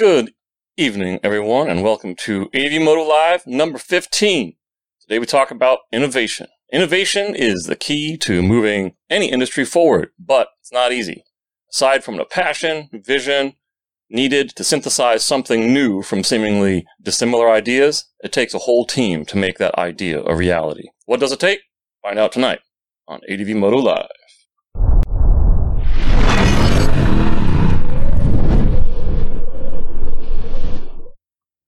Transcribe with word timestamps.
Good 0.00 0.32
evening, 0.78 1.20
everyone, 1.22 1.68
and 1.68 1.82
welcome 1.82 2.14
to 2.20 2.48
ADV 2.54 2.80
Moto 2.80 3.02
Live 3.02 3.46
number 3.46 3.76
15. 3.76 4.54
Today 5.02 5.18
we 5.18 5.26
talk 5.26 5.50
about 5.50 5.80
innovation. 5.92 6.46
Innovation 6.72 7.34
is 7.34 7.64
the 7.64 7.76
key 7.76 8.16
to 8.16 8.40
moving 8.40 8.94
any 9.10 9.30
industry 9.30 9.66
forward, 9.66 10.08
but 10.18 10.48
it's 10.58 10.72
not 10.72 10.90
easy. 10.90 11.22
Aside 11.70 12.02
from 12.02 12.16
the 12.16 12.24
passion, 12.24 12.88
vision 12.94 13.56
needed 14.08 14.56
to 14.56 14.64
synthesize 14.64 15.22
something 15.22 15.70
new 15.70 16.00
from 16.00 16.24
seemingly 16.24 16.86
dissimilar 17.02 17.50
ideas, 17.50 18.06
it 18.20 18.32
takes 18.32 18.54
a 18.54 18.60
whole 18.60 18.86
team 18.86 19.26
to 19.26 19.36
make 19.36 19.58
that 19.58 19.74
idea 19.74 20.22
a 20.22 20.34
reality. 20.34 20.88
What 21.04 21.20
does 21.20 21.30
it 21.30 21.40
take? 21.40 21.60
Find 22.02 22.18
out 22.18 22.32
tonight 22.32 22.60
on 23.06 23.20
ADV 23.28 23.48
Moto 23.48 23.76
Live. 23.76 24.08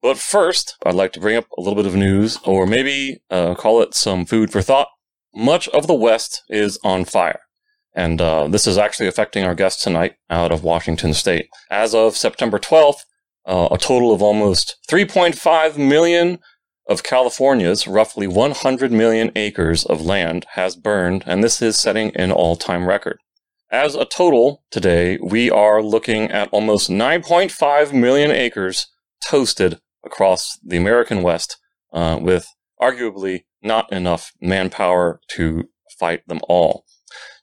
But 0.03 0.19
first, 0.19 0.77
I'd 0.85 0.97
like 0.97 1.13
to 1.13 1.21
bring 1.21 1.37
up 1.37 1.47
a 1.57 1.61
little 1.61 1.77
bit 1.77 1.87
of 1.87 1.95
news, 1.95 2.39
or 2.45 2.67
maybe 2.67 3.23
uh, 3.31 3.55
call 3.55 3.81
it 3.81 3.95
some 3.95 4.27
food 4.27 4.51
for 4.51 4.61
thought. 4.61 4.89
Much 5.33 5.69
of 5.69 5.87
the 5.87 5.95
West 5.95 6.43
is 6.49 6.77
on 6.83 7.05
fire. 7.05 7.39
And 7.95 8.21
uh, 8.21 8.49
this 8.49 8.67
is 8.67 8.77
actually 8.77 9.07
affecting 9.07 9.45
our 9.45 9.55
guest 9.55 9.81
tonight 9.81 10.15
out 10.29 10.51
of 10.51 10.65
Washington 10.65 11.15
State. 11.15 11.47
As 11.71 11.95
of 11.95 12.17
September 12.17 12.59
12th, 12.59 13.05
uh, 13.47 13.69
a 13.71 13.79
total 13.79 14.13
of 14.13 14.21
almost 14.23 14.77
3.5 14.91 15.79
million 15.79 16.39
of 16.89 17.05
California's 17.05 17.87
roughly 17.87 18.27
100 18.27 18.91
million 18.91 19.31
acres 19.37 19.85
of 19.85 20.01
land 20.05 20.47
has 20.55 20.75
burned, 20.75 21.23
and 21.27 21.45
this 21.45 21.63
is 21.63 21.79
setting 21.79 22.15
an 22.17 22.33
all 22.33 22.57
time 22.57 22.89
record. 22.89 23.19
As 23.71 23.95
a 23.95 24.05
total, 24.05 24.65
today, 24.71 25.19
we 25.23 25.49
are 25.49 25.81
looking 25.81 26.31
at 26.31 26.49
almost 26.51 26.91
9.5 26.91 27.93
million 27.93 28.33
acres 28.33 28.89
toasted 29.25 29.79
across 30.05 30.59
the 30.65 30.77
American 30.77 31.23
West 31.23 31.59
uh, 31.93 32.19
with 32.21 32.47
arguably 32.81 33.45
not 33.63 33.93
enough 33.93 34.33
manpower 34.41 35.21
to 35.29 35.65
fight 35.99 36.27
them 36.27 36.41
all. 36.49 36.85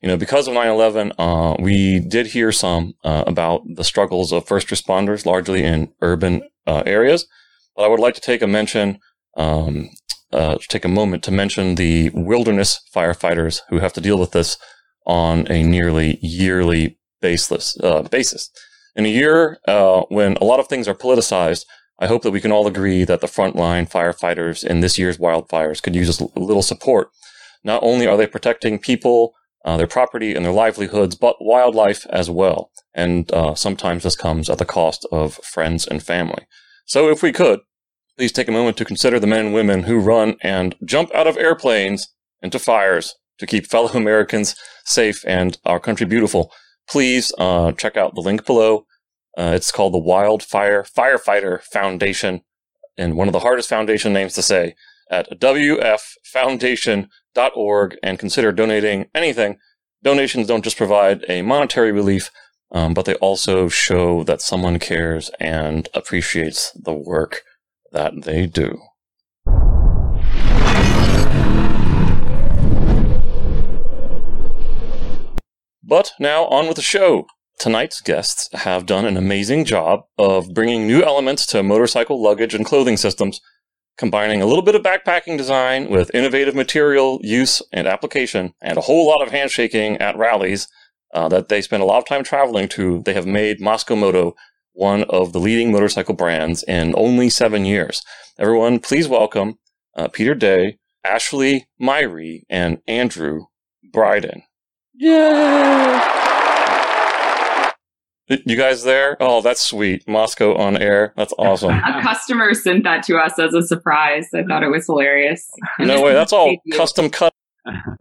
You 0.02 0.08
know, 0.08 0.18
because 0.18 0.48
of 0.48 0.54
9/11, 0.54 1.14
uh, 1.18 1.56
we 1.60 2.00
did 2.00 2.28
hear 2.28 2.52
some 2.52 2.94
uh, 3.04 3.24
about 3.28 3.62
the 3.76 3.84
struggles 3.84 4.32
of 4.32 4.48
first 4.48 4.68
responders, 4.68 5.26
largely 5.26 5.64
in 5.64 5.94
urban 6.02 6.42
uh, 6.66 6.84
areas. 6.86 7.28
But 7.76 7.84
I 7.84 7.88
would 7.88 8.00
like 8.00 8.16
to 8.16 8.22
take 8.22 8.42
a 8.42 8.48
mention, 8.48 9.00
um, 9.38 9.90
uh, 10.34 10.58
take 10.68 10.86
a 10.86 10.90
moment 10.90 11.24
to 11.24 11.32
mention 11.32 11.76
the 11.76 12.10
wilderness 12.14 12.82
firefighters 12.94 13.62
who 13.70 13.80
have 13.80 13.94
to 13.94 14.02
deal 14.02 14.18
with 14.18 14.32
this 14.32 14.58
on 15.06 15.50
a 15.52 15.64
nearly 15.64 16.18
yearly 16.22 16.98
baseless 17.22 17.78
uh, 17.82 18.02
basis. 18.04 18.50
In 18.96 19.06
a 19.06 19.10
year 19.10 19.60
when 20.10 20.36
a 20.38 20.44
lot 20.44 20.60
of 20.60 20.68
things 20.68 20.88
are 20.88 20.96
politicized, 20.96 21.66
I 22.00 22.08
hope 22.08 22.24
that 22.24 22.32
we 22.32 22.42
can 22.42 22.52
all 22.52 22.66
agree 22.66 23.04
that 23.04 23.20
the 23.20 23.28
frontline 23.28 23.90
firefighters 23.90 24.64
in 24.64 24.80
this 24.80 24.98
year's 24.98 25.18
wildfires 25.18 25.84
could 25.84 25.96
use 25.96 26.20
a 26.20 26.40
little 26.40 26.64
support. 26.64 27.10
Not 27.64 27.84
only 27.84 28.08
are 28.08 28.16
they 28.16 28.26
protecting 28.26 28.80
people, 28.80 29.34
uh, 29.66 29.76
their 29.76 29.88
property, 29.88 30.34
and 30.34 30.46
their 30.46 30.54
livelihoods, 30.54 31.16
but 31.16 31.36
wildlife 31.42 32.06
as 32.10 32.30
well. 32.30 32.72
And 32.94 33.30
uh, 33.34 33.54
sometimes 33.54 34.04
this 34.04 34.16
comes 34.16 34.50
at 34.50 34.58
the 34.58 34.66
cost 34.66 35.06
of 35.12 35.36
friends 35.44 35.86
and 35.86 36.02
family. 36.02 36.48
So 36.86 37.10
if 37.10 37.22
we 37.22 37.34
could, 37.34 37.60
please 38.18 38.32
take 38.32 38.48
a 38.48 38.54
moment 38.54 38.78
to 38.78 38.86
consider 38.86 39.20
the 39.20 39.28
men 39.28 39.48
and 39.48 39.54
women 39.54 39.84
who 39.84 40.00
run 40.00 40.38
and 40.42 40.76
jump 40.86 41.14
out 41.14 41.28
of 41.28 41.38
airplanes 41.38 42.08
into 42.42 42.60
fires 42.60 43.16
to 43.40 43.46
keep 43.46 43.68
fellow 43.68 43.90
Americans 43.94 44.56
safe 44.86 45.24
and 45.28 45.58
our 45.66 45.82
country 45.82 46.06
beautiful. 46.06 46.52
Please 46.90 47.34
uh, 47.38 47.74
check 47.74 47.98
out 47.98 48.16
the 48.16 48.22
link 48.22 48.46
below 48.46 48.86
uh, 49.40 49.54
it's 49.56 49.72
called 49.72 49.94
the 49.94 49.98
Wildfire 49.98 50.84
Firefighter 50.84 51.62
Foundation, 51.62 52.42
and 52.98 53.16
one 53.16 53.30
of 53.30 53.32
the 53.32 53.40
hardest 53.40 53.70
foundation 53.70 54.12
names 54.12 54.34
to 54.34 54.42
say 54.42 54.76
at 55.10 55.40
wffoundation.org 55.40 57.98
and 58.04 58.20
consider 58.20 58.52
donating 58.52 59.06
anything. 59.16 59.58
Donations 60.04 60.46
don't 60.46 60.66
just 60.66 60.76
provide 60.76 61.24
a 61.30 61.42
monetary 61.42 61.94
relief, 61.94 62.32
um, 62.74 62.94
but 62.94 63.06
they 63.06 63.16
also 63.16 63.70
show 63.70 64.26
that 64.26 64.42
someone 64.42 64.78
cares 64.78 65.32
and 65.40 65.88
appreciates 65.94 66.74
the 66.74 66.94
work 66.94 67.44
that 67.94 68.24
they 68.24 68.46
do. 68.46 68.78
But 75.82 76.12
now 76.20 76.44
on 76.48 76.68
with 76.68 76.76
the 76.76 76.84
show. 76.84 77.26
Tonight's 77.60 78.00
guests 78.00 78.48
have 78.54 78.86
done 78.86 79.06
an 79.06 79.18
amazing 79.18 79.66
job 79.66 80.06
of 80.18 80.54
bringing 80.54 80.88
new 80.88 81.04
elements 81.04 81.46
to 81.48 81.62
motorcycle 81.62 82.24
luggage 82.24 82.56
and 82.56 82.66
clothing 82.66 82.96
systems, 82.96 83.42
combining 83.98 84.42
a 84.42 84.46
little 84.46 84.64
bit 84.64 84.76
of 84.76 84.82
backpacking 84.82 85.38
design 85.38 85.90
with 85.90 86.10
innovative 86.14 86.56
material 86.56 87.20
use 87.22 87.62
and 87.74 87.86
application, 87.86 88.54
and 88.62 88.78
a 88.78 88.82
whole 88.82 89.06
lot 89.06 89.22
of 89.22 89.34
handshaking 89.34 89.98
at 89.98 90.18
rallies 90.18 90.70
uh, 91.14 91.28
that 91.28 91.50
they 91.50 91.62
spend 91.62 91.84
a 91.84 91.86
lot 91.86 91.98
of 91.98 92.06
time 92.06 92.24
traveling 92.24 92.70
to. 92.70 93.04
They 93.04 93.14
have 93.14 93.28
made 93.28 93.60
Mosko 93.60 93.98
Moto 93.98 94.36
one 94.72 95.04
of 95.10 95.34
the 95.34 95.40
leading 95.40 95.70
motorcycle 95.70 96.16
brands 96.16 96.64
in 96.64 96.94
only 96.96 97.30
seven 97.30 97.66
years. 97.66 98.02
Everyone, 98.38 98.80
please 98.80 99.10
welcome 99.10 99.60
uh, 99.98 100.08
Peter 100.08 100.34
Day, 100.34 100.78
Ashley 101.04 101.68
Myrie, 101.82 102.44
and 102.50 102.82
Andrew 102.88 103.48
Bryden. 103.92 104.44
Yay! 104.94 106.19
You 108.30 108.56
guys 108.56 108.84
there? 108.84 109.18
Oh, 109.20 109.42
that's 109.42 109.62
sweet. 109.62 110.06
Mosko 110.06 110.58
on 110.58 110.78
air. 110.78 111.14
That's 111.18 111.34
awesome. 111.40 111.72
A 111.72 112.02
customer 112.02 112.54
sent 112.54 112.84
that 112.84 113.04
to 113.04 113.18
us 113.18 113.40
as 113.40 113.54
a 113.56 113.64
surprise. 113.64 114.28
I 114.36 114.44
thought 114.44 114.62
it 114.62 114.70
was 114.70 114.86
hilarious. 114.86 115.50
no 115.80 116.02
way. 116.02 116.14
That's 116.14 116.32
all 116.32 116.56
custom 116.74 117.10
cut. 117.10 117.34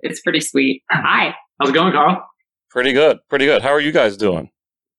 It's 0.00 0.20
pretty 0.20 0.40
sweet. 0.40 0.82
Hi. 0.90 1.34
How's 1.58 1.70
it 1.70 1.72
going, 1.72 1.92
Carl? 1.92 2.26
Pretty 2.70 2.92
good. 2.92 3.18
Pretty 3.30 3.46
good. 3.46 3.62
How 3.62 3.70
are 3.70 3.80
you 3.80 3.92
guys 3.92 4.16
doing? 4.16 4.50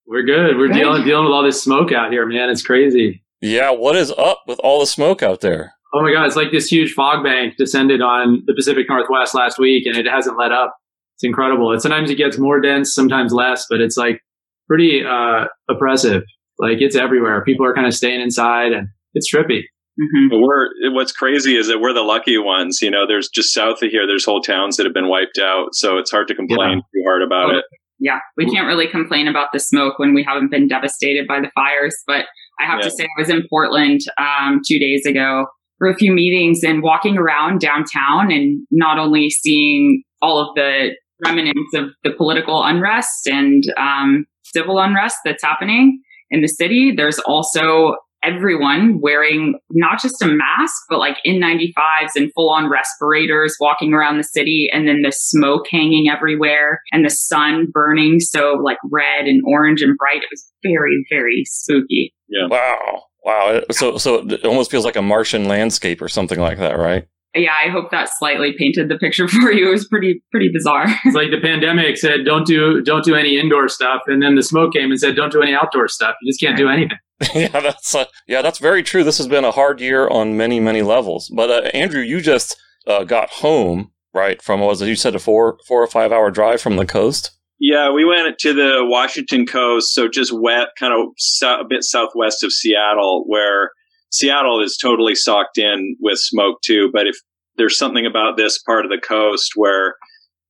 We're 0.07 0.23
good. 0.23 0.57
We're 0.57 0.67
good. 0.67 0.73
dealing 0.73 1.03
dealing 1.03 1.25
with 1.25 1.33
all 1.33 1.43
this 1.43 1.61
smoke 1.61 1.91
out 1.91 2.11
here, 2.11 2.25
man. 2.25 2.49
It's 2.49 2.65
crazy. 2.65 3.23
Yeah, 3.41 3.69
what 3.69 3.95
is 3.95 4.11
up 4.11 4.41
with 4.47 4.59
all 4.59 4.79
the 4.79 4.87
smoke 4.87 5.21
out 5.21 5.41
there? 5.41 5.73
Oh 5.93 6.01
my 6.01 6.11
god, 6.11 6.25
it's 6.25 6.35
like 6.35 6.51
this 6.51 6.67
huge 6.67 6.93
fog 6.93 7.23
bank 7.23 7.55
descended 7.57 8.01
on 8.01 8.43
the 8.45 8.53
Pacific 8.53 8.87
Northwest 8.89 9.33
last 9.33 9.57
week 9.59 9.85
and 9.85 9.95
it 9.95 10.05
hasn't 10.07 10.37
let 10.37 10.51
up. 10.51 10.75
It's 11.15 11.23
incredible. 11.23 11.71
And 11.71 11.81
sometimes 11.81 12.09
it 12.09 12.15
gets 12.15 12.37
more 12.37 12.59
dense, 12.59 12.93
sometimes 12.93 13.31
less, 13.33 13.65
but 13.69 13.81
it's 13.81 13.97
like 13.97 14.21
pretty 14.69 15.03
uh, 15.03 15.45
oppressive. 15.69 16.23
Like 16.59 16.77
it's 16.79 16.95
everywhere. 16.95 17.43
People 17.43 17.65
are 17.65 17.73
kind 17.73 17.87
of 17.87 17.93
staying 17.93 18.21
inside, 18.21 18.71
and 18.71 18.87
it's 19.13 19.33
trippy. 19.33 19.61
Mm-hmm. 19.99 20.41
We're 20.41 20.93
what's 20.93 21.11
crazy 21.11 21.57
is 21.57 21.67
that 21.67 21.79
we're 21.79 21.93
the 21.93 22.01
lucky 22.01 22.37
ones. 22.37 22.81
You 22.81 22.91
know, 22.91 23.05
there's 23.07 23.27
just 23.27 23.53
south 23.53 23.81
of 23.81 23.89
here, 23.89 24.07
there's 24.07 24.23
whole 24.23 24.41
towns 24.41 24.77
that 24.77 24.85
have 24.85 24.93
been 24.93 25.09
wiped 25.09 25.39
out, 25.41 25.73
so 25.73 25.97
it's 25.97 26.11
hard 26.11 26.27
to 26.29 26.35
complain 26.35 26.77
yeah. 26.77 27.01
too 27.01 27.03
hard 27.05 27.21
about 27.21 27.47
well, 27.47 27.59
it. 27.59 27.65
Yeah, 27.99 28.19
we 28.37 28.45
can't 28.45 28.65
really 28.65 28.87
complain 28.87 29.27
about 29.27 29.49
the 29.51 29.59
smoke 29.59 29.99
when 29.99 30.13
we 30.13 30.23
haven't 30.23 30.51
been 30.51 30.69
devastated 30.69 31.27
by 31.27 31.41
the 31.41 31.51
fires. 31.53 31.95
But 32.07 32.25
I 32.61 32.65
have 32.65 32.79
yeah. 32.79 32.85
to 32.85 32.91
say, 32.91 33.03
I 33.03 33.19
was 33.19 33.29
in 33.29 33.43
Portland 33.49 33.99
um, 34.17 34.61
two 34.65 34.79
days 34.79 35.05
ago 35.05 35.47
for 35.79 35.89
a 35.89 35.95
few 35.95 36.13
meetings 36.13 36.63
and 36.63 36.81
walking 36.81 37.17
around 37.17 37.59
downtown, 37.59 38.31
and 38.31 38.65
not 38.71 38.99
only 38.99 39.29
seeing 39.29 40.03
all 40.21 40.39
of 40.39 40.55
the 40.55 40.91
remnants 41.25 41.73
of 41.75 41.85
the 42.03 42.11
political 42.17 42.63
unrest 42.63 43.27
and 43.27 43.63
um, 43.77 44.25
civil 44.43 44.79
unrest 44.79 45.17
that's 45.25 45.43
happening 45.43 46.01
in 46.29 46.41
the 46.41 46.47
city. 46.47 46.93
There's 46.95 47.19
also 47.19 47.95
everyone 48.23 48.99
wearing 49.01 49.57
not 49.71 50.01
just 50.01 50.21
a 50.21 50.27
mask, 50.27 50.75
but 50.89 50.99
like 50.99 51.17
N95s 51.25 52.15
and 52.15 52.31
full 52.33 52.49
on 52.49 52.69
respirators 52.69 53.55
walking 53.59 53.93
around 53.93 54.17
the 54.17 54.23
city 54.23 54.69
and 54.71 54.87
then 54.87 55.01
the 55.03 55.11
smoke 55.11 55.65
hanging 55.71 56.09
everywhere 56.09 56.81
and 56.91 57.05
the 57.05 57.09
sun 57.09 57.67
burning 57.71 58.19
so 58.19 58.53
like 58.63 58.77
red 58.91 59.25
and 59.25 59.41
orange 59.47 59.81
and 59.81 59.97
bright. 59.97 60.17
It 60.17 60.29
was 60.31 60.45
very, 60.63 61.05
very 61.09 61.43
spooky. 61.45 62.13
Yeah. 62.27 62.47
Wow. 62.49 63.03
Wow. 63.23 63.61
So, 63.71 63.97
so 63.97 64.27
it 64.27 64.45
almost 64.45 64.71
feels 64.71 64.85
like 64.85 64.95
a 64.95 65.01
Martian 65.01 65.47
landscape 65.47 66.01
or 66.01 66.09
something 66.09 66.39
like 66.39 66.57
that, 66.57 66.77
right? 66.77 67.07
Yeah, 67.39 67.53
I 67.53 67.69
hope 67.69 67.91
that 67.91 68.09
slightly 68.17 68.53
painted 68.57 68.89
the 68.89 68.97
picture 68.97 69.27
for 69.41 69.51
you. 69.51 69.69
It 69.69 69.71
was 69.71 69.87
pretty 69.87 70.23
pretty 70.31 70.49
bizarre. 70.53 70.85
it's 71.05 71.15
like 71.15 71.31
the 71.31 71.41
pandemic 71.41 71.97
said, 71.97 72.25
don't 72.25 72.45
do 72.45 72.81
don't 72.81 73.03
do 73.03 73.15
any 73.15 73.39
indoor 73.39 73.67
stuff, 73.67 74.01
and 74.07 74.21
then 74.21 74.35
the 74.35 74.43
smoke 74.43 74.73
came 74.73 74.91
and 74.91 74.99
said, 74.99 75.15
don't 75.15 75.31
do 75.31 75.41
any 75.41 75.53
outdoor 75.53 75.87
stuff. 75.87 76.15
You 76.21 76.31
just 76.31 76.39
can't 76.39 76.57
do 76.57 76.69
anything. 76.69 76.97
yeah, 77.35 77.59
that's 77.59 77.93
uh, 77.95 78.05
yeah, 78.27 78.41
that's 78.41 78.59
very 78.59 78.83
true. 78.83 79.03
This 79.03 79.17
has 79.17 79.27
been 79.27 79.43
a 79.43 79.51
hard 79.51 79.81
year 79.81 80.07
on 80.07 80.37
many 80.37 80.59
many 80.59 80.81
levels. 80.81 81.29
But 81.29 81.49
uh, 81.49 81.67
Andrew, 81.73 82.01
you 82.01 82.21
just 82.21 82.55
uh, 82.87 83.03
got 83.03 83.29
home 83.29 83.91
right 84.13 84.41
from 84.41 84.61
was 84.61 84.81
it 84.81 84.87
you 84.87 84.95
said 84.95 85.15
a 85.15 85.19
four 85.19 85.59
four 85.67 85.83
or 85.83 85.87
five 85.87 86.11
hour 86.11 86.31
drive 86.31 86.61
from 86.61 86.77
the 86.77 86.85
coast. 86.85 87.31
Yeah, 87.59 87.91
we 87.91 88.05
went 88.05 88.39
to 88.39 88.53
the 88.53 88.85
Washington 88.85 89.45
coast, 89.45 89.93
so 89.93 90.07
just 90.07 90.31
wet, 90.33 90.69
kind 90.79 90.93
of 90.93 91.09
so, 91.17 91.59
a 91.59 91.65
bit 91.67 91.83
southwest 91.83 92.41
of 92.41 92.53
Seattle, 92.53 93.25
where 93.27 93.71
Seattle 94.11 94.63
is 94.63 94.77
totally 94.77 95.13
socked 95.13 95.57
in 95.57 95.97
with 95.99 96.19
smoke 96.19 96.61
too. 96.63 96.89
But 96.93 97.07
if 97.07 97.17
there's 97.59 97.77
something 97.77 98.07
about 98.07 98.37
this 98.37 98.57
part 98.57 98.85
of 98.85 98.89
the 98.89 98.97
coast 98.97 99.51
where 99.55 99.95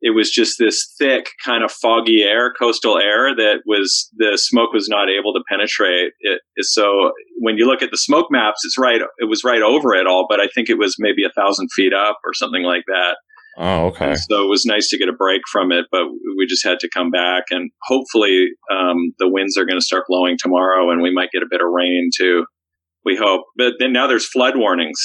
it 0.01 0.11
was 0.11 0.29
just 0.31 0.57
this 0.57 0.93
thick 0.97 1.31
kind 1.43 1.63
of 1.63 1.71
foggy 1.71 2.23
air, 2.23 2.53
coastal 2.53 2.97
air 2.97 3.35
that 3.35 3.63
was 3.65 4.09
the 4.15 4.37
smoke 4.37 4.71
was 4.71 4.87
not 4.87 5.09
able 5.09 5.33
to 5.33 5.43
penetrate 5.49 6.13
it. 6.21 6.41
So 6.61 7.11
when 7.39 7.57
you 7.57 7.67
look 7.67 7.81
at 7.81 7.91
the 7.91 7.97
smoke 7.97 8.27
maps, 8.29 8.61
it's 8.63 8.77
right. 8.77 9.01
It 9.17 9.25
was 9.27 9.43
right 9.43 9.61
over 9.61 9.93
it 9.93 10.07
all, 10.07 10.25
but 10.29 10.39
I 10.39 10.47
think 10.55 10.69
it 10.69 10.77
was 10.77 10.95
maybe 10.99 11.25
a 11.25 11.41
thousand 11.41 11.67
feet 11.75 11.93
up 11.93 12.17
or 12.25 12.33
something 12.33 12.63
like 12.63 12.83
that. 12.87 13.17
Oh, 13.57 13.87
okay. 13.87 14.11
And 14.11 14.19
so 14.19 14.41
it 14.41 14.47
was 14.47 14.65
nice 14.65 14.87
to 14.89 14.97
get 14.97 15.09
a 15.09 15.13
break 15.13 15.41
from 15.51 15.73
it, 15.73 15.85
but 15.91 16.03
we 16.37 16.45
just 16.47 16.63
had 16.63 16.79
to 16.79 16.89
come 16.93 17.11
back 17.11 17.45
and 17.49 17.69
hopefully 17.83 18.47
um, 18.71 19.13
the 19.19 19.27
winds 19.27 19.57
are 19.57 19.65
going 19.65 19.79
to 19.79 19.85
start 19.85 20.05
blowing 20.07 20.37
tomorrow 20.39 20.91
and 20.91 21.01
we 21.01 21.13
might 21.13 21.31
get 21.31 21.43
a 21.43 21.47
bit 21.49 21.59
of 21.59 21.67
rain 21.73 22.09
too. 22.15 22.45
We 23.03 23.17
hope. 23.17 23.41
But 23.57 23.73
then 23.79 23.91
now 23.91 24.07
there's 24.07 24.27
flood 24.27 24.53
warnings 24.55 24.99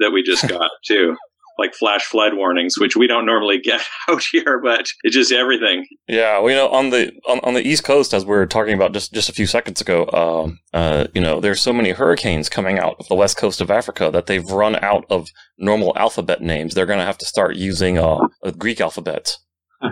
that 0.00 0.10
we 0.10 0.24
just 0.24 0.48
got 0.48 0.70
too 0.84 1.14
like 1.58 1.74
flash 1.74 2.02
flood 2.04 2.34
warnings, 2.34 2.78
which 2.78 2.96
we 2.96 3.06
don't 3.06 3.26
normally 3.26 3.58
get 3.58 3.82
out 4.08 4.22
here, 4.32 4.60
but 4.62 4.86
it's 5.02 5.14
just 5.14 5.32
everything. 5.32 5.86
Yeah, 6.08 6.38
well, 6.38 6.50
you 6.50 6.56
know, 6.56 6.68
on 6.68 6.90
the 6.90 7.12
on, 7.28 7.40
on 7.40 7.54
the 7.54 7.66
East 7.66 7.84
Coast, 7.84 8.14
as 8.14 8.24
we 8.24 8.30
were 8.30 8.46
talking 8.46 8.74
about 8.74 8.92
just 8.92 9.12
just 9.12 9.28
a 9.28 9.32
few 9.32 9.46
seconds 9.46 9.80
ago, 9.80 10.08
um, 10.12 10.58
uh, 10.72 11.06
you 11.14 11.20
know, 11.20 11.40
there's 11.40 11.60
so 11.60 11.72
many 11.72 11.90
hurricanes 11.90 12.48
coming 12.48 12.78
out 12.78 12.96
of 12.98 13.08
the 13.08 13.14
west 13.14 13.36
coast 13.36 13.60
of 13.60 13.70
Africa 13.70 14.10
that 14.12 14.26
they've 14.26 14.50
run 14.50 14.76
out 14.76 15.04
of 15.10 15.28
normal 15.58 15.92
alphabet 15.96 16.42
names. 16.42 16.74
They're 16.74 16.86
going 16.86 16.98
to 16.98 17.04
have 17.04 17.18
to 17.18 17.26
start 17.26 17.56
using 17.56 17.98
uh, 17.98 18.26
a 18.42 18.52
Greek 18.52 18.80
alphabet. 18.80 19.36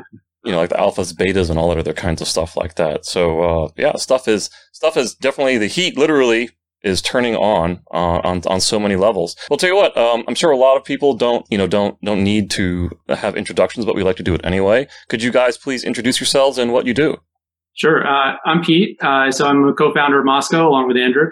you 0.44 0.50
know, 0.50 0.58
like 0.58 0.70
the 0.70 0.76
alphas, 0.76 1.14
betas, 1.14 1.50
and 1.50 1.58
all 1.58 1.68
that 1.68 1.78
other 1.78 1.92
kinds 1.92 2.20
of 2.20 2.28
stuff 2.28 2.56
like 2.56 2.74
that. 2.74 3.04
So, 3.04 3.40
uh, 3.42 3.68
yeah, 3.76 3.96
stuff 3.96 4.26
is 4.26 4.50
stuff 4.72 4.96
is 4.96 5.14
definitely 5.14 5.58
the 5.58 5.66
heat. 5.68 5.96
Literally 5.96 6.50
is 6.82 7.02
turning 7.02 7.36
on 7.36 7.80
uh, 7.92 8.20
on 8.24 8.42
on 8.46 8.60
so 8.60 8.78
many 8.78 8.96
levels. 8.96 9.36
Well, 9.48 9.56
tell 9.56 9.70
you 9.70 9.76
what, 9.76 9.96
um, 9.96 10.24
I'm 10.26 10.34
sure 10.34 10.50
a 10.50 10.56
lot 10.56 10.76
of 10.76 10.84
people 10.84 11.14
don't 11.14 11.46
you 11.50 11.58
know 11.58 11.66
don't 11.66 12.00
don't 12.02 12.24
need 12.24 12.50
to 12.52 12.90
have 13.08 13.36
introductions, 13.36 13.84
but 13.84 13.94
we 13.94 14.02
like 14.02 14.16
to 14.16 14.22
do 14.22 14.34
it 14.34 14.40
anyway. 14.44 14.88
Could 15.08 15.22
you 15.22 15.30
guys 15.30 15.56
please 15.56 15.84
introduce 15.84 16.20
yourselves 16.20 16.58
and 16.58 16.72
what 16.72 16.86
you 16.86 16.94
do? 16.94 17.18
Sure, 17.74 18.06
uh, 18.06 18.36
I'm 18.44 18.62
Pete. 18.62 18.98
Uh, 19.02 19.30
so 19.30 19.46
I'm 19.46 19.64
a 19.64 19.72
co-founder 19.72 20.20
of 20.20 20.26
Mosko 20.26 20.66
along 20.66 20.88
with 20.88 20.96
Andrew. 20.96 21.28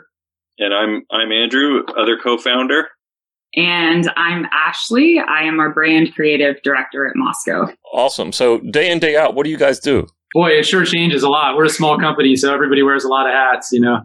And 0.58 0.74
I'm 0.74 1.02
I'm 1.10 1.32
Andrew, 1.32 1.82
other 1.98 2.18
co-founder. 2.22 2.88
And 3.56 4.10
I'm 4.16 4.46
Ashley. 4.52 5.18
I 5.18 5.42
am 5.42 5.58
our 5.58 5.72
brand 5.72 6.14
creative 6.14 6.62
director 6.62 7.06
at 7.06 7.14
Mosko. 7.16 7.74
Awesome. 7.92 8.30
So 8.30 8.58
day 8.60 8.90
in 8.90 9.00
day 9.00 9.16
out, 9.16 9.34
what 9.34 9.44
do 9.44 9.50
you 9.50 9.56
guys 9.56 9.80
do? 9.80 10.06
Boy, 10.32 10.50
it 10.50 10.66
sure 10.66 10.84
changes 10.84 11.24
a 11.24 11.28
lot. 11.28 11.56
We're 11.56 11.64
a 11.64 11.70
small 11.70 11.98
company, 11.98 12.36
so 12.36 12.54
everybody 12.54 12.82
wears 12.82 13.04
a 13.04 13.08
lot 13.08 13.26
of 13.26 13.32
hats. 13.32 13.70
You 13.72 13.80
know, 13.80 14.00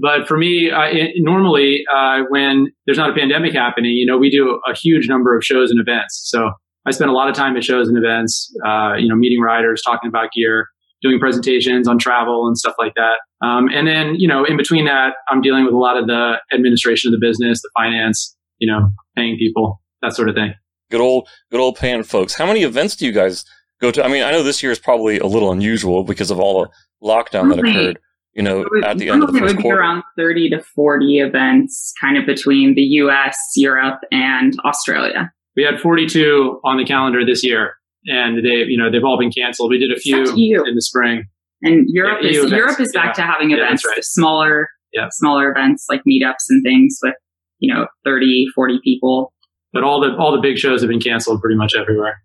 but 0.00 0.28
for 0.28 0.36
me, 0.36 0.70
uh, 0.70 0.82
it, 0.84 1.12
normally 1.16 1.84
uh, 1.94 2.20
when 2.28 2.66
there's 2.86 2.98
not 2.98 3.10
a 3.10 3.14
pandemic 3.14 3.54
happening, 3.54 3.92
you 3.92 4.06
know, 4.06 4.18
we 4.18 4.30
do 4.30 4.60
a 4.70 4.76
huge 4.76 5.08
number 5.08 5.36
of 5.36 5.44
shows 5.44 5.70
and 5.70 5.80
events. 5.80 6.20
So 6.24 6.50
I 6.86 6.90
spend 6.90 7.10
a 7.10 7.14
lot 7.14 7.28
of 7.28 7.34
time 7.34 7.56
at 7.56 7.64
shows 7.64 7.88
and 7.88 7.96
events, 7.96 8.54
uh, 8.66 8.94
you 8.94 9.08
know, 9.08 9.14
meeting 9.14 9.40
riders, 9.40 9.82
talking 9.84 10.08
about 10.08 10.30
gear, 10.32 10.68
doing 11.02 11.18
presentations 11.18 11.88
on 11.88 11.98
travel 11.98 12.46
and 12.46 12.56
stuff 12.56 12.74
like 12.78 12.92
that. 12.96 13.46
Um, 13.46 13.68
and 13.72 13.86
then, 13.86 14.14
you 14.16 14.28
know, 14.28 14.44
in 14.44 14.56
between 14.56 14.84
that, 14.86 15.14
I'm 15.28 15.40
dealing 15.40 15.64
with 15.64 15.74
a 15.74 15.78
lot 15.78 15.96
of 15.96 16.06
the 16.06 16.36
administration 16.52 17.12
of 17.12 17.18
the 17.18 17.24
business, 17.24 17.62
the 17.62 17.70
finance, 17.76 18.36
you 18.58 18.70
know, 18.70 18.90
paying 19.16 19.36
people, 19.38 19.80
that 20.02 20.14
sort 20.14 20.28
of 20.28 20.34
thing. 20.34 20.54
Good 20.90 21.00
old, 21.00 21.28
good 21.50 21.60
old 21.60 21.76
paying 21.76 22.02
folks. 22.02 22.34
How 22.34 22.46
many 22.46 22.62
events 22.62 22.96
do 22.96 23.06
you 23.06 23.12
guys 23.12 23.44
go 23.80 23.90
to? 23.90 24.04
I 24.04 24.08
mean, 24.08 24.22
I 24.22 24.30
know 24.30 24.42
this 24.42 24.62
year 24.62 24.72
is 24.72 24.78
probably 24.78 25.18
a 25.18 25.26
little 25.26 25.52
unusual 25.52 26.02
because 26.02 26.30
of 26.30 26.40
all 26.40 26.62
the 26.62 27.06
lockdown 27.06 27.50
that 27.50 27.58
occurred 27.58 27.98
you 28.38 28.44
know, 28.44 28.64
at 28.84 28.98
the 28.98 29.10
end 29.10 29.24
of 29.24 29.32
the 29.32 29.38
first 29.40 29.58
quarter? 29.58 29.80
Around 29.80 30.04
30 30.16 30.50
to 30.50 30.62
40 30.62 31.18
events 31.18 31.92
kind 32.00 32.16
of 32.16 32.24
between 32.24 32.76
the 32.76 32.82
US, 32.82 33.36
Europe, 33.56 33.98
and 34.12 34.54
Australia. 34.64 35.32
We 35.56 35.64
had 35.64 35.80
42 35.80 36.60
on 36.64 36.76
the 36.76 36.84
calendar 36.84 37.26
this 37.26 37.44
year, 37.44 37.74
and 38.06 38.38
they, 38.44 38.64
you 38.68 38.78
know, 38.78 38.92
they've 38.92 39.02
all 39.02 39.18
been 39.18 39.32
canceled. 39.32 39.70
We 39.70 39.78
did 39.78 39.90
a 39.90 39.98
few 39.98 40.22
in 40.64 40.74
the 40.76 40.80
spring. 40.80 41.24
And 41.62 41.86
Europe 41.88 42.20
yeah, 42.22 42.30
is 42.30 42.50
Europe 42.52 42.78
is 42.78 42.92
back 42.92 43.18
yeah. 43.18 43.24
to 43.24 43.32
having 43.32 43.50
events, 43.50 43.82
yeah, 43.84 43.90
right. 43.90 44.04
smaller, 44.04 44.68
yeah. 44.92 45.08
smaller 45.10 45.50
events 45.50 45.86
like 45.90 46.02
meetups 46.08 46.44
and 46.48 46.62
things 46.62 47.00
with, 47.02 47.14
you 47.58 47.74
know, 47.74 47.88
30, 48.04 48.46
40 48.54 48.78
people. 48.84 49.32
But 49.72 49.82
all 49.82 50.00
the 50.00 50.16
all 50.16 50.30
the 50.30 50.40
big 50.40 50.58
shows 50.58 50.80
have 50.80 50.88
been 50.88 51.00
canceled 51.00 51.40
pretty 51.40 51.56
much 51.56 51.74
everywhere. 51.74 52.22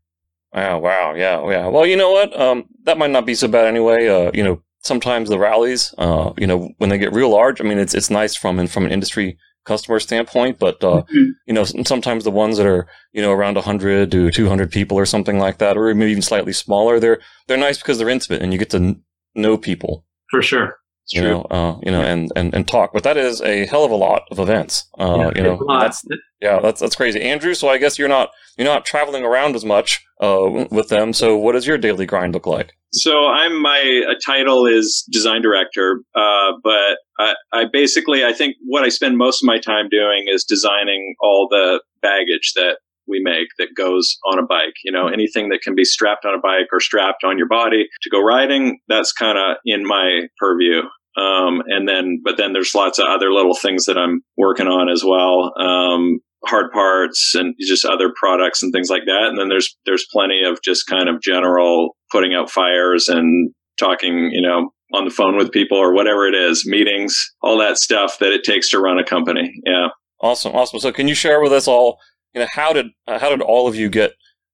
Wow, 0.53 0.77
wow, 0.77 1.13
yeah, 1.15 1.43
yeah. 1.49 1.67
Well, 1.67 1.87
you 1.87 1.97
know 1.97 2.11
what? 2.11 2.39
Um, 2.39 2.65
that 2.83 2.99
might 2.99 3.09
not 3.09 3.25
be 3.25 3.33
so 3.33 3.47
bad 3.47 3.65
anyway. 3.65 4.07
Uh, 4.07 4.29
you 4.35 4.43
know, 4.43 4.61
sometimes 4.83 5.29
the 5.29 5.39
rallies, 5.39 5.93
uh, 5.97 6.33
you 6.37 6.47
know, 6.47 6.69
when 6.77 6.89
they 6.89 6.97
get 6.97 7.13
real 7.13 7.29
large, 7.29 7.61
I 7.61 7.63
mean, 7.63 7.79
it's 7.79 7.93
it's 7.93 8.09
nice 8.09 8.35
from 8.35 8.59
and 8.59 8.69
from 8.69 8.85
an 8.85 8.91
industry 8.91 9.37
customer 9.65 9.99
standpoint, 9.99 10.59
but 10.59 10.83
uh, 10.83 11.03
mm-hmm. 11.03 11.29
you 11.47 11.53
know, 11.53 11.63
sometimes 11.63 12.23
the 12.23 12.31
ones 12.31 12.57
that 12.57 12.67
are 12.67 12.87
you 13.13 13.21
know 13.21 13.31
around 13.31 13.55
100 13.55 14.11
to 14.11 14.31
200 14.31 14.71
people 14.71 14.97
or 14.97 15.05
something 15.05 15.39
like 15.39 15.57
that, 15.57 15.77
or 15.77 15.93
maybe 15.95 16.11
even 16.11 16.21
slightly 16.21 16.53
smaller, 16.53 16.99
they're 16.99 17.19
they're 17.47 17.57
nice 17.57 17.77
because 17.77 17.97
they're 17.97 18.09
intimate 18.09 18.41
and 18.41 18.51
you 18.51 18.59
get 18.59 18.69
to 18.71 18.77
n- 18.77 19.03
know 19.35 19.57
people 19.57 20.05
for 20.29 20.41
sure. 20.41 20.77
You 21.11 21.21
true. 21.21 21.29
know, 21.31 21.41
uh, 21.51 21.79
you 21.83 21.91
know, 21.91 22.01
yeah. 22.01 22.13
and, 22.13 22.31
and, 22.35 22.53
and 22.53 22.67
talk, 22.67 22.91
but 22.93 23.03
that 23.03 23.17
is 23.17 23.41
a 23.41 23.65
hell 23.65 23.83
of 23.83 23.91
a 23.91 23.95
lot 23.95 24.23
of 24.31 24.39
events. 24.39 24.87
Uh, 24.97 25.17
yeah, 25.17 25.31
you 25.35 25.43
know, 25.43 25.65
that's, 25.79 26.05
yeah, 26.41 26.59
that's, 26.61 26.79
that's 26.79 26.95
crazy. 26.95 27.21
Andrew, 27.21 27.53
so 27.53 27.67
I 27.67 27.77
guess 27.77 27.99
you're 27.99 28.07
not, 28.07 28.29
you're 28.57 28.67
not 28.67 28.85
traveling 28.85 29.23
around 29.23 29.55
as 29.55 29.65
much, 29.65 30.03
uh, 30.21 30.65
with 30.71 30.87
them. 30.87 31.11
So 31.11 31.37
what 31.37 31.51
does 31.51 31.67
your 31.67 31.77
daily 31.77 32.05
grind 32.05 32.33
look 32.33 32.47
like? 32.47 32.71
So 32.93 33.25
I'm 33.25 33.61
my 33.61 34.03
title 34.25 34.65
is 34.65 35.05
design 35.11 35.41
director, 35.41 36.01
uh, 36.15 36.51
but 36.63 36.97
I, 37.19 37.33
I 37.51 37.65
basically, 37.71 38.23
I 38.23 38.31
think 38.33 38.55
what 38.65 38.83
I 38.83 38.89
spend 38.89 39.17
most 39.17 39.43
of 39.43 39.47
my 39.47 39.59
time 39.59 39.89
doing 39.89 40.25
is 40.27 40.43
designing 40.43 41.15
all 41.19 41.47
the 41.49 41.81
baggage 42.01 42.53
that 42.55 42.77
we 43.13 43.21
make 43.23 43.47
that 43.59 43.75
goes 43.77 44.17
on 44.25 44.39
a 44.39 44.45
bike. 44.45 44.73
You 44.83 44.91
know, 44.91 45.07
anything 45.07 45.49
that 45.49 45.61
can 45.63 45.75
be 45.75 45.85
strapped 45.85 46.25
on 46.25 46.33
a 46.33 46.41
bike 46.41 46.67
or 46.73 46.79
strapped 46.79 47.23
on 47.23 47.37
your 47.37 47.47
body 47.47 47.85
to 48.01 48.09
go 48.09 48.19
riding, 48.21 48.79
that's 48.87 49.13
kind 49.13 49.37
of 49.37 49.57
in 49.63 49.85
my 49.85 50.21
purview. 50.39 50.81
Um, 51.15 51.61
and 51.67 51.87
then, 51.87 52.21
but 52.25 52.37
then 52.37 52.53
there's 52.53 52.73
lots 52.73 52.97
of 52.97 53.05
other 53.07 53.31
little 53.31 53.53
things 53.55 53.85
that 53.85 53.99
I'm 53.99 54.21
working 54.35 54.67
on 54.67 54.89
as 54.89 55.03
well. 55.05 55.53
Um, 55.61 56.19
hard 56.45 56.71
parts 56.71 57.35
and 57.35 57.53
just 57.59 57.85
other 57.85 58.11
products 58.19 58.63
and 58.63 58.73
things 58.73 58.89
like 58.89 59.03
that. 59.05 59.27
And 59.29 59.37
then 59.37 59.47
there's, 59.47 59.77
there's 59.85 60.07
plenty 60.11 60.41
of 60.43 60.59
just 60.63 60.87
kind 60.87 61.07
of 61.07 61.21
general 61.21 61.95
putting 62.11 62.33
out 62.33 62.49
fires 62.49 63.09
and 63.09 63.53
talking, 63.77 64.31
you 64.33 64.41
know, 64.41 64.71
on 64.93 65.05
the 65.05 65.11
phone 65.11 65.37
with 65.37 65.51
people 65.51 65.77
or 65.77 65.93
whatever 65.93 66.27
it 66.27 66.35
is, 66.35 66.65
meetings, 66.65 67.15
all 67.41 67.59
that 67.59 67.77
stuff 67.77 68.17
that 68.19 68.33
it 68.33 68.43
takes 68.43 68.69
to 68.69 68.79
run 68.79 68.99
a 68.99 69.05
company. 69.05 69.53
Yeah. 69.65 69.87
Awesome. 70.21 70.53
Awesome. 70.53 70.79
So 70.79 70.91
can 70.91 71.07
you 71.07 71.15
share 71.15 71.41
with 71.41 71.51
us 71.51 71.67
all 71.67 71.99
you 72.33 72.41
know, 72.41 72.47
how 72.51 72.73
did 72.73 72.87
uh, 73.07 73.19
how 73.19 73.29
did 73.29 73.41
all 73.41 73.67
of 73.67 73.75
you 73.75 73.89
get 73.89 74.13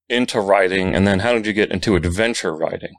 into 0.10 0.40
writing, 0.40 0.96
and 0.96 1.08
then 1.08 1.20
how 1.20 1.34
did 1.34 1.46
you 1.46 1.54
get 1.54 1.72
into 1.72 1.96
adventure 1.96 2.54
writing? 2.54 2.96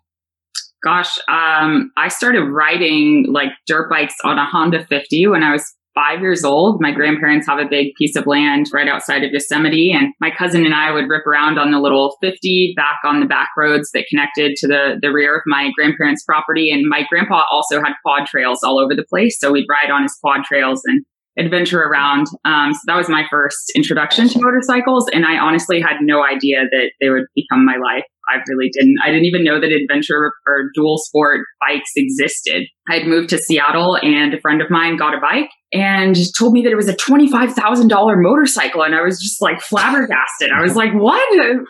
Gosh, 0.82 1.18
um, 1.28 1.90
I 1.96 2.08
started 2.08 2.44
riding 2.44 3.26
like 3.30 3.50
dirt 3.66 3.90
bikes 3.90 4.14
on 4.24 4.38
a 4.38 4.46
Honda 4.46 4.86
50 4.86 5.26
when 5.26 5.42
I 5.42 5.52
was 5.52 5.74
five 5.94 6.20
years 6.20 6.44
old. 6.44 6.80
My 6.80 6.92
grandparents 6.92 7.46
have 7.46 7.58
a 7.58 7.68
big 7.68 7.94
piece 7.98 8.16
of 8.16 8.26
land 8.26 8.66
right 8.72 8.88
outside 8.88 9.22
of 9.22 9.32
Yosemite, 9.32 9.92
and 9.92 10.14
my 10.20 10.30
cousin 10.30 10.64
and 10.64 10.74
I 10.74 10.90
would 10.92 11.08
rip 11.08 11.26
around 11.26 11.58
on 11.58 11.72
the 11.72 11.80
little 11.80 12.16
50 12.22 12.72
back 12.76 13.00
on 13.04 13.20
the 13.20 13.26
back 13.26 13.50
roads 13.58 13.90
that 13.92 14.06
connected 14.08 14.56
to 14.56 14.68
the, 14.68 14.98
the 15.02 15.12
rear 15.12 15.36
of 15.36 15.42
my 15.46 15.70
grandparents' 15.76 16.24
property. 16.24 16.70
And 16.70 16.88
my 16.88 17.02
grandpa 17.10 17.44
also 17.50 17.80
had 17.80 17.92
quad 18.02 18.26
trails 18.26 18.60
all 18.62 18.80
over 18.80 18.94
the 18.94 19.04
place. 19.08 19.38
So 19.38 19.52
we'd 19.52 19.66
ride 19.68 19.90
on 19.90 20.02
his 20.02 20.16
quad 20.22 20.44
trails 20.44 20.80
and 20.86 21.04
adventure 21.38 21.80
around. 21.82 22.26
Um, 22.44 22.72
so 22.72 22.80
that 22.86 22.96
was 22.96 23.08
my 23.08 23.24
first 23.30 23.72
introduction 23.74 24.28
to 24.28 24.40
motorcycles. 24.40 25.08
And 25.12 25.24
I 25.24 25.38
honestly 25.38 25.80
had 25.80 25.98
no 26.00 26.24
idea 26.24 26.62
that 26.70 26.90
they 27.00 27.08
would 27.08 27.24
become 27.34 27.64
my 27.64 27.76
life. 27.76 28.04
I 28.28 28.38
really 28.48 28.70
didn't. 28.72 28.96
I 29.04 29.10
didn't 29.10 29.24
even 29.24 29.44
know 29.44 29.60
that 29.60 29.72
adventure 29.72 30.32
or 30.46 30.70
dual 30.74 30.98
sport 30.98 31.40
bikes 31.60 31.90
existed. 31.96 32.64
I 32.88 32.98
had 32.98 33.06
moved 33.06 33.30
to 33.30 33.38
Seattle 33.38 33.96
and 34.00 34.32
a 34.34 34.40
friend 34.40 34.62
of 34.62 34.70
mine 34.70 34.96
got 34.96 35.14
a 35.14 35.20
bike 35.20 35.50
and 35.72 36.16
told 36.38 36.52
me 36.52 36.62
that 36.62 36.70
it 36.70 36.76
was 36.76 36.88
a 36.88 36.96
$25,000 36.96 37.88
motorcycle. 38.22 38.82
And 38.82 38.94
I 38.94 39.02
was 39.02 39.20
just 39.20 39.42
like 39.42 39.60
flabbergasted. 39.60 40.50
I 40.56 40.62
was 40.62 40.76
like, 40.76 40.92
what? 40.92 41.28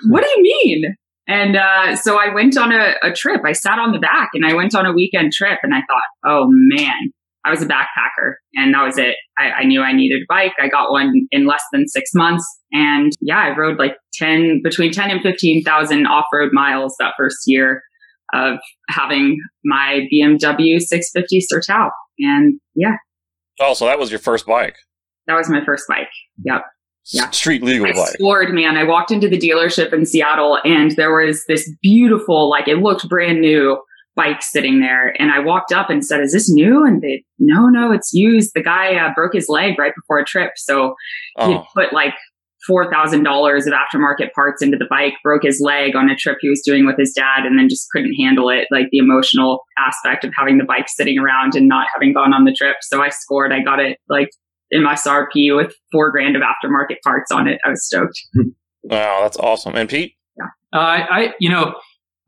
What 0.09 0.25
do 0.25 0.31
you 0.37 0.43
mean? 0.43 0.97
And 1.27 1.57
uh, 1.57 1.97
so 1.97 2.19
I 2.19 2.35
went 2.35 2.59
on 2.59 2.73
a, 2.73 2.95
a 3.03 3.13
trip. 3.13 3.43
I 3.47 3.53
sat 3.53 3.79
on 3.79 3.93
the 3.93 4.01
back 4.01 4.31
and 4.35 4.45
I 4.45 4.55
went 4.55 4.75
on 4.75 4.85
a 4.85 4.93
weekend 4.93 5.33
trip 5.33 5.61
and 5.63 5.73
I 5.73 5.79
thought, 5.79 6.03
oh 6.27 6.47
man, 6.49 7.13
I 7.45 7.51
was 7.51 7.63
a 7.63 7.67
backpacker 7.67 8.35
and 8.55 8.75
that 8.75 8.85
was 8.85 8.99
it. 8.99 9.17
I, 9.39 9.51
I, 9.61 9.65
knew 9.65 9.81
I 9.81 9.93
needed 9.93 10.23
a 10.23 10.27
bike. 10.29 10.53
I 10.61 10.69
got 10.69 10.91
one 10.91 11.13
in 11.31 11.47
less 11.47 11.63
than 11.73 11.89
six 11.89 12.11
months. 12.15 12.45
And 12.73 13.13
yeah, 13.21 13.39
I 13.39 13.57
rode 13.57 13.79
like 13.79 13.97
10, 14.15 14.61
between 14.63 14.93
10 14.93 15.11
and 15.11 15.23
15,000 15.23 16.07
off 16.07 16.27
road 16.33 16.51
miles 16.53 16.95
that 16.99 17.15
first 17.17 17.39
year 17.47 17.83
of 18.35 18.59
having 18.89 19.39
my 19.65 20.07
BMW 20.13 20.79
650 20.81 21.47
Sertao. 21.53 21.91
And 22.19 22.61
yeah. 22.75 22.97
Oh, 23.59 23.75
so 23.75 23.87
that 23.87 23.99
was 23.99 24.11
your 24.11 24.21
first 24.21 24.47
bike? 24.47 24.77
That 25.27 25.37
was 25.37 25.49
my 25.49 25.65
first 25.65 25.85
bike. 25.89 26.11
Yep. 26.45 26.63
Yeah. 27.13 27.31
Street 27.31 27.63
legal 27.63 27.87
I 27.87 27.93
bike. 27.93 28.51
Man. 28.53 28.77
I 28.77 28.85
walked 28.85 29.11
into 29.11 29.29
the 29.29 29.39
dealership 29.39 29.93
in 29.93 30.05
Seattle 30.05 30.59
and 30.65 30.93
there 30.93 31.15
was 31.15 31.45
this 31.47 31.71
beautiful, 31.83 32.51
like 32.51 32.69
it 32.69 32.77
looked 32.77 33.09
brand 33.09 33.41
new 33.41 33.79
bike 34.17 34.43
sitting 34.43 34.81
there. 34.81 35.15
And 35.21 35.31
I 35.31 35.39
walked 35.39 35.73
up 35.73 35.91
and 35.91 36.05
said, 36.05 36.21
is 36.21 36.33
this 36.33 36.51
new? 36.51 36.85
And 36.85 37.01
they, 37.01 37.25
no, 37.39 37.67
no, 37.69 37.93
it's 37.93 38.13
used. 38.13 38.53
The 38.55 38.63
guy 38.63 38.97
uh, 38.97 39.13
broke 39.15 39.35
his 39.35 39.49
leg 39.49 39.79
right 39.79 39.93
before 39.95 40.19
a 40.19 40.25
trip. 40.25 40.53
So 40.57 40.95
oh. 41.39 41.49
he 41.49 41.59
put 41.75 41.93
like 41.93 42.15
$4,000 42.69 43.67
of 43.67 43.73
aftermarket 43.73 44.33
parts 44.35 44.63
into 44.63 44.77
the 44.77 44.87
bike, 44.91 45.15
broke 45.25 45.45
his 45.45 45.61
leg 45.61 45.97
on 45.97 46.11
a 46.11 46.17
trip 46.17 46.39
he 46.41 46.49
was 46.49 46.61
doing 46.65 46.87
with 46.87 46.99
his 46.99 47.13
dad, 47.13 47.47
and 47.47 47.59
then 47.59 47.69
just 47.69 47.89
couldn't 47.91 48.15
handle 48.15 48.51
it. 48.51 48.67
Like 48.71 48.89
the 48.91 48.99
emotional 48.99 49.61
aspect 49.79 50.25
of 50.25 50.33
having 50.37 50.59
the 50.59 50.65
bike 50.65 50.89
sitting 50.89 51.19
around 51.19 51.55
and 51.55 51.69
not 51.69 51.87
having 51.95 52.13
gone 52.13 52.35
on 52.35 52.45
the 52.45 52.53
trip. 52.53 52.77
So 52.83 53.03
I 53.03 53.09
scored. 53.09 53.53
I 53.53 53.63
got 53.63 53.81
it 53.81 53.99
like 54.09 54.29
in 54.71 54.83
my 54.83 54.95
SRP 54.95 55.57
with 55.57 55.75
four 55.91 56.11
grand 56.11 56.37
of 56.37 56.43
aftermarket 56.43 56.97
parts 57.03 57.31
on 57.31 57.49
it. 57.49 57.61
I 57.65 57.71
was 57.71 57.87
stoked. 57.87 58.21
Wow, 58.83 59.21
that's 59.21 59.37
awesome. 59.37 59.77
And 59.77 59.91
Pete? 59.91 60.15
Yeah. 60.39 60.47
Uh, 60.73 61.05
I, 61.11 61.35
you 61.39 61.51
know, 61.51 61.75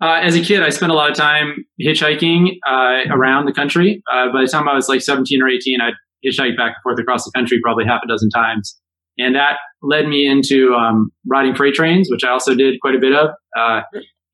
uh, 0.03 0.19
as 0.21 0.35
a 0.35 0.43
kid, 0.43 0.63
I 0.63 0.71
spent 0.71 0.91
a 0.91 0.95
lot 0.97 1.11
of 1.11 1.17
time 1.17 1.65
hitchhiking 1.81 2.59
uh, 2.69 3.09
around 3.09 3.47
the 3.47 3.53
country. 3.53 4.03
Uh, 4.13 4.33
by 4.33 4.43
the 4.43 4.49
time 4.49 4.69
I 4.69 4.75
was 4.75 4.89
like 4.89 5.01
17 5.01 5.41
or 5.41 5.49
18, 5.49 5.81
I'd 5.81 5.95
hitchhiked 6.27 6.57
back 6.57 6.75
and 6.75 6.83
forth 6.83 6.99
across 6.99 7.25
the 7.25 7.31
country 7.35 7.61
probably 7.63 7.85
half 7.85 8.01
a 8.05 8.09
dozen 8.09 8.29
times. 8.31 8.77
And 9.17 9.37
that 9.37 9.59
led 9.81 10.09
me 10.09 10.27
into 10.27 10.75
um, 10.75 11.13
riding 11.31 11.55
freight 11.55 11.75
trains, 11.75 12.09
which 12.11 12.25
I 12.25 12.31
also 12.31 12.55
did 12.55 12.81
quite 12.81 12.97
a 12.97 12.99
bit 12.99 13.15
of. 13.15 13.31
Uh, 13.57 13.83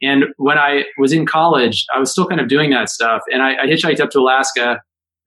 and 0.01 0.25
when 0.39 0.57
I 0.57 0.85
was 0.97 1.13
in 1.13 1.27
college, 1.27 1.85
I 1.95 1.99
was 1.99 2.11
still 2.13 2.27
kind 2.27 2.41
of 2.41 2.49
doing 2.49 2.71
that 2.71 2.89
stuff. 2.89 3.21
And 3.31 3.43
I, 3.43 3.65
I 3.65 3.67
hitchhiked 3.67 4.01
up 4.01 4.11
to 4.11 4.21
Alaska, 4.21 4.81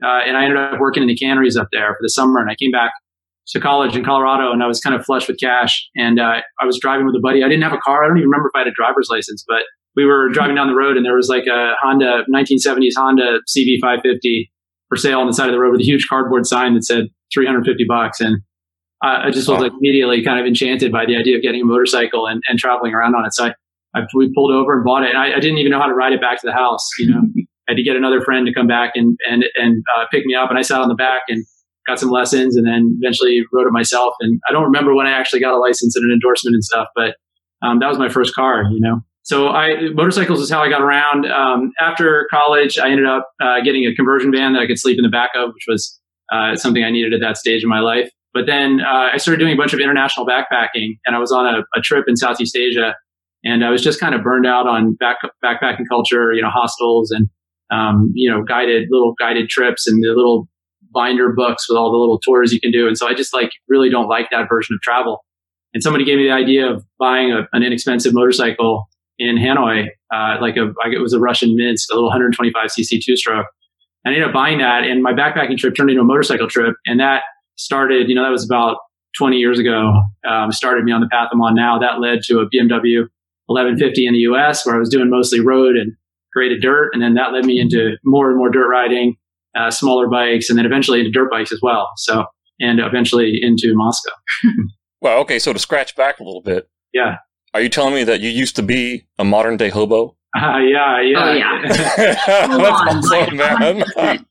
uh, 0.03 0.19
and 0.25 0.37
I 0.37 0.45
ended 0.45 0.57
up 0.57 0.79
working 0.79 1.03
in 1.03 1.07
the 1.07 1.15
canneries 1.15 1.55
up 1.55 1.67
there 1.71 1.89
for 1.89 1.99
the 2.01 2.09
summer. 2.09 2.39
And 2.39 2.49
I 2.49 2.55
came 2.55 2.71
back 2.71 2.91
to 3.47 3.59
college 3.59 3.95
in 3.95 4.03
Colorado, 4.03 4.51
and 4.51 4.63
I 4.63 4.67
was 4.67 4.79
kind 4.79 4.95
of 4.95 5.05
flush 5.05 5.27
with 5.27 5.37
cash. 5.39 5.87
And 5.95 6.19
uh, 6.19 6.41
I 6.59 6.65
was 6.65 6.79
driving 6.79 7.05
with 7.05 7.15
a 7.15 7.21
buddy. 7.21 7.43
I 7.43 7.47
didn't 7.47 7.63
have 7.63 7.73
a 7.73 7.81
car. 7.83 8.03
I 8.03 8.07
don't 8.07 8.17
even 8.17 8.29
remember 8.29 8.47
if 8.47 8.55
I 8.55 8.59
had 8.59 8.67
a 8.67 8.71
driver's 8.71 9.09
license, 9.11 9.43
but 9.47 9.63
we 9.95 10.05
were 10.05 10.29
driving 10.29 10.55
down 10.55 10.67
the 10.67 10.75
road, 10.75 10.97
and 10.97 11.05
there 11.05 11.15
was 11.15 11.29
like 11.29 11.45
a 11.47 11.73
Honda 11.81 12.23
1970s 12.33 12.93
Honda 12.95 13.39
CB550 13.47 14.49
for 14.89 14.97
sale 14.97 15.19
on 15.19 15.27
the 15.27 15.33
side 15.33 15.47
of 15.47 15.53
the 15.53 15.59
road 15.59 15.71
with 15.71 15.81
a 15.81 15.85
huge 15.85 16.05
cardboard 16.09 16.45
sign 16.45 16.73
that 16.73 16.83
said 16.83 17.05
350 17.33 17.85
bucks. 17.87 18.19
And 18.19 18.41
I 19.03 19.31
just 19.31 19.49
was 19.49 19.61
like 19.61 19.71
immediately 19.71 20.23
kind 20.23 20.39
of 20.39 20.45
enchanted 20.45 20.91
by 20.91 21.05
the 21.05 21.17
idea 21.17 21.35
of 21.35 21.41
getting 21.41 21.61
a 21.61 21.65
motorcycle 21.65 22.27
and, 22.27 22.43
and 22.47 22.59
traveling 22.59 22.93
around 22.93 23.15
on 23.15 23.25
it. 23.25 23.33
So 23.33 23.45
I, 23.45 23.53
I, 23.95 24.01
we 24.13 24.31
pulled 24.33 24.51
over 24.51 24.73
and 24.73 24.83
bought 24.83 25.03
it. 25.03 25.09
And 25.09 25.17
I, 25.17 25.35
I, 25.35 25.39
didn't 25.39 25.57
even 25.57 25.71
know 25.71 25.79
how 25.79 25.87
to 25.87 25.93
ride 25.93 26.13
it 26.13 26.21
back 26.21 26.39
to 26.41 26.45
the 26.45 26.53
house. 26.53 26.87
You 26.99 27.09
know, 27.09 27.21
I 27.67 27.71
had 27.71 27.77
to 27.77 27.83
get 27.83 27.95
another 27.95 28.21
friend 28.21 28.45
to 28.45 28.53
come 28.53 28.67
back 28.67 28.91
and 28.95 29.17
and 29.29 29.43
and 29.55 29.83
uh, 29.97 30.05
pick 30.11 30.25
me 30.25 30.35
up. 30.35 30.49
And 30.49 30.59
I 30.59 30.61
sat 30.61 30.81
on 30.81 30.87
the 30.87 30.95
back 30.95 31.23
and 31.29 31.43
got 31.87 31.99
some 31.99 32.09
lessons, 32.09 32.55
and 32.55 32.67
then 32.67 32.97
eventually 33.01 33.41
rode 33.51 33.65
it 33.65 33.71
myself. 33.71 34.13
And 34.19 34.39
I 34.47 34.51
don't 34.51 34.63
remember 34.63 34.93
when 34.93 35.07
I 35.07 35.11
actually 35.11 35.39
got 35.39 35.53
a 35.53 35.57
license 35.57 35.95
and 35.95 36.05
an 36.05 36.11
endorsement 36.11 36.53
and 36.53 36.63
stuff, 36.63 36.87
but 36.95 37.15
um, 37.63 37.79
that 37.79 37.87
was 37.87 37.97
my 37.97 38.09
first 38.09 38.35
car. 38.35 38.63
You 38.69 38.79
know. 38.79 39.01
So 39.23 39.49
I 39.49 39.89
motorcycles 39.93 40.41
is 40.41 40.49
how 40.49 40.61
I 40.61 40.69
got 40.69 40.81
around. 40.81 41.25
Um, 41.25 41.71
after 41.79 42.27
college, 42.31 42.77
I 42.77 42.89
ended 42.89 43.05
up 43.05 43.29
uh, 43.41 43.61
getting 43.63 43.85
a 43.85 43.93
conversion 43.93 44.31
van 44.31 44.53
that 44.53 44.59
I 44.59 44.67
could 44.67 44.79
sleep 44.79 44.97
in 44.97 45.03
the 45.03 45.09
back 45.09 45.31
of, 45.35 45.49
which 45.53 45.65
was 45.67 45.99
uh, 46.31 46.55
something 46.55 46.83
I 46.83 46.89
needed 46.89 47.13
at 47.13 47.19
that 47.21 47.37
stage 47.37 47.63
in 47.63 47.69
my 47.69 47.79
life. 47.79 48.09
But 48.33 48.45
then 48.45 48.79
uh, 48.81 49.09
I 49.13 49.17
started 49.17 49.39
doing 49.39 49.53
a 49.53 49.57
bunch 49.57 49.73
of 49.73 49.79
international 49.79 50.25
backpacking, 50.25 50.97
and 51.05 51.15
I 51.15 51.19
was 51.19 51.31
on 51.31 51.45
a, 51.45 51.59
a, 51.77 51.81
trip 51.81 52.05
in 52.07 52.15
Southeast 52.15 52.55
Asia, 52.55 52.95
and 53.43 53.65
I 53.65 53.69
was 53.69 53.83
just 53.83 53.99
kind 53.99 54.15
of 54.15 54.23
burned 54.23 54.47
out 54.47 54.67
on 54.67 54.93
back, 54.95 55.17
backpacking 55.43 55.83
culture, 55.89 56.31
you 56.31 56.41
know, 56.41 56.49
hostels 56.49 57.11
and 57.11 57.29
um, 57.71 58.11
you 58.13 58.29
know, 58.29 58.43
guided 58.43 58.87
little 58.91 59.13
guided 59.17 59.49
trips 59.49 59.87
and 59.87 60.01
the 60.03 60.09
little 60.09 60.47
binder 60.93 61.31
books 61.33 61.69
with 61.69 61.77
all 61.77 61.91
the 61.91 61.97
little 61.97 62.19
tours 62.19 62.51
you 62.51 62.59
can 62.59 62.71
do. 62.71 62.87
And 62.87 62.97
so 62.97 63.07
I 63.07 63.13
just 63.13 63.33
like 63.33 63.51
really 63.69 63.89
don't 63.89 64.09
like 64.09 64.29
that 64.31 64.47
version 64.49 64.75
of 64.75 64.81
travel. 64.81 65.23
And 65.73 65.81
somebody 65.81 66.03
gave 66.03 66.17
me 66.17 66.25
the 66.25 66.33
idea 66.33 66.69
of 66.69 66.83
buying 66.99 67.31
a, 67.31 67.47
an 67.53 67.63
inexpensive 67.63 68.13
motorcycle 68.13 68.89
in 69.21 69.37
Hanoi, 69.37 69.87
uh, 70.13 70.37
like 70.41 70.57
a, 70.57 70.73
like 70.83 70.93
it 70.93 70.99
was 70.99 71.13
a 71.13 71.19
Russian 71.19 71.55
Minsk, 71.55 71.89
a 71.91 71.95
little 71.95 72.09
125cc 72.09 73.01
two 73.03 73.15
stroke. 73.15 73.45
I 74.05 74.09
ended 74.09 74.23
up 74.23 74.33
buying 74.33 74.57
that, 74.57 74.83
and 74.83 75.03
my 75.03 75.13
backpacking 75.13 75.57
trip 75.57 75.75
turned 75.75 75.91
into 75.91 76.01
a 76.01 76.05
motorcycle 76.05 76.47
trip, 76.47 76.75
and 76.87 76.99
that 76.99 77.21
started, 77.55 78.09
you 78.09 78.15
know, 78.15 78.23
that 78.23 78.31
was 78.31 78.43
about 78.43 78.77
20 79.17 79.37
years 79.37 79.59
ago, 79.59 80.01
um, 80.27 80.51
started 80.51 80.83
me 80.83 80.91
on 80.91 81.01
the 81.01 81.07
path 81.11 81.29
I'm 81.31 81.41
on 81.41 81.53
now. 81.53 81.77
That 81.77 81.99
led 81.99 82.21
to 82.23 82.39
a 82.39 82.49
BMW 82.49 83.07
1150 83.45 84.07
in 84.07 84.13
the 84.13 84.19
US 84.19 84.65
where 84.65 84.75
I 84.75 84.79
was 84.79 84.89
doing 84.89 85.09
mostly 85.09 85.39
road 85.39 85.75
and 85.75 85.93
created 86.33 86.61
dirt. 86.61 86.91
And 86.93 87.01
then 87.01 87.13
that 87.15 87.33
led 87.33 87.45
me 87.45 87.59
into 87.59 87.97
more 88.03 88.29
and 88.29 88.37
more 88.37 88.49
dirt 88.49 88.69
riding, 88.69 89.17
uh, 89.55 89.69
smaller 89.69 90.07
bikes, 90.07 90.49
and 90.49 90.57
then 90.57 90.65
eventually 90.65 90.99
into 90.99 91.11
dirt 91.11 91.29
bikes 91.29 91.51
as 91.51 91.59
well. 91.61 91.89
So, 91.97 92.25
and 92.59 92.79
eventually 92.79 93.39
into 93.41 93.75
Mosko. 93.75 94.11
well, 95.01 95.19
okay. 95.19 95.39
So 95.39 95.51
to 95.53 95.59
scratch 95.59 95.95
back 95.95 96.19
a 96.19 96.23
little 96.23 96.41
bit. 96.41 96.69
Yeah. 96.93 97.17
Are 97.53 97.61
you 97.61 97.69
telling 97.69 97.93
me 97.93 98.03
that 98.05 98.21
you 98.21 98.29
used 98.29 98.55
to 98.55 98.63
be 98.63 99.05
a 99.19 99.25
modern 99.25 99.57
day 99.57 99.69
hobo? 99.69 100.15
Uh, 100.35 100.57
yeah, 100.59 101.01
yeah. 101.01 101.17
Oh, 101.17 101.33
yeah. 101.33 101.61
That's 101.67 103.11
awesome, 103.11 103.37
man. 103.37 103.83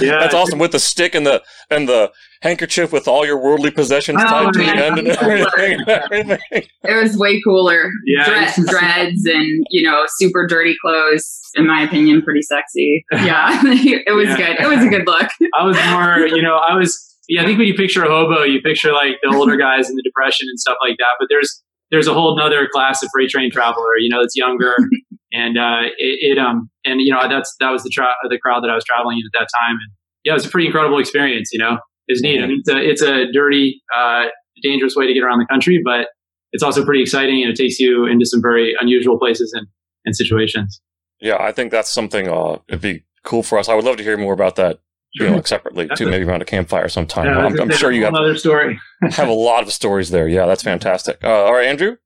yeah, 0.00 0.18
that's 0.18 0.34
awesome. 0.34 0.58
With 0.58 0.72
the 0.72 0.80
stick 0.80 1.14
and 1.14 1.24
the 1.24 1.42
and 1.70 1.88
the 1.88 2.10
handkerchief 2.42 2.92
with 2.92 3.06
all 3.06 3.24
your 3.24 3.38
worldly 3.38 3.70
possessions 3.70 4.20
oh, 4.20 4.28
tied 4.28 4.52
to 4.52 4.58
the 4.58 4.64
end 4.64 4.98
and 4.98 5.08
everything, 5.08 5.80
everything. 5.86 6.38
It 6.82 7.02
was 7.02 7.16
way 7.16 7.40
cooler. 7.42 7.90
Yeah, 8.06 8.52
dreads 8.66 9.24
and 9.26 9.64
you 9.70 9.82
know 9.82 10.04
super 10.16 10.46
dirty 10.46 10.74
clothes. 10.80 11.40
In 11.54 11.66
my 11.66 11.82
opinion, 11.82 12.22
pretty 12.22 12.42
sexy. 12.42 13.04
Yeah, 13.12 13.60
it 13.64 14.14
was 14.14 14.28
yeah. 14.28 14.36
good. 14.36 14.60
It 14.60 14.68
was 14.68 14.84
a 14.84 14.88
good 14.88 15.06
look. 15.06 15.28
I 15.56 15.64
was 15.64 15.76
more, 15.90 16.26
you 16.26 16.42
know, 16.42 16.60
I 16.68 16.74
was. 16.74 17.04
Yeah, 17.28 17.42
I 17.42 17.44
think 17.44 17.58
when 17.58 17.68
you 17.68 17.74
picture 17.74 18.02
a 18.02 18.08
hobo, 18.08 18.42
you 18.42 18.62
picture 18.62 18.90
like 18.90 19.16
the 19.22 19.36
older 19.36 19.56
guys 19.56 19.90
in 19.90 19.96
the 19.96 20.02
depression 20.02 20.46
and 20.48 20.58
stuff 20.58 20.78
like 20.80 20.96
that. 20.96 21.12
But 21.20 21.28
there's 21.28 21.62
there's 21.90 22.06
a 22.06 22.14
whole 22.14 22.36
nother 22.36 22.68
class 22.70 23.02
of 23.02 23.08
freight 23.12 23.30
train 23.30 23.50
traveler, 23.50 23.96
you 23.98 24.08
know, 24.08 24.20
that's 24.20 24.36
younger 24.36 24.74
and 25.32 25.58
uh, 25.58 25.82
it, 25.98 26.36
it, 26.36 26.38
um 26.38 26.70
and 26.84 27.00
you 27.00 27.12
know 27.12 27.20
that's 27.28 27.54
that 27.60 27.70
was 27.70 27.82
the 27.82 27.90
tra- 27.90 28.14
the 28.28 28.38
crowd 28.38 28.62
that 28.62 28.70
I 28.70 28.74
was 28.74 28.84
traveling 28.84 29.18
in 29.18 29.24
at 29.26 29.38
that 29.40 29.48
time, 29.60 29.76
and 29.76 29.92
yeah, 30.24 30.32
it 30.32 30.34
was 30.34 30.46
a 30.46 30.50
pretty 30.50 30.66
incredible 30.66 30.98
experience. 30.98 31.50
You 31.52 31.58
know, 31.58 31.78
it's 32.06 32.22
neat. 32.22 32.42
I 32.42 32.46
mean, 32.46 32.60
it's 32.60 32.70
a 32.70 32.78
it's 32.78 33.02
a 33.02 33.32
dirty, 33.32 33.82
uh, 33.96 34.24
dangerous 34.62 34.96
way 34.96 35.06
to 35.06 35.12
get 35.12 35.22
around 35.22 35.38
the 35.38 35.46
country, 35.46 35.80
but 35.84 36.08
it's 36.52 36.62
also 36.62 36.84
pretty 36.84 37.02
exciting, 37.02 37.42
and 37.42 37.50
it 37.50 37.56
takes 37.56 37.78
you 37.78 38.06
into 38.06 38.24
some 38.24 38.40
very 38.40 38.74
unusual 38.80 39.18
places 39.18 39.52
and 39.52 39.66
and 40.04 40.16
situations. 40.16 40.80
Yeah, 41.20 41.36
I 41.38 41.52
think 41.52 41.70
that's 41.70 41.90
something. 41.90 42.28
Uh, 42.28 42.58
it'd 42.68 42.80
be 42.80 43.04
cool 43.24 43.42
for 43.42 43.58
us. 43.58 43.68
I 43.68 43.74
would 43.74 43.84
love 43.84 43.96
to 43.98 44.02
hear 44.02 44.16
more 44.16 44.32
about 44.32 44.56
that. 44.56 44.80
You 45.14 45.26
know, 45.26 45.36
like 45.36 45.46
separately 45.46 45.88
too, 45.96 46.08
maybe 46.08 46.24
around 46.24 46.42
a 46.42 46.44
campfire 46.44 46.88
sometime. 46.88 47.26
Yeah, 47.26 47.38
I'm, 47.38 47.60
I'm 47.60 47.70
sure 47.70 47.90
you 47.90 48.04
have 48.04 48.14
another 48.14 48.36
story. 48.36 48.78
have 49.10 49.28
a 49.28 49.32
lot 49.32 49.62
of 49.62 49.72
stories 49.72 50.10
there. 50.10 50.28
Yeah, 50.28 50.46
that's 50.46 50.62
fantastic. 50.62 51.24
Uh, 51.24 51.44
all 51.44 51.54
right, 51.54 51.66
Andrew. 51.66 51.96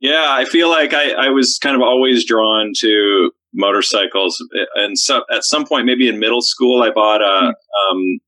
Yeah, 0.00 0.26
I 0.28 0.44
feel 0.46 0.68
like 0.68 0.92
I, 0.92 1.10
I 1.12 1.28
was 1.30 1.58
kind 1.62 1.76
of 1.76 1.82
always 1.82 2.26
drawn 2.26 2.72
to 2.78 3.30
motorcycles, 3.54 4.42
and 4.74 4.98
so 4.98 5.22
at 5.30 5.44
some 5.44 5.66
point, 5.66 5.86
maybe 5.86 6.08
in 6.08 6.18
middle 6.18 6.42
school, 6.42 6.82
I 6.82 6.90
bought 6.90 7.22
a 7.22 7.54
um, 7.90 8.18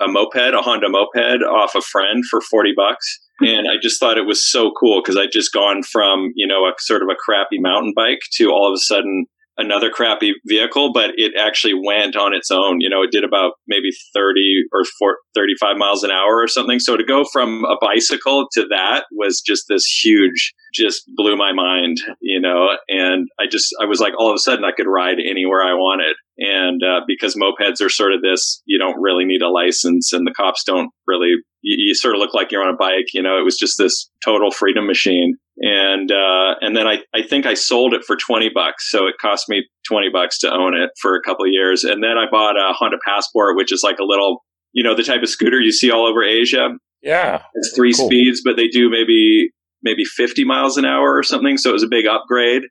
a 0.00 0.08
moped, 0.08 0.54
a 0.54 0.60
Honda 0.60 0.88
moped, 0.88 1.42
off 1.42 1.74
a 1.74 1.80
friend 1.80 2.24
for 2.30 2.40
forty 2.40 2.72
bucks, 2.76 3.18
and 3.40 3.68
I 3.68 3.80
just 3.80 4.00
thought 4.00 4.18
it 4.18 4.26
was 4.26 4.50
so 4.50 4.70
cool 4.78 5.02
because 5.02 5.16
I'd 5.16 5.32
just 5.32 5.52
gone 5.52 5.82
from 5.82 6.32
you 6.34 6.46
know 6.46 6.66
a 6.66 6.72
sort 6.78 7.02
of 7.02 7.08
a 7.08 7.16
crappy 7.16 7.58
mountain 7.58 7.92
bike 7.94 8.20
to 8.34 8.50
all 8.50 8.68
of 8.68 8.74
a 8.74 8.80
sudden 8.80 9.26
another 9.58 9.90
crappy 9.90 10.34
vehicle, 10.46 10.92
but 10.92 11.10
it 11.16 11.32
actually 11.38 11.74
went 11.74 12.16
on 12.16 12.32
its 12.32 12.50
own. 12.50 12.80
You 12.80 12.88
know, 12.88 13.02
it 13.02 13.10
did 13.10 13.24
about 13.24 13.52
maybe 13.66 13.90
30 14.14 14.40
or 14.72 14.84
4, 14.98 15.16
35 15.34 15.76
miles 15.76 16.04
an 16.04 16.10
hour 16.10 16.40
or 16.40 16.48
something. 16.48 16.78
So 16.78 16.96
to 16.96 17.04
go 17.04 17.24
from 17.24 17.64
a 17.64 17.76
bicycle 17.80 18.46
to 18.52 18.66
that 18.70 19.04
was 19.12 19.42
just 19.44 19.64
this 19.68 19.84
huge, 19.84 20.54
just 20.72 21.02
blew 21.16 21.36
my 21.36 21.52
mind, 21.52 21.98
you 22.20 22.40
know, 22.40 22.68
and 22.88 23.28
I 23.40 23.46
just, 23.50 23.74
I 23.82 23.86
was 23.86 24.00
like, 24.00 24.14
all 24.18 24.30
of 24.30 24.34
a 24.34 24.38
sudden 24.38 24.64
I 24.64 24.72
could 24.76 24.86
ride 24.86 25.18
anywhere 25.18 25.62
I 25.62 25.74
wanted. 25.74 26.16
And 26.38 26.82
uh, 26.82 27.00
because 27.06 27.34
mopeds 27.34 27.84
are 27.84 27.88
sort 27.88 28.12
of 28.12 28.22
this, 28.22 28.62
you 28.64 28.78
don't 28.78 29.00
really 29.00 29.24
need 29.24 29.42
a 29.42 29.48
license 29.48 30.12
and 30.12 30.26
the 30.26 30.34
cops 30.36 30.62
don't 30.64 30.90
really, 31.06 31.34
you, 31.62 31.76
you 31.88 31.94
sort 31.94 32.14
of 32.14 32.20
look 32.20 32.34
like 32.34 32.52
you're 32.52 32.62
on 32.62 32.72
a 32.72 32.76
bike, 32.76 33.06
you 33.12 33.22
know, 33.22 33.38
it 33.38 33.44
was 33.44 33.56
just 33.56 33.76
this 33.76 34.08
total 34.24 34.50
freedom 34.50 34.86
machine 34.86 35.36
and 35.60 36.12
uh, 36.12 36.54
and 36.60 36.76
then 36.76 36.86
I, 36.86 36.98
I 37.14 37.22
think 37.22 37.46
I 37.46 37.54
sold 37.54 37.92
it 37.92 38.04
for 38.04 38.16
twenty 38.16 38.48
bucks. 38.52 38.90
So 38.90 39.06
it 39.06 39.16
cost 39.20 39.48
me 39.48 39.66
twenty 39.86 40.08
bucks 40.08 40.38
to 40.40 40.52
own 40.52 40.76
it 40.76 40.90
for 41.00 41.16
a 41.16 41.22
couple 41.22 41.44
of 41.44 41.50
years, 41.52 41.84
and 41.84 42.02
then 42.02 42.16
I 42.16 42.26
bought 42.30 42.56
a 42.56 42.72
Honda 42.72 42.98
Passport, 43.04 43.56
which 43.56 43.72
is 43.72 43.82
like 43.82 43.98
a 43.98 44.04
little, 44.04 44.44
you 44.72 44.84
know, 44.84 44.94
the 44.94 45.02
type 45.02 45.22
of 45.22 45.28
scooter 45.28 45.60
you 45.60 45.72
see 45.72 45.90
all 45.90 46.06
over 46.06 46.22
Asia. 46.22 46.68
Yeah, 47.02 47.42
it's 47.54 47.74
three 47.74 47.92
cool. 47.92 48.06
speeds, 48.06 48.40
but 48.44 48.56
they 48.56 48.68
do 48.68 48.88
maybe 48.88 49.50
maybe 49.82 50.04
fifty 50.04 50.44
miles 50.44 50.76
an 50.76 50.84
hour 50.84 51.16
or 51.16 51.22
something. 51.22 51.56
So 51.58 51.70
it 51.70 51.74
was 51.74 51.82
a 51.82 51.88
big 51.88 52.06
upgrade. 52.06 52.62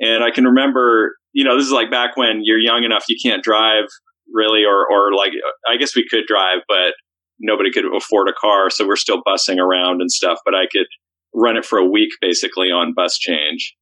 And 0.00 0.24
I 0.24 0.30
can 0.30 0.44
remember, 0.44 1.16
you 1.32 1.44
know, 1.44 1.56
this 1.56 1.66
is 1.66 1.72
like 1.72 1.90
back 1.90 2.16
when 2.16 2.40
you're 2.42 2.58
young 2.58 2.84
enough 2.84 3.04
you 3.08 3.16
can't 3.22 3.42
drive 3.42 3.84
really, 4.32 4.64
or 4.64 4.86
or 4.90 5.14
like 5.14 5.32
I 5.68 5.76
guess 5.76 5.94
we 5.94 6.06
could 6.08 6.24
drive, 6.26 6.58
but 6.68 6.94
nobody 7.38 7.70
could 7.70 7.84
afford 7.94 8.28
a 8.28 8.32
car, 8.32 8.70
so 8.70 8.86
we're 8.86 8.96
still 8.96 9.22
bussing 9.26 9.58
around 9.58 10.00
and 10.00 10.10
stuff. 10.10 10.38
But 10.44 10.54
I 10.54 10.66
could 10.70 10.86
run 11.34 11.56
it 11.56 11.64
for 11.64 11.78
a 11.78 11.88
week 11.88 12.10
basically 12.20 12.68
on 12.68 12.92
bus 12.94 13.18
change. 13.18 13.74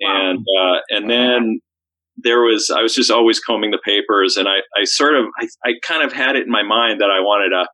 Wow. 0.00 0.30
And, 0.30 0.38
uh, 0.38 0.78
and 0.90 1.10
then 1.10 1.60
there 2.16 2.42
was, 2.42 2.70
I 2.74 2.82
was 2.82 2.94
just 2.94 3.10
always 3.10 3.40
combing 3.40 3.70
the 3.70 3.80
papers 3.84 4.36
and 4.36 4.48
I, 4.48 4.58
I 4.76 4.84
sort 4.84 5.14
of, 5.14 5.26
I, 5.38 5.48
I 5.64 5.72
kind 5.86 6.02
of 6.02 6.12
had 6.12 6.36
it 6.36 6.44
in 6.44 6.50
my 6.50 6.62
mind 6.62 7.00
that 7.00 7.10
I 7.10 7.20
wanted 7.20 7.52
a, 7.52 7.68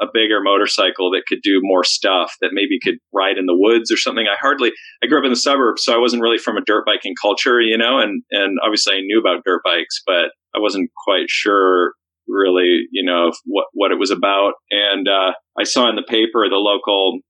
a 0.00 0.06
bigger 0.12 0.40
motorcycle 0.42 1.10
that 1.10 1.22
could 1.26 1.40
do 1.42 1.60
more 1.62 1.84
stuff 1.84 2.34
that 2.40 2.50
maybe 2.52 2.78
could 2.82 2.96
ride 3.12 3.38
in 3.38 3.46
the 3.46 3.56
woods 3.56 3.90
or 3.90 3.96
something. 3.96 4.26
I 4.26 4.36
hardly, 4.40 4.72
I 5.02 5.06
grew 5.06 5.18
up 5.18 5.24
in 5.24 5.32
the 5.32 5.36
suburbs, 5.36 5.82
so 5.84 5.94
I 5.94 5.98
wasn't 5.98 6.22
really 6.22 6.38
from 6.38 6.56
a 6.56 6.64
dirt 6.64 6.84
biking 6.86 7.14
culture, 7.20 7.60
you 7.60 7.78
know, 7.78 7.98
and, 7.98 8.22
and 8.30 8.58
obviously 8.64 8.94
I 8.94 9.00
knew 9.00 9.20
about 9.20 9.44
dirt 9.44 9.62
bikes, 9.64 10.02
but 10.06 10.32
I 10.54 10.58
wasn't 10.58 10.90
quite 11.04 11.28
sure 11.28 11.92
really, 12.28 12.82
you 12.90 13.04
know, 13.04 13.30
what, 13.44 13.66
what 13.72 13.92
it 13.92 13.98
was 13.98 14.10
about. 14.10 14.54
And, 14.70 15.08
uh, 15.08 15.32
I 15.58 15.64
saw 15.64 15.88
in 15.88 15.96
the 15.96 16.02
paper 16.02 16.48
the 16.48 16.56
local 16.56 17.20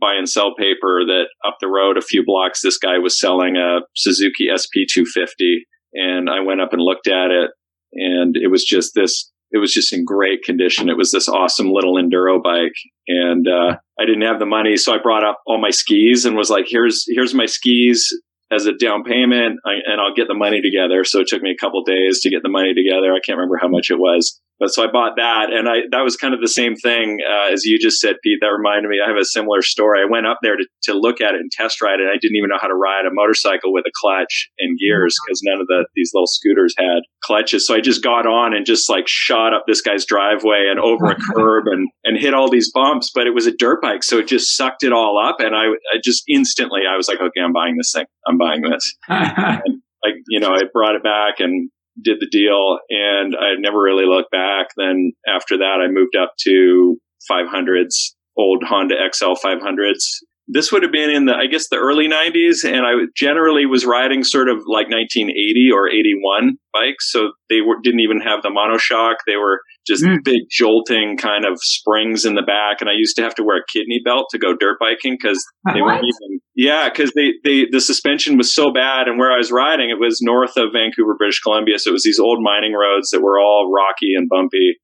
buy 0.00 0.14
and 0.14 0.28
sell 0.28 0.54
paper 0.54 1.04
that 1.06 1.26
up 1.46 1.56
the 1.60 1.68
road 1.68 1.96
a 1.96 2.02
few 2.02 2.24
blocks, 2.24 2.60
this 2.60 2.78
guy 2.78 2.98
was 2.98 3.18
selling 3.18 3.56
a 3.56 3.80
Suzuki 3.94 4.48
SP250. 4.52 5.60
And 5.94 6.28
I 6.28 6.40
went 6.40 6.60
up 6.60 6.72
and 6.72 6.82
looked 6.82 7.06
at 7.06 7.30
it 7.30 7.50
and 7.92 8.36
it 8.36 8.50
was 8.50 8.64
just 8.64 8.92
this, 8.94 9.30
it 9.50 9.58
was 9.58 9.72
just 9.72 9.92
in 9.92 10.04
great 10.04 10.42
condition. 10.42 10.88
It 10.88 10.96
was 10.96 11.12
this 11.12 11.28
awesome 11.28 11.70
little 11.70 11.94
enduro 11.94 12.42
bike. 12.42 12.74
And, 13.08 13.46
uh, 13.46 13.76
I 13.98 14.04
didn't 14.04 14.22
have 14.22 14.38
the 14.38 14.46
money. 14.46 14.76
So 14.76 14.94
I 14.94 14.98
brought 14.98 15.24
up 15.24 15.40
all 15.46 15.60
my 15.60 15.70
skis 15.70 16.24
and 16.24 16.36
was 16.36 16.50
like, 16.50 16.66
here's, 16.68 17.04
here's 17.08 17.34
my 17.34 17.46
skis 17.46 18.12
as 18.50 18.66
a 18.66 18.72
down 18.72 19.02
payment 19.02 19.58
and 19.64 20.00
I'll 20.00 20.14
get 20.14 20.28
the 20.28 20.34
money 20.34 20.60
together. 20.60 21.04
So 21.04 21.20
it 21.20 21.26
took 21.28 21.42
me 21.42 21.50
a 21.50 21.56
couple 21.56 21.82
days 21.82 22.20
to 22.20 22.30
get 22.30 22.42
the 22.42 22.48
money 22.48 22.74
together. 22.74 23.12
I 23.12 23.20
can't 23.24 23.38
remember 23.38 23.58
how 23.60 23.68
much 23.68 23.90
it 23.90 23.98
was. 23.98 24.40
But 24.58 24.68
so 24.70 24.82
I 24.82 24.90
bought 24.90 25.16
that, 25.16 25.52
and 25.52 25.68
I 25.68 25.84
that 25.90 26.00
was 26.00 26.16
kind 26.16 26.32
of 26.32 26.40
the 26.40 26.48
same 26.48 26.76
thing 26.76 27.18
uh, 27.20 27.52
as 27.52 27.64
you 27.64 27.78
just 27.78 28.00
said, 28.00 28.16
Pete. 28.22 28.38
That 28.40 28.48
reminded 28.48 28.88
me. 28.88 28.98
I 29.04 29.08
have 29.08 29.20
a 29.20 29.24
similar 29.24 29.60
story. 29.60 30.00
I 30.00 30.10
went 30.10 30.26
up 30.26 30.38
there 30.42 30.56
to, 30.56 30.66
to 30.84 30.94
look 30.94 31.20
at 31.20 31.34
it 31.34 31.40
and 31.40 31.50
test 31.52 31.82
ride 31.82 32.00
it. 32.00 32.08
I 32.08 32.16
didn't 32.20 32.36
even 32.36 32.48
know 32.48 32.58
how 32.60 32.68
to 32.68 32.74
ride 32.74 33.04
a 33.04 33.12
motorcycle 33.12 33.72
with 33.72 33.84
a 33.86 33.92
clutch 34.00 34.48
and 34.58 34.78
gears 34.78 35.14
because 35.24 35.42
none 35.44 35.60
of 35.60 35.66
the 35.66 35.86
these 35.94 36.10
little 36.14 36.26
scooters 36.26 36.74
had 36.78 37.04
clutches. 37.22 37.66
So 37.66 37.74
I 37.74 37.80
just 37.80 38.02
got 38.02 38.26
on 38.26 38.54
and 38.54 38.64
just 38.64 38.88
like 38.88 39.04
shot 39.06 39.52
up 39.52 39.64
this 39.66 39.82
guy's 39.82 40.06
driveway 40.06 40.68
and 40.70 40.80
over 40.80 41.06
a 41.06 41.16
curb 41.34 41.66
and 41.66 41.88
and 42.04 42.16
hit 42.18 42.32
all 42.32 42.50
these 42.50 42.72
bumps. 42.72 43.10
But 43.14 43.26
it 43.26 43.34
was 43.34 43.46
a 43.46 43.52
dirt 43.52 43.82
bike, 43.82 44.02
so 44.02 44.18
it 44.18 44.26
just 44.26 44.56
sucked 44.56 44.82
it 44.82 44.92
all 44.92 45.22
up. 45.22 45.36
And 45.40 45.54
I, 45.54 45.76
I 45.92 46.00
just 46.02 46.24
instantly 46.28 46.82
I 46.90 46.96
was 46.96 47.08
like, 47.08 47.20
okay, 47.20 47.40
I'm 47.44 47.52
buying 47.52 47.76
this 47.76 47.92
thing. 47.94 48.06
I'm 48.26 48.38
buying 48.38 48.62
this. 48.62 48.96
and 49.08 49.82
I, 50.04 50.10
you 50.28 50.40
know, 50.40 50.50
I 50.50 50.62
brought 50.72 50.94
it 50.94 51.02
back 51.02 51.40
and 51.40 51.70
did 52.02 52.18
the 52.20 52.28
deal 52.30 52.78
and 52.90 53.34
I 53.34 53.54
never 53.58 53.80
really 53.80 54.06
looked 54.06 54.30
back. 54.30 54.68
Then 54.76 55.12
after 55.26 55.58
that, 55.58 55.80
I 55.82 55.90
moved 55.90 56.16
up 56.16 56.32
to 56.42 56.98
500s, 57.30 58.14
old 58.36 58.62
Honda 58.66 58.94
XL 59.12 59.34
500s. 59.34 60.04
This 60.48 60.70
would 60.70 60.84
have 60.84 60.92
been 60.92 61.10
in 61.10 61.24
the, 61.24 61.34
I 61.34 61.46
guess, 61.46 61.68
the 61.68 61.76
early 61.76 62.06
90s. 62.06 62.64
And 62.64 62.86
I 62.86 63.06
generally 63.16 63.66
was 63.66 63.84
riding 63.84 64.22
sort 64.22 64.48
of 64.48 64.58
like 64.58 64.88
1980 64.88 65.70
or 65.74 65.88
81 65.88 66.56
bikes. 66.72 67.10
So 67.10 67.32
they 67.50 67.62
were, 67.62 67.76
didn't 67.82 68.00
even 68.00 68.20
have 68.20 68.42
the 68.42 68.50
monoshock. 68.50 69.16
They 69.26 69.36
were 69.36 69.60
just 69.86 70.04
mm. 70.04 70.22
big 70.22 70.42
jolting 70.50 71.16
kind 71.16 71.44
of 71.44 71.58
springs 71.60 72.24
in 72.24 72.34
the 72.34 72.42
back. 72.42 72.80
And 72.80 72.88
I 72.88 72.92
used 72.94 73.16
to 73.16 73.22
have 73.22 73.34
to 73.36 73.42
wear 73.42 73.58
a 73.58 73.64
kidney 73.72 74.00
belt 74.04 74.26
to 74.30 74.38
go 74.38 74.54
dirt 74.54 74.78
biking 74.78 75.16
because 75.20 75.44
they 75.74 75.82
weren't 75.82 76.04
even, 76.04 76.35
yeah, 76.56 76.88
because 76.88 77.12
they, 77.12 77.34
they, 77.44 77.66
the 77.70 77.80
suspension 77.80 78.38
was 78.38 78.54
so 78.54 78.72
bad. 78.72 79.08
And 79.08 79.18
where 79.18 79.30
I 79.30 79.36
was 79.36 79.52
riding, 79.52 79.90
it 79.90 80.00
was 80.00 80.20
north 80.22 80.56
of 80.56 80.72
Vancouver, 80.72 81.14
British 81.16 81.40
Columbia. 81.40 81.78
So 81.78 81.90
it 81.90 81.92
was 81.92 82.02
these 82.02 82.18
old 82.18 82.42
mining 82.42 82.72
roads 82.72 83.10
that 83.10 83.20
were 83.20 83.38
all 83.38 83.70
rocky 83.70 84.14
and 84.16 84.26
bumpy. 84.26 84.76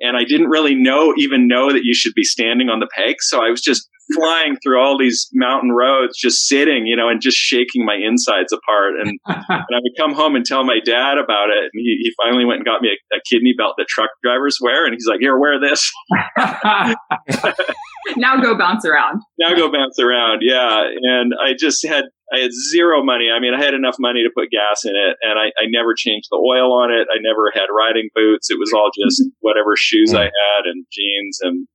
And 0.00 0.18
I 0.18 0.24
didn't 0.24 0.48
really 0.48 0.74
know, 0.74 1.14
even 1.16 1.48
know 1.48 1.72
that 1.72 1.80
you 1.82 1.94
should 1.94 2.12
be 2.14 2.24
standing 2.24 2.68
on 2.68 2.80
the 2.80 2.88
pegs. 2.94 3.24
So 3.28 3.38
I 3.38 3.48
was 3.48 3.62
just 3.62 3.88
flying 4.12 4.56
through 4.62 4.82
all 4.82 4.98
these 4.98 5.30
mountain 5.32 5.72
roads, 5.72 6.18
just 6.20 6.46
sitting, 6.46 6.86
you 6.86 6.94
know, 6.94 7.08
and 7.08 7.22
just 7.22 7.38
shaking 7.38 7.86
my 7.86 7.96
insides 7.96 8.52
apart. 8.52 8.92
And, 9.00 9.18
and 9.26 9.46
I 9.48 9.80
would 9.80 9.96
come 9.98 10.12
home 10.12 10.36
and 10.36 10.44
tell 10.44 10.62
my 10.62 10.78
dad 10.84 11.16
about 11.16 11.48
it. 11.48 11.70
And 11.72 11.80
he, 11.80 12.00
he 12.02 12.12
finally 12.22 12.44
went 12.44 12.58
and 12.58 12.66
got 12.66 12.82
me 12.82 12.90
a, 12.90 13.16
a 13.16 13.20
kidney 13.24 13.54
belt 13.56 13.76
that 13.78 13.86
truck 13.88 14.10
drivers 14.22 14.58
wear. 14.60 14.84
And 14.84 14.92
he's 14.92 15.06
like, 15.08 15.20
here, 15.20 15.38
wear 15.38 15.58
this. 15.58 15.90
now 18.16 18.40
go 18.40 18.56
bounce 18.56 18.84
around. 18.84 19.20
Now 19.38 19.54
go 19.54 19.70
bounce 19.70 19.98
around. 19.98 20.40
Yeah. 20.42 20.84
And 21.02 21.32
I 21.34 21.54
just 21.58 21.86
had, 21.86 22.04
I 22.32 22.40
had 22.40 22.50
zero 22.70 23.04
money. 23.04 23.28
I 23.34 23.40
mean, 23.40 23.54
I 23.54 23.62
had 23.62 23.74
enough 23.74 23.96
money 23.98 24.22
to 24.22 24.30
put 24.34 24.50
gas 24.50 24.84
in 24.84 24.92
it 24.96 25.16
and 25.22 25.38
I, 25.38 25.46
I 25.60 25.66
never 25.68 25.94
changed 25.94 26.28
the 26.30 26.36
oil 26.36 26.72
on 26.72 26.90
it. 26.90 27.08
I 27.12 27.18
never 27.20 27.50
had 27.52 27.66
riding 27.70 28.08
boots. 28.14 28.50
It 28.50 28.58
was 28.58 28.72
all 28.74 28.90
just 28.94 29.22
whatever 29.40 29.74
shoes 29.76 30.14
I 30.14 30.24
had 30.24 30.64
and 30.64 30.86
jeans 30.92 31.38
and 31.42 31.66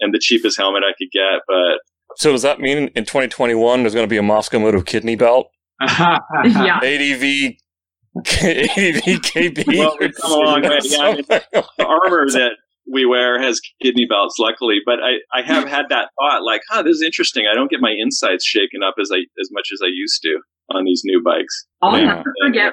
and 0.00 0.12
the 0.12 0.18
cheapest 0.18 0.58
helmet 0.58 0.82
I 0.82 0.92
could 0.98 1.10
get. 1.12 1.42
But 1.46 1.80
so 2.16 2.32
does 2.32 2.42
that 2.42 2.60
mean 2.60 2.88
in 2.94 3.04
2021 3.04 3.82
there's 3.82 3.94
going 3.94 4.06
to 4.06 4.10
be 4.10 4.18
a 4.18 4.22
Mosko 4.22 4.60
Moto 4.60 4.82
kidney 4.82 5.16
belt? 5.16 5.48
yeah. 5.82 6.80
ADV. 6.82 7.54
ADV 8.16 8.24
KB. 9.22 9.78
Well, 9.78 9.96
we've 9.98 10.14
come 10.14 10.32
a 10.32 10.36
long 10.36 10.62
way. 10.62 10.78
Yeah, 10.82 10.98
I 11.00 11.14
mean, 11.14 11.24
the 11.28 11.84
armor 11.84 12.26
that 12.30 12.52
we 12.90 13.04
wear 13.06 13.40
has 13.40 13.60
kidney 13.82 14.06
belts, 14.08 14.36
luckily. 14.38 14.78
But 14.84 14.98
I, 15.00 15.38
I 15.38 15.42
have 15.42 15.68
had 15.68 15.86
that 15.88 16.08
thought, 16.18 16.42
like, 16.44 16.62
huh, 16.70 16.82
this 16.82 16.96
is 16.96 17.02
interesting. 17.02 17.46
I 17.50 17.54
don't 17.54 17.70
get 17.70 17.80
my 17.80 17.94
insides 17.98 18.44
shaken 18.44 18.82
up 18.82 18.94
as 19.00 19.10
I 19.12 19.18
as 19.40 19.48
much 19.52 19.68
as 19.72 19.80
I 19.82 19.88
used 19.88 20.20
to 20.22 20.40
on 20.74 20.84
these 20.84 21.02
new 21.04 21.22
bikes. 21.22 21.66
I'll 21.82 21.98
yeah. 21.98 22.06
never 22.06 22.32
forget. 22.46 22.72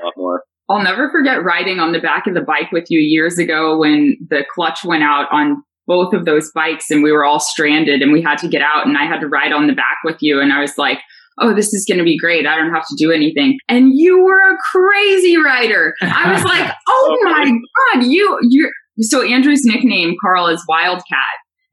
I'll 0.70 0.84
never 0.84 1.10
forget 1.12 1.44
riding 1.44 1.80
on 1.80 1.92
the 1.92 2.00
back 2.00 2.28
of 2.28 2.34
the 2.34 2.42
bike 2.42 2.72
with 2.72 2.86
you 2.90 3.00
years 3.00 3.38
ago 3.38 3.78
when 3.78 4.18
the 4.30 4.46
clutch 4.54 4.86
went 4.86 5.04
out 5.04 5.28
on 5.32 5.64
both 5.88 6.14
of 6.14 6.24
those 6.24 6.50
bikes 6.54 6.90
and 6.90 7.04
we 7.04 7.12
were 7.12 7.26
all 7.26 7.40
stranded 7.40 8.02
and 8.02 8.14
we 8.14 8.22
had 8.22 8.38
to 8.38 8.48
get 8.48 8.62
out 8.62 8.88
and 8.88 8.98
I 8.98 9.06
had 9.06 9.20
to 9.20 9.28
ride 9.28 9.52
on 9.52 9.68
the 9.68 9.74
back 9.74 9.98
with 10.06 10.18
you. 10.22 10.40
And 10.40 10.54
I 10.54 10.62
was 10.62 10.78
like, 10.78 11.00
oh, 11.40 11.54
this 11.54 11.74
is 11.74 11.86
going 11.86 11.98
to 11.98 12.04
be 12.04 12.18
great. 12.18 12.46
I 12.46 12.56
don't 12.56 12.74
have 12.74 12.86
to 12.88 12.96
do 12.98 13.12
anything. 13.12 13.58
And 13.68 13.92
you 13.94 14.24
were 14.24 14.40
a 14.40 14.58
crazy 14.72 15.38
rider. 15.38 15.94
I 16.02 16.32
was 16.34 16.44
like, 16.44 16.72
oh, 16.88 17.18
oh 17.20 17.30
my 17.30 17.52
God, 17.94 18.06
you, 18.06 18.38
you 18.50 18.72
so 19.02 19.26
Andrew's 19.26 19.64
nickname, 19.64 20.16
Carl, 20.22 20.48
is 20.48 20.64
Wildcat. 20.68 21.26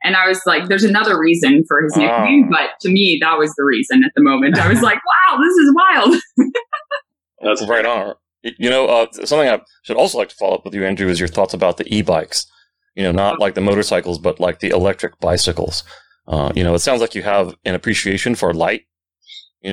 And 0.05 0.15
I 0.15 0.29
was 0.29 0.41
like, 0.47 0.69
there's 0.69 0.85
another 0.85 1.19
reason 1.19 1.65
for 1.67 1.83
his 1.83 1.97
nickname, 1.97 2.45
oh. 2.47 2.51
but 2.51 2.71
to 2.83 2.89
me, 2.89 3.19
that 3.21 3.37
was 3.37 3.53
the 3.57 3.65
reason 3.65 4.05
at 4.05 4.13
the 4.15 4.23
moment. 4.23 4.59
I 4.59 4.69
was 4.69 4.81
like, 4.83 4.99
wow, 5.05 5.39
this 5.39 5.55
is 5.55 5.75
wild. 5.75 6.23
That's 7.43 7.69
right 7.69 7.85
on. 7.85 8.15
You 8.43 8.71
know, 8.71 8.87
uh, 8.87 9.07
something 9.13 9.49
I 9.49 9.61
should 9.83 9.97
also 9.97 10.19
like 10.19 10.29
to 10.29 10.37
follow 10.37 10.55
up 10.55 10.65
with 10.65 10.75
you, 10.75 10.85
Andrew, 10.85 11.09
is 11.09 11.19
your 11.19 11.29
thoughts 11.29 11.55
about 11.55 11.77
the 11.77 11.95
e-bikes. 11.95 12.47
You 12.95 13.03
know, 13.05 13.13
not 13.13 13.41
like 13.41 13.55
the 13.55 13.61
motorcycles, 13.61 14.19
but 14.19 14.41
like 14.41 14.61
the 14.61 14.71
electric 14.71 15.19
bicycles. 15.21 15.83
Uh, 16.27 16.53
you 16.55 16.63
know, 16.63 16.75
it 16.75 16.81
sounds 16.81 17.01
like 17.01 17.15
you 17.15 17.23
have 17.23 17.55
an 17.65 17.75
appreciation 17.75 18.35
for 18.35 18.55
light. 18.55 18.83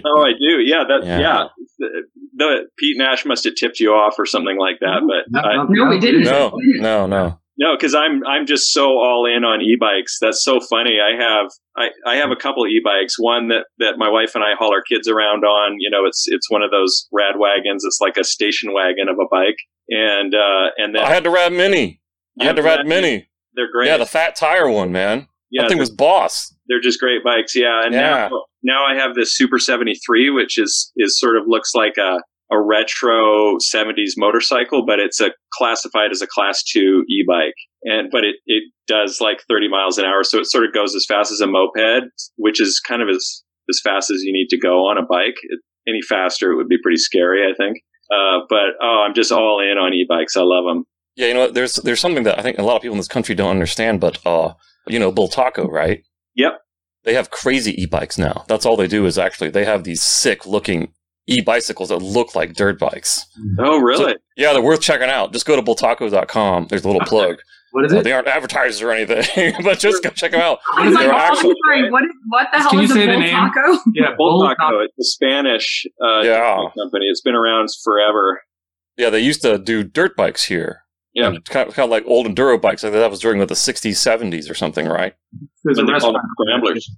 Oh, 0.03 0.23
I 0.23 0.31
do. 0.31 0.59
Yeah, 0.61 0.83
that. 0.87 1.05
Yeah. 1.05 1.19
yeah. 1.19 1.43
The, 1.77 1.87
the, 2.33 2.55
Pete 2.77 2.97
Nash 2.97 3.25
must 3.25 3.43
have 3.43 3.55
tipped 3.55 3.79
you 3.79 3.91
off 3.91 4.15
or 4.17 4.25
something 4.25 4.57
like 4.57 4.79
that. 4.79 5.01
But 5.07 5.25
no, 5.29 5.39
I, 5.39 5.65
no 5.69 5.89
we 5.89 5.99
didn't. 5.99 6.23
No, 6.23 6.53
no, 6.79 7.05
no. 7.05 7.39
No, 7.57 7.75
because 7.77 7.95
I'm 7.95 8.25
I'm 8.27 8.45
just 8.45 8.71
so 8.71 8.87
all 8.97 9.25
in 9.25 9.45
on 9.45 9.61
e-bikes. 9.61 10.17
That's 10.19 10.43
so 10.43 10.59
funny. 10.59 10.97
I 10.99 11.15
have 11.21 11.47
I, 11.77 11.87
I 12.05 12.15
have 12.17 12.31
a 12.31 12.35
couple 12.35 12.67
e-bikes. 12.67 13.15
One 13.17 13.47
that, 13.47 13.65
that 13.79 13.93
my 13.97 14.09
wife 14.09 14.35
and 14.35 14.43
I 14.43 14.55
haul 14.59 14.73
our 14.73 14.81
kids 14.81 15.07
around 15.07 15.45
on. 15.45 15.77
You 15.79 15.89
know, 15.89 16.05
it's 16.05 16.25
it's 16.27 16.49
one 16.49 16.63
of 16.63 16.71
those 16.71 17.07
rad 17.13 17.35
wagons. 17.39 17.83
It's 17.85 17.99
like 18.01 18.17
a 18.17 18.23
station 18.23 18.73
wagon 18.73 19.07
of 19.07 19.15
a 19.15 19.27
bike. 19.31 19.57
And 19.89 20.35
uh, 20.35 20.71
and 20.77 20.95
then 20.95 21.03
I 21.03 21.13
had 21.13 21.23
to 21.23 21.29
ride 21.29 21.53
mini. 21.53 22.01
I 22.39 22.45
had 22.45 22.55
the 22.55 22.63
Rad 22.63 22.85
Mini. 22.85 23.27
They're 23.53 23.71
great. 23.71 23.87
Yeah, 23.87 23.97
the 23.97 24.05
fat 24.05 24.35
tire 24.35 24.69
one, 24.69 24.91
man. 24.91 25.27
Yeah, 25.51 25.63
that 25.63 25.69
thing 25.69 25.77
was 25.77 25.89
boss. 25.89 26.53
They're 26.67 26.81
just 26.81 26.99
great 26.99 27.23
bikes. 27.23 27.55
Yeah, 27.55 27.83
and 27.85 27.93
yeah. 27.93 28.29
now 28.29 28.29
now 28.63 28.85
I 28.85 28.95
have 28.95 29.15
this 29.15 29.35
Super 29.35 29.59
73, 29.59 30.29
which 30.31 30.57
is 30.57 30.91
is 30.97 31.17
sort 31.17 31.37
of 31.37 31.43
looks 31.47 31.73
like 31.73 31.97
a 31.97 32.19
a 32.51 32.61
retro 32.61 33.57
70s 33.57 34.13
motorcycle, 34.17 34.85
but 34.85 34.99
it's 34.99 35.19
a 35.19 35.31
classified 35.53 36.11
as 36.11 36.21
a 36.21 36.27
class 36.27 36.63
two 36.63 37.03
e-bike. 37.09 37.55
And, 37.83 38.09
but 38.11 38.23
it, 38.23 38.35
it 38.45 38.63
does 38.87 39.19
like 39.21 39.43
30 39.47 39.69
miles 39.69 39.97
an 39.97 40.05
hour. 40.05 40.23
So 40.23 40.39
it 40.39 40.45
sort 40.45 40.65
of 40.65 40.73
goes 40.73 40.95
as 40.95 41.05
fast 41.07 41.31
as 41.31 41.41
a 41.41 41.47
moped, 41.47 42.09
which 42.37 42.61
is 42.61 42.79
kind 42.79 43.01
of 43.01 43.09
as, 43.09 43.43
as 43.69 43.79
fast 43.83 44.11
as 44.11 44.21
you 44.21 44.33
need 44.33 44.47
to 44.49 44.59
go 44.59 44.87
on 44.87 44.97
a 44.97 45.05
bike. 45.05 45.35
It, 45.43 45.59
any 45.87 46.01
faster, 46.01 46.51
it 46.51 46.55
would 46.55 46.67
be 46.67 46.77
pretty 46.81 46.97
scary, 46.97 47.43
I 47.43 47.55
think. 47.55 47.77
Uh, 48.11 48.45
but 48.49 48.73
oh, 48.81 49.03
I'm 49.05 49.13
just 49.13 49.31
all 49.31 49.59
in 49.59 49.77
on 49.77 49.93
e-bikes. 49.93 50.35
I 50.35 50.41
love 50.41 50.65
them. 50.65 50.85
Yeah, 51.15 51.27
you 51.27 51.33
know, 51.33 51.49
there's 51.49 51.75
there's 51.75 51.99
something 51.99 52.23
that 52.23 52.37
I 52.37 52.41
think 52.41 52.57
a 52.57 52.63
lot 52.63 52.75
of 52.75 52.81
people 52.81 52.93
in 52.93 52.99
this 52.99 53.07
country 53.07 53.35
don't 53.35 53.49
understand, 53.49 54.01
but 54.01 54.19
uh, 54.25 54.53
you 54.87 54.99
know, 54.99 55.11
Bultaco, 55.11 55.69
right? 55.69 56.03
Yep. 56.35 56.59
They 57.03 57.13
have 57.13 57.29
crazy 57.29 57.81
e-bikes 57.81 58.17
now. 58.17 58.43
That's 58.47 58.65
all 58.65 58.75
they 58.75 58.87
do 58.87 59.05
is 59.05 59.17
actually 59.17 59.49
they 59.49 59.63
have 59.63 59.83
these 59.83 60.01
sick 60.01 60.45
looking 60.45 60.91
e-bicycles 61.27 61.89
that 61.89 61.97
look 61.97 62.35
like 62.35 62.53
dirt 62.53 62.79
bikes. 62.79 63.25
Oh, 63.59 63.79
really? 63.79 64.13
So, 64.13 64.17
yeah, 64.37 64.53
they're 64.53 64.61
worth 64.61 64.81
checking 64.81 65.09
out. 65.09 65.33
Just 65.33 65.45
go 65.45 65.55
to 65.55 65.61
bultaco.com. 65.61 66.67
There's 66.67 66.83
a 66.83 66.87
little 66.87 67.01
plug. 67.05 67.37
what 67.71 67.85
is 67.85 67.93
it? 67.93 67.99
Uh, 67.99 68.01
they 68.03 68.11
aren't 68.11 68.27
advertisers 68.27 68.81
or 68.81 68.91
anything, 68.91 69.53
but 69.63 69.79
just 69.79 70.03
go 70.03 70.09
check 70.11 70.31
them 70.31 70.41
out. 70.41 70.59
I 70.73 70.85
was 70.85 70.95
like, 70.95 71.07
oh, 71.07 71.11
actually, 71.11 71.55
sorry, 71.65 71.91
what, 71.91 72.03
what 72.29 72.47
the 72.51 72.59
hell 72.59 72.69
Can 72.69 72.79
is 72.81 72.89
you 72.89 72.95
say 72.95 73.05
the 73.07 73.17
name? 73.17 73.51
Yeah, 73.93 74.15
Bultaco. 74.19 74.85
It's 74.85 74.97
a 74.99 75.03
Spanish 75.03 75.85
uh, 76.03 76.21
yeah. 76.21 76.57
company. 76.77 77.05
It's 77.07 77.21
been 77.21 77.35
around 77.35 77.69
forever. 77.83 78.41
Yeah, 78.97 79.09
they 79.09 79.19
used 79.19 79.41
to 79.41 79.57
do 79.57 79.83
dirt 79.83 80.15
bikes 80.15 80.45
here. 80.45 80.81
Yeah, 81.13 81.31
kind 81.45 81.69
of, 81.69 81.73
kind 81.73 81.85
of 81.85 81.89
like 81.89 82.03
old 82.07 82.27
enduro 82.27 82.61
bikes. 82.61 82.83
I 82.83 82.89
think 82.89 82.99
that 82.99 83.09
was 83.09 83.21
during 83.21 83.39
the 83.39 83.45
60s, 83.45 83.91
70s 83.91 84.51
or 84.51 84.53
something, 84.53 84.85
right? 84.85 85.15
When 85.63 85.85
they 85.85 85.93
called 85.93 86.15
them 86.15 86.21
scramblers. 86.37 86.91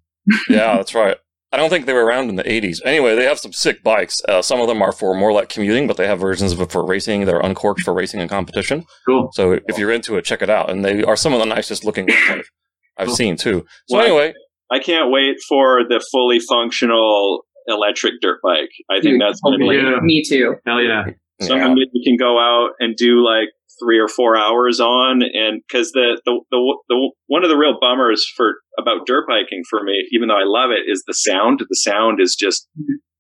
yeah, 0.50 0.76
that's 0.76 0.96
right. 0.96 1.18
I 1.52 1.58
don't 1.58 1.70
think 1.70 1.86
they 1.86 1.94
were 1.94 2.06
around 2.06 2.30
in 2.30 2.36
the 2.36 2.44
80s. 2.44 2.80
Anyway, 2.84 3.16
they 3.16 3.24
have 3.24 3.40
some 3.40 3.54
sick 3.54 3.82
bikes. 3.82 4.16
Uh, 4.28 4.42
some 4.42 4.60
of 4.60 4.68
them 4.68 4.82
are 4.82 4.92
for 4.92 5.16
more 5.16 5.32
like 5.32 5.48
commuting, 5.48 5.88
but 5.88 5.96
they 5.96 6.06
have 6.06 6.20
versions 6.20 6.52
of 6.52 6.60
it 6.60 6.72
for 6.72 6.86
racing. 6.86 7.26
They're 7.26 7.40
uncorked 7.40 7.82
for 7.82 7.94
racing 7.94 8.20
and 8.20 8.30
competition. 8.30 8.86
Cool. 9.06 9.30
So 9.34 9.60
if 9.68 9.78
you're 9.78 9.92
into 9.92 10.18
it, 10.18 10.26
check 10.26 10.42
it 10.42 10.50
out. 10.50 10.70
And 10.70 10.84
they 10.84 11.04
are 11.04 11.16
some 11.16 11.34
of 11.34 11.40
the 11.40 11.46
nicest 11.46 11.86
looking 11.86 12.10
I've, 12.12 12.50
I've 12.98 13.08
cool. 13.08 13.16
seen 13.16 13.38
too. 13.38 13.66
So 13.88 13.98
well, 13.98 14.06
anyway, 14.06 14.34
I 14.70 14.80
can't 14.80 15.10
wait 15.10 15.38
for 15.48 15.84
the 15.88 16.06
fully 16.12 16.40
functional 16.40 17.46
electric 17.68 18.16
dirt 18.22 18.40
bike. 18.44 18.72
I 18.90 19.00
think 19.00 19.22
that's 19.22 19.40
going 19.40 19.60
to 19.60 19.66
be 19.66 20.02
me 20.02 20.24
too. 20.28 20.56
Hell 20.66 20.82
yeah! 20.82 21.06
Something 21.42 21.78
yeah. 21.78 21.86
that 21.86 21.90
you 21.94 22.04
can 22.04 22.18
go 22.18 22.40
out 22.40 22.72
and 22.80 22.96
do 22.98 23.24
like 23.24 23.50
three 23.80 24.00
or 24.00 24.08
four 24.08 24.38
hours 24.38 24.80
on, 24.80 25.22
and 25.22 25.62
because 25.68 25.92
the, 25.92 26.20
the 26.26 26.40
the 26.52 26.78
the 26.90 27.12
one 27.28 27.44
of 27.44 27.50
the 27.50 27.58
real 27.58 27.78
bummers 27.80 28.26
for 28.36 28.56
about 28.80 29.06
dirt 29.06 29.28
biking 29.28 29.64
for 29.70 29.84
me, 29.84 30.08
even 30.12 30.28
though 30.28 30.38
I 30.38 30.46
love 30.46 30.72
it, 30.72 30.90
is 30.90 31.04
the 31.08 31.14
sound. 31.14 31.60
The 31.60 31.76
sound 31.76 32.20
is 32.22 32.36
just 32.36 32.68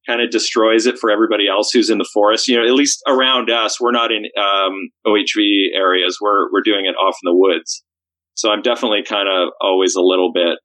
kind 0.07 0.21
of 0.21 0.29
destroys 0.29 0.85
it 0.85 0.97
for 0.97 1.11
everybody 1.11 1.47
else 1.47 1.69
who's 1.71 1.89
in 1.89 1.97
the 1.97 2.09
forest. 2.13 2.47
You 2.47 2.57
know, 2.57 2.65
at 2.65 2.73
least 2.73 3.01
around 3.07 3.49
us, 3.49 3.79
we're 3.79 3.91
not 3.91 4.11
in 4.11 4.25
um, 4.39 4.89
OHV 5.05 5.75
areas. 5.75 6.17
We're 6.21 6.51
we're 6.51 6.63
doing 6.63 6.85
it 6.85 6.95
off 6.95 7.15
in 7.23 7.31
the 7.31 7.35
woods. 7.35 7.83
So 8.35 8.51
I'm 8.51 8.61
definitely 8.61 9.03
kind 9.03 9.27
of 9.27 9.49
always 9.59 9.95
a 9.95 10.01
little 10.01 10.31
bit 10.31 10.59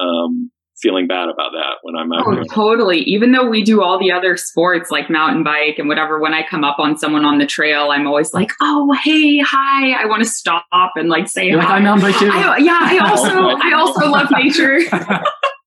um, 0.00 0.50
feeling 0.80 1.06
bad 1.06 1.28
about 1.28 1.52
that 1.52 1.78
when 1.82 1.96
I'm 1.96 2.12
out. 2.12 2.24
Oh, 2.26 2.42
totally. 2.44 3.00
Even 3.00 3.32
though 3.32 3.48
we 3.48 3.62
do 3.62 3.82
all 3.82 3.98
the 3.98 4.12
other 4.12 4.36
sports 4.36 4.90
like 4.90 5.10
mountain 5.10 5.42
bike 5.42 5.78
and 5.78 5.88
whatever, 5.88 6.20
when 6.20 6.34
I 6.34 6.46
come 6.48 6.64
up 6.64 6.78
on 6.78 6.96
someone 6.96 7.24
on 7.24 7.38
the 7.38 7.46
trail, 7.46 7.90
I'm 7.90 8.06
always 8.06 8.32
like, 8.32 8.52
"Oh, 8.60 8.92
hey, 9.02 9.38
hi!" 9.38 9.92
I 9.92 10.06
want 10.06 10.22
to 10.22 10.28
stop 10.28 10.64
and 10.96 11.08
like 11.08 11.28
say 11.28 11.48
You're 11.48 11.60
hi. 11.60 11.74
Like, 11.74 11.80
I 11.80 11.80
mountain 11.80 12.10
bike 12.10 12.18
too. 12.18 12.30
I, 12.30 12.56
yeah, 12.58 12.78
I 12.80 12.98
oh 13.02 13.10
also 13.10 13.58
I 13.62 13.72
also 13.74 14.10
love 14.10 14.28
nature. 14.30 14.78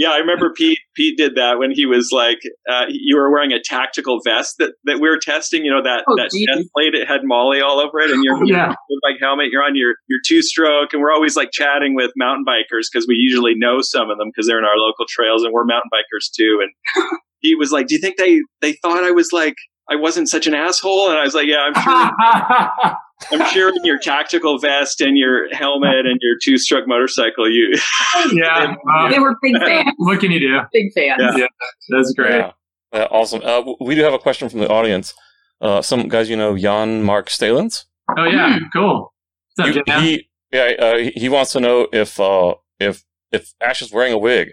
Yeah, 0.00 0.12
I 0.12 0.16
remember 0.16 0.50
Pete. 0.50 0.78
Pete 0.96 1.18
did 1.18 1.34
that 1.34 1.58
when 1.58 1.72
he 1.72 1.84
was 1.84 2.08
like, 2.10 2.38
uh, 2.66 2.86
you 2.88 3.18
were 3.18 3.30
wearing 3.30 3.52
a 3.52 3.60
tactical 3.62 4.18
vest 4.24 4.54
that, 4.58 4.72
that 4.84 4.98
we 4.98 5.06
were 5.06 5.18
testing. 5.18 5.62
You 5.62 5.72
know 5.72 5.82
that 5.82 6.04
oh, 6.08 6.16
that 6.16 6.30
chest 6.32 6.70
plate 6.74 6.94
it 6.94 7.06
had 7.06 7.20
MOLLE 7.22 7.62
all 7.62 7.78
over 7.80 8.00
it, 8.00 8.10
and 8.10 8.24
your 8.24 8.42
yeah. 8.46 8.68
bike 9.02 9.20
helmet. 9.20 9.48
You're 9.52 9.62
on 9.62 9.76
your 9.76 9.96
your 10.08 10.18
two 10.26 10.40
stroke, 10.40 10.94
and 10.94 11.02
we're 11.02 11.12
always 11.12 11.36
like 11.36 11.50
chatting 11.52 11.94
with 11.94 12.12
mountain 12.16 12.46
bikers 12.48 12.88
because 12.90 13.06
we 13.06 13.16
usually 13.16 13.52
know 13.54 13.82
some 13.82 14.08
of 14.08 14.16
them 14.16 14.28
because 14.34 14.46
they're 14.46 14.58
in 14.58 14.64
our 14.64 14.78
local 14.78 15.04
trails, 15.06 15.44
and 15.44 15.52
we're 15.52 15.66
mountain 15.66 15.90
bikers 15.92 16.32
too. 16.34 16.64
And 16.64 17.10
he 17.40 17.54
was 17.54 17.70
like, 17.70 17.86
"Do 17.86 17.94
you 17.94 18.00
think 18.00 18.16
they 18.16 18.40
they 18.62 18.72
thought 18.80 19.04
I 19.04 19.10
was 19.10 19.32
like 19.32 19.56
I 19.90 19.96
wasn't 19.96 20.30
such 20.30 20.46
an 20.46 20.54
asshole?" 20.54 21.10
And 21.10 21.18
I 21.18 21.24
was 21.24 21.34
like, 21.34 21.46
"Yeah, 21.46 21.68
I'm 21.70 21.74
sure." 21.74 22.96
I'm 23.32 23.46
sure 23.52 23.68
in 23.68 23.84
your 23.84 23.98
tactical 23.98 24.58
vest 24.58 25.00
and 25.00 25.16
your 25.16 25.52
helmet 25.54 26.06
and 26.06 26.18
your 26.22 26.36
two 26.42 26.58
stroke 26.58 26.86
motorcycle, 26.86 27.50
you. 27.50 27.74
yeah. 28.32 28.74
they 29.10 29.18
were 29.18 29.36
big 29.42 29.56
fans. 29.64 29.92
What 29.98 30.20
can 30.20 30.30
you 30.30 30.40
do? 30.40 30.58
Big 30.72 30.92
fans. 30.92 31.20
Yeah. 31.20 31.36
yeah 31.36 31.46
that's 31.90 32.12
great. 32.12 32.36
Yeah. 32.36 32.52
Uh, 32.92 33.06
awesome. 33.10 33.40
Uh, 33.44 33.62
we 33.80 33.94
do 33.94 34.02
have 34.02 34.14
a 34.14 34.18
question 34.18 34.48
from 34.48 34.60
the 34.60 34.68
audience. 34.68 35.14
Uh, 35.60 35.82
some 35.82 36.08
guys, 36.08 36.28
you 36.28 36.36
know, 36.36 36.56
Jan 36.56 37.02
Mark 37.02 37.28
Stalens. 37.28 37.84
Oh, 38.16 38.24
yeah. 38.24 38.58
Mm. 38.58 38.62
Cool. 38.72 39.12
What's 39.56 39.76
up, 39.76 39.84
he, 39.86 40.00
he, 40.00 40.28
yeah, 40.52 40.72
uh, 40.78 41.10
he 41.14 41.28
wants 41.28 41.52
to 41.52 41.60
know 41.60 41.86
if, 41.92 42.18
uh, 42.18 42.54
if, 42.78 43.04
if 43.30 43.52
Ash 43.60 43.82
is 43.82 43.92
wearing 43.92 44.12
a 44.12 44.18
wig 44.18 44.52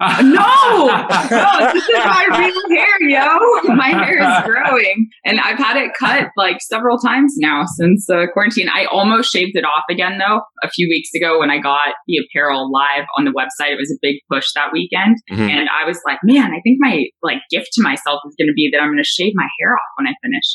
no, 0.00 0.86
no, 0.86 1.72
this 1.72 1.84
is 1.84 2.04
my 2.04 2.26
real 2.38 2.78
hair, 2.78 3.02
yo. 3.02 3.74
My 3.74 3.88
hair 3.88 4.18
is 4.18 4.44
growing, 4.44 5.08
and 5.24 5.38
I've 5.40 5.58
had 5.58 5.76
it 5.76 5.92
cut 5.98 6.28
like 6.36 6.56
several 6.60 6.98
times 6.98 7.34
now 7.36 7.64
since 7.76 8.08
uh, 8.08 8.26
quarantine. 8.32 8.68
I 8.68 8.86
almost 8.86 9.30
shaved 9.30 9.56
it 9.56 9.64
off 9.64 9.84
again 9.90 10.18
though 10.18 10.40
a 10.62 10.70
few 10.70 10.88
weeks 10.88 11.10
ago 11.14 11.38
when 11.38 11.50
I 11.50 11.58
got 11.58 11.94
the 12.06 12.16
apparel 12.18 12.70
live 12.72 13.04
on 13.18 13.24
the 13.26 13.32
website. 13.32 13.72
It 13.72 13.78
was 13.78 13.92
a 13.92 13.98
big 14.00 14.16
push 14.32 14.46
that 14.54 14.72
weekend, 14.72 15.16
mm-hmm. 15.30 15.42
and 15.42 15.68
I 15.68 15.86
was 15.86 16.00
like, 16.06 16.18
man, 16.24 16.52
I 16.52 16.60
think 16.62 16.78
my 16.80 17.04
like 17.22 17.42
gift 17.50 17.68
to 17.74 17.82
myself 17.82 18.20
is 18.26 18.34
going 18.38 18.48
to 18.48 18.56
be 18.56 18.70
that 18.72 18.80
I'm 18.80 18.88
going 18.88 19.02
to 19.02 19.04
shave 19.04 19.32
my 19.34 19.48
hair 19.60 19.74
off 19.74 19.90
when 19.98 20.06
I 20.06 20.14
finish. 20.22 20.46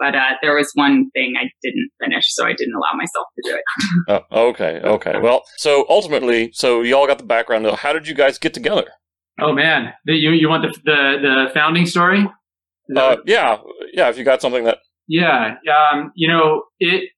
But 0.00 0.14
uh, 0.14 0.30
there 0.40 0.54
was 0.54 0.70
one 0.74 1.10
thing 1.10 1.34
I 1.38 1.50
didn't 1.62 1.90
finish, 2.02 2.24
so 2.34 2.46
I 2.46 2.54
didn't 2.54 2.74
allow 2.74 2.96
myself 2.96 3.26
to 3.36 3.50
do 3.50 3.56
it. 3.56 4.22
oh, 4.30 4.48
okay, 4.48 4.80
okay. 4.82 5.20
Well, 5.20 5.42
so 5.58 5.84
ultimately, 5.90 6.50
so 6.54 6.80
y'all 6.80 7.06
got 7.06 7.18
the 7.18 7.24
background. 7.24 7.66
How 7.66 7.92
did 7.92 8.08
you 8.08 8.14
guys 8.14 8.38
get 8.38 8.54
together? 8.54 8.86
Oh 9.40 9.52
man, 9.52 9.92
the, 10.06 10.14
you 10.14 10.30
you 10.30 10.48
want 10.48 10.62
the 10.62 10.78
the, 10.84 11.18
the 11.20 11.50
founding 11.54 11.86
story? 11.86 12.26
Uh, 12.96 13.16
yeah, 13.26 13.58
yeah. 13.92 14.08
If 14.08 14.18
you 14.18 14.24
got 14.24 14.40
something 14.40 14.64
that. 14.64 14.78
Yeah, 15.06 15.56
um, 15.92 16.12
you 16.14 16.28
know 16.28 16.64
it. 16.78 17.10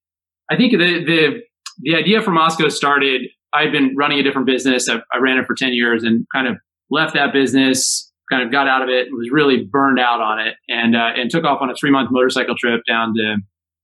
I 0.51 0.57
think 0.57 0.73
the 0.73 1.05
the 1.05 1.41
the 1.79 1.95
idea 1.95 2.21
for 2.21 2.33
Mosko 2.33 2.71
started. 2.71 3.23
I'd 3.55 3.71
been 3.71 3.95
running 3.97 4.19
a 4.19 4.23
different 4.23 4.47
business. 4.47 4.89
I, 4.89 4.97
I 5.13 5.19
ran 5.19 5.39
it 5.39 5.47
for 5.47 5.55
ten 5.55 5.73
years 5.73 6.03
and 6.05 6.27
kind 6.35 6.49
of 6.49 6.57
left 6.91 7.15
that 7.15 7.33
business 7.33 8.12
kind 8.33 8.43
of 8.43 8.51
got 8.51 8.67
out 8.67 8.81
of 8.81 8.89
it 8.89 9.09
and 9.09 9.15
was 9.17 9.29
really 9.31 9.69
burned 9.71 10.01
out 10.01 10.21
on 10.21 10.41
it 10.41 10.55
and 10.69 10.97
uh, 10.97 11.13
and 11.15 11.31
took 11.31 11.45
off 11.45 11.61
on 11.61 11.69
a 11.69 11.75
three 11.79 11.91
month 11.91 12.09
motorcycle 12.11 12.55
trip 12.57 12.81
down 12.89 13.13
to 13.15 13.37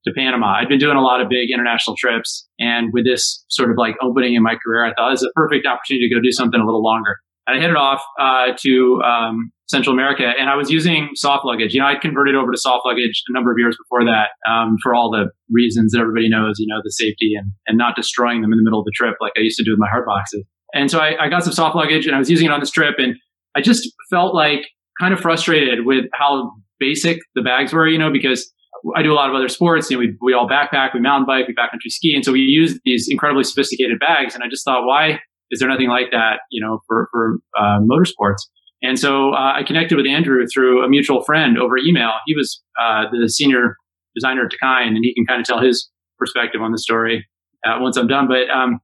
to 0.06 0.12
Panama. 0.16 0.56
I'd 0.56 0.68
been 0.68 0.78
doing 0.78 0.96
a 0.96 1.02
lot 1.02 1.20
of 1.20 1.28
big 1.28 1.50
international 1.52 1.96
trips, 1.96 2.48
and 2.58 2.88
with 2.92 3.04
this 3.04 3.44
sort 3.48 3.70
of 3.70 3.76
like 3.76 3.96
opening 4.00 4.34
in 4.34 4.42
my 4.42 4.54
career, 4.64 4.86
I 4.86 4.94
thought 4.94 5.08
it 5.08 5.20
was 5.20 5.22
a 5.22 5.32
perfect 5.34 5.66
opportunity 5.66 6.08
to 6.08 6.14
go 6.14 6.20
do 6.22 6.32
something 6.32 6.60
a 6.60 6.64
little 6.64 6.82
longer. 6.82 7.16
And 7.46 7.58
I 7.58 7.60
headed 7.60 7.76
off 7.76 8.02
uh, 8.20 8.52
to 8.60 9.00
um, 9.02 9.52
Central 9.68 9.94
America, 9.94 10.24
and 10.24 10.48
I 10.48 10.56
was 10.56 10.70
using 10.70 11.10
soft 11.14 11.44
luggage. 11.44 11.74
You 11.74 11.80
know, 11.80 11.86
I'd 11.86 12.00
converted 12.00 12.34
over 12.34 12.52
to 12.52 12.58
soft 12.58 12.84
luggage 12.86 13.22
a 13.28 13.32
number 13.32 13.52
of 13.52 13.58
years 13.58 13.76
before 13.76 14.04
that 14.04 14.32
um, 14.50 14.76
for 14.82 14.94
all 14.94 15.10
the 15.10 15.30
reasons 15.50 15.92
that 15.92 16.00
everybody 16.00 16.28
knows. 16.28 16.56
You 16.58 16.66
know, 16.68 16.80
the 16.82 16.92
safety 16.92 17.32
and 17.36 17.52
and 17.66 17.76
not 17.76 17.96
destroying 17.96 18.40
them 18.40 18.52
in 18.52 18.58
the 18.58 18.64
middle 18.64 18.80
of 18.80 18.84
the 18.84 18.92
trip 18.94 19.16
like 19.20 19.32
I 19.36 19.40
used 19.40 19.58
to 19.58 19.64
do 19.64 19.72
with 19.72 19.80
my 19.80 19.88
hard 19.90 20.06
boxes. 20.06 20.44
And 20.74 20.90
so 20.90 20.98
I, 20.98 21.24
I 21.24 21.28
got 21.28 21.44
some 21.44 21.52
soft 21.52 21.74
luggage, 21.74 22.06
and 22.06 22.14
I 22.14 22.18
was 22.18 22.30
using 22.30 22.46
it 22.46 22.52
on 22.52 22.60
this 22.60 22.70
trip, 22.70 22.96
and 22.98 23.16
I 23.58 23.60
just 23.60 23.90
felt 24.08 24.34
like 24.34 24.60
kind 25.00 25.12
of 25.12 25.20
frustrated 25.20 25.84
with 25.84 26.04
how 26.12 26.52
basic 26.78 27.18
the 27.34 27.42
bags 27.42 27.72
were, 27.72 27.88
you 27.88 27.98
know, 27.98 28.12
because 28.12 28.50
I 28.96 29.02
do 29.02 29.12
a 29.12 29.14
lot 29.14 29.28
of 29.28 29.34
other 29.34 29.48
sports. 29.48 29.90
You 29.90 29.96
know, 29.96 30.00
we, 30.00 30.16
we 30.22 30.32
all 30.32 30.48
backpack, 30.48 30.94
we 30.94 31.00
mountain 31.00 31.26
bike, 31.26 31.48
we 31.48 31.54
backcountry 31.54 31.90
ski. 31.90 32.12
And 32.14 32.24
so 32.24 32.30
we 32.30 32.40
use 32.40 32.78
these 32.84 33.08
incredibly 33.10 33.42
sophisticated 33.42 33.98
bags. 33.98 34.36
And 34.36 34.44
I 34.44 34.48
just 34.48 34.64
thought, 34.64 34.86
why 34.86 35.18
is 35.50 35.58
there 35.58 35.68
nothing 35.68 35.88
like 35.88 36.12
that, 36.12 36.40
you 36.52 36.64
know, 36.64 36.78
for, 36.86 37.08
for 37.10 37.38
uh, 37.58 37.80
motorsports? 37.80 38.42
And 38.80 38.96
so 38.96 39.32
uh, 39.32 39.54
I 39.56 39.62
connected 39.66 39.96
with 39.96 40.06
Andrew 40.06 40.46
through 40.46 40.84
a 40.84 40.88
mutual 40.88 41.24
friend 41.24 41.58
over 41.58 41.76
email. 41.76 42.12
He 42.26 42.36
was 42.36 42.62
uh, 42.80 43.04
the 43.10 43.28
senior 43.28 43.74
designer 44.14 44.44
at 44.44 44.52
Dakine, 44.52 44.94
and 44.94 44.98
he 45.02 45.12
can 45.14 45.26
kind 45.26 45.40
of 45.40 45.46
tell 45.46 45.60
his 45.60 45.90
perspective 46.16 46.62
on 46.62 46.70
the 46.70 46.78
story 46.78 47.26
uh, 47.66 47.78
once 47.80 47.96
I'm 47.96 48.06
done. 48.06 48.28
But 48.28 48.48
um, 48.54 48.78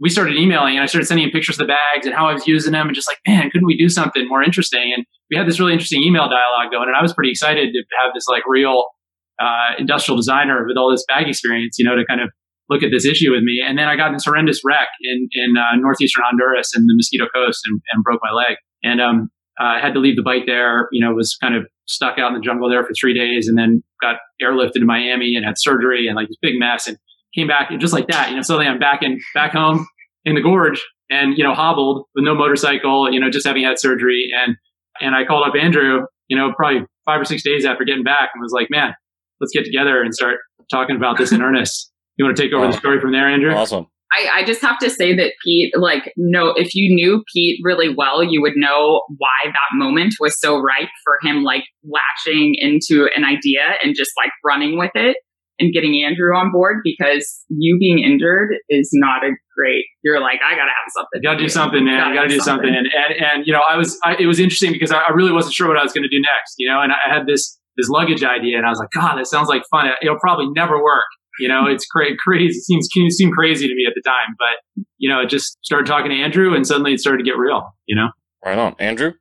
we 0.00 0.08
started 0.08 0.36
emailing 0.36 0.74
and 0.74 0.82
I 0.82 0.86
started 0.86 1.06
sending 1.06 1.26
him 1.26 1.32
pictures 1.32 1.58
of 1.58 1.66
the 1.66 1.72
bags 1.72 2.06
and 2.06 2.14
how 2.14 2.28
I 2.28 2.32
was 2.32 2.46
using 2.46 2.72
them 2.72 2.86
and 2.86 2.94
just 2.94 3.08
like, 3.08 3.18
man, 3.26 3.50
couldn't 3.50 3.66
we 3.66 3.76
do 3.76 3.88
something 3.88 4.28
more 4.28 4.42
interesting? 4.42 4.92
And 4.94 5.04
we 5.30 5.36
had 5.36 5.46
this 5.46 5.58
really 5.58 5.72
interesting 5.72 6.02
email 6.02 6.28
dialogue 6.28 6.70
going 6.70 6.88
and 6.88 6.96
I 6.96 7.02
was 7.02 7.12
pretty 7.12 7.30
excited 7.30 7.72
to 7.72 7.82
have 8.02 8.14
this 8.14 8.26
like 8.28 8.42
real 8.46 8.84
uh, 9.40 9.74
industrial 9.78 10.16
designer 10.16 10.64
with 10.66 10.76
all 10.76 10.90
this 10.90 11.04
bag 11.08 11.28
experience, 11.28 11.76
you 11.78 11.84
know, 11.84 11.96
to 11.96 12.04
kind 12.06 12.20
of 12.20 12.30
look 12.68 12.82
at 12.82 12.90
this 12.92 13.06
issue 13.06 13.32
with 13.32 13.42
me. 13.42 13.62
And 13.64 13.78
then 13.78 13.88
I 13.88 13.96
got 13.96 14.08
in 14.08 14.14
this 14.14 14.24
horrendous 14.24 14.60
wreck 14.64 14.88
in, 15.02 15.28
in 15.32 15.56
uh, 15.56 15.76
northeastern 15.76 16.24
Honduras 16.26 16.74
and 16.74 16.84
the 16.84 16.94
Mosquito 16.94 17.26
Coast 17.34 17.60
and, 17.66 17.80
and 17.92 18.04
broke 18.04 18.20
my 18.22 18.32
leg. 18.32 18.56
And 18.82 19.00
um, 19.00 19.30
I 19.58 19.80
had 19.80 19.94
to 19.94 20.00
leave 20.00 20.16
the 20.16 20.22
bike 20.22 20.44
there, 20.46 20.88
you 20.92 21.04
know, 21.04 21.14
was 21.14 21.36
kind 21.40 21.54
of 21.54 21.66
stuck 21.86 22.18
out 22.18 22.28
in 22.28 22.34
the 22.34 22.44
jungle 22.44 22.68
there 22.68 22.84
for 22.84 22.92
three 22.98 23.14
days 23.14 23.48
and 23.48 23.56
then 23.56 23.82
got 24.00 24.16
airlifted 24.42 24.80
to 24.80 24.84
Miami 24.84 25.34
and 25.34 25.44
had 25.44 25.54
surgery 25.56 26.06
and 26.06 26.14
like 26.14 26.28
this 26.28 26.36
big 26.40 26.58
mess. 26.58 26.86
And 26.86 26.98
came 27.34 27.46
back 27.46 27.70
just 27.78 27.92
like 27.92 28.08
that. 28.08 28.30
You 28.30 28.36
know, 28.36 28.42
suddenly 28.42 28.66
I'm 28.66 28.78
back 28.78 29.02
in 29.02 29.18
back 29.34 29.52
home 29.52 29.86
in 30.24 30.34
the 30.34 30.40
gorge 30.40 30.84
and 31.10 31.36
you 31.36 31.44
know 31.44 31.54
hobbled 31.54 32.06
with 32.14 32.24
no 32.24 32.34
motorcycle. 32.34 33.12
You 33.12 33.20
know, 33.20 33.30
just 33.30 33.46
having 33.46 33.64
had 33.64 33.78
surgery 33.78 34.30
and 34.36 34.56
and 35.00 35.14
I 35.14 35.24
called 35.24 35.46
up 35.46 35.54
Andrew. 35.60 36.00
You 36.28 36.36
know, 36.36 36.52
probably 36.56 36.86
five 37.06 37.20
or 37.20 37.24
six 37.24 37.42
days 37.42 37.64
after 37.64 37.84
getting 37.84 38.04
back 38.04 38.30
and 38.34 38.42
was 38.42 38.52
like, 38.52 38.68
man, 38.70 38.94
let's 39.40 39.52
get 39.52 39.64
together 39.64 40.02
and 40.02 40.14
start 40.14 40.38
talking 40.70 40.96
about 40.96 41.16
this 41.16 41.32
in 41.32 41.40
earnest. 41.40 41.90
You 42.16 42.24
want 42.24 42.36
to 42.36 42.42
take 42.42 42.52
over 42.52 42.66
wow. 42.66 42.72
the 42.72 42.78
story 42.78 43.00
from 43.00 43.12
there, 43.12 43.28
Andrew? 43.28 43.54
Awesome. 43.54 43.86
I, 44.12 44.40
I, 44.40 44.44
just 44.44 44.62
have 44.62 44.78
to 44.78 44.88
say 44.88 45.14
that 45.16 45.32
Pete, 45.44 45.72
like, 45.76 46.12
no, 46.16 46.48
if 46.56 46.74
you 46.74 46.94
knew 46.94 47.22
Pete 47.32 47.60
really 47.62 47.94
well, 47.94 48.24
you 48.24 48.40
would 48.40 48.54
know 48.56 49.02
why 49.18 49.28
that 49.44 49.74
moment 49.74 50.14
was 50.18 50.38
so 50.40 50.58
ripe 50.58 50.88
for 51.04 51.18
him, 51.22 51.42
like, 51.44 51.64
latching 51.84 52.54
into 52.56 53.08
an 53.14 53.24
idea 53.24 53.74
and 53.82 53.94
just 53.94 54.10
like 54.16 54.30
running 54.44 54.78
with 54.78 54.90
it 54.94 55.18
and 55.58 55.72
getting 55.72 56.02
Andrew 56.04 56.34
on 56.36 56.52
board 56.52 56.78
because 56.84 57.44
you 57.48 57.78
being 57.78 57.98
injured 57.98 58.54
is 58.68 58.90
not 58.92 59.24
a 59.24 59.30
great. 59.56 59.84
You're 60.02 60.20
like, 60.20 60.40
I 60.46 60.54
gotta 60.54 60.70
have 60.70 60.88
something. 60.94 61.20
You 61.20 61.22
gotta 61.22 61.38
do 61.38 61.48
something, 61.48 61.84
man. 61.84 61.98
Gotta, 61.98 62.14
gotta 62.14 62.28
do 62.28 62.40
something. 62.40 62.70
something. 62.70 62.74
And, 62.74 62.86
and 62.86 63.24
and 63.24 63.46
you 63.46 63.52
know, 63.52 63.62
I 63.68 63.76
was. 63.76 63.98
I, 64.04 64.16
it 64.18 64.26
was 64.26 64.38
interesting 64.38 64.72
because 64.72 64.92
I, 64.92 64.98
I, 64.98 65.12
really 65.12 65.32
wasn't 65.32 65.54
sure 65.54 65.68
what 65.68 65.76
I 65.76 65.82
was 65.82 65.92
going 65.92 66.04
to 66.04 66.08
do 66.08 66.20
next. 66.20 66.54
You 66.58 66.70
know, 66.70 66.80
and 66.80 66.92
I 66.92 67.12
had 67.12 67.26
this 67.26 67.58
this 67.76 67.88
luggage 67.88 68.22
idea, 68.22 68.56
and 68.56 68.66
I 68.66 68.70
was 68.70 68.78
like, 68.78 68.90
God, 68.94 69.16
that 69.16 69.26
sounds 69.26 69.48
like 69.48 69.62
fun. 69.70 69.86
It'll 70.02 70.18
probably 70.20 70.48
never 70.54 70.82
work. 70.82 71.06
You 71.40 71.48
know, 71.48 71.66
it's 71.66 71.86
cra- 71.86 72.16
crazy. 72.18 72.58
It 72.58 72.64
seems 72.64 72.88
it 72.94 73.12
seemed 73.12 73.32
crazy 73.32 73.68
to 73.68 73.74
me 73.74 73.84
at 73.86 73.94
the 73.94 74.02
time, 74.04 74.34
but 74.38 74.84
you 74.98 75.08
know, 75.08 75.20
it 75.20 75.28
just 75.28 75.58
started 75.62 75.86
talking 75.86 76.10
to 76.10 76.16
Andrew, 76.16 76.54
and 76.54 76.66
suddenly 76.66 76.92
it 76.92 77.00
started 77.00 77.18
to 77.18 77.24
get 77.24 77.36
real. 77.36 77.62
You 77.86 77.96
know, 77.96 78.08
right 78.44 78.58
on, 78.58 78.74
Andrew. 78.78 79.12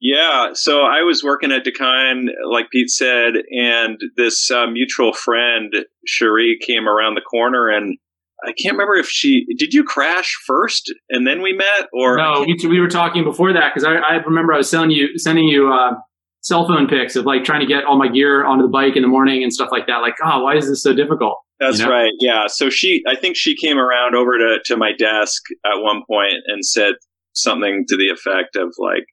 Yeah, 0.00 0.50
so 0.54 0.82
I 0.82 1.02
was 1.02 1.24
working 1.24 1.50
at 1.50 1.64
Dakine, 1.64 2.28
like 2.48 2.70
Pete 2.70 2.88
said, 2.88 3.34
and 3.50 4.00
this 4.16 4.48
uh, 4.48 4.68
mutual 4.68 5.12
friend, 5.12 5.74
Cherie, 6.06 6.56
came 6.64 6.88
around 6.88 7.16
the 7.16 7.20
corner, 7.20 7.68
and 7.68 7.98
I 8.44 8.52
can't 8.52 8.74
remember 8.74 8.94
if 8.94 9.08
she 9.08 9.44
did. 9.56 9.74
You 9.74 9.82
crash 9.82 10.36
first, 10.46 10.92
and 11.10 11.26
then 11.26 11.42
we 11.42 11.52
met, 11.52 11.88
or 11.92 12.16
no? 12.16 12.44
We, 12.46 12.68
we, 12.68 12.78
were 12.78 12.88
talking 12.88 13.24
before 13.24 13.52
that 13.52 13.74
because 13.74 13.82
I, 13.82 13.94
I, 13.96 14.14
remember 14.24 14.54
I 14.54 14.58
was 14.58 14.70
sending 14.70 14.92
you 14.92 15.18
sending 15.18 15.44
you 15.44 15.72
uh, 15.72 15.94
cell 16.42 16.68
phone 16.68 16.86
pics 16.86 17.16
of 17.16 17.26
like 17.26 17.42
trying 17.42 17.60
to 17.60 17.66
get 17.66 17.84
all 17.84 17.98
my 17.98 18.08
gear 18.08 18.44
onto 18.44 18.62
the 18.62 18.70
bike 18.70 18.94
in 18.94 19.02
the 19.02 19.08
morning 19.08 19.42
and 19.42 19.52
stuff 19.52 19.70
like 19.72 19.88
that. 19.88 19.96
Like, 19.96 20.14
oh, 20.24 20.44
why 20.44 20.56
is 20.56 20.68
this 20.68 20.80
so 20.80 20.94
difficult? 20.94 21.38
That's 21.58 21.80
you 21.80 21.86
know? 21.86 21.90
right. 21.90 22.12
Yeah. 22.20 22.46
So 22.46 22.70
she, 22.70 23.02
I 23.08 23.16
think 23.16 23.36
she 23.36 23.56
came 23.56 23.78
around 23.78 24.14
over 24.14 24.38
to 24.38 24.58
to 24.66 24.76
my 24.76 24.92
desk 24.96 25.42
at 25.66 25.82
one 25.82 26.02
point 26.08 26.34
and 26.46 26.64
said 26.64 26.94
something 27.32 27.84
to 27.88 27.96
the 27.96 28.10
effect 28.10 28.54
of 28.54 28.72
like 28.78 29.04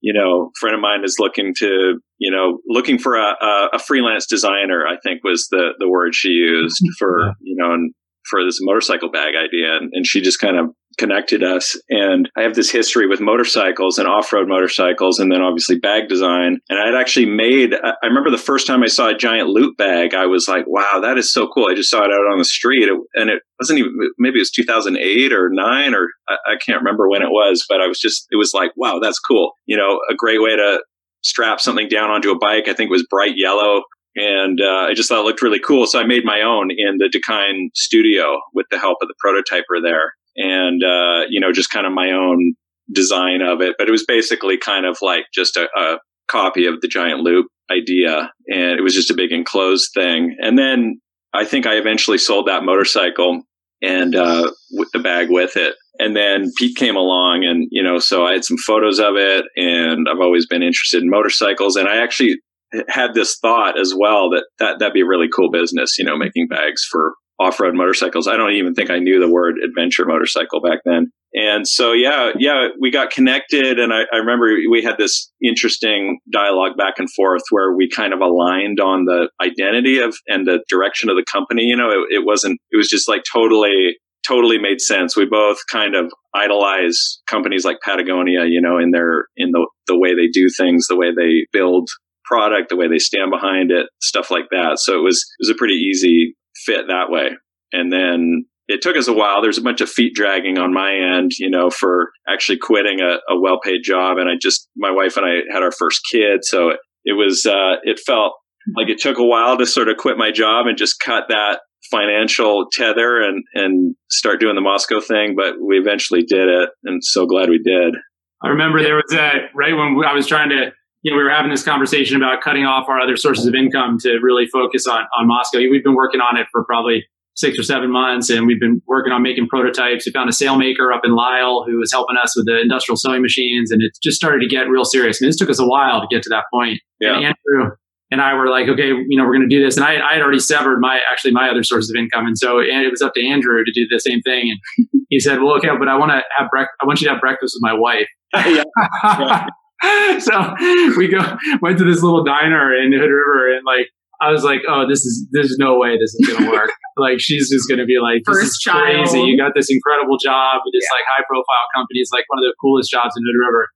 you 0.00 0.12
know, 0.12 0.50
friend 0.58 0.74
of 0.74 0.80
mine 0.80 1.04
is 1.04 1.16
looking 1.18 1.54
to, 1.58 2.00
you 2.18 2.30
know, 2.30 2.58
looking 2.66 2.98
for 2.98 3.16
a, 3.16 3.34
a, 3.72 3.78
freelance 3.78 4.26
designer, 4.26 4.86
I 4.86 4.96
think 5.02 5.22
was 5.22 5.48
the, 5.50 5.74
the 5.78 5.88
word 5.88 6.14
she 6.14 6.30
used 6.30 6.82
mm-hmm. 6.82 6.92
for, 6.98 7.34
you 7.40 7.56
know, 7.58 7.72
and 7.72 7.92
for 8.28 8.44
this 8.44 8.58
motorcycle 8.62 9.10
bag 9.10 9.34
idea. 9.36 9.76
And, 9.76 9.90
and 9.92 10.06
she 10.06 10.20
just 10.20 10.40
kind 10.40 10.58
of 10.58 10.66
connected 11.00 11.42
us. 11.42 11.80
And 11.88 12.30
I 12.36 12.42
have 12.42 12.54
this 12.54 12.70
history 12.70 13.06
with 13.06 13.20
motorcycles 13.20 13.98
and 13.98 14.06
off 14.06 14.32
road 14.34 14.48
motorcycles, 14.48 15.18
and 15.18 15.32
then 15.32 15.40
obviously 15.40 15.78
bag 15.78 16.08
design. 16.08 16.58
And 16.68 16.78
I 16.78 16.84
had 16.84 16.94
actually 16.94 17.24
made, 17.24 17.74
I 17.74 18.06
remember 18.06 18.30
the 18.30 18.36
first 18.36 18.66
time 18.66 18.82
I 18.82 18.88
saw 18.88 19.08
a 19.08 19.16
giant 19.16 19.48
loop 19.48 19.78
bag, 19.78 20.14
I 20.14 20.26
was 20.26 20.46
like, 20.46 20.64
wow, 20.66 21.00
that 21.02 21.16
is 21.16 21.32
so 21.32 21.48
cool. 21.48 21.68
I 21.70 21.74
just 21.74 21.88
saw 21.88 22.04
it 22.04 22.12
out 22.12 22.30
on 22.30 22.38
the 22.38 22.44
street. 22.44 22.88
And 23.14 23.30
it 23.30 23.42
wasn't 23.58 23.78
even, 23.78 23.92
maybe 24.18 24.38
it 24.38 24.42
was 24.42 24.50
2008 24.50 25.32
or 25.32 25.48
nine, 25.50 25.94
or 25.94 26.08
I, 26.28 26.56
can't 26.64 26.82
remember 26.82 27.08
when 27.08 27.22
it 27.22 27.30
was, 27.30 27.64
but 27.66 27.80
I 27.80 27.86
was 27.86 27.98
just, 27.98 28.26
it 28.30 28.36
was 28.36 28.52
like, 28.52 28.72
wow, 28.76 28.98
that's 29.00 29.18
cool. 29.18 29.52
You 29.64 29.78
know, 29.78 30.00
a 30.10 30.14
great 30.14 30.42
way 30.42 30.54
to 30.54 30.82
strap 31.22 31.60
something 31.60 31.88
down 31.88 32.10
onto 32.10 32.30
a 32.30 32.38
bike. 32.38 32.68
I 32.68 32.74
think 32.74 32.88
it 32.88 32.92
was 32.92 33.06
bright 33.10 33.34
yellow 33.36 33.82
and 34.16 34.60
uh, 34.60 34.88
I 34.88 34.94
just 34.94 35.08
thought 35.08 35.20
it 35.20 35.24
looked 35.24 35.42
really 35.42 35.60
cool. 35.60 35.86
So 35.86 36.00
I 36.00 36.04
made 36.04 36.24
my 36.24 36.42
own 36.42 36.70
in 36.70 36.98
the 36.98 37.08
Dakine 37.08 37.68
studio 37.74 38.40
with 38.52 38.66
the 38.70 38.78
help 38.78 38.98
of 39.00 39.08
the 39.08 39.14
prototyper 39.24 39.80
there, 39.82 40.14
and 40.36 40.82
uh, 40.82 41.22
you 41.28 41.40
know, 41.40 41.52
just 41.52 41.70
kind 41.70 41.86
of 41.86 41.92
my 41.92 42.12
own 42.12 42.54
design 42.92 43.40
of 43.42 43.60
it. 43.60 43.76
But 43.78 43.88
it 43.88 43.92
was 43.92 44.04
basically 44.06 44.58
kind 44.58 44.86
of 44.86 44.98
like 45.02 45.24
just 45.34 45.56
a, 45.56 45.68
a 45.76 45.98
copy 46.28 46.66
of 46.66 46.80
the 46.80 46.88
giant 46.88 47.20
loop 47.20 47.46
idea, 47.70 48.30
and 48.48 48.78
it 48.78 48.82
was 48.82 48.94
just 48.94 49.10
a 49.10 49.14
big 49.14 49.32
enclosed 49.32 49.90
thing. 49.94 50.36
And 50.40 50.58
then 50.58 51.00
I 51.32 51.44
think 51.44 51.66
I 51.66 51.74
eventually 51.74 52.18
sold 52.18 52.48
that 52.48 52.64
motorcycle 52.64 53.42
and 53.82 54.14
uh, 54.14 54.50
with 54.72 54.90
the 54.92 54.98
bag 54.98 55.30
with 55.30 55.56
it. 55.56 55.74
And 55.98 56.16
then 56.16 56.50
Pete 56.56 56.76
came 56.76 56.96
along, 56.96 57.44
and 57.44 57.68
you 57.70 57.82
know, 57.82 57.98
so 57.98 58.24
I 58.24 58.32
had 58.32 58.44
some 58.44 58.56
photos 58.56 58.98
of 58.98 59.16
it, 59.16 59.44
and 59.56 60.06
I've 60.08 60.20
always 60.20 60.46
been 60.46 60.62
interested 60.62 61.02
in 61.02 61.10
motorcycles. 61.10 61.76
And 61.76 61.88
I 61.88 62.02
actually 62.02 62.40
had 62.88 63.14
this 63.14 63.36
thought 63.40 63.78
as 63.78 63.94
well 63.96 64.30
that, 64.30 64.44
that 64.58 64.78
that'd 64.78 64.94
be 64.94 65.00
a 65.00 65.06
really 65.06 65.28
cool 65.28 65.50
business, 65.50 65.98
you 65.98 66.04
know, 66.04 66.16
making 66.16 66.48
bags 66.48 66.86
for 66.90 67.14
off-road 67.40 67.74
motorcycles. 67.74 68.28
I 68.28 68.36
don't 68.36 68.52
even 68.52 68.74
think 68.74 68.90
I 68.90 68.98
knew 68.98 69.18
the 69.18 69.30
word 69.30 69.56
adventure 69.64 70.04
motorcycle 70.04 70.60
back 70.60 70.80
then. 70.84 71.10
And 71.32 71.66
so, 71.66 71.92
yeah, 71.92 72.32
yeah, 72.38 72.68
we 72.80 72.90
got 72.90 73.10
connected. 73.10 73.78
And 73.78 73.92
I, 73.92 74.02
I, 74.12 74.18
remember 74.18 74.46
we 74.68 74.82
had 74.82 74.98
this 74.98 75.30
interesting 75.42 76.18
dialogue 76.30 76.76
back 76.76 76.94
and 76.98 77.08
forth 77.12 77.42
where 77.50 77.74
we 77.74 77.88
kind 77.88 78.12
of 78.12 78.20
aligned 78.20 78.80
on 78.80 79.04
the 79.04 79.30
identity 79.40 80.00
of 80.00 80.16
and 80.26 80.46
the 80.46 80.62
direction 80.68 81.08
of 81.08 81.16
the 81.16 81.24
company. 81.30 81.62
You 81.62 81.76
know, 81.76 81.90
it, 81.90 82.16
it 82.16 82.26
wasn't, 82.26 82.58
it 82.72 82.76
was 82.76 82.88
just 82.88 83.08
like 83.08 83.22
totally, 83.32 83.96
totally 84.26 84.58
made 84.58 84.80
sense. 84.80 85.16
We 85.16 85.24
both 85.24 85.58
kind 85.70 85.94
of 85.94 86.12
idolize 86.34 87.20
companies 87.28 87.64
like 87.64 87.78
Patagonia, 87.84 88.44
you 88.46 88.60
know, 88.60 88.78
in 88.78 88.90
their, 88.90 89.26
in 89.36 89.52
the, 89.52 89.66
the 89.86 89.98
way 89.98 90.10
they 90.10 90.28
do 90.32 90.48
things, 90.54 90.88
the 90.88 90.96
way 90.96 91.12
they 91.16 91.46
build 91.52 91.88
product, 92.24 92.70
the 92.70 92.76
way 92.76 92.88
they 92.88 92.98
stand 92.98 93.30
behind 93.30 93.70
it, 93.70 93.86
stuff 94.00 94.30
like 94.30 94.46
that. 94.50 94.78
So 94.78 94.94
it 94.94 95.02
was 95.02 95.16
it 95.16 95.42
was 95.42 95.50
a 95.50 95.58
pretty 95.58 95.74
easy 95.74 96.36
fit 96.64 96.86
that 96.88 97.10
way. 97.10 97.30
And 97.72 97.92
then 97.92 98.46
it 98.70 98.82
took 98.82 98.96
us 98.96 99.08
a 99.08 99.12
while. 99.12 99.42
There's 99.42 99.58
a 99.58 99.62
bunch 99.62 99.80
of 99.80 99.90
feet 99.90 100.14
dragging 100.14 100.56
on 100.58 100.72
my 100.72 100.94
end, 100.94 101.32
you 101.38 101.50
know, 101.50 101.70
for 101.70 102.10
actually 102.28 102.58
quitting 102.58 103.00
a, 103.00 103.18
a 103.32 103.38
well 103.38 103.58
paid 103.60 103.80
job. 103.82 104.18
And 104.18 104.28
I 104.28 104.34
just 104.40 104.68
my 104.76 104.92
wife 104.92 105.16
and 105.16 105.26
I 105.26 105.52
had 105.52 105.62
our 105.62 105.72
first 105.72 106.02
kid, 106.10 106.40
so 106.44 106.70
it, 106.70 106.78
it 107.04 107.12
was 107.14 107.46
uh, 107.46 107.76
it 107.82 107.98
felt 107.98 108.34
like 108.76 108.88
it 108.88 109.00
took 109.00 109.18
a 109.18 109.24
while 109.24 109.58
to 109.58 109.66
sort 109.66 109.88
of 109.88 109.96
quit 109.96 110.16
my 110.16 110.30
job 110.30 110.66
and 110.66 110.78
just 110.78 111.00
cut 111.00 111.24
that 111.30 111.60
financial 111.90 112.66
tether 112.72 113.20
and 113.20 113.42
and 113.54 113.96
start 114.08 114.38
doing 114.38 114.54
the 114.54 114.60
Mosko 114.60 115.04
thing. 115.04 115.34
But 115.36 115.54
we 115.60 115.76
eventually 115.76 116.22
did 116.22 116.48
it, 116.48 116.70
and 116.84 117.02
so 117.04 117.26
glad 117.26 117.48
we 117.48 117.58
did. 117.58 117.96
I 118.42 118.48
remember 118.48 118.82
there 118.82 118.96
was 118.96 119.12
a 119.12 119.50
right 119.54 119.74
when 119.74 120.04
I 120.06 120.14
was 120.14 120.26
trying 120.26 120.50
to 120.50 120.70
you 121.02 121.10
know, 121.10 121.16
we 121.16 121.22
were 121.22 121.30
having 121.30 121.50
this 121.50 121.64
conversation 121.64 122.16
about 122.16 122.42
cutting 122.42 122.66
off 122.66 122.88
our 122.88 123.00
other 123.00 123.16
sources 123.16 123.46
of 123.46 123.54
income 123.54 123.98
to 124.00 124.18
really 124.22 124.46
focus 124.46 124.86
on, 124.86 125.04
on 125.18 125.28
Mosko. 125.28 125.58
We've 125.70 125.84
been 125.84 125.94
working 125.94 126.20
on 126.20 126.36
it 126.36 126.46
for 126.52 126.64
probably 126.64 127.04
six 127.36 127.58
or 127.58 127.62
seven 127.62 127.90
months 127.90 128.28
and 128.28 128.46
we've 128.46 128.60
been 128.60 128.82
working 128.86 129.12
on 129.12 129.22
making 129.22 129.48
prototypes. 129.48 130.04
We 130.04 130.12
found 130.12 130.28
a 130.28 130.32
sail 130.32 130.58
maker 130.58 130.92
up 130.92 131.02
in 131.04 131.14
Lyle 131.14 131.64
who 131.66 131.78
was 131.78 131.90
helping 131.90 132.16
us 132.22 132.36
with 132.36 132.46
the 132.46 132.60
industrial 132.60 132.96
sewing 132.96 133.22
machines 133.22 133.70
and 133.70 133.80
it 133.82 133.92
just 134.02 134.16
started 134.16 134.40
to 134.40 134.48
get 134.48 134.68
real 134.68 134.84
serious. 134.84 135.20
I 135.20 135.24
mean, 135.24 135.28
this 135.30 135.36
took 135.36 135.48
us 135.48 135.58
a 135.58 135.66
while 135.66 136.02
to 136.02 136.06
get 136.10 136.22
to 136.24 136.28
that 136.30 136.44
point. 136.52 136.80
Yeah. 137.00 137.16
And 137.16 137.24
Andrew 137.26 137.76
and 138.10 138.20
I 138.20 138.34
were 138.34 138.48
like, 138.48 138.68
okay, 138.68 138.88
you 138.88 139.16
know, 139.16 139.24
we're 139.24 139.32
going 139.32 139.48
to 139.48 139.54
do 139.56 139.64
this. 139.64 139.76
And 139.76 139.86
I, 139.86 140.06
I 140.06 140.14
had 140.14 140.22
already 140.22 140.40
severed 140.40 140.80
my, 140.80 141.00
actually 141.10 141.30
my 141.30 141.48
other 141.48 141.62
sources 141.62 141.90
of 141.90 141.96
income. 141.96 142.26
And 142.26 142.36
so 142.36 142.58
and 142.58 142.84
it 142.84 142.90
was 142.90 143.00
up 143.00 143.14
to 143.14 143.24
Andrew 143.24 143.64
to 143.64 143.72
do 143.72 143.86
the 143.88 144.00
same 144.00 144.20
thing. 144.20 144.50
And 144.50 144.88
he 145.08 145.18
said, 145.20 145.40
well, 145.40 145.56
okay, 145.56 145.68
but 145.78 145.88
I 145.88 145.96
want 145.96 146.10
to 146.10 146.22
have 146.36 146.50
breakfast. 146.50 146.76
I 146.82 146.86
want 146.86 147.00
you 147.00 147.06
to 147.06 147.14
have 147.14 147.20
breakfast 147.20 147.56
with 147.56 147.62
my 147.62 147.72
wife. 147.72 148.08
yeah. 148.34 148.64
Yeah. 149.02 149.46
so 150.20 150.54
we 150.96 151.08
go 151.08 151.20
went 151.62 151.78
to 151.78 151.84
this 151.84 152.02
little 152.02 152.24
diner 152.24 152.74
in 152.74 152.92
Hood 152.92 153.10
River 153.10 153.56
and 153.56 153.64
like 153.64 153.88
I 154.20 154.30
was 154.30 154.44
like, 154.44 154.60
oh, 154.68 154.84
this 154.86 155.00
is 155.00 155.26
there's 155.32 155.56
no 155.58 155.78
way 155.78 155.96
this 155.96 156.12
is 156.12 156.28
gonna 156.28 156.50
work. 156.50 156.70
like 156.96 157.16
she's 157.18 157.48
just 157.48 157.68
gonna 157.68 157.86
be 157.86 157.96
like, 158.00 158.20
this 158.26 158.36
First 158.36 158.52
is 158.52 158.58
child. 158.60 159.08
crazy. 159.08 159.20
You 159.22 159.36
got 159.36 159.52
this 159.56 159.68
incredible 159.70 160.18
job 160.18 160.60
with 160.64 160.76
this 160.76 160.84
yeah. 160.84 160.96
like 161.00 161.04
high 161.16 161.24
profile 161.24 161.66
company. 161.74 162.00
It's 162.04 162.12
like 162.12 162.24
one 162.28 162.38
of 162.38 162.44
the 162.44 162.54
coolest 162.60 162.90
jobs 162.90 163.16
in 163.16 163.24
Hood 163.24 163.40
River. 163.40 163.68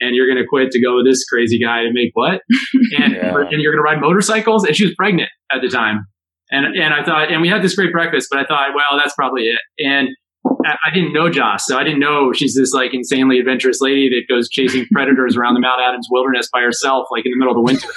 And 0.00 0.16
you're 0.16 0.26
gonna 0.26 0.46
quit 0.46 0.72
to 0.72 0.82
go 0.82 0.96
with 0.96 1.06
this 1.06 1.22
crazy 1.24 1.62
guy 1.62 1.82
to 1.86 1.92
make 1.94 2.10
what? 2.14 2.42
And 2.98 3.14
yeah. 3.14 3.38
and 3.38 3.62
you're 3.62 3.72
gonna 3.72 3.86
ride 3.86 4.00
motorcycles. 4.00 4.64
And 4.64 4.74
she 4.74 4.84
was 4.84 4.94
pregnant 4.98 5.30
at 5.52 5.62
the 5.62 5.68
time. 5.68 6.06
And 6.50 6.74
and 6.74 6.92
I 6.92 7.04
thought, 7.04 7.30
and 7.30 7.40
we 7.40 7.48
had 7.48 7.62
this 7.62 7.76
great 7.76 7.92
breakfast, 7.92 8.28
but 8.30 8.40
I 8.40 8.44
thought, 8.44 8.74
well, 8.74 8.98
that's 8.98 9.14
probably 9.14 9.46
it. 9.46 9.60
And 9.78 10.08
I 10.46 10.92
didn't 10.92 11.12
know 11.12 11.30
Joss, 11.30 11.66
so 11.66 11.78
I 11.78 11.84
didn't 11.84 12.00
know 12.00 12.32
she's 12.32 12.54
this 12.54 12.72
like 12.72 12.94
insanely 12.94 13.38
adventurous 13.38 13.80
lady 13.80 14.08
that 14.10 14.32
goes 14.32 14.48
chasing 14.48 14.86
predators 14.92 15.36
around 15.36 15.54
the 15.54 15.60
Mount 15.60 15.80
Adams 15.80 16.08
wilderness 16.10 16.48
by 16.52 16.60
herself, 16.60 17.06
like 17.10 17.24
in 17.26 17.32
the 17.32 17.38
middle 17.38 17.52
of 17.52 17.56
the 17.56 17.62
winter. 17.62 17.88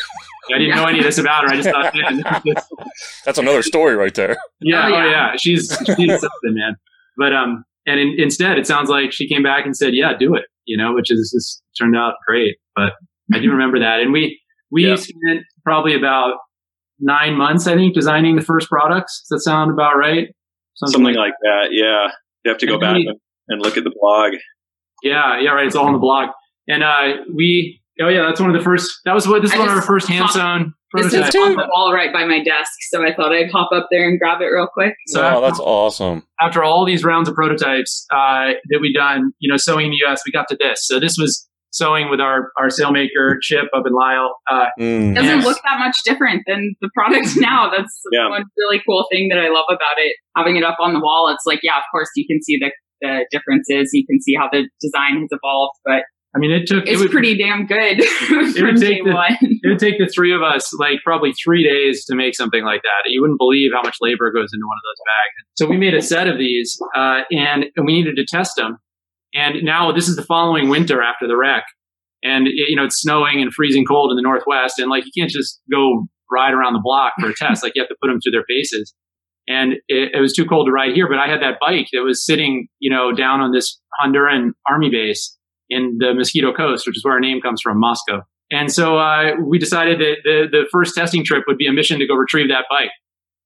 I 0.54 0.60
didn't 0.60 0.76
know 0.76 0.86
any 0.86 1.00
of 1.00 1.04
this 1.04 1.18
about 1.18 1.44
her. 1.44 1.50
I 1.50 1.56
just 1.56 1.70
thought, 1.70 1.94
man, 1.94 2.24
that's 3.26 3.38
another 3.38 3.64
story 3.64 3.96
right 3.96 4.14
there. 4.14 4.38
Yeah, 4.62 4.86
oh 4.86 4.90
yeah, 4.90 4.96
oh, 4.96 5.10
yeah. 5.10 5.36
she's 5.38 5.78
she's 5.86 6.12
something, 6.12 6.54
man. 6.54 6.76
But 7.18 7.34
um, 7.34 7.64
and 7.86 8.00
in, 8.00 8.16
instead, 8.18 8.58
it 8.58 8.68
sounds 8.68 8.90
like 8.90 9.12
she 9.12 9.28
came 9.28 9.44
back 9.44 9.66
and 9.66 9.76
said, 9.76 9.94
"Yeah, 9.94 10.14
do 10.18 10.36
it," 10.36 10.46
you 10.66 10.78
know, 10.78 10.94
which 10.94 11.12
is 11.12 11.32
just 11.36 11.62
turned 11.78 11.96
out 11.96 12.14
great. 12.28 12.58
But 12.76 12.94
I 13.34 13.40
do 13.40 13.52
remember 13.52 13.80
that, 13.80 14.00
and 14.00 14.14
we 14.14 14.40
we 14.72 14.88
yeah. 14.88 14.96
spent 14.96 15.44
probably 15.64 15.96
about 15.96 16.36
nine 17.00 17.36
months, 17.36 17.68
I 17.68 17.76
think, 17.76 17.94
designing 17.94 18.36
the 18.36 18.42
first 18.42 18.70
products. 18.70 19.26
Does 19.30 19.40
that 19.40 19.50
sound 19.50 19.72
about 19.72 19.98
right? 19.98 20.30
Something, 20.76 20.94
Something 20.94 21.16
like, 21.16 21.32
like 21.32 21.34
that. 21.42 21.68
Yeah. 21.72 22.12
You 22.48 22.52
have 22.52 22.60
to 22.60 22.66
go 22.66 22.80
back 22.80 22.96
we, 22.96 23.14
and 23.50 23.62
look 23.62 23.76
at 23.76 23.84
the 23.84 23.92
blog. 24.00 24.36
Yeah, 25.04 25.38
yeah, 25.42 25.50
right. 25.50 25.68
It's 25.68 25.76
all 25.76 25.88
on 25.88 25.92
the 25.92 26.00
blog. 26.00 26.30
And 26.70 26.82
uh, 26.82 27.24
we, 27.36 27.82
oh 28.00 28.08
yeah, 28.08 28.22
that's 28.22 28.40
one 28.40 28.50
of 28.50 28.56
the 28.58 28.64
first. 28.64 28.90
That 29.04 29.14
was 29.14 29.28
what 29.28 29.42
this 29.42 29.52
is 29.52 29.60
one 29.60 29.68
of 29.68 29.76
our 29.76 29.82
first 29.82 30.08
hand 30.08 30.30
sewn. 30.30 30.74
This 30.94 31.14
is 31.14 31.36
on 31.36 31.58
the 31.58 31.68
wall 31.76 31.94
right 31.94 32.14
by 32.14 32.24
my 32.24 32.42
desk, 32.42 32.72
so 32.90 33.06
I 33.06 33.14
thought 33.14 33.34
I'd 33.34 33.52
hop 33.52 33.72
up 33.74 33.90
there 33.92 34.08
and 34.08 34.18
grab 34.18 34.40
it 34.40 34.46
real 34.46 34.70
quick. 34.74 34.96
So 35.08 35.22
wow, 35.22 35.42
that's 35.42 35.60
awesome. 35.60 36.24
After 36.40 36.64
all 36.64 36.86
these 36.86 37.04
rounds 37.04 37.28
of 37.28 37.36
prototypes 37.36 38.06
uh, 38.12 38.54
that 38.70 38.80
we 38.80 38.94
done, 38.94 39.34
you 39.40 39.52
know, 39.52 39.58
sewing 39.58 39.88
in 39.88 39.92
the 39.92 39.98
U.S., 40.08 40.22
we 40.26 40.32
got 40.32 40.48
to 40.48 40.58
this. 40.58 40.88
So 40.88 41.02
this 41.02 41.18
was 41.18 41.47
sewing 41.78 42.10
with 42.10 42.20
our 42.20 42.52
our 42.58 42.68
sailmaker 42.68 43.38
Chip 43.42 43.66
up 43.76 43.84
in 43.86 43.94
Lyle. 43.94 44.36
Uh, 44.50 44.66
mm. 44.80 45.16
Doesn't 45.16 45.42
look 45.42 45.58
that 45.64 45.80
much 45.80 45.96
different 46.04 46.44
than 46.48 46.76
the 46.82 46.90
product 46.94 47.30
now. 47.38 47.70
That's 47.70 48.02
yeah. 48.12 48.30
one 48.30 48.44
really 48.58 48.82
cool 48.86 49.06
thing 49.12 49.30
that 49.30 49.40
I 49.40 49.50
love 49.50 49.70
about 49.70 49.98
it. 49.98 50.16
Having 50.36 50.58
it 50.58 50.64
up 50.64 50.78
on 50.80 50.94
the 50.94 51.00
wall, 51.00 51.32
it's 51.34 51.46
like, 51.46 51.60
yeah, 51.64 51.78
of 51.78 51.84
course 51.92 52.10
you 52.16 52.26
can 52.28 52.42
see 52.42 52.58
the 52.60 52.72
the 53.02 53.28
differences. 53.32 53.92
You 53.94 54.06
can 54.10 54.20
see 54.22 54.34
how 54.34 54.50
the 54.52 54.68
design 54.82 55.22
has 55.22 55.30
evolved, 55.32 55.78
but 55.86 56.04
I 56.36 56.40
mean, 56.40 56.52
it 56.52 56.68
took. 56.68 56.86
It's 56.86 57.00
it 57.00 57.04
would, 57.04 57.12
pretty 57.12 57.38
damn 57.38 57.66
good. 57.66 57.98
it 58.00 58.62
would 58.64 58.78
take 58.78 59.04
the, 59.04 59.12
one. 59.12 59.38
It 59.42 59.68
would 59.68 59.80
take 59.80 59.98
the 59.98 60.06
three 60.06 60.34
of 60.34 60.44
us 60.44 60.72
like 60.78 61.00
probably 61.04 61.32
three 61.34 61.64
days 61.64 62.06
to 62.06 62.16
make 62.16 62.36
something 62.36 62.64
like 62.64 62.82
that. 62.84 63.10
You 63.10 63.22
wouldn't 63.22 63.40
believe 63.40 63.72
how 63.74 63.82
much 63.82 63.98
labor 64.02 64.32
goes 64.32 64.50
into 64.54 64.66
one 64.68 64.78
of 64.78 64.86
those 64.86 65.02
bags. 65.08 65.48
So 65.56 65.66
we 65.68 65.78
made 65.78 65.94
a 65.94 66.02
set 66.02 66.28
of 66.28 66.38
these, 66.38 66.78
uh, 66.96 67.22
and, 67.32 67.66
and 67.76 67.86
we 67.86 67.94
needed 67.94 68.18
to 68.18 68.26
test 68.26 68.54
them. 68.58 68.78
And 69.34 69.64
now 69.64 69.92
this 69.92 70.08
is 70.08 70.16
the 70.16 70.24
following 70.24 70.70
winter 70.70 71.02
after 71.02 71.28
the 71.28 71.38
wreck, 71.38 71.64
and 72.24 72.48
it, 72.48 72.54
you 72.56 72.76
know 72.76 72.86
it's 72.86 73.02
snowing 73.02 73.42
and 73.42 73.54
freezing 73.54 73.86
cold 73.86 74.12
in 74.12 74.16
the 74.16 74.22
northwest, 74.22 74.80
and 74.80 74.90
like 74.90 75.04
you 75.06 75.12
can't 75.18 75.32
just 75.32 75.62
go 75.72 76.08
ride 76.32 76.54
around 76.54 76.74
the 76.74 76.82
block 76.84 77.14
for 77.20 77.30
a 77.30 77.34
test. 77.38 77.64
like 77.64 77.74
you 77.76 77.82
have 77.82 77.90
to 77.90 77.96
put 78.02 78.08
them 78.08 78.20
through 78.22 78.32
their 78.32 78.46
paces. 78.50 78.94
And 79.50 79.74
it, 79.88 80.12
it, 80.14 80.20
was 80.20 80.34
too 80.34 80.44
cold 80.44 80.68
to 80.68 80.74
ride 80.74 80.94
here, 80.94 81.08
but 81.08 81.20
I 81.20 81.30
had 81.30 81.42
that 81.42 81.56
bike 81.62 81.88
that 81.94 82.04
was 82.04 82.26
sitting, 82.26 82.68
you 82.80 82.92
know, 82.92 83.14
down 83.14 83.40
on 83.40 83.54
this 83.54 83.80
Honduran 84.02 84.52
army 84.70 84.90
base 84.90 85.38
in 85.70 85.98
the 86.00 86.14
Mosquito 86.14 86.54
Coast, 86.54 86.86
which 86.86 86.98
is 86.98 87.06
where 87.06 87.14
our 87.14 87.22
name 87.22 87.40
comes 87.40 87.62
from, 87.62 87.82
Mosko. 87.82 88.24
And 88.52 88.72
so 88.72 88.98
uh, 88.98 89.36
we 89.42 89.58
decided 89.58 90.00
that 90.00 90.16
the, 90.24 90.48
the 90.52 90.64
first 90.72 90.96
testing 90.96 91.24
trip 91.24 91.46
would 91.48 91.58
be 91.58 91.68
a 91.68 91.72
mission 91.72 92.00
to 92.00 92.08
go 92.08 92.16
retrieve 92.16 92.50
that 92.50 92.66
bike. 92.70 92.92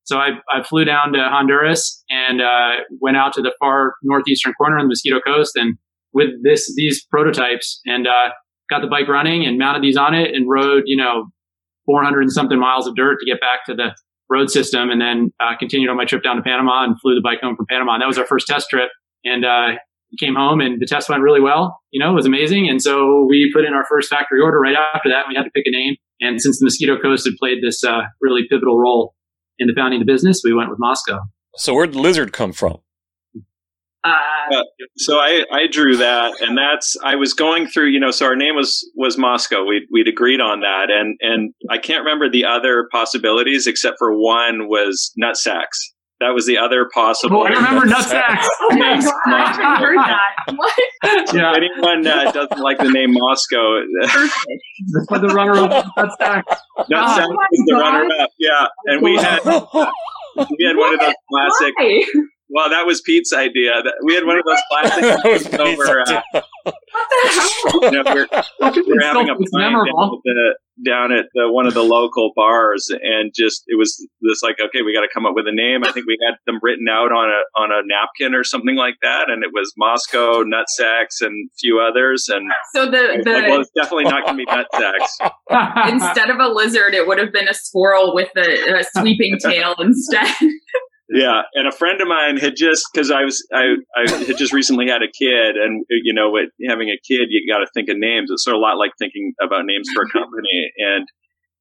So 0.04 0.18
I, 0.18 0.30
I 0.52 0.64
flew 0.64 0.84
down 0.84 1.14
to 1.14 1.20
Honduras 1.20 2.04
and 2.10 2.42
uh, 2.42 2.84
went 3.00 3.18
out 3.18 3.34
to 3.34 3.42
the 3.42 3.54
far 3.60 3.94
northeastern 4.04 4.54
corner 4.54 4.78
of 4.78 4.84
the 4.84 4.88
Mosquito 4.88 5.20
Coast 5.26 5.56
and 5.56 5.78
with 6.14 6.30
this 6.44 6.74
these 6.76 7.06
prototypes 7.06 7.80
and 7.86 8.08
uh, 8.08 8.30
got 8.70 8.82
the 8.82 8.88
bike 8.88 9.08
running 9.08 9.46
and 9.46 9.58
mounted 9.58 9.84
these 9.84 9.98
on 9.98 10.14
it 10.14 10.34
and 10.34 10.50
rode, 10.50 10.84
you 10.86 10.98
know, 10.98 11.26
400 11.86 12.22
and 12.22 12.32
something 12.32 12.60
miles 12.60 12.88
of 12.88 12.96
dirt 12.96 13.18
to 13.20 13.26
get 13.26 13.40
back 13.40 13.66
to 13.66 13.74
the 13.74 13.96
road 14.30 14.50
system 14.50 14.90
and 14.90 15.02
then 15.02 15.32
uh, 15.40 15.58
continued 15.58 15.90
on 15.90 15.98
my 15.98 16.06
trip 16.06 16.24
down 16.24 16.38
to 16.38 16.42
Panama 16.42 16.84
and 16.84 17.00
flew 17.02 17.16
the 17.16 17.22
bike 17.22 17.40
home 17.42 17.56
from 17.56 17.66
Panama. 17.70 17.94
And 17.94 18.02
that 18.02 18.08
was 18.08 18.18
our 18.18 18.26
first 18.26 18.48
test 18.48 18.70
trip. 18.70 18.90
And 19.24 19.46
uh, 19.46 19.78
came 20.20 20.36
home 20.36 20.60
and 20.60 20.82
the 20.82 20.86
test 20.86 21.10
went 21.10 21.22
really 21.22 21.42
well. 21.42 21.80
You 21.92 22.04
know, 22.04 22.12
it 22.12 22.16
was 22.16 22.26
amazing. 22.26 22.70
And 22.70 22.82
so 22.82 23.26
we 23.30 23.52
put 23.54 23.66
in 23.66 23.74
our 23.74 23.86
first 23.90 24.10
factory 24.10 24.42
order 24.42 24.60
right 24.60 24.76
after 24.76 25.10
that. 25.10 25.26
We 25.30 25.36
had 25.36 25.44
to 25.44 25.52
pick 25.52 25.64
a 25.66 25.72
name. 25.72 25.96
And 26.20 26.42
since 26.42 26.60
the 26.60 26.66
Mosquito 26.66 26.98
Coast 27.00 27.26
had 27.26 27.34
played 27.40 27.60
this 27.64 27.84
uh, 27.84 28.02
really 28.20 28.44
pivotal 28.50 28.78
role 28.78 29.14
in 29.62 29.68
the 29.68 29.74
founding 29.74 30.02
of 30.02 30.06
the 30.08 30.12
business, 30.12 30.42
we 30.44 30.54
went 30.54 30.70
with 30.70 30.80
Mosko. 30.80 31.20
So 31.56 31.74
where'd 31.74 31.94
the 31.94 32.00
lizard 32.00 32.34
come 32.34 32.52
from? 32.52 32.80
Uh, 34.04 34.16
Uh, 34.52 34.64
so 34.98 35.20
I, 35.20 35.46
I 35.52 35.68
drew 35.72 35.96
that, 35.98 36.34
and 36.42 36.58
that's 36.58 36.98
I 37.04 37.16
was 37.16 37.34
going 37.34 37.68
through, 37.68 37.90
you 37.90 38.00
know. 38.00 38.12
So 38.12 38.26
our 38.26 38.36
name 38.36 38.56
was 38.56 38.90
was 38.96 39.16
Mosko. 39.16 39.68
We'd 39.68 39.84
we'd 39.92 40.08
agreed 40.08 40.42
on 40.42 40.62
that, 40.62 40.90
and 40.90 41.18
and 41.22 41.54
I 41.70 41.78
can't 41.78 42.04
remember 42.04 42.30
the 42.30 42.46
other 42.46 42.88
possibilities 42.92 43.68
except 43.68 43.98
for 44.00 44.12
one 44.18 44.68
was 44.68 45.12
nut 45.18 45.38
sacks. 45.38 45.94
That 46.22 46.34
was 46.34 46.46
the 46.46 46.58
other 46.58 46.88
possible. 46.94 47.40
Oh, 47.42 47.44
I 47.46 47.50
remember 47.50 47.86
nutsacks. 47.88 48.46
oh 48.62 48.76
my 48.78 48.94
Yes. 48.94 49.06
god, 49.06 49.16
I 49.26 49.52
haven't 49.52 49.84
heard 49.84 49.98
that. 49.98 50.56
What? 50.56 50.74
If 51.04 51.34
yeah, 51.34 51.54
anyone 51.56 52.06
uh, 52.08 52.32
doesn't 52.32 52.60
like 52.62 52.78
the 52.78 52.90
name 52.92 53.14
Mosko, 53.16 53.82
Perfect. 54.08 55.10
for 55.10 55.18
the 55.20 55.28
runner 55.30 55.54
of 55.58 55.72
nutsacks. 55.98 56.44
nut 56.88 57.04
Oh 57.04 57.16
sack 57.16 57.28
my 57.28 57.48
was 57.52 57.64
the 57.66 57.74
God. 57.74 57.80
runner 57.82 58.10
up. 58.22 58.30
Yeah, 58.40 58.68
and 58.86 59.02
we 59.02 59.16
had 59.18 59.40
we 59.46 60.66
had 60.66 60.78
one 60.78 60.94
of 60.94 61.00
those 61.00 61.14
classic. 61.30 61.74
Why? 61.78 62.06
Well, 62.54 62.70
that 62.70 62.86
was 62.86 63.02
Pete's 63.02 63.32
idea. 63.32 63.72
We 64.04 64.14
had 64.14 64.26
one 64.26 64.38
of 64.38 64.44
those 64.46 64.62
classic 64.70 65.52
That 65.52 65.62
over. 65.62 66.02
Uh, 66.02 66.42
What 66.64 66.76
the 67.24 67.30
hell? 67.32 67.92
you 67.92 68.04
know, 68.04 68.04
we're, 68.14 68.28
we're 68.88 69.02
having 69.02 69.30
a 69.30 69.36
It's 69.40 69.52
pint 69.52 69.74
down 69.74 69.88
at, 69.88 70.22
the, 70.24 70.56
down 70.86 71.12
at 71.14 71.26
the, 71.34 71.52
one 71.52 71.66
of 71.66 71.74
the 71.74 71.84
local 71.84 72.32
bars, 72.36 72.90
and 72.90 73.32
just 73.34 73.64
it 73.68 73.78
was 73.78 73.96
this 74.22 74.42
like, 74.44 74.58
okay, 74.60 74.82
we 74.82 74.94
got 74.94 75.02
to 75.02 75.10
come 75.14 75.26
up 75.26 75.34
with 75.34 75.46
a 75.48 75.56
name. 75.56 75.84
I 75.86 75.92
think 75.92 76.06
we 76.08 76.18
had 76.28 76.36
them 76.46 76.60
written 76.62 76.88
out 76.90 77.12
on 77.12 77.30
a 77.30 77.42
on 77.62 77.72
a 77.72 77.82
napkin 77.88 78.36
or 78.36 78.44
something 78.44 78.76
like 78.76 78.96
that, 79.02 79.30
and 79.30 79.44
it 79.44 79.52
was 79.54 79.72
Mosko, 79.80 80.44
Nutsacks, 80.44 81.22
and 81.22 81.50
a 81.50 81.54
few 81.60 81.80
others. 81.80 82.28
And 82.28 82.52
So 82.76 82.84
I 82.84 82.92
the 82.92 83.14
was 83.18 83.26
like, 83.26 83.48
well, 83.48 83.62
it's 83.62 83.72
definitely 83.76 84.06
not 84.06 84.26
going 84.26 84.38
to 84.38 84.44
be 84.44 84.52
Nutsacks. 84.52 85.90
instead 85.94 86.30
of 86.30 86.38
a 86.40 86.48
lizard, 86.48 86.94
it 86.94 87.08
would 87.08 87.18
have 87.18 87.32
been 87.32 87.48
a 87.48 87.54
squirrel 87.54 88.14
with 88.14 88.30
a, 88.36 88.80
a 88.80 88.84
sweeping 89.00 89.38
tail 89.42 89.76
instead. 89.80 90.36
Yeah, 91.14 91.42
and 91.56 91.68
a 91.68 91.72
friend 91.72 92.00
of 92.02 92.08
mine 92.08 92.38
had 92.38 92.56
just 92.56 92.84
because 92.94 93.12
I 93.12 93.24
was 93.24 93.46
I, 93.54 93.76
I 93.98 94.10
had 94.10 94.38
just 94.38 94.54
recently 94.54 94.88
had 94.88 95.02
a 95.04 95.08
kid, 95.12 95.58
and 95.58 95.84
you 95.90 96.14
know, 96.14 96.32
with 96.32 96.50
having 96.70 96.90
a 96.90 96.98
kid, 97.08 97.28
you 97.30 97.52
got 97.52 97.60
to 97.60 97.68
think 97.74 97.90
of 97.90 97.98
names. 97.98 98.30
It's 98.32 98.44
sort 98.44 98.56
of 98.56 98.60
a 98.60 98.62
lot 98.62 98.78
like 98.78 98.92
thinking 98.98 99.34
about 99.42 99.66
names 99.66 99.88
for 99.94 100.04
a 100.04 100.10
company. 100.10 100.72
And 100.78 101.08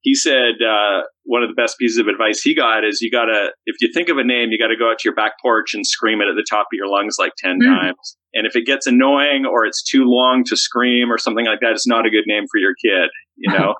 he 0.03 0.15
said 0.15 0.55
uh, 0.65 1.01
one 1.25 1.43
of 1.43 1.49
the 1.49 1.53
best 1.55 1.77
pieces 1.77 1.97
of 1.99 2.07
advice 2.07 2.41
he 2.41 2.55
got 2.55 2.83
is 2.83 3.01
you 3.01 3.11
got 3.11 3.25
to 3.25 3.49
if 3.65 3.75
you 3.81 3.91
think 3.93 4.09
of 4.09 4.17
a 4.17 4.23
name, 4.23 4.49
you 4.51 4.57
got 4.57 4.67
to 4.69 4.77
go 4.77 4.89
out 4.89 4.99
to 4.99 5.07
your 5.07 5.15
back 5.15 5.33
porch 5.41 5.73
and 5.73 5.85
scream 5.85 6.21
it 6.21 6.27
at 6.29 6.35
the 6.35 6.45
top 6.49 6.67
of 6.71 6.77
your 6.77 6.87
lungs 6.87 7.17
like 7.19 7.33
ten 7.37 7.59
Mm. 7.59 7.65
times. 7.65 8.17
And 8.33 8.47
if 8.47 8.55
it 8.55 8.65
gets 8.65 8.87
annoying 8.87 9.45
or 9.45 9.65
it's 9.65 9.83
too 9.83 10.03
long 10.05 10.43
to 10.45 10.55
scream 10.55 11.11
or 11.11 11.17
something 11.17 11.45
like 11.45 11.59
that, 11.59 11.73
it's 11.73 11.85
not 11.87 12.05
a 12.05 12.09
good 12.09 12.23
name 12.25 12.45
for 12.51 12.57
your 12.59 12.73
kid. 12.83 13.09
You 13.37 13.51
know. 13.57 13.75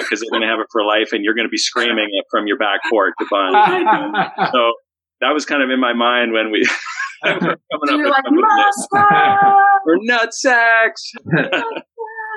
Because 0.00 0.18
they're 0.20 0.30
going 0.30 0.42
to 0.42 0.48
have 0.48 0.58
it 0.58 0.66
for 0.72 0.84
life, 0.84 1.12
and 1.12 1.22
you're 1.24 1.34
going 1.36 1.46
to 1.46 1.50
be 1.50 1.56
screaming 1.56 2.08
it 2.10 2.24
from 2.32 2.48
your 2.48 2.58
back 2.58 2.80
porch 2.90 3.14
a 3.20 3.24
bunch. 3.30 4.50
So 4.50 4.72
that 5.20 5.30
was 5.32 5.44
kind 5.44 5.62
of 5.62 5.70
in 5.70 5.80
my 5.80 5.92
mind 5.92 6.32
when 6.32 6.50
we 6.50 6.66
oh. 7.24 7.32
were 7.32 7.38
coming 7.40 7.50
up 7.52 7.60
You're 7.86 7.98
with 8.04 8.10
like 8.10 8.24
some 8.24 8.38
of 8.38 8.44
this. 8.56 8.88
Mosko. 8.92 9.56
We're 9.84 9.98
nutsacks. 9.98 11.72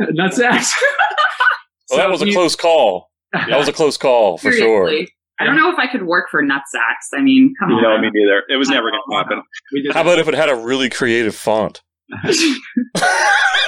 nutsacks. 0.14 0.72
Well, 1.90 2.00
that 2.00 2.10
was 2.10 2.22
a 2.22 2.32
close 2.32 2.56
call. 2.56 3.10
That 3.34 3.58
was 3.58 3.68
a 3.68 3.74
close 3.74 3.98
call 3.98 4.38
for 4.38 4.52
sure. 4.52 4.90
I 5.40 5.46
don't 5.46 5.56
know 5.56 5.72
if 5.72 5.80
I 5.80 5.88
could 5.88 6.06
work 6.06 6.30
for 6.30 6.44
nutsacks. 6.44 7.18
I 7.18 7.22
mean, 7.22 7.54
come 7.60 7.72
on. 7.72 7.82
No, 7.82 7.90
on. 7.94 8.02
me 8.02 8.10
neither. 8.14 8.44
It 8.48 8.58
was 8.58 8.70
never 8.70 8.92
going 8.92 9.02
to 9.10 9.18
happen. 9.18 9.42
How 9.92 10.02
about 10.02 10.20
if 10.20 10.28
it 10.28 10.36
had 10.36 10.50
a 10.50 10.56
really 10.56 10.90
creative 10.90 11.36
font? 11.36 11.82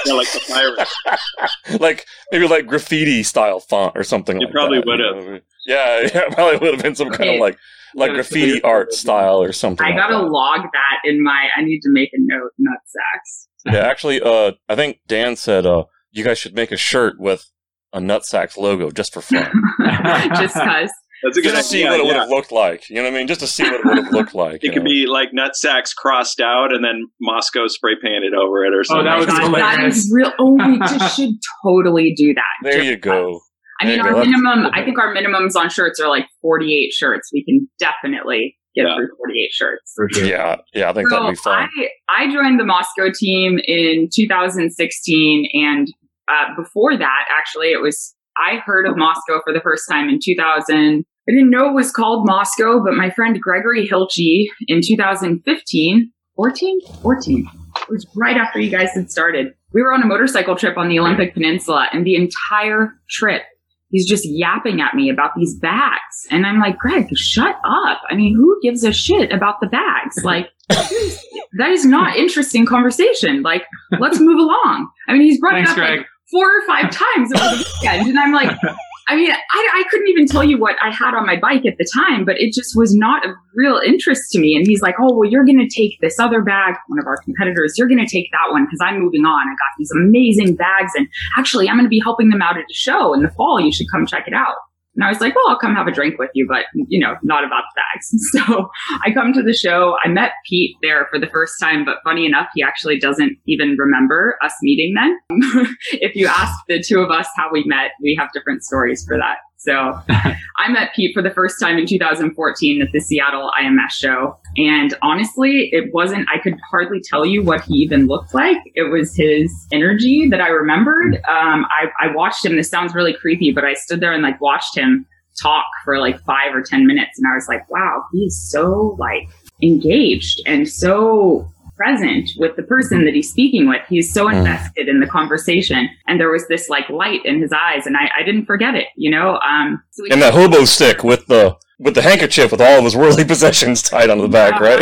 Yeah, 0.06 0.12
like 0.12 0.30
the 0.32 0.40
pirate. 0.46 1.80
like 1.80 2.06
maybe 2.30 2.46
like 2.46 2.66
graffiti 2.66 3.22
style 3.22 3.60
font 3.60 3.92
or 3.96 4.04
something. 4.04 4.40
You 4.40 4.46
like 4.46 4.54
probably 4.54 4.78
that, 4.78 4.86
would 4.86 4.98
you 4.98 5.04
know 5.04 5.16
what 5.16 5.24
I 5.24 5.30
mean? 5.32 5.40
Yeah, 5.66 6.00
yeah, 6.14 6.26
it 6.26 6.32
probably 6.32 6.58
would 6.58 6.74
have 6.74 6.82
been 6.82 6.94
some 6.94 7.10
kind 7.10 7.30
of 7.30 7.40
like 7.40 7.58
like 7.94 8.12
graffiti 8.12 8.60
art 8.62 8.92
style 8.92 9.42
or 9.42 9.52
something. 9.52 9.86
I 9.86 9.90
like 9.90 9.98
gotta 9.98 10.24
that. 10.24 10.30
log 10.30 10.60
that 10.60 11.08
in 11.08 11.22
my. 11.22 11.48
I 11.56 11.62
need 11.62 11.80
to 11.80 11.90
make 11.90 12.10
a 12.12 12.18
note. 12.18 12.50
Nutsacks. 12.60 13.46
Yeah, 13.72 13.86
actually, 13.86 14.20
uh, 14.20 14.52
I 14.68 14.74
think 14.74 14.98
Dan 15.06 15.36
said 15.36 15.64
uh, 15.64 15.84
you 16.10 16.22
guys 16.22 16.38
should 16.38 16.54
make 16.54 16.70
a 16.70 16.76
shirt 16.76 17.18
with 17.18 17.50
a 17.94 17.98
Nutsacks 18.00 18.58
logo 18.58 18.90
just 18.90 19.14
for 19.14 19.22
fun, 19.22 19.50
Just 20.36 20.54
cause. 20.54 20.90
That's 21.24 21.38
a 21.38 21.42
good 21.42 21.52
just 21.54 21.70
to 21.70 21.76
see 21.76 21.84
what 21.84 21.98
it 21.98 22.04
would 22.04 22.14
yeah. 22.14 22.20
have 22.20 22.28
looked 22.28 22.52
like. 22.52 22.88
You 22.90 22.96
know 22.96 23.04
what 23.04 23.14
I 23.14 23.18
mean? 23.18 23.26
Just 23.26 23.40
to 23.40 23.46
see 23.46 23.62
what 23.62 23.74
it 23.74 23.84
would 23.84 23.96
have 23.96 24.12
looked 24.12 24.34
like. 24.34 24.62
It 24.62 24.72
could 24.72 24.82
know? 24.84 24.90
be 24.90 25.06
like 25.06 25.28
nut 25.32 25.56
sacks 25.56 25.94
crossed 25.94 26.40
out 26.40 26.72
and 26.74 26.84
then 26.84 27.06
Mosko 27.26 27.68
spray 27.68 27.94
painted 28.02 28.34
over 28.34 28.64
it 28.64 28.74
or 28.74 28.84
something. 28.84 29.06
Oh, 29.06 29.10
that 29.10 29.16
was 29.16 29.26
God, 29.26 29.42
hilarious. 29.42 29.96
is 29.96 30.12
real. 30.14 30.32
Oh, 30.38 30.52
we 30.54 30.78
just 30.86 31.16
should 31.16 31.34
totally 31.64 32.12
do 32.14 32.34
that. 32.34 32.42
There 32.62 32.74
Just 32.74 32.84
you 32.86 32.96
go. 32.98 33.40
I 33.80 33.86
mean, 33.86 33.96
There 33.96 33.96
you 33.96 34.02
our 34.02 34.10
go. 34.10 34.16
That's- 34.18 34.26
minimum. 34.36 34.70
I 34.74 34.84
think 34.84 34.98
our 34.98 35.14
minimums 35.14 35.56
on 35.56 35.70
shirts 35.70 35.98
are 35.98 36.08
like 36.08 36.26
forty-eight 36.42 36.92
shirts. 36.92 37.30
We 37.32 37.42
can 37.44 37.68
definitely 37.78 38.56
get 38.74 38.82
Yeah. 38.86 38.96
through 38.96 39.08
forty-eight 39.16 39.52
shirts. 39.52 39.94
Sure. 40.12 40.24
Yeah, 40.24 40.56
yeah, 40.74 40.90
I 40.90 40.92
think 40.92 41.08
that'd 41.10 41.28
be 41.30 41.36
fun. 41.36 41.68
I, 42.08 42.26
I 42.26 42.32
joined 42.32 42.60
the 42.60 42.64
Mosko 42.64 43.12
team 43.12 43.58
in 43.66 44.08
2016, 44.14 45.48
and 45.54 45.88
uh, 46.28 46.54
before 46.62 46.96
that, 46.96 47.24
actually, 47.30 47.68
it 47.68 47.80
was 47.80 48.14
I 48.36 48.58
heard 48.64 48.86
of 48.86 48.94
Mosko 48.94 49.40
for 49.44 49.52
the 49.52 49.60
first 49.62 49.84
time 49.90 50.08
in 50.08 50.18
2000. 50.22 51.04
I 51.28 51.32
didn't 51.32 51.50
know 51.50 51.68
it 51.68 51.74
was 51.74 51.90
called 51.90 52.28
Mosko, 52.28 52.84
but 52.84 52.94
my 52.94 53.10
friend 53.10 53.40
Gregory 53.40 53.88
Hilchey 53.88 54.46
in 54.68 54.80
2015, 54.82 56.12
14, 56.36 56.80
14. 57.02 57.48
It 57.76 57.90
was 57.90 58.06
right 58.14 58.36
after 58.36 58.60
you 58.60 58.70
guys 58.70 58.90
had 58.94 59.10
started. 59.10 59.54
We 59.72 59.82
were 59.82 59.92
on 59.92 60.02
a 60.02 60.06
motorcycle 60.06 60.54
trip 60.54 60.76
on 60.76 60.88
the 60.88 60.98
Olympic 60.98 61.34
Peninsula, 61.34 61.88
and 61.92 62.04
the 62.04 62.14
entire 62.14 62.92
trip, 63.08 63.42
he's 63.90 64.06
just 64.06 64.24
yapping 64.26 64.80
at 64.80 64.94
me 64.94 65.08
about 65.10 65.30
these 65.36 65.58
bags. 65.58 66.26
And 66.30 66.46
I'm 66.46 66.60
like, 66.60 66.78
Greg, 66.78 67.08
shut 67.16 67.56
up. 67.64 68.02
I 68.08 68.14
mean, 68.14 68.34
who 68.36 68.58
gives 68.62 68.84
a 68.84 68.92
shit 68.92 69.32
about 69.32 69.56
the 69.60 69.66
bags? 69.66 70.22
Like, 70.24 70.48
that 70.68 71.70
is 71.70 71.84
not 71.86 72.16
interesting 72.16 72.66
conversation. 72.66 73.42
Like, 73.42 73.64
let's 73.98 74.20
move 74.20 74.38
along. 74.38 74.90
I 75.08 75.14
mean, 75.14 75.22
he's 75.22 75.40
brought 75.40 75.54
Thanks, 75.54 75.70
it 75.70 75.72
up 75.72 75.76
Greg. 75.78 75.98
like 75.98 76.06
four 76.30 76.46
or 76.46 76.66
five 76.66 76.90
times 76.90 77.32
over 77.32 77.56
the 77.56 77.64
weekend. 77.82 78.08
And 78.08 78.18
I'm 78.18 78.32
like, 78.32 78.56
I 79.06 79.16
mean, 79.16 79.30
I, 79.30 79.36
I 79.52 79.84
couldn't 79.90 80.08
even 80.08 80.26
tell 80.26 80.42
you 80.42 80.58
what 80.58 80.76
I 80.82 80.90
had 80.90 81.14
on 81.14 81.26
my 81.26 81.38
bike 81.38 81.66
at 81.66 81.76
the 81.78 81.86
time, 81.94 82.24
but 82.24 82.40
it 82.40 82.54
just 82.54 82.72
was 82.74 82.94
not 82.94 83.26
of 83.26 83.32
real 83.54 83.80
interest 83.84 84.30
to 84.32 84.38
me. 84.38 84.56
And 84.56 84.66
he's 84.66 84.80
like, 84.80 84.94
oh, 84.98 85.14
well, 85.14 85.28
you're 85.28 85.44
going 85.44 85.58
to 85.58 85.68
take 85.68 85.98
this 86.00 86.18
other 86.18 86.42
bag, 86.42 86.74
one 86.88 86.98
of 86.98 87.06
our 87.06 87.18
competitors, 87.18 87.74
you're 87.76 87.88
going 87.88 88.04
to 88.04 88.10
take 88.10 88.30
that 88.32 88.50
one 88.50 88.64
because 88.64 88.80
I'm 88.82 89.00
moving 89.00 89.26
on. 89.26 89.40
I 89.46 89.52
got 89.52 89.74
these 89.78 89.90
amazing 89.94 90.56
bags. 90.56 90.92
And 90.96 91.06
actually, 91.36 91.68
I'm 91.68 91.76
going 91.76 91.84
to 91.84 91.90
be 91.90 92.00
helping 92.00 92.30
them 92.30 92.40
out 92.40 92.56
at 92.56 92.64
a 92.64 92.74
show 92.74 93.12
in 93.12 93.22
the 93.22 93.30
fall. 93.30 93.60
You 93.60 93.72
should 93.72 93.90
come 93.92 94.06
check 94.06 94.24
it 94.26 94.34
out. 94.34 94.54
And 94.94 95.04
I 95.04 95.08
was 95.08 95.20
like, 95.20 95.34
well, 95.34 95.44
I'll 95.48 95.58
come 95.58 95.74
have 95.74 95.86
a 95.86 95.92
drink 95.92 96.18
with 96.18 96.30
you, 96.34 96.46
but 96.48 96.64
you 96.88 97.00
know, 97.00 97.14
not 97.22 97.44
about 97.44 97.64
the 97.74 97.80
bags. 97.80 98.10
So 98.34 98.68
I 99.04 99.12
come 99.12 99.32
to 99.34 99.42
the 99.42 99.52
show. 99.52 99.96
I 100.02 100.08
met 100.08 100.32
Pete 100.48 100.76
there 100.82 101.06
for 101.10 101.20
the 101.20 101.28
first 101.28 101.54
time, 101.60 101.84
but 101.84 101.98
funny 102.04 102.26
enough, 102.26 102.48
he 102.54 102.62
actually 102.62 102.98
doesn't 102.98 103.38
even 103.46 103.76
remember 103.78 104.36
us 104.42 104.52
meeting 104.60 104.94
then. 104.94 105.66
if 105.92 106.16
you 106.16 106.26
ask 106.26 106.52
the 106.68 106.82
two 106.82 107.00
of 107.00 107.10
us 107.10 107.28
how 107.36 107.48
we 107.52 107.62
met, 107.64 107.92
we 108.02 108.16
have 108.18 108.30
different 108.32 108.64
stories 108.64 109.04
for 109.06 109.16
that. 109.16 109.36
So 109.64 109.98
I 110.08 110.68
met 110.68 110.90
Pete 110.94 111.12
for 111.14 111.22
the 111.22 111.30
first 111.30 111.58
time 111.60 111.78
in 111.78 111.86
2014 111.86 112.82
at 112.82 112.92
the 112.92 113.00
Seattle 113.00 113.50
IMS 113.60 113.90
show. 113.90 114.38
And 114.56 114.94
honestly, 115.02 115.70
it 115.72 115.92
wasn't, 115.92 116.26
I 116.32 116.38
could 116.38 116.54
hardly 116.70 117.00
tell 117.02 117.24
you 117.24 117.42
what 117.42 117.62
he 117.62 117.74
even 117.76 118.06
looked 118.06 118.34
like. 118.34 118.58
It 118.74 118.92
was 118.92 119.16
his 119.16 119.50
energy 119.72 120.28
that 120.30 120.40
I 120.40 120.48
remembered. 120.48 121.16
Um, 121.28 121.66
I, 121.66 121.88
I 122.00 122.14
watched 122.14 122.44
him. 122.44 122.56
This 122.56 122.68
sounds 122.68 122.94
really 122.94 123.14
creepy, 123.14 123.52
but 123.52 123.64
I 123.64 123.74
stood 123.74 124.00
there 124.00 124.12
and 124.12 124.22
like 124.22 124.40
watched 124.40 124.76
him 124.76 125.06
talk 125.40 125.66
for 125.84 125.98
like 125.98 126.20
five 126.20 126.54
or 126.54 126.62
10 126.62 126.86
minutes. 126.86 127.18
And 127.18 127.26
I 127.26 127.34
was 127.34 127.48
like, 127.48 127.68
wow, 127.70 128.04
he's 128.12 128.36
so 128.50 128.96
like 128.98 129.28
engaged 129.62 130.40
and 130.46 130.68
so 130.68 131.48
present 131.76 132.30
with 132.38 132.56
the 132.56 132.62
person 132.62 133.04
that 133.04 133.14
he's 133.14 133.30
speaking 133.30 133.68
with. 133.68 133.82
He's 133.88 134.12
so 134.12 134.26
Mm. 134.26 134.36
invested 134.38 134.88
in 134.88 135.00
the 135.00 135.06
conversation. 135.06 135.88
And 136.06 136.20
there 136.20 136.30
was 136.30 136.46
this 136.48 136.68
like 136.68 136.88
light 136.88 137.24
in 137.24 137.40
his 137.40 137.52
eyes 137.52 137.86
and 137.86 137.96
I, 137.96 138.10
I 138.18 138.22
didn't 138.22 138.46
forget 138.46 138.74
it, 138.74 138.86
you 138.96 139.10
know? 139.10 139.38
Um, 139.40 139.82
so 139.90 140.04
and 140.10 140.22
that 140.22 140.34
hobo 140.34 140.64
stick 140.64 141.02
with 141.04 141.26
the 141.26 141.56
with 141.80 141.94
the 141.94 142.02
handkerchief 142.02 142.52
with 142.52 142.60
all 142.60 142.78
of 142.78 142.84
his 142.84 142.94
worldly 142.96 143.24
possessions 143.34 143.82
tied 143.82 144.08
onto 144.10 144.22
the 144.22 144.28
back, 144.28 144.60
right? 144.60 144.80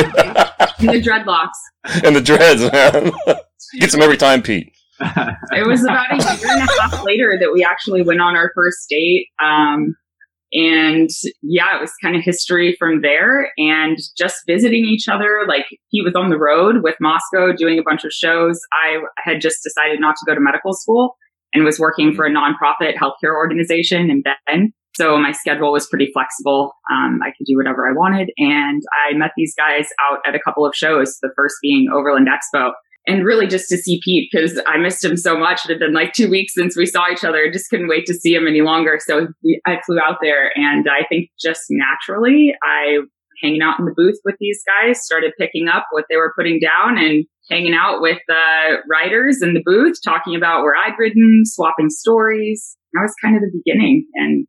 and 0.79 0.89
the 0.91 1.01
dreadlocks. 1.01 1.49
and 2.05 2.15
the 2.15 2.21
dreads, 2.21 2.61
man. 2.71 3.11
Gets 3.81 3.95
him 3.95 4.03
every 4.03 4.19
time, 4.19 4.43
Pete. 4.43 4.71
It 5.01 5.67
was 5.67 5.83
about 5.83 6.13
a 6.13 6.17
year 6.17 6.53
and 6.53 6.69
a 6.69 6.81
half 6.83 7.03
later 7.03 7.37
that 7.41 7.51
we 7.53 7.65
actually 7.65 8.03
went 8.03 8.21
on 8.21 8.37
our 8.37 8.53
first 8.55 8.87
date. 8.89 9.27
Um, 9.43 9.97
and 10.53 11.09
yeah, 11.43 11.77
it 11.77 11.81
was 11.81 11.93
kind 12.03 12.15
of 12.15 12.23
history 12.23 12.77
from 12.79 13.01
there 13.01 13.51
and 13.57 13.99
just 14.17 14.37
visiting 14.47 14.85
each 14.85 15.09
other. 15.09 15.45
Like 15.49 15.67
he 15.89 16.03
was 16.03 16.15
on 16.15 16.31
the 16.31 16.39
road 16.39 16.83
with 16.83 16.97
Mosko 17.03 17.57
doing 17.57 17.79
a 17.79 17.83
bunch 17.83 18.05
of 18.05 18.13
shows. 18.13 18.61
I 18.73 18.99
had 19.19 19.41
just 19.41 19.63
decided 19.63 20.01
not 20.01 20.15
to 20.17 20.25
go 20.27 20.35
to 20.35 20.41
medical 20.41 20.75
school 20.75 21.17
and 21.55 21.65
was 21.65 21.79
working 21.79 22.15
for 22.15 22.27
a 22.27 22.31
nonprofit 22.31 22.97
healthcare 22.97 23.35
organization 23.35 24.11
in 24.11 24.23
Bend. 24.23 24.73
So 24.95 25.17
my 25.17 25.33
schedule 25.33 25.73
was 25.73 25.87
pretty 25.87 26.11
flexible. 26.13 26.73
Um, 26.93 27.21
I 27.23 27.29
could 27.29 27.47
do 27.47 27.57
whatever 27.57 27.89
I 27.89 27.93
wanted. 27.93 28.31
And 28.37 28.83
I 29.09 29.17
met 29.17 29.31
these 29.37 29.55
guys 29.57 29.89
out 30.03 30.19
at 30.27 30.35
a 30.35 30.39
couple 30.39 30.67
of 30.67 30.75
shows, 30.75 31.17
the 31.23 31.31
first 31.35 31.55
being 31.63 31.89
Overland 31.93 32.29
Expo. 32.29 32.73
And 33.07 33.25
really 33.25 33.47
just 33.47 33.69
to 33.69 33.77
see 33.77 34.01
Pete 34.05 34.31
because 34.31 34.61
I 34.67 34.77
missed 34.79 35.05
him 35.05 35.17
so 35.17 35.37
much. 35.37 35.65
It 35.65 35.71
had 35.71 35.81
been 35.81 35.93
like 35.93 36.13
two 36.13 36.31
weeks 36.31 36.55
since 36.55 36.77
we 36.77 36.87
saw 36.87 37.11
each 37.11 37.25
other. 37.25 37.39
I 37.39 37.53
just 37.53 37.69
couldn't 37.69 37.89
wait 37.89 38.07
to 38.07 38.15
see 38.15 38.35
him 38.35 38.47
any 38.47 38.61
longer. 38.61 38.99
So 39.05 39.29
we, 39.43 39.61
I 39.67 39.79
flew 39.85 39.99
out 39.99 40.19
there 40.23 40.53
and 40.57 40.87
I 40.89 41.05
think 41.09 41.31
just 41.41 41.63
naturally 41.71 42.55
I 42.63 42.99
hanging 43.43 43.63
out 43.63 43.79
in 43.79 43.87
the 43.87 43.95
booth 43.97 44.19
with 44.25 44.37
these 44.39 44.63
guys, 44.67 45.05
started 45.05 45.33
picking 45.39 45.69
up 45.69 45.87
what 45.91 46.05
they 46.09 46.17
were 46.17 46.33
putting 46.37 46.61
down 46.61 46.97
and 46.97 47.25
hanging 47.51 47.75
out 47.75 48.01
with 48.01 48.19
the 48.29 48.77
writers 48.89 49.43
in 49.43 49.55
the 49.55 49.63
booth, 49.65 49.97
talking 50.05 50.37
about 50.37 50.63
where 50.63 50.77
I'd 50.77 50.97
ridden, 50.99 51.43
swapping 51.45 51.91
stories. 51.91 52.77
That 52.93 53.01
was 53.03 53.15
kind 53.23 53.37
of 53.37 53.43
the 53.43 53.61
beginning. 53.65 54.07
And 54.15 54.47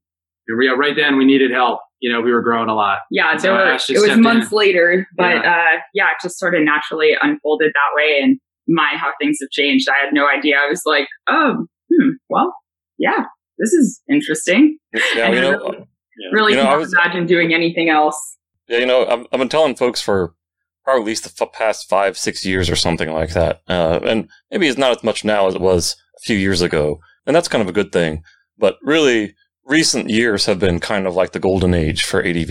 yeah, 0.61 0.71
right 0.77 0.95
then 0.95 1.17
we 1.17 1.25
needed 1.25 1.51
help. 1.51 1.79
You 2.03 2.11
know, 2.11 2.19
we 2.19 2.33
were 2.33 2.41
growing 2.41 2.67
a 2.67 2.75
lot. 2.75 2.99
Yeah, 3.09 3.37
so 3.37 3.53
were, 3.53 3.71
it 3.71 4.01
was 4.01 4.17
months 4.17 4.51
in. 4.51 4.57
later, 4.57 5.07
but 5.15 5.35
yeah. 5.35 5.51
Uh, 5.51 5.79
yeah, 5.93 6.07
it 6.07 6.17
just 6.21 6.37
sort 6.37 6.53
of 6.53 6.61
naturally 6.61 7.11
unfolded 7.21 7.71
that 7.73 7.95
way. 7.95 8.19
And 8.21 8.37
my 8.67 8.89
how 8.97 9.11
things 9.21 9.37
have 9.39 9.49
changed. 9.51 9.87
I 9.87 10.03
had 10.03 10.13
no 10.13 10.27
idea. 10.27 10.57
I 10.57 10.67
was 10.67 10.81
like, 10.85 11.07
oh, 11.29 11.65
hmm, 11.89 12.09
well, 12.27 12.53
yeah, 12.97 13.23
this 13.57 13.71
is 13.71 14.01
interesting. 14.09 14.77
Yeah, 15.15 15.27
and 15.27 15.33
you 15.33 15.41
know, 15.41 15.51
really, 15.51 15.77
yeah. 15.77 16.29
really 16.33 16.51
you 16.51 16.57
know, 16.57 16.65
can't 16.65 16.79
was, 16.81 16.91
imagine 16.91 17.25
doing 17.25 17.53
anything 17.53 17.87
else. 17.89 18.19
Yeah, 18.67 18.79
you 18.79 18.85
know, 18.85 19.05
I've, 19.05 19.25
I've 19.31 19.39
been 19.39 19.47
telling 19.47 19.75
folks 19.75 20.01
for 20.01 20.35
probably 20.83 21.03
at 21.03 21.07
least 21.07 21.37
the 21.37 21.47
past 21.47 21.87
five, 21.89 22.17
six 22.17 22.45
years 22.45 22.69
or 22.69 22.75
something 22.75 23.13
like 23.13 23.31
that. 23.31 23.61
Uh, 23.69 24.01
and 24.03 24.29
maybe 24.51 24.67
it's 24.67 24.77
not 24.77 24.91
as 24.91 25.03
much 25.05 25.23
now 25.23 25.47
as 25.47 25.55
it 25.55 25.61
was 25.61 25.95
a 26.17 26.21
few 26.21 26.35
years 26.35 26.61
ago. 26.61 26.99
And 27.25 27.33
that's 27.33 27.47
kind 27.47 27.61
of 27.61 27.69
a 27.69 27.73
good 27.73 27.93
thing. 27.93 28.23
But 28.57 28.75
really, 28.83 29.35
recent 29.65 30.09
years 30.09 30.45
have 30.45 30.59
been 30.59 30.79
kind 30.79 31.07
of 31.07 31.15
like 31.15 31.31
the 31.31 31.39
golden 31.39 31.73
age 31.73 32.03
for 32.03 32.23
ADV. 32.23 32.49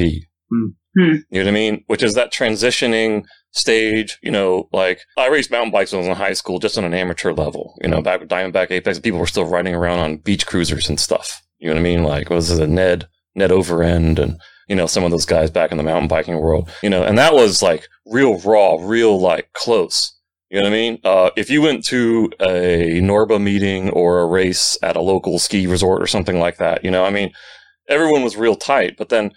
Hmm. 0.50 0.66
You 0.94 1.24
know 1.30 1.40
what 1.40 1.48
I 1.48 1.52
mean? 1.52 1.84
Which 1.86 2.02
is 2.02 2.14
that 2.14 2.32
transitioning 2.32 3.24
stage, 3.52 4.18
you 4.22 4.30
know, 4.30 4.68
like 4.72 5.00
I 5.16 5.28
raced 5.28 5.50
mountain 5.50 5.72
bikes 5.72 5.92
when 5.92 5.98
I 5.98 6.08
was 6.08 6.08
in 6.08 6.14
high 6.14 6.32
school, 6.34 6.58
just 6.58 6.76
on 6.76 6.84
an 6.84 6.94
amateur 6.94 7.32
level, 7.32 7.78
you 7.82 7.88
know, 7.88 8.02
back 8.02 8.20
with 8.20 8.28
Diamondback 8.28 8.70
Apex, 8.70 8.98
people 8.98 9.20
were 9.20 9.26
still 9.26 9.46
riding 9.46 9.74
around 9.74 10.00
on 10.00 10.16
beach 10.18 10.46
cruisers 10.46 10.88
and 10.88 11.00
stuff. 11.00 11.42
You 11.58 11.68
know 11.68 11.74
what 11.74 11.80
I 11.80 11.82
mean? 11.82 12.02
Like, 12.02 12.28
was 12.28 12.50
it 12.50 12.62
a 12.62 12.66
Ned, 12.66 13.08
Ned 13.34 13.50
Overend 13.50 14.18
and, 14.18 14.38
you 14.68 14.76
know, 14.76 14.86
some 14.86 15.04
of 15.04 15.10
those 15.10 15.26
guys 15.26 15.50
back 15.50 15.70
in 15.70 15.78
the 15.78 15.82
mountain 15.82 16.08
biking 16.08 16.38
world, 16.38 16.70
you 16.82 16.90
know, 16.90 17.02
and 17.02 17.16
that 17.18 17.34
was 17.34 17.62
like 17.62 17.86
real 18.06 18.38
raw, 18.40 18.76
real 18.80 19.18
like 19.18 19.52
close. 19.54 20.14
You 20.52 20.60
know 20.60 20.64
what 20.64 20.74
I 20.74 20.76
mean? 20.76 20.98
Uh, 21.02 21.30
if 21.34 21.48
you 21.48 21.62
went 21.62 21.82
to 21.86 22.30
a 22.38 23.00
NORBA 23.00 23.40
meeting 23.42 23.88
or 23.88 24.20
a 24.20 24.26
race 24.26 24.76
at 24.82 24.96
a 24.96 25.00
local 25.00 25.38
ski 25.38 25.66
resort 25.66 26.02
or 26.02 26.06
something 26.06 26.38
like 26.38 26.58
that, 26.58 26.84
you 26.84 26.90
know, 26.90 27.06
I 27.06 27.10
mean, 27.10 27.32
everyone 27.88 28.22
was 28.22 28.36
real 28.36 28.54
tight. 28.54 28.98
But 28.98 29.08
then 29.08 29.32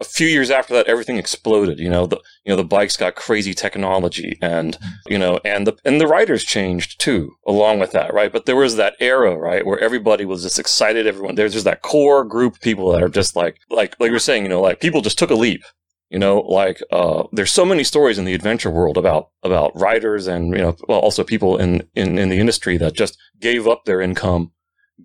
a 0.00 0.04
few 0.04 0.26
years 0.26 0.50
after 0.50 0.72
that, 0.72 0.86
everything 0.86 1.18
exploded. 1.18 1.78
You 1.78 1.90
know, 1.90 2.06
the 2.06 2.16
you 2.46 2.50
know 2.50 2.56
the 2.56 2.64
bikes 2.64 2.96
got 2.96 3.14
crazy 3.14 3.52
technology, 3.52 4.38
and 4.40 4.78
you 5.06 5.18
know, 5.18 5.38
and 5.44 5.66
the 5.66 5.76
and 5.84 6.00
the 6.00 6.06
riders 6.06 6.44
changed 6.44 6.98
too, 6.98 7.36
along 7.46 7.78
with 7.78 7.92
that, 7.92 8.14
right? 8.14 8.32
But 8.32 8.46
there 8.46 8.56
was 8.56 8.76
that 8.76 8.96
era, 9.00 9.36
right, 9.36 9.66
where 9.66 9.78
everybody 9.78 10.24
was 10.24 10.44
just 10.44 10.58
excited. 10.58 11.06
Everyone 11.06 11.34
there's 11.34 11.52
just 11.52 11.66
that 11.66 11.82
core 11.82 12.24
group 12.24 12.54
of 12.54 12.60
people 12.62 12.90
that 12.92 13.02
are 13.02 13.10
just 13.10 13.36
like 13.36 13.58
like 13.68 14.00
like 14.00 14.08
you're 14.08 14.18
saying, 14.18 14.44
you 14.44 14.48
know, 14.48 14.62
like 14.62 14.80
people 14.80 15.02
just 15.02 15.18
took 15.18 15.30
a 15.30 15.34
leap 15.34 15.62
you 16.10 16.18
know, 16.18 16.40
like 16.40 16.82
uh, 16.92 17.24
there's 17.32 17.52
so 17.52 17.64
many 17.64 17.82
stories 17.84 18.18
in 18.18 18.24
the 18.24 18.34
adventure 18.34 18.70
world 18.70 18.96
about 18.96 19.30
about 19.42 19.72
riders 19.78 20.26
and 20.26 20.52
you 20.54 20.62
know, 20.62 20.76
well, 20.88 21.00
also 21.00 21.24
people 21.24 21.56
in, 21.58 21.88
in 21.94 22.18
in 22.18 22.28
the 22.28 22.38
industry 22.38 22.76
that 22.78 22.94
just 22.94 23.18
gave 23.40 23.66
up 23.66 23.84
their 23.84 24.00
income, 24.00 24.52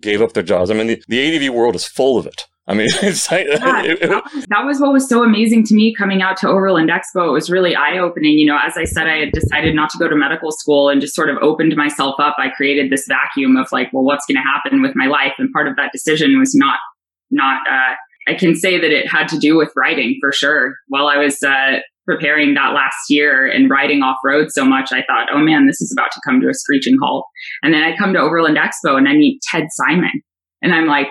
gave 0.00 0.22
up 0.22 0.32
their 0.34 0.42
jobs. 0.42 0.70
I 0.70 0.74
mean, 0.74 0.86
the, 0.86 1.02
the 1.08 1.36
ADV 1.36 1.54
world 1.54 1.74
is 1.74 1.86
full 1.86 2.18
of 2.18 2.26
it. 2.26 2.46
I 2.70 2.74
mean, 2.74 2.86
it's 3.02 3.30
like, 3.30 3.46
yeah, 3.48 3.82
it, 3.82 4.02
it, 4.02 4.08
that, 4.08 4.24
was, 4.32 4.46
that 4.46 4.64
was 4.64 4.80
what 4.80 4.92
was 4.92 5.08
so 5.08 5.24
amazing 5.24 5.64
to 5.66 5.74
me 5.74 5.92
coming 5.92 6.22
out 6.22 6.36
to 6.38 6.48
Overland 6.48 6.90
Expo. 6.90 7.28
It 7.28 7.32
was 7.32 7.50
really 7.50 7.74
eye 7.74 7.98
opening. 7.98 8.38
You 8.38 8.46
know, 8.46 8.58
as 8.64 8.76
I 8.76 8.84
said, 8.84 9.08
I 9.08 9.16
had 9.16 9.32
decided 9.32 9.74
not 9.74 9.90
to 9.90 9.98
go 9.98 10.06
to 10.06 10.14
medical 10.14 10.52
school 10.52 10.88
and 10.88 11.00
just 11.00 11.16
sort 11.16 11.30
of 11.30 11.36
opened 11.42 11.74
myself 11.76 12.14
up. 12.20 12.36
I 12.38 12.50
created 12.50 12.92
this 12.92 13.06
vacuum 13.08 13.56
of 13.56 13.66
like, 13.72 13.92
well, 13.92 14.04
what's 14.04 14.24
going 14.26 14.36
to 14.36 14.42
happen 14.42 14.82
with 14.82 14.94
my 14.94 15.06
life? 15.06 15.32
And 15.38 15.50
part 15.52 15.66
of 15.66 15.74
that 15.76 15.90
decision 15.92 16.38
was 16.38 16.54
not 16.54 16.78
not 17.32 17.60
uh, 17.68 17.94
I 18.28 18.34
can 18.34 18.54
say 18.54 18.78
that 18.78 18.90
it 18.90 19.08
had 19.08 19.28
to 19.28 19.38
do 19.38 19.56
with 19.56 19.72
writing 19.76 20.16
for 20.20 20.32
sure. 20.32 20.74
While 20.88 21.06
I 21.06 21.16
was 21.16 21.42
uh, 21.42 21.78
preparing 22.06 22.54
that 22.54 22.74
last 22.74 22.96
year 23.08 23.46
and 23.46 23.70
riding 23.70 24.02
off 24.02 24.16
road 24.24 24.48
so 24.50 24.64
much, 24.64 24.90
I 24.92 25.02
thought, 25.06 25.28
oh 25.32 25.38
man, 25.38 25.66
this 25.66 25.80
is 25.80 25.94
about 25.96 26.10
to 26.12 26.20
come 26.26 26.40
to 26.40 26.48
a 26.48 26.54
screeching 26.54 26.96
halt. 27.00 27.24
And 27.62 27.72
then 27.72 27.82
I 27.82 27.96
come 27.96 28.12
to 28.12 28.20
Overland 28.20 28.58
Expo 28.58 28.96
and 28.96 29.08
I 29.08 29.14
meet 29.14 29.40
Ted 29.50 29.64
Simon. 29.70 30.22
And 30.62 30.74
I'm 30.74 30.86
like, 30.86 31.08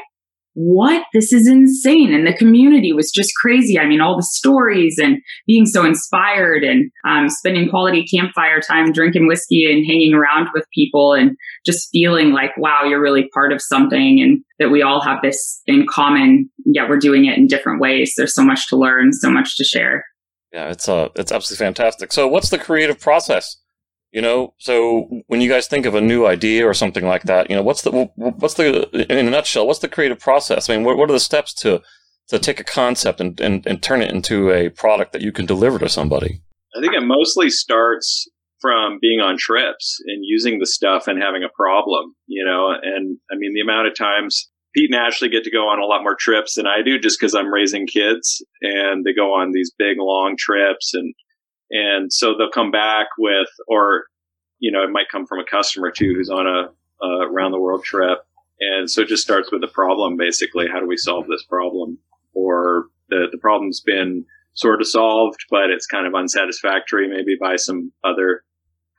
what? 0.61 1.05
This 1.13 1.31
is 1.31 1.47
insane. 1.47 2.13
And 2.13 2.27
the 2.27 2.33
community 2.33 2.91
was 2.91 3.11
just 3.11 3.31
crazy. 3.41 3.79
I 3.79 3.85
mean, 3.85 4.01
all 4.01 4.17
the 4.17 4.23
stories 4.23 4.99
and 5.01 5.19
being 5.47 5.65
so 5.65 5.85
inspired 5.85 6.65
and 6.65 6.91
um, 7.07 7.29
spending 7.29 7.69
quality 7.69 8.05
campfire 8.05 8.59
time, 8.59 8.91
drinking 8.91 9.27
whiskey 9.27 9.71
and 9.71 9.85
hanging 9.87 10.13
around 10.13 10.49
with 10.53 10.65
people 10.75 11.13
and 11.13 11.37
just 11.65 11.87
feeling 11.93 12.33
like, 12.33 12.51
wow, 12.57 12.83
you're 12.83 13.01
really 13.01 13.29
part 13.33 13.53
of 13.53 13.61
something 13.61 14.19
and 14.19 14.43
that 14.59 14.69
we 14.69 14.81
all 14.81 14.99
have 14.99 15.19
this 15.23 15.61
in 15.65 15.85
common. 15.89 16.49
Yeah, 16.65 16.89
we're 16.89 16.99
doing 16.99 17.23
it 17.23 17.37
in 17.37 17.47
different 17.47 17.79
ways. 17.79 18.13
There's 18.17 18.35
so 18.35 18.43
much 18.43 18.67
to 18.67 18.75
learn, 18.75 19.13
so 19.13 19.31
much 19.31 19.55
to 19.55 19.63
share. 19.63 20.03
Yeah, 20.51 20.71
it's 20.71 20.89
uh, 20.89 21.07
it's 21.15 21.31
absolutely 21.31 21.63
fantastic. 21.63 22.11
So, 22.11 22.27
what's 22.27 22.49
the 22.49 22.57
creative 22.57 22.99
process 22.99 23.55
you 24.11 24.21
know, 24.21 24.53
so 24.57 25.07
when 25.27 25.41
you 25.41 25.49
guys 25.49 25.67
think 25.67 25.85
of 25.85 25.95
a 25.95 26.01
new 26.01 26.25
idea 26.25 26.67
or 26.67 26.73
something 26.73 27.05
like 27.05 27.23
that, 27.23 27.49
you 27.49 27.55
know, 27.55 27.61
what's 27.61 27.83
the 27.83 27.91
what's 28.15 28.55
the 28.55 28.89
in 29.11 29.27
a 29.27 29.29
nutshell, 29.29 29.67
what's 29.67 29.79
the 29.79 29.87
creative 29.87 30.19
process? 30.19 30.69
I 30.69 30.75
mean, 30.75 30.85
what, 30.85 30.97
what 30.97 31.09
are 31.09 31.13
the 31.13 31.19
steps 31.19 31.53
to 31.55 31.81
to 32.29 32.39
take 32.39 32.59
a 32.59 32.63
concept 32.63 33.19
and, 33.19 33.39
and, 33.41 33.65
and 33.65 33.81
turn 33.81 34.01
it 34.01 34.11
into 34.11 34.51
a 34.51 34.69
product 34.69 35.13
that 35.13 35.21
you 35.21 35.31
can 35.31 35.45
deliver 35.45 35.79
to 35.79 35.89
somebody? 35.89 36.41
I 36.75 36.81
think 36.81 36.93
it 36.93 37.01
mostly 37.01 37.49
starts 37.49 38.27
from 38.61 38.99
being 39.01 39.19
on 39.19 39.37
trips 39.39 39.97
and 40.05 40.19
using 40.21 40.59
the 40.59 40.67
stuff 40.67 41.07
and 41.07 41.21
having 41.21 41.43
a 41.43 41.49
problem, 41.55 42.13
you 42.27 42.45
know, 42.45 42.69
and 42.69 43.17
I 43.31 43.35
mean, 43.35 43.53
the 43.53 43.61
amount 43.61 43.87
of 43.87 43.95
times 43.95 44.49
Pete 44.75 44.91
and 44.91 44.99
Ashley 44.99 45.29
get 45.29 45.43
to 45.43 45.51
go 45.51 45.69
on 45.69 45.79
a 45.79 45.85
lot 45.85 46.03
more 46.03 46.15
trips 46.19 46.55
than 46.55 46.67
I 46.67 46.83
do 46.83 46.99
just 46.99 47.19
because 47.19 47.33
I'm 47.33 47.51
raising 47.51 47.87
kids 47.87 48.43
and 48.61 49.03
they 49.03 49.13
go 49.13 49.33
on 49.33 49.51
these 49.51 49.71
big 49.77 49.97
long 49.97 50.35
trips 50.37 50.93
and 50.93 51.13
and 51.71 52.11
so 52.11 52.35
they'll 52.37 52.49
come 52.49 52.71
back 52.71 53.07
with, 53.17 53.49
or, 53.67 54.05
you 54.59 54.71
know, 54.71 54.83
it 54.83 54.89
might 54.89 55.09
come 55.11 55.25
from 55.25 55.39
a 55.39 55.45
customer 55.45 55.91
too 55.91 56.13
who's 56.15 56.29
on 56.29 56.47
a, 56.47 56.69
around 57.05 57.51
the 57.51 57.59
world 57.59 57.83
trip. 57.83 58.19
And 58.59 58.89
so 58.89 59.01
it 59.01 59.07
just 59.07 59.23
starts 59.23 59.51
with 59.51 59.63
a 59.63 59.67
problem, 59.67 60.17
basically. 60.17 60.67
How 60.67 60.79
do 60.79 60.87
we 60.87 60.97
solve 60.97 61.27
this 61.27 61.43
problem? 61.43 61.97
Or 62.33 62.87
the, 63.09 63.27
the 63.31 63.37
problem's 63.37 63.79
been 63.79 64.25
sort 64.53 64.81
of 64.81 64.87
solved, 64.87 65.45
but 65.49 65.69
it's 65.69 65.85
kind 65.85 66.05
of 66.05 66.13
unsatisfactory 66.13 67.07
maybe 67.07 67.37
by 67.39 67.55
some 67.55 67.93
other 68.03 68.43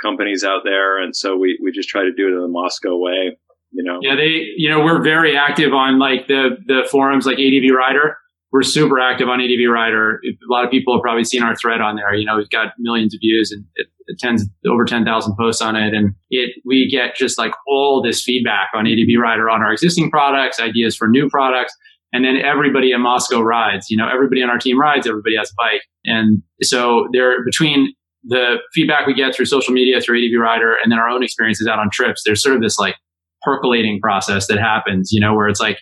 companies 0.00 0.44
out 0.44 0.62
there. 0.64 0.98
And 0.98 1.14
so 1.14 1.36
we, 1.36 1.58
we 1.62 1.72
just 1.72 1.90
try 1.90 2.02
to 2.02 2.12
do 2.12 2.28
it 2.28 2.32
in 2.32 2.40
the 2.40 2.48
Mosko 2.48 2.98
way, 2.98 3.36
you 3.72 3.82
know? 3.82 3.98
Yeah. 4.00 4.16
They, 4.16 4.46
you 4.56 4.70
know, 4.70 4.82
we're 4.82 5.02
very 5.02 5.36
active 5.36 5.74
on 5.74 5.98
like 5.98 6.26
the, 6.26 6.56
the 6.64 6.88
forums 6.90 7.26
like 7.26 7.38
ADV 7.38 7.74
Rider 7.76 8.16
we're 8.52 8.62
super 8.62 8.98
active 8.98 9.28
on 9.28 9.40
ADV 9.40 9.70
Rider. 9.72 10.20
A 10.24 10.52
lot 10.52 10.64
of 10.64 10.70
people 10.70 10.94
have 10.94 11.02
probably 11.02 11.24
seen 11.24 11.42
our 11.42 11.54
thread 11.54 11.80
on 11.80 11.96
there. 11.96 12.12
You 12.14 12.24
know, 12.24 12.36
we've 12.36 12.50
got 12.50 12.72
millions 12.78 13.14
of 13.14 13.20
views 13.20 13.52
and 13.52 13.64
it, 13.76 13.86
it 14.06 14.18
tens 14.18 14.44
over 14.68 14.84
10,000 14.84 15.36
posts 15.38 15.62
on 15.62 15.76
it. 15.76 15.94
And 15.94 16.14
it, 16.30 16.56
we 16.66 16.88
get 16.90 17.14
just 17.14 17.38
like 17.38 17.52
all 17.68 18.02
this 18.02 18.22
feedback 18.22 18.68
on 18.74 18.86
ADV 18.86 19.20
Rider 19.20 19.48
on 19.48 19.62
our 19.62 19.72
existing 19.72 20.10
products, 20.10 20.58
ideas 20.58 20.96
for 20.96 21.06
new 21.06 21.28
products. 21.30 21.74
And 22.12 22.24
then 22.24 22.36
everybody 22.36 22.90
in 22.90 23.00
Mosko 23.00 23.42
rides, 23.42 23.88
you 23.88 23.96
know, 23.96 24.08
everybody 24.12 24.42
on 24.42 24.50
our 24.50 24.58
team 24.58 24.80
rides, 24.80 25.06
everybody 25.06 25.36
has 25.36 25.50
a 25.50 25.54
bike. 25.56 25.82
And 26.04 26.42
so 26.60 27.06
there 27.12 27.44
between 27.44 27.94
the 28.24 28.56
feedback 28.74 29.06
we 29.06 29.14
get 29.14 29.34
through 29.34 29.46
social 29.46 29.72
media, 29.72 30.00
through 30.00 30.18
ADV 30.18 30.40
Rider, 30.40 30.74
and 30.82 30.90
then 30.90 30.98
our 30.98 31.08
own 31.08 31.22
experiences 31.22 31.68
out 31.68 31.78
on 31.78 31.88
trips, 31.92 32.22
there's 32.26 32.42
sort 32.42 32.56
of 32.56 32.62
this 32.62 32.78
like 32.78 32.96
percolating 33.42 34.00
process 34.00 34.48
that 34.48 34.58
happens, 34.58 35.10
you 35.12 35.20
know, 35.20 35.34
where 35.34 35.48
it's 35.48 35.60
like, 35.60 35.78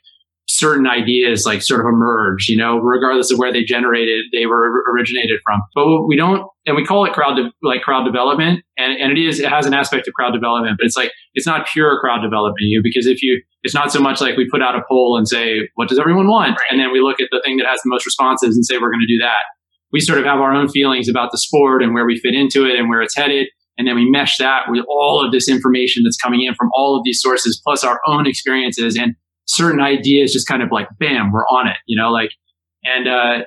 certain 0.50 0.86
ideas 0.86 1.44
like 1.44 1.60
sort 1.60 1.78
of 1.80 1.86
emerge, 1.86 2.48
you 2.48 2.56
know, 2.56 2.78
regardless 2.78 3.30
of 3.30 3.38
where 3.38 3.52
they 3.52 3.62
generated, 3.62 4.24
they 4.32 4.46
were 4.46 4.82
originated 4.90 5.38
from. 5.44 5.60
But 5.74 6.06
we 6.06 6.16
don't, 6.16 6.42
and 6.64 6.74
we 6.74 6.86
call 6.86 7.04
it 7.04 7.12
crowd, 7.12 7.36
de- 7.36 7.52
like 7.62 7.82
crowd 7.82 8.04
development. 8.04 8.64
And, 8.78 8.98
and 8.98 9.12
it 9.12 9.20
is, 9.20 9.40
it 9.40 9.50
has 9.50 9.66
an 9.66 9.74
aspect 9.74 10.08
of 10.08 10.14
crowd 10.14 10.32
development, 10.32 10.76
but 10.78 10.86
it's 10.86 10.96
like, 10.96 11.12
it's 11.34 11.46
not 11.46 11.66
pure 11.66 12.00
crowd 12.00 12.22
development, 12.22 12.62
you, 12.62 12.80
because 12.82 13.06
if 13.06 13.22
you, 13.22 13.42
it's 13.62 13.74
not 13.74 13.92
so 13.92 14.00
much 14.00 14.22
like 14.22 14.36
we 14.36 14.48
put 14.50 14.62
out 14.62 14.74
a 14.74 14.80
poll 14.88 15.18
and 15.18 15.28
say, 15.28 15.68
what 15.74 15.88
does 15.88 15.98
everyone 15.98 16.28
want? 16.28 16.52
Right. 16.52 16.66
And 16.70 16.80
then 16.80 16.92
we 16.92 17.00
look 17.00 17.20
at 17.20 17.28
the 17.30 17.42
thing 17.44 17.58
that 17.58 17.66
has 17.66 17.80
the 17.84 17.90
most 17.90 18.06
responses 18.06 18.56
and 18.56 18.64
say, 18.64 18.76
we're 18.76 18.90
going 18.90 19.06
to 19.06 19.14
do 19.14 19.20
that. 19.20 19.44
We 19.92 20.00
sort 20.00 20.18
of 20.18 20.24
have 20.24 20.40
our 20.40 20.54
own 20.54 20.68
feelings 20.68 21.08
about 21.08 21.30
the 21.30 21.38
sport 21.38 21.82
and 21.82 21.92
where 21.92 22.06
we 22.06 22.18
fit 22.18 22.34
into 22.34 22.64
it 22.64 22.78
and 22.78 22.88
where 22.88 23.02
it's 23.02 23.16
headed. 23.16 23.48
And 23.76 23.86
then 23.86 23.96
we 23.96 24.08
mesh 24.10 24.38
that 24.38 24.62
with 24.68 24.84
all 24.88 25.24
of 25.24 25.30
this 25.30 25.48
information 25.48 26.04
that's 26.04 26.16
coming 26.16 26.42
in 26.42 26.54
from 26.54 26.68
all 26.74 26.96
of 26.96 27.02
these 27.04 27.20
sources, 27.20 27.60
plus 27.62 27.84
our 27.84 28.00
own 28.06 28.26
experiences. 28.26 28.96
And 28.96 29.14
certain 29.48 29.80
ideas 29.80 30.32
just 30.32 30.46
kind 30.46 30.62
of 30.62 30.68
like 30.70 30.88
bam 30.98 31.32
we're 31.32 31.46
on 31.46 31.66
it 31.66 31.76
you 31.86 32.00
know 32.00 32.10
like 32.10 32.30
and 32.84 33.08
uh 33.08 33.44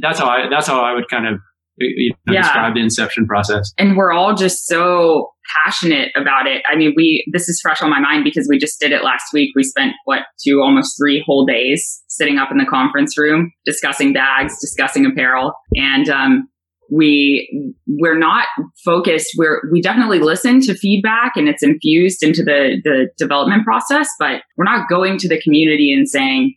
that's 0.00 0.18
how 0.18 0.28
i 0.28 0.48
that's 0.50 0.66
how 0.66 0.80
i 0.80 0.92
would 0.94 1.08
kind 1.08 1.26
of 1.26 1.40
you 1.78 2.12
know, 2.26 2.34
yeah. 2.34 2.42
describe 2.42 2.74
the 2.74 2.80
inception 2.80 3.26
process. 3.26 3.72
And 3.78 3.96
we're 3.96 4.12
all 4.12 4.34
just 4.34 4.66
so 4.66 5.32
passionate 5.64 6.10
about 6.16 6.46
it. 6.46 6.62
I 6.70 6.76
mean 6.76 6.92
we 6.96 7.24
this 7.32 7.48
is 7.48 7.60
fresh 7.60 7.80
on 7.80 7.90
my 7.90 8.00
mind 8.00 8.24
because 8.24 8.46
we 8.50 8.58
just 8.58 8.80
did 8.80 8.92
it 8.92 9.02
last 9.02 9.24
week. 9.32 9.50
We 9.54 9.62
spent 9.62 9.92
what 10.04 10.20
two 10.44 10.60
almost 10.60 10.96
three 11.00 11.22
whole 11.24 11.46
days 11.46 12.02
sitting 12.08 12.38
up 12.38 12.50
in 12.50 12.58
the 12.58 12.66
conference 12.66 13.16
room 13.16 13.52
discussing 13.64 14.12
bags 14.12 14.60
discussing 14.60 15.06
apparel. 15.06 15.52
And 15.74 16.08
um 16.08 16.48
we 16.90 17.74
we're 17.86 18.18
not 18.18 18.46
focused. 18.84 19.34
We're 19.36 19.62
we 19.70 19.80
definitely 19.80 20.20
listen 20.20 20.60
to 20.62 20.74
feedback 20.74 21.32
and 21.36 21.48
it's 21.48 21.62
infused 21.62 22.22
into 22.22 22.42
the 22.42 22.80
the 22.82 23.08
development 23.18 23.64
process 23.64 24.08
but 24.18 24.42
we're 24.56 24.64
not 24.64 24.88
going 24.88 25.18
to 25.18 25.28
the 25.28 25.40
community 25.40 25.92
and 25.92 26.08
saying 26.08 26.54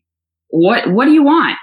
what 0.49 0.91
what 0.91 1.05
do 1.05 1.11
you 1.11 1.23
want? 1.23 1.57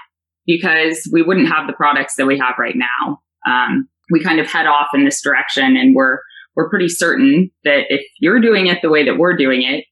Because 0.45 1.07
we 1.11 1.21
wouldn't 1.21 1.47
have 1.47 1.67
the 1.67 1.73
products 1.73 2.15
that 2.17 2.25
we 2.25 2.37
have 2.37 2.55
right 2.59 2.75
now. 2.75 3.19
Um, 3.47 3.87
we 4.11 4.23
kind 4.23 4.39
of 4.39 4.47
head 4.47 4.65
off 4.65 4.87
in 4.93 5.05
this 5.05 5.21
direction 5.21 5.77
and 5.77 5.95
we're 5.95 6.19
we're 6.55 6.69
pretty 6.69 6.89
certain 6.89 7.49
that 7.63 7.85
if 7.89 8.01
you're 8.19 8.41
doing 8.41 8.67
it 8.67 8.79
the 8.81 8.89
way 8.89 9.05
that 9.05 9.17
we're 9.17 9.35
doing 9.35 9.63
it 9.63 9.85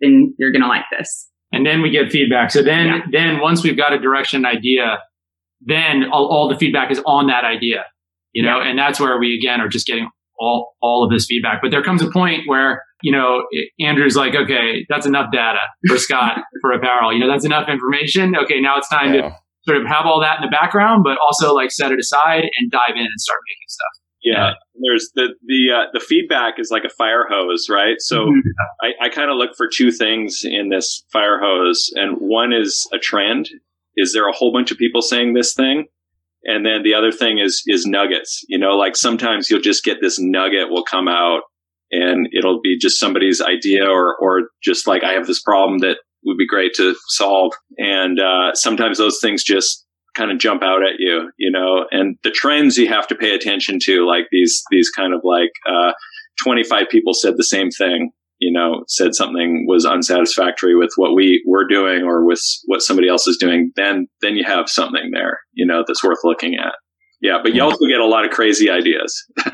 then 0.00 0.34
you're 0.38 0.52
going 0.52 0.62
to 0.62 0.68
like 0.68 0.84
this. 0.96 1.28
And 1.50 1.66
then 1.66 1.82
we 1.82 1.90
get 1.90 2.12
feedback. 2.12 2.50
So 2.50 2.62
then 2.62 2.86
yeah. 2.86 3.00
then 3.10 3.40
once 3.40 3.62
we've 3.62 3.76
got 3.76 3.92
a 3.92 3.98
direction 3.98 4.44
idea 4.44 4.98
then 5.60 6.04
all, 6.12 6.28
all 6.28 6.48
the 6.48 6.56
feedback 6.56 6.90
is 6.90 7.00
on 7.04 7.26
that 7.26 7.44
idea 7.44 7.84
you 8.32 8.42
know, 8.42 8.60
and 8.60 8.78
that's 8.78 9.00
where 9.00 9.18
we 9.18 9.36
again 9.36 9.60
are 9.60 9.68
just 9.68 9.86
getting 9.86 10.08
all, 10.38 10.74
all 10.80 11.04
of 11.04 11.10
this 11.10 11.26
feedback. 11.26 11.60
But 11.62 11.70
there 11.70 11.82
comes 11.82 12.02
a 12.02 12.10
point 12.10 12.42
where, 12.46 12.82
you 13.02 13.12
know, 13.12 13.42
Andrew's 13.80 14.16
like, 14.16 14.34
okay, 14.34 14.86
that's 14.88 15.06
enough 15.06 15.30
data 15.32 15.60
for 15.88 15.98
Scott 15.98 16.38
for 16.60 16.72
apparel. 16.72 17.12
You 17.12 17.20
know, 17.20 17.28
that's 17.28 17.44
enough 17.44 17.68
information. 17.68 18.34
Okay, 18.36 18.60
now 18.60 18.78
it's 18.78 18.88
time 18.88 19.14
yeah. 19.14 19.22
to 19.22 19.36
sort 19.66 19.80
of 19.80 19.86
have 19.86 20.06
all 20.06 20.20
that 20.20 20.36
in 20.36 20.42
the 20.42 20.50
background, 20.50 21.04
but 21.04 21.18
also 21.26 21.54
like 21.54 21.70
set 21.70 21.92
it 21.92 21.98
aside 21.98 22.44
and 22.44 22.70
dive 22.70 22.94
in 22.94 23.02
and 23.02 23.20
start 23.20 23.38
making 23.48 23.68
stuff. 23.68 24.04
Yeah, 24.20 24.50
there's 24.82 25.10
the 25.14 25.28
the 25.46 25.72
uh, 25.72 25.84
the 25.92 26.00
feedback 26.00 26.54
is 26.58 26.70
like 26.72 26.82
a 26.84 26.88
fire 26.88 27.24
hose, 27.30 27.68
right? 27.70 27.94
So 27.98 28.26
mm-hmm. 28.26 28.38
I, 28.82 29.06
I 29.06 29.08
kind 29.10 29.30
of 29.30 29.36
look 29.36 29.50
for 29.56 29.68
two 29.72 29.92
things 29.92 30.40
in 30.42 30.70
this 30.70 31.04
fire 31.12 31.38
hose, 31.40 31.88
and 31.94 32.16
one 32.18 32.52
is 32.52 32.88
a 32.92 32.98
trend. 32.98 33.48
Is 33.96 34.12
there 34.12 34.28
a 34.28 34.32
whole 34.32 34.52
bunch 34.52 34.72
of 34.72 34.76
people 34.76 35.02
saying 35.02 35.34
this 35.34 35.54
thing? 35.54 35.86
And 36.44 36.64
then 36.64 36.82
the 36.82 36.94
other 36.94 37.12
thing 37.12 37.38
is, 37.38 37.62
is 37.66 37.86
nuggets, 37.86 38.44
you 38.48 38.58
know, 38.58 38.76
like 38.76 38.96
sometimes 38.96 39.50
you'll 39.50 39.60
just 39.60 39.84
get 39.84 39.98
this 40.00 40.18
nugget 40.20 40.70
will 40.70 40.84
come 40.84 41.08
out 41.08 41.42
and 41.90 42.28
it'll 42.32 42.60
be 42.60 42.78
just 42.78 42.98
somebody's 42.98 43.40
idea 43.40 43.84
or, 43.84 44.16
or 44.20 44.48
just 44.62 44.86
like, 44.86 45.02
I 45.02 45.12
have 45.12 45.26
this 45.26 45.42
problem 45.42 45.78
that 45.78 45.98
would 46.24 46.38
be 46.38 46.46
great 46.46 46.74
to 46.76 46.94
solve. 47.08 47.52
And, 47.76 48.20
uh, 48.20 48.54
sometimes 48.54 48.98
those 48.98 49.18
things 49.20 49.42
just 49.42 49.84
kind 50.16 50.30
of 50.30 50.38
jump 50.38 50.62
out 50.62 50.82
at 50.82 50.98
you, 50.98 51.30
you 51.38 51.50
know, 51.50 51.84
and 51.90 52.16
the 52.22 52.30
trends 52.30 52.76
you 52.76 52.88
have 52.88 53.06
to 53.08 53.14
pay 53.14 53.34
attention 53.34 53.78
to, 53.84 54.06
like 54.06 54.26
these, 54.30 54.62
these 54.70 54.90
kind 54.90 55.14
of 55.14 55.20
like, 55.24 55.50
uh, 55.68 55.92
25 56.44 56.88
people 56.88 57.14
said 57.14 57.34
the 57.36 57.44
same 57.44 57.70
thing 57.70 58.12
you 58.38 58.52
know, 58.52 58.84
said 58.88 59.14
something 59.14 59.66
was 59.68 59.84
unsatisfactory 59.84 60.76
with 60.76 60.90
what 60.96 61.14
we 61.14 61.42
were 61.46 61.66
doing 61.66 62.02
or 62.02 62.24
with 62.24 62.40
what 62.66 62.82
somebody 62.82 63.08
else 63.08 63.26
is 63.26 63.36
doing, 63.36 63.72
then 63.76 64.06
then 64.22 64.36
you 64.36 64.44
have 64.44 64.68
something 64.68 65.10
there, 65.12 65.40
you 65.52 65.66
know, 65.66 65.84
that's 65.86 66.04
worth 66.04 66.18
looking 66.24 66.54
at. 66.54 66.74
Yeah, 67.20 67.38
but 67.42 67.52
you 67.52 67.62
also 67.62 67.84
get 67.86 67.98
a 67.98 68.06
lot 68.06 68.24
of 68.24 68.30
crazy 68.30 68.70
ideas. 68.70 69.24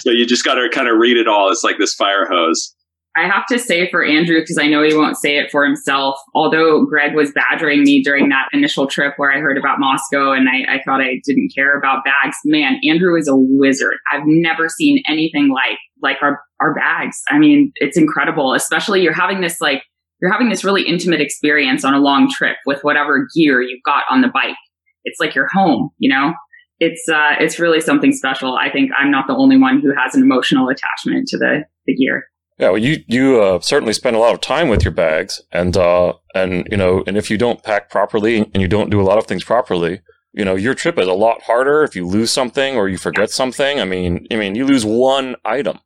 so 0.00 0.10
you 0.10 0.24
just 0.24 0.44
got 0.46 0.54
to 0.54 0.68
kind 0.72 0.88
of 0.88 0.96
read 0.98 1.18
it 1.18 1.28
all. 1.28 1.50
It's 1.50 1.62
like 1.62 1.76
this 1.78 1.94
fire 1.94 2.26
hose. 2.26 2.74
I 3.16 3.26
have 3.26 3.46
to 3.46 3.58
say 3.58 3.90
for 3.90 4.04
Andrew, 4.04 4.40
because 4.40 4.58
I 4.58 4.66
know 4.66 4.82
he 4.82 4.94
won't 4.94 5.16
say 5.16 5.38
it 5.38 5.50
for 5.50 5.64
himself, 5.64 6.18
although 6.34 6.84
Greg 6.84 7.14
was 7.14 7.32
badgering 7.32 7.82
me 7.82 8.02
during 8.02 8.28
that 8.28 8.48
initial 8.52 8.86
trip 8.86 9.14
where 9.16 9.32
I 9.32 9.40
heard 9.40 9.56
about 9.56 9.78
Mosko 9.78 10.36
and 10.36 10.48
I, 10.48 10.74
I 10.74 10.82
thought 10.84 11.00
I 11.00 11.20
didn't 11.24 11.50
care 11.54 11.78
about 11.78 12.04
bags, 12.04 12.36
man, 12.44 12.78
Andrew 12.84 13.16
is 13.16 13.26
a 13.26 13.34
wizard. 13.34 13.94
I've 14.12 14.24
never 14.26 14.68
seen 14.68 15.02
anything 15.08 15.48
like 15.48 15.78
like 16.02 16.18
our, 16.20 16.42
our 16.60 16.74
bags. 16.74 17.20
I 17.28 17.38
mean, 17.38 17.72
it's 17.76 17.96
incredible, 17.96 18.54
especially 18.54 19.02
you're 19.02 19.12
having 19.12 19.40
this 19.40 19.60
like 19.60 19.82
you're 20.20 20.32
having 20.32 20.48
this 20.48 20.64
really 20.64 20.82
intimate 20.82 21.20
experience 21.20 21.84
on 21.84 21.94
a 21.94 22.00
long 22.00 22.30
trip 22.30 22.56
with 22.64 22.80
whatever 22.82 23.26
gear 23.34 23.60
you've 23.60 23.82
got 23.84 24.04
on 24.10 24.22
the 24.22 24.28
bike. 24.28 24.56
It's 25.04 25.20
like 25.20 25.34
your 25.34 25.48
home, 25.52 25.90
you 25.98 26.10
know? 26.10 26.32
It's 26.78 27.08
uh 27.08 27.36
it's 27.40 27.58
really 27.58 27.80
something 27.80 28.12
special. 28.12 28.56
I 28.56 28.70
think 28.70 28.90
I'm 28.98 29.10
not 29.10 29.26
the 29.26 29.34
only 29.34 29.56
one 29.58 29.80
who 29.80 29.94
has 29.96 30.14
an 30.14 30.22
emotional 30.22 30.68
attachment 30.68 31.28
to 31.28 31.38
the 31.38 31.64
the 31.86 31.94
gear. 31.94 32.24
Yeah, 32.58 32.70
well, 32.70 32.78
you 32.78 32.98
you 33.06 33.40
uh, 33.40 33.60
certainly 33.60 33.92
spend 33.92 34.16
a 34.16 34.18
lot 34.18 34.32
of 34.32 34.40
time 34.40 34.68
with 34.68 34.82
your 34.82 34.92
bags, 34.92 35.42
and 35.52 35.76
uh, 35.76 36.14
and 36.34 36.66
you 36.70 36.76
know, 36.76 37.04
and 37.06 37.18
if 37.18 37.30
you 37.30 37.36
don't 37.36 37.62
pack 37.62 37.90
properly 37.90 38.38
and 38.38 38.62
you 38.62 38.68
don't 38.68 38.88
do 38.88 39.00
a 39.00 39.04
lot 39.04 39.18
of 39.18 39.26
things 39.26 39.44
properly, 39.44 40.00
you 40.32 40.44
know, 40.44 40.54
your 40.54 40.74
trip 40.74 40.98
is 40.98 41.06
a 41.06 41.12
lot 41.12 41.42
harder 41.42 41.82
if 41.82 41.94
you 41.94 42.06
lose 42.06 42.30
something 42.30 42.76
or 42.76 42.88
you 42.88 42.96
forget 42.96 43.30
something. 43.30 43.78
I 43.78 43.84
mean, 43.84 44.26
I 44.30 44.36
mean, 44.36 44.54
you 44.54 44.66
lose 44.66 44.86
one 44.86 45.36
item. 45.44 45.80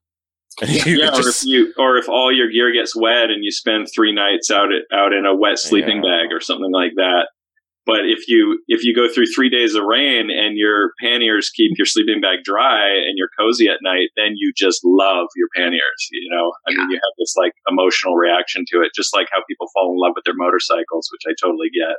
yeah, 0.66 1.10
just, 1.16 1.20
or 1.20 1.28
if 1.28 1.44
you 1.44 1.74
or 1.78 1.96
if 1.96 2.08
all 2.08 2.32
your 2.32 2.50
gear 2.50 2.72
gets 2.72 2.94
wet 2.94 3.30
and 3.30 3.44
you 3.44 3.50
spend 3.50 3.88
three 3.94 4.12
nights 4.12 4.50
out 4.50 4.68
at, 4.72 4.84
out 4.96 5.12
in 5.12 5.26
a 5.26 5.34
wet 5.34 5.58
sleeping 5.58 6.02
yeah. 6.02 6.22
bag 6.24 6.32
or 6.32 6.40
something 6.40 6.72
like 6.72 6.92
that, 6.96 7.28
but 7.86 8.04
if 8.04 8.28
you 8.28 8.62
if 8.68 8.84
you 8.84 8.94
go 8.94 9.08
through 9.08 9.26
three 9.26 9.48
days 9.48 9.74
of 9.74 9.84
rain 9.84 10.30
and 10.30 10.56
your 10.56 10.92
panniers 11.02 11.50
keep 11.50 11.72
your 11.78 11.86
sleeping 11.86 12.20
bag 12.20 12.44
dry 12.44 12.86
and 12.86 13.16
you're 13.16 13.32
cozy 13.38 13.68
at 13.68 13.80
night, 13.82 14.14
then 14.16 14.36
you 14.36 14.52
just 14.56 14.80
love 14.84 15.26
your 15.34 15.48
panniers. 15.56 16.02
You 16.12 16.28
know, 16.30 16.52
I 16.68 16.76
mean, 16.76 16.90
you 16.90 17.00
have 17.00 17.14
this 17.18 17.34
like 17.36 17.52
emotional 17.66 18.14
reaction 18.14 18.64
to 18.70 18.82
it, 18.82 18.92
just 18.94 19.16
like 19.16 19.28
how 19.32 19.42
people 19.48 19.66
fall 19.72 19.90
in 19.90 19.98
love 19.98 20.12
with 20.14 20.24
their 20.24 20.36
motorcycles, 20.36 21.08
which 21.10 21.24
I 21.26 21.32
totally 21.40 21.72
get 21.72 21.96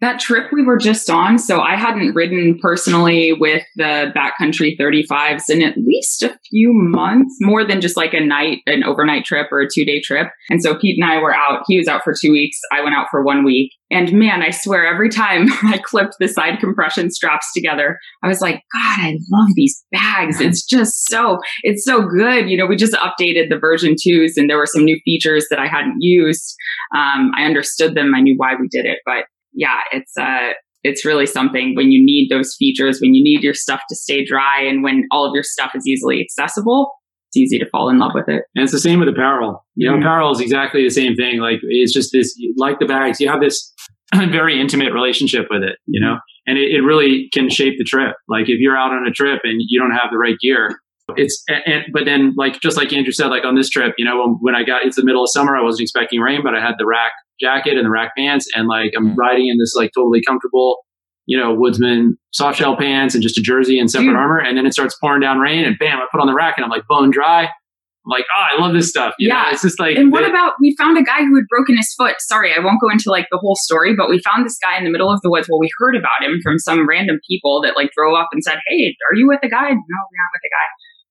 that 0.00 0.20
trip 0.20 0.52
we 0.52 0.62
were 0.62 0.76
just 0.76 1.08
on, 1.08 1.38
so 1.38 1.60
I 1.60 1.76
hadn't 1.76 2.14
ridden 2.14 2.58
personally 2.60 3.32
with 3.32 3.62
the 3.76 4.12
backcountry 4.14 4.78
35s 4.78 5.48
in 5.48 5.62
at 5.62 5.76
least 5.78 6.22
a 6.22 6.38
few 6.50 6.70
months, 6.72 7.36
more 7.40 7.64
than 7.66 7.80
just 7.80 7.96
like 7.96 8.12
a 8.12 8.20
night, 8.20 8.58
an 8.66 8.84
overnight 8.84 9.24
trip 9.24 9.46
or 9.50 9.60
a 9.60 9.68
two 9.72 9.86
day 9.86 10.02
trip. 10.02 10.28
And 10.50 10.62
so 10.62 10.76
Pete 10.78 10.98
and 11.00 11.10
I 11.10 11.18
were 11.18 11.34
out. 11.34 11.62
He 11.66 11.78
was 11.78 11.88
out 11.88 12.02
for 12.04 12.12
two 12.12 12.30
weeks. 12.30 12.58
I 12.72 12.82
went 12.82 12.94
out 12.94 13.06
for 13.10 13.24
one 13.24 13.44
week. 13.44 13.72
And 13.90 14.12
man, 14.12 14.42
I 14.42 14.50
swear 14.50 14.86
every 14.86 15.08
time 15.08 15.46
I 15.62 15.78
clipped 15.78 16.16
the 16.18 16.28
side 16.28 16.58
compression 16.60 17.10
straps 17.10 17.52
together, 17.54 17.98
I 18.22 18.28
was 18.28 18.40
like, 18.40 18.56
God, 18.56 19.00
I 19.00 19.18
love 19.30 19.48
these 19.54 19.82
bags. 19.92 20.40
It's 20.40 20.64
just 20.66 21.06
so, 21.06 21.38
it's 21.62 21.84
so 21.84 22.02
good. 22.02 22.50
You 22.50 22.56
know, 22.56 22.66
we 22.66 22.76
just 22.76 22.94
updated 22.94 23.48
the 23.48 23.58
version 23.58 23.94
twos 24.00 24.36
and 24.36 24.50
there 24.50 24.58
were 24.58 24.66
some 24.66 24.84
new 24.84 25.00
features 25.04 25.46
that 25.50 25.58
I 25.58 25.68
hadn't 25.68 25.96
used. 26.00 26.54
Um, 26.94 27.30
I 27.36 27.44
understood 27.44 27.94
them. 27.94 28.12
I 28.14 28.20
knew 28.20 28.34
why 28.36 28.54
we 28.60 28.68
did 28.68 28.84
it, 28.84 28.98
but 29.06 29.24
yeah, 29.56 29.80
it's 29.92 30.12
uh 30.16 30.52
it's 30.84 31.04
really 31.04 31.26
something 31.26 31.74
when 31.74 31.90
you 31.90 32.04
need 32.04 32.28
those 32.30 32.54
features, 32.56 33.00
when 33.00 33.14
you 33.14 33.22
need 33.22 33.42
your 33.42 33.54
stuff 33.54 33.80
to 33.88 33.96
stay 33.96 34.24
dry 34.24 34.62
and 34.62 34.84
when 34.84 35.04
all 35.10 35.26
of 35.26 35.32
your 35.34 35.42
stuff 35.42 35.72
is 35.74 35.86
easily 35.86 36.20
accessible, 36.20 36.92
it's 37.28 37.36
easy 37.36 37.58
to 37.58 37.68
fall 37.70 37.88
in 37.88 37.98
love 37.98 38.12
with 38.14 38.28
it. 38.28 38.44
And 38.54 38.62
it's 38.62 38.72
the 38.72 38.78
same 38.78 39.00
with 39.00 39.08
apparel. 39.08 39.66
You 39.74 39.88
know, 39.88 39.94
mm-hmm. 39.94 40.02
apparel 40.02 40.30
is 40.30 40.40
exactly 40.40 40.84
the 40.84 40.90
same 40.90 41.16
thing. 41.16 41.40
Like 41.40 41.58
it's 41.62 41.92
just 41.92 42.12
this, 42.12 42.38
like 42.56 42.78
the 42.78 42.86
bags, 42.86 43.20
you 43.20 43.28
have 43.28 43.40
this 43.40 43.72
very 44.14 44.60
intimate 44.60 44.92
relationship 44.92 45.46
with 45.50 45.62
it, 45.62 45.76
you 45.86 46.00
know, 46.00 46.18
and 46.46 46.56
it, 46.56 46.70
it 46.70 46.80
really 46.82 47.28
can 47.32 47.50
shape 47.50 47.74
the 47.78 47.84
trip. 47.84 48.14
Like 48.28 48.44
if 48.48 48.60
you're 48.60 48.76
out 48.76 48.92
on 48.92 49.06
a 49.06 49.10
trip 49.10 49.40
and 49.42 49.60
you 49.66 49.80
don't 49.80 49.90
have 49.90 50.10
the 50.12 50.18
right 50.18 50.36
gear, 50.40 50.78
it's 51.14 51.42
and, 51.48 51.84
but 51.92 52.04
then 52.04 52.34
like 52.36 52.60
just 52.60 52.76
like 52.76 52.92
Andrew 52.92 53.12
said, 53.12 53.28
like 53.28 53.44
on 53.44 53.54
this 53.54 53.68
trip, 53.68 53.94
you 53.96 54.04
know, 54.04 54.18
when, 54.18 54.38
when 54.40 54.54
I 54.54 54.64
got 54.64 54.84
it's 54.84 54.96
the 54.96 55.04
middle 55.04 55.22
of 55.22 55.30
summer, 55.30 55.56
I 55.56 55.62
wasn't 55.62 55.82
expecting 55.82 56.20
rain, 56.20 56.40
but 56.42 56.54
I 56.54 56.60
had 56.60 56.74
the 56.78 56.86
rack 56.86 57.12
jacket 57.40 57.76
and 57.76 57.86
the 57.86 57.90
rack 57.90 58.12
pants, 58.16 58.48
and 58.54 58.66
like 58.66 58.92
I'm 58.96 59.10
mm. 59.10 59.16
riding 59.16 59.48
in 59.48 59.58
this 59.58 59.74
like 59.76 59.92
totally 59.94 60.20
comfortable, 60.26 60.78
you 61.26 61.38
know, 61.38 61.54
woodsman 61.54 62.18
soft 62.32 62.58
shell 62.58 62.76
pants 62.76 63.14
and 63.14 63.22
just 63.22 63.38
a 63.38 63.42
jersey 63.42 63.78
and 63.78 63.90
separate 63.90 64.08
Dude. 64.08 64.16
armor, 64.16 64.38
and 64.38 64.58
then 64.58 64.66
it 64.66 64.72
starts 64.72 64.96
pouring 65.00 65.20
down 65.20 65.38
rain, 65.38 65.64
and 65.64 65.78
bam, 65.78 65.98
I 65.98 66.06
put 66.10 66.20
on 66.20 66.26
the 66.26 66.34
rack, 66.34 66.54
and 66.56 66.64
I'm 66.64 66.70
like 66.70 66.86
bone 66.88 67.10
dry. 67.10 67.44
I'm 67.44 68.10
like, 68.10 68.26
oh, 68.36 68.44
I 68.54 68.62
love 68.62 68.72
this 68.72 68.88
stuff. 68.88 69.14
You 69.18 69.28
yeah, 69.28 69.42
know, 69.42 69.48
it's 69.50 69.62
just 69.62 69.80
like. 69.80 69.96
And 69.96 70.12
what 70.12 70.22
about 70.28 70.54
we 70.60 70.76
found 70.78 70.96
a 70.96 71.02
guy 71.02 71.26
who 71.26 71.34
had 71.34 71.46
broken 71.50 71.76
his 71.76 71.92
foot? 71.98 72.14
Sorry, 72.18 72.52
I 72.56 72.62
won't 72.62 72.80
go 72.80 72.88
into 72.88 73.10
like 73.10 73.26
the 73.30 73.38
whole 73.38 73.56
story, 73.56 73.94
but 73.96 74.08
we 74.08 74.20
found 74.22 74.46
this 74.46 74.58
guy 74.58 74.78
in 74.78 74.84
the 74.84 74.90
middle 74.90 75.10
of 75.10 75.20
the 75.22 75.30
woods. 75.30 75.48
Well, 75.48 75.58
we 75.58 75.70
heard 75.78 75.94
about 75.94 76.22
him 76.22 76.38
from 76.42 76.58
some 76.58 76.88
random 76.88 77.18
people 77.28 77.62
that 77.62 77.74
like 77.74 77.90
drove 77.96 78.14
up 78.14 78.28
and 78.32 78.42
said, 78.42 78.58
"Hey, 78.66 78.94
are 79.10 79.14
you 79.14 79.26
with 79.26 79.40
a 79.42 79.48
guy?" 79.48 79.70
No, 79.70 79.74
we're 79.74 80.22
not 80.22 80.32
with 80.34 80.46
a 80.46 80.50
guy 80.50 80.66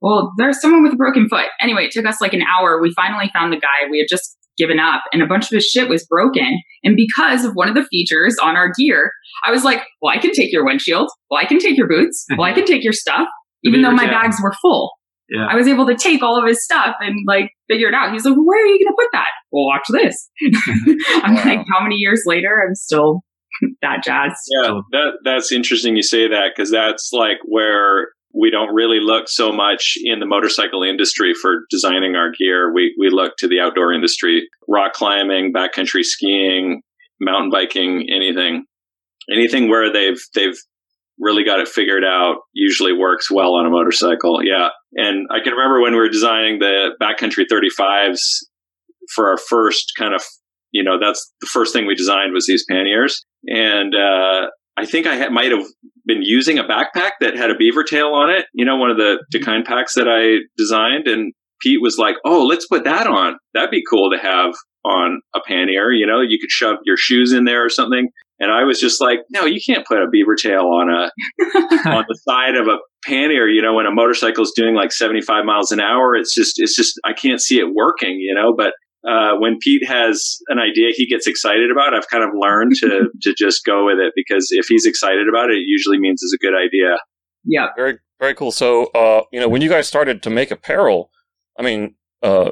well, 0.06 0.32
there's 0.38 0.62
someone 0.62 0.84
with 0.84 0.94
a 0.94 0.98
broken 0.98 1.28
foot. 1.28 1.48
Anyway, 1.60 1.86
it 1.86 1.92
took 1.92 2.06
us 2.06 2.22
like 2.22 2.34
an 2.34 2.44
hour. 2.44 2.80
We 2.80 2.94
finally 2.96 3.32
found 3.34 3.52
the 3.52 3.58
guy. 3.58 3.90
We 3.90 3.98
had 3.98 4.06
just 4.08 4.38
given 4.56 4.80
up 4.80 5.02
and 5.12 5.24
a 5.24 5.26
bunch 5.26 5.46
of 5.46 5.50
his 5.50 5.66
shit 5.66 5.90
was 5.90 6.06
broken. 6.06 6.62
And 6.84 6.96
because 6.96 7.44
of 7.44 7.54
one 7.54 7.68
of 7.68 7.74
the 7.74 7.88
features 7.90 8.36
on 8.42 8.56
our 8.56 8.72
gear, 8.78 9.10
I 9.44 9.50
was 9.50 9.64
like, 9.64 9.82
well, 10.04 10.16
I 10.16 10.20
can 10.20 10.32
take 10.32 10.54
your 10.54 10.64
windshield. 10.64 11.10
Well, 11.32 11.42
I 11.42 11.48
can 11.48 11.58
take 11.58 11.76
your 11.76 11.88
boots. 11.88 12.24
Well, 12.38 12.48
I 12.48 12.54
can 12.54 12.66
take 12.66 12.84
your 12.84 12.94
stuff, 12.94 13.28
even 13.64 13.82
though 13.82 13.92
my 13.92 14.06
bags 14.06 14.38
were 14.44 14.54
full. 14.62 14.92
Yeah. 15.28 15.48
I 15.50 15.56
was 15.56 15.68
able 15.68 15.88
to 15.88 15.96
take 15.96 16.22
all 16.22 16.38
of 16.38 16.48
his 16.48 16.64
stuff 16.64 16.96
and 17.00 17.16
like 17.26 17.50
figure 17.68 17.88
it 17.88 17.96
out. 17.96 18.14
He's 18.14 18.26
like, 18.26 18.36
well, 18.36 18.46
where 18.46 18.64
are 18.64 18.68
you 18.68 18.78
going 18.86 18.94
to 18.94 19.02
put 19.02 19.10
that? 19.12 19.30
Well, 19.52 19.66
watch 19.66 19.88
this. 19.90 20.30
I'm 21.24 21.34
wow. 21.34 21.46
like, 21.46 21.66
how 21.74 21.82
many 21.82 21.96
years 21.96 22.22
later? 22.28 22.64
I'm 22.64 22.76
still 22.76 23.22
that 23.82 24.04
jazzed. 24.04 24.38
Yeah, 24.62 24.82
that, 24.92 25.12
that's 25.24 25.52
interesting 25.52 25.96
you 25.96 26.04
say 26.04 26.28
that 26.28 26.52
because 26.56 26.70
that's 26.70 27.10
like 27.12 27.38
where 27.46 28.10
we 28.38 28.52
don't 28.52 28.74
really 28.74 29.00
look 29.00 29.28
so 29.28 29.52
much 29.52 29.94
in 30.04 30.20
the 30.20 30.26
motorcycle 30.26 30.84
industry 30.84 31.34
for 31.34 31.62
designing 31.70 32.16
our 32.16 32.32
gear. 32.38 32.74
We, 32.74 32.94
we 33.00 33.10
look 33.10 33.38
to 33.38 33.48
the 33.48 33.62
outdoor 33.62 33.94
industry, 33.94 34.48
rock 34.68 34.94
climbing, 34.94 35.54
backcountry 35.54 36.04
skiing, 36.04 36.82
mountain 37.22 37.50
biking, 37.50 38.08
anything, 38.14 38.66
anything 39.32 39.70
where 39.70 39.92
they've, 39.92 40.20
they've 40.34 40.58
really 41.18 41.46
got 41.46 41.62
it 41.62 41.70
figured 41.70 42.04
out 42.04 42.40
usually 42.54 42.92
works 42.92 43.32
well 43.32 43.56
on 43.56 43.66
a 43.66 43.70
motorcycle. 43.70 44.44
Yeah. 44.44 44.70
And 44.94 45.28
I 45.32 45.42
can 45.42 45.54
remember 45.54 45.82
when 45.82 45.94
we 45.94 46.00
were 46.00 46.10
designing 46.10 46.60
the 46.60 46.92
backcountry 47.02 47.46
35s 47.50 48.20
for 49.14 49.30
our 49.30 49.38
first 49.38 49.94
kind 49.98 50.14
of, 50.14 50.22
you 50.72 50.84
know, 50.84 50.98
that's 51.00 51.32
the 51.40 51.48
first 51.48 51.72
thing 51.72 51.86
we 51.86 51.96
designed 51.96 52.34
was 52.34 52.48
these 52.48 52.66
panniers. 52.70 53.26
And, 53.48 53.96
uh, 53.96 54.48
I 54.78 54.86
think 54.86 55.08
I 55.08 55.16
had, 55.16 55.32
might 55.32 55.52
have 55.52 55.66
been 56.06 56.22
using 56.22 56.60
a 56.60 56.64
backpack 56.64 57.12
that 57.22 57.38
had 57.38 57.50
a 57.50 57.56
beaver 57.56 57.84
tail 57.84 58.08
on 58.08 58.30
it. 58.30 58.46
You 58.54 58.66
know, 58.66 58.76
one 58.76 58.92
of 58.92 58.98
the 58.98 59.20
mm-hmm. 59.34 59.50
Dakine 59.50 59.66
packs 59.66 59.96
that 59.96 60.08
I 60.08 60.44
designed, 60.58 61.08
and 61.08 61.34
Pete 61.62 61.82
was 61.82 61.98
like, 61.98 62.16
"Oh, 62.26 62.44
let's 62.44 62.68
put 62.68 62.84
that 62.84 63.08
on. 63.08 63.38
That'd 63.54 63.72
be 63.72 63.84
cool 63.90 64.12
to 64.12 64.18
have 64.18 64.54
on 64.84 65.22
a 65.34 65.40
pannier. 65.48 65.92
You 65.92 66.06
know, 66.06 66.22
you 66.22 66.38
could 66.40 66.52
shove 66.52 66.78
your 66.86 66.98
shoes 66.98 67.32
in 67.32 67.46
there 67.46 67.64
or 67.66 67.70
something." 67.70 68.10
And 68.38 68.52
I 68.52 68.66
was 68.66 68.80
just 68.80 69.00
like, 69.00 69.20
"No, 69.30 69.46
you 69.46 69.62
can't 69.66 69.88
put 69.88 70.04
a 70.04 70.10
beaver 70.12 70.36
tail 70.36 70.64
on 70.64 70.90
a 70.90 71.10
on 71.90 72.06
the 72.08 72.20
side 72.28 72.56
of 72.56 72.68
a 72.68 72.80
pannier. 73.06 73.48
You 73.48 73.62
know, 73.62 73.74
when 73.74 73.86
a 73.86 73.94
motorcycle 73.94 74.44
is 74.44 74.54
doing 74.56 74.76
like 74.76 74.92
seventy 74.92 75.22
five 75.22 75.46
miles 75.46 75.72
an 75.72 75.80
hour, 75.80 76.16
it's 76.16 76.36
just 76.36 76.56
it's 76.58 76.76
just 76.76 77.00
I 77.06 77.14
can't 77.14 77.42
see 77.42 77.60
it 77.60 77.74
working. 77.74 78.18
You 78.20 78.36
know, 78.36 78.54
but 78.56 78.74
uh, 79.08 79.38
when 79.38 79.58
Pete 79.62 79.88
has 79.88 80.38
an 80.48 80.60
idea 80.60 80.90
he 80.92 81.08
gets 81.08 81.28
excited 81.28 81.72
about, 81.72 81.94
I've 81.94 82.08
kind 82.10 82.24
of 82.24 82.32
learned 82.34 82.74
to 82.80 83.10
to 83.22 83.34
just 83.34 83.66
go 83.66 83.86
with 83.86 83.98
it 84.00 84.14
because 84.16 84.48
if 84.52 84.68
he's 84.68 84.86
excited 84.86 85.28
about 85.30 85.50
it, 85.50 85.58
it 85.58 85.66
usually 85.66 86.00
means 86.00 86.22
it's 86.24 86.34
a 86.34 86.44
good 86.44 86.56
idea. 86.56 86.98
Yeah. 87.44 87.68
Very 87.76 88.00
very 88.20 88.34
cool. 88.34 88.52
So, 88.52 88.86
uh, 88.88 89.24
you 89.32 89.40
know, 89.40 89.48
when 89.48 89.62
you 89.62 89.70
guys 89.70 89.88
started 89.88 90.24
to 90.24 90.30
make 90.30 90.52
apparel, 90.52 91.12
I 91.60 91.64
mean, 91.64 91.96
uh, 92.24 92.52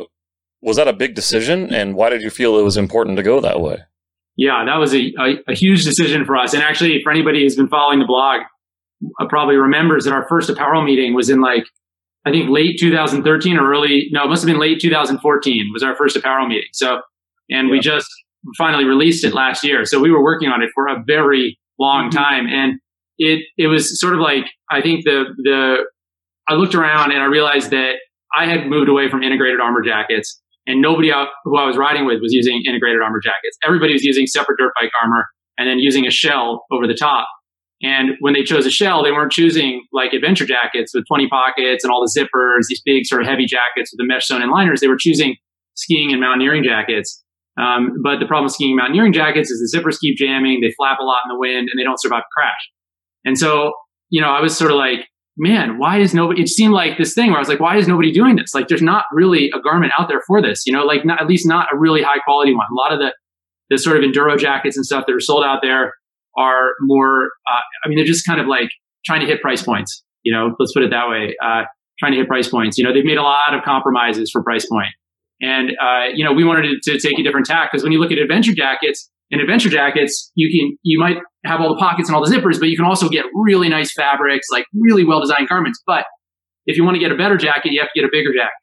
was 0.62 0.78
that 0.78 0.88
a 0.88 0.94
big 0.94 1.16
decision, 1.16 1.74
and 1.74 1.96
why 1.96 2.10
did 2.10 2.22
you 2.22 2.30
feel 2.30 2.58
it 2.58 2.64
was 2.64 2.78
important 2.78 3.18
to 3.18 3.24
go 3.24 3.42
that 3.42 3.60
way? 3.60 3.80
Yeah, 4.38 4.64
that 4.66 4.78
was 4.78 4.94
a, 4.94 5.14
a, 5.20 5.36
a 5.50 5.54
huge 5.54 5.84
decision 5.84 6.26
for 6.26 6.36
us. 6.36 6.54
And 6.54 6.64
actually, 6.64 7.02
for 7.04 7.12
anybody 7.12 7.44
who's 7.44 7.56
been 7.56 7.68
following 7.68 8.00
the 8.00 8.06
blog, 8.06 8.42
uh, 9.20 9.28
probably 9.28 9.56
remembers 9.56 10.06
that 10.06 10.14
our 10.14 10.28
first 10.28 10.50
apparel 10.50 10.84
meeting 10.84 11.14
was 11.14 11.30
in 11.30 11.42
like 11.42 11.66
I 12.26 12.32
think 12.32 12.50
late 12.50 12.80
2013 12.80 13.58
or 13.58 13.70
early, 13.70 14.08
no, 14.12 14.24
it 14.24 14.28
must 14.28 14.44
have 14.44 14.48
been 14.48 14.60
late 14.60 14.80
2014 14.80 15.70
was 15.74 15.84
our 15.84 15.96
first 15.96 16.16
apparel 16.16 16.48
meeting. 16.48 16.70
So, 16.72 17.02
and 17.50 17.68
yeah. 17.68 17.72
we 17.72 17.80
just 17.80 18.08
finally 18.58 18.86
released 18.86 19.24
it 19.24 19.34
last 19.34 19.64
year. 19.64 19.86
So 19.86 20.00
we 20.00 20.12
were 20.12 20.24
working 20.24 20.50
on 20.50 20.62
it 20.62 20.70
for 20.74 20.88
a 20.88 21.04
very 21.06 21.60
long 21.80 22.10
mm-hmm. 22.10 22.18
time. 22.18 22.48
And 22.48 22.80
it, 23.18 23.46
it 23.58 23.68
was 23.68 24.00
sort 24.00 24.14
of 24.14 24.20
like, 24.20 24.46
I 24.72 24.82
think 24.82 25.04
the, 25.04 25.26
the, 25.38 25.78
I 26.48 26.54
looked 26.56 26.76
around 26.76 27.12
and 27.12 27.22
I 27.22 27.26
realized 27.26 27.72
that 27.72 27.96
I 28.36 28.48
had 28.48 28.68
moved 28.68 28.90
away 28.90 29.10
from 29.10 29.22
integrated 29.22 29.60
armor 29.60 29.82
jackets 29.82 30.42
and 30.66 30.82
nobody 30.82 31.12
out 31.12 31.28
who 31.44 31.58
I 31.58 31.68
was 31.68 31.78
riding 31.78 32.06
with 32.06 32.22
was 32.22 32.34
using 32.34 32.64
integrated 32.66 33.02
armor 33.02 33.20
jackets. 33.20 33.58
Everybody 33.66 33.94
was 33.94 34.04
using 34.04 34.28
separate 34.28 34.58
dirt 34.58 34.74
bike 34.80 34.92
armor 35.02 35.28
and 35.58 35.68
then 35.68 35.80
using 35.80 36.08
a 36.08 36.12
shell 36.12 36.66
over 36.72 36.88
the 36.88 36.96
top. 36.96 37.28
And 37.84 38.12
when 38.22 38.34
they 38.34 38.44
chose 38.44 38.66
a 38.66 38.72
shell, 38.72 39.04
they 39.04 39.12
weren't 39.12 39.32
choosing 39.32 39.86
like 39.92 40.14
adventure 40.14 40.46
jackets 40.46 40.94
with 40.94 41.04
20 41.06 41.28
pockets 41.28 41.84
and 41.84 41.92
all 41.92 42.02
the 42.02 42.12
zippers, 42.18 42.64
these 42.70 42.82
big 42.86 43.06
sort 43.06 43.22
of 43.22 43.28
heavy 43.28 43.46
jackets 43.46 43.92
with 43.92 43.98
the 43.98 44.08
mesh 44.08 44.26
sewn 44.26 44.42
in 44.42 44.50
liners. 44.50 44.80
They 44.80 44.88
were 44.88 44.98
choosing 44.98 45.36
skiing 45.76 46.12
and 46.12 46.22
mountaineering 46.22 46.64
jackets. 46.64 47.22
Um, 47.60 47.92
but 48.02 48.20
the 48.20 48.26
problem 48.26 48.46
with 48.46 48.54
skiing 48.54 48.72
and 48.72 48.78
mountaineering 48.78 49.12
jackets 49.12 49.52
is 49.52 49.60
the 49.60 49.78
zippers 49.78 50.00
keep 50.00 50.18
jamming, 50.18 50.62
they 50.62 50.74
flap 50.78 50.98
a 51.00 51.04
lot 51.04 51.20
in 51.26 51.30
the 51.30 51.38
wind, 51.38 51.68
and 51.70 51.78
they 51.78 51.84
don't 51.84 52.00
survive 52.00 52.22
a 52.22 52.34
crash. 52.40 52.70
And 53.26 53.38
so, 53.38 53.74
you 54.10 54.22
know, 54.22 54.30
I 54.30 54.42
was 54.42 54.58
sort 54.58 54.72
of 54.72 54.78
like, 54.78 55.08
man, 55.38 55.78
why 55.78 56.00
is 56.00 56.14
nobody? 56.14 56.42
It 56.42 56.48
seemed 56.48 56.74
like 56.74 56.98
this 56.98 57.14
thing 57.14 57.30
where 57.30 57.38
I 57.38 57.40
was 57.40 57.50
like, 57.50 57.60
why 57.60 57.78
is 57.78 57.88
nobody 57.88 58.12
doing 58.12 58.38
this? 58.38 58.56
Like, 58.56 58.70
there's 58.70 58.82
not 58.82 59.06
really 59.12 59.52
a 59.54 59.60
garment 59.60 59.92
out 60.00 60.08
there 60.08 60.22
for 60.26 60.42
this, 60.42 60.66
you 60.66 60.72
know, 60.72 60.84
like 60.84 61.06
not, 61.06 61.22
at 61.22 61.28
least 61.28 61.48
not 61.48 61.68
a 61.74 61.78
really 61.78 62.02
high 62.02 62.20
quality 62.24 62.56
one. 62.56 62.66
A 62.72 62.76
lot 62.76 62.94
of 62.94 63.00
the 63.00 63.14
the 63.70 63.78
sort 63.78 63.98
of 63.98 64.04
enduro 64.04 64.38
jackets 64.38 64.78
and 64.78 64.86
stuff 64.86 65.06
that 65.08 65.16
are 65.16 65.22
sold 65.22 65.44
out 65.44 65.60
there 65.62 65.94
are 66.38 66.74
more, 66.82 67.26
uh, 67.50 67.62
I 67.84 67.88
mean, 67.88 67.98
they're 67.98 68.06
just 68.06 68.26
kind 68.26 68.40
of 68.40 68.48
like 68.48 68.70
trying 69.06 69.22
to 69.22 69.26
hit 69.26 69.42
price 69.42 69.62
points, 69.62 70.04
you 70.24 70.34
know, 70.34 70.56
let's 70.60 70.74
put 70.74 70.84
it 70.84 70.92
that 70.92 71.10
way. 71.10 71.36
Uh, 71.44 71.64
trying 72.00 72.14
to 72.14 72.18
hit 72.18 72.28
price 72.28 72.50
points. 72.50 72.78
You 72.78 72.84
know, 72.84 72.94
they've 72.94 73.06
made 73.06 73.18
a 73.18 73.24
lot 73.24 73.54
of 73.54 73.64
compromises 73.64 74.32
for 74.32 74.44
price 74.44 74.66
point. 74.66 74.90
And, 75.42 75.72
uh, 75.72 76.08
you 76.14 76.24
know, 76.24 76.34
we 76.34 76.44
wanted 76.44 76.82
to, 76.84 76.92
to 76.92 77.00
take 77.00 77.20
a 77.20 77.24
different 77.24 77.46
tack 77.46 77.72
because 77.72 77.84
when 77.84 77.92
you 77.92 78.00
look 78.00 78.12
at 78.12 78.18
adventure 78.18 78.54
jackets, 78.54 79.10
in 79.30 79.40
adventure 79.40 79.70
jackets, 79.70 80.32
you 80.36 80.50
can, 80.50 80.78
you 80.84 81.00
might 81.00 81.18
have 81.46 81.60
all 81.60 81.70
the 81.70 81.80
pockets 81.80 82.08
and 82.08 82.16
all 82.16 82.24
the 82.24 82.32
zippers, 82.32 82.60
but 82.60 82.70
you 82.70 82.78
can 82.78 82.86
also 82.86 83.10
get 83.10 83.26
really 83.34 83.68
nice 83.68 83.92
fabrics, 83.94 84.48
like 84.52 84.66
really 84.74 85.04
well 85.04 85.20
designed 85.20 85.50
garments. 85.50 85.82
But 85.86 86.06
if 86.66 86.78
you 86.78 86.84
want 86.84 86.96
to 86.96 87.00
get 87.00 87.12
a 87.12 87.16
better 87.16 87.38
jacket, 87.38 87.72
you 87.72 87.80
have 87.80 87.90
to 87.94 88.00
get 88.00 88.08
a 88.08 88.12
bigger 88.12 88.32
jacket, 88.32 88.54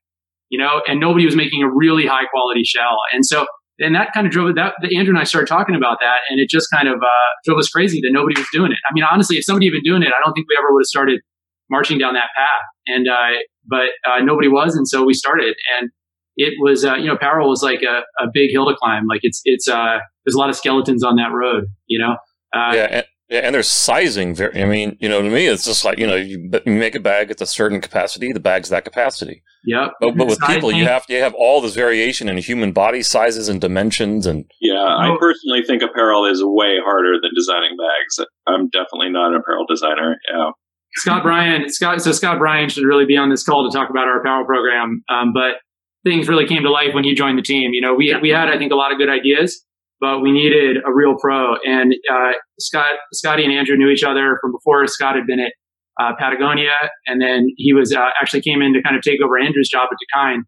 you 0.48 0.58
know, 0.58 0.80
and 0.86 1.00
nobody 1.00 1.24
was 1.24 1.36
making 1.36 1.62
a 1.62 1.68
really 1.68 2.06
high 2.06 2.26
quality 2.30 2.62
shell. 2.64 2.98
And 3.12 3.26
so 3.26 3.46
and 3.80 3.94
that 3.94 4.12
kind 4.12 4.26
of 4.26 4.32
drove 4.32 4.50
it. 4.50 4.56
That 4.56 4.74
Andrew 4.94 5.12
and 5.12 5.18
I 5.18 5.24
started 5.24 5.48
talking 5.48 5.74
about 5.74 5.98
that, 6.00 6.18
and 6.28 6.40
it 6.40 6.48
just 6.48 6.68
kind 6.72 6.88
of 6.88 6.96
uh, 6.96 7.30
drove 7.44 7.58
us 7.58 7.68
crazy 7.68 8.00
that 8.02 8.10
nobody 8.12 8.38
was 8.38 8.48
doing 8.52 8.72
it. 8.72 8.78
I 8.88 8.94
mean, 8.94 9.04
honestly, 9.10 9.36
if 9.36 9.44
somebody 9.44 9.66
had 9.66 9.72
been 9.72 9.82
doing 9.82 10.02
it, 10.02 10.08
I 10.08 10.20
don't 10.24 10.32
think 10.32 10.46
we 10.48 10.56
ever 10.58 10.72
would 10.72 10.80
have 10.80 10.86
started 10.86 11.20
marching 11.70 11.98
down 11.98 12.14
that 12.14 12.30
path. 12.36 12.66
And 12.86 13.08
uh, 13.08 13.40
but 13.66 13.90
uh, 14.04 14.22
nobody 14.22 14.48
was, 14.48 14.76
and 14.76 14.86
so 14.86 15.04
we 15.04 15.14
started. 15.14 15.56
And 15.78 15.90
it 16.36 16.54
was, 16.60 16.84
uh, 16.84 16.94
you 16.94 17.06
know, 17.06 17.14
apparel 17.14 17.48
was 17.48 17.62
like 17.62 17.82
a, 17.82 18.02
a 18.22 18.28
big 18.32 18.50
hill 18.50 18.66
to 18.66 18.74
climb. 18.76 19.06
Like 19.06 19.20
it's 19.22 19.40
it's 19.44 19.68
uh, 19.68 19.98
there's 20.24 20.34
a 20.34 20.38
lot 20.38 20.50
of 20.50 20.56
skeletons 20.56 21.02
on 21.04 21.16
that 21.16 21.32
road, 21.32 21.64
you 21.86 21.98
know. 21.98 22.16
Uh, 22.54 22.74
yeah, 22.74 23.02
yeah, 23.30 23.40
and 23.40 23.54
there's 23.54 23.70
sizing. 23.70 24.34
Very, 24.34 24.60
I 24.60 24.66
mean, 24.66 24.96
you 25.00 25.08
know, 25.08 25.22
to 25.22 25.30
me, 25.30 25.46
it's 25.46 25.64
just 25.64 25.84
like 25.84 25.98
you 25.98 26.06
know, 26.06 26.16
you, 26.16 26.50
you 26.66 26.72
make 26.72 26.96
a 26.96 27.00
bag 27.00 27.30
at 27.30 27.40
a 27.40 27.46
certain 27.46 27.80
capacity, 27.80 28.32
the 28.32 28.40
bag's 28.40 28.70
that 28.70 28.84
capacity. 28.84 29.42
Yeah, 29.64 29.88
but, 30.00 30.16
but 30.16 30.26
with 30.26 30.40
people, 30.40 30.72
you 30.72 30.84
have 30.86 31.04
you 31.08 31.18
have 31.20 31.34
all 31.34 31.60
this 31.60 31.74
variation 31.74 32.28
in 32.28 32.36
human 32.38 32.72
body 32.72 33.02
sizes 33.02 33.48
and 33.48 33.60
dimensions, 33.60 34.26
and 34.26 34.44
yeah, 34.60 34.82
I 34.82 35.16
personally 35.20 35.62
think 35.64 35.82
apparel 35.82 36.26
is 36.26 36.42
way 36.42 36.78
harder 36.84 37.20
than 37.22 37.30
designing 37.36 37.76
bags. 37.76 38.28
I'm 38.48 38.68
definitely 38.70 39.10
not 39.10 39.32
an 39.32 39.36
apparel 39.36 39.64
designer. 39.68 40.16
Yeah. 40.32 40.50
Scott 40.96 41.22
Bryan, 41.22 41.68
Scott. 41.68 42.02
So 42.02 42.10
Scott 42.10 42.38
Bryan 42.38 42.68
should 42.68 42.84
really 42.84 43.06
be 43.06 43.16
on 43.16 43.30
this 43.30 43.44
call 43.44 43.68
to 43.70 43.76
talk 43.76 43.90
about 43.90 44.08
our 44.08 44.18
apparel 44.20 44.44
program. 44.44 45.04
Um, 45.08 45.32
but 45.32 45.60
things 46.04 46.28
really 46.28 46.46
came 46.46 46.62
to 46.62 46.70
life 46.70 46.94
when 46.94 47.04
he 47.04 47.14
joined 47.14 47.38
the 47.38 47.42
team. 47.42 47.72
You 47.72 47.80
know, 47.80 47.94
we 47.94 48.12
we 48.20 48.30
had 48.30 48.48
I 48.48 48.58
think 48.58 48.72
a 48.72 48.76
lot 48.76 48.90
of 48.90 48.98
good 48.98 49.08
ideas, 49.08 49.64
but 50.00 50.20
we 50.20 50.32
needed 50.32 50.78
a 50.78 50.92
real 50.92 51.14
pro. 51.20 51.54
And 51.64 51.94
uh, 52.10 52.32
Scott, 52.58 52.94
Scotty, 53.12 53.44
and 53.44 53.52
Andrew 53.52 53.76
knew 53.76 53.90
each 53.90 54.02
other 54.02 54.38
from 54.40 54.52
before. 54.52 54.86
Scott 54.86 55.14
had 55.14 55.26
been 55.26 55.40
at 55.40 55.52
uh, 56.00 56.12
Patagonia, 56.18 56.72
and 57.06 57.20
then 57.20 57.48
he 57.56 57.74
was 57.74 57.92
uh, 57.92 58.08
actually 58.20 58.40
came 58.40 58.62
in 58.62 58.72
to 58.72 58.82
kind 58.82 58.96
of 58.96 59.02
take 59.02 59.20
over 59.22 59.38
Andrew's 59.38 59.68
job 59.68 59.88
at 59.90 59.98
Dakine. 60.00 60.42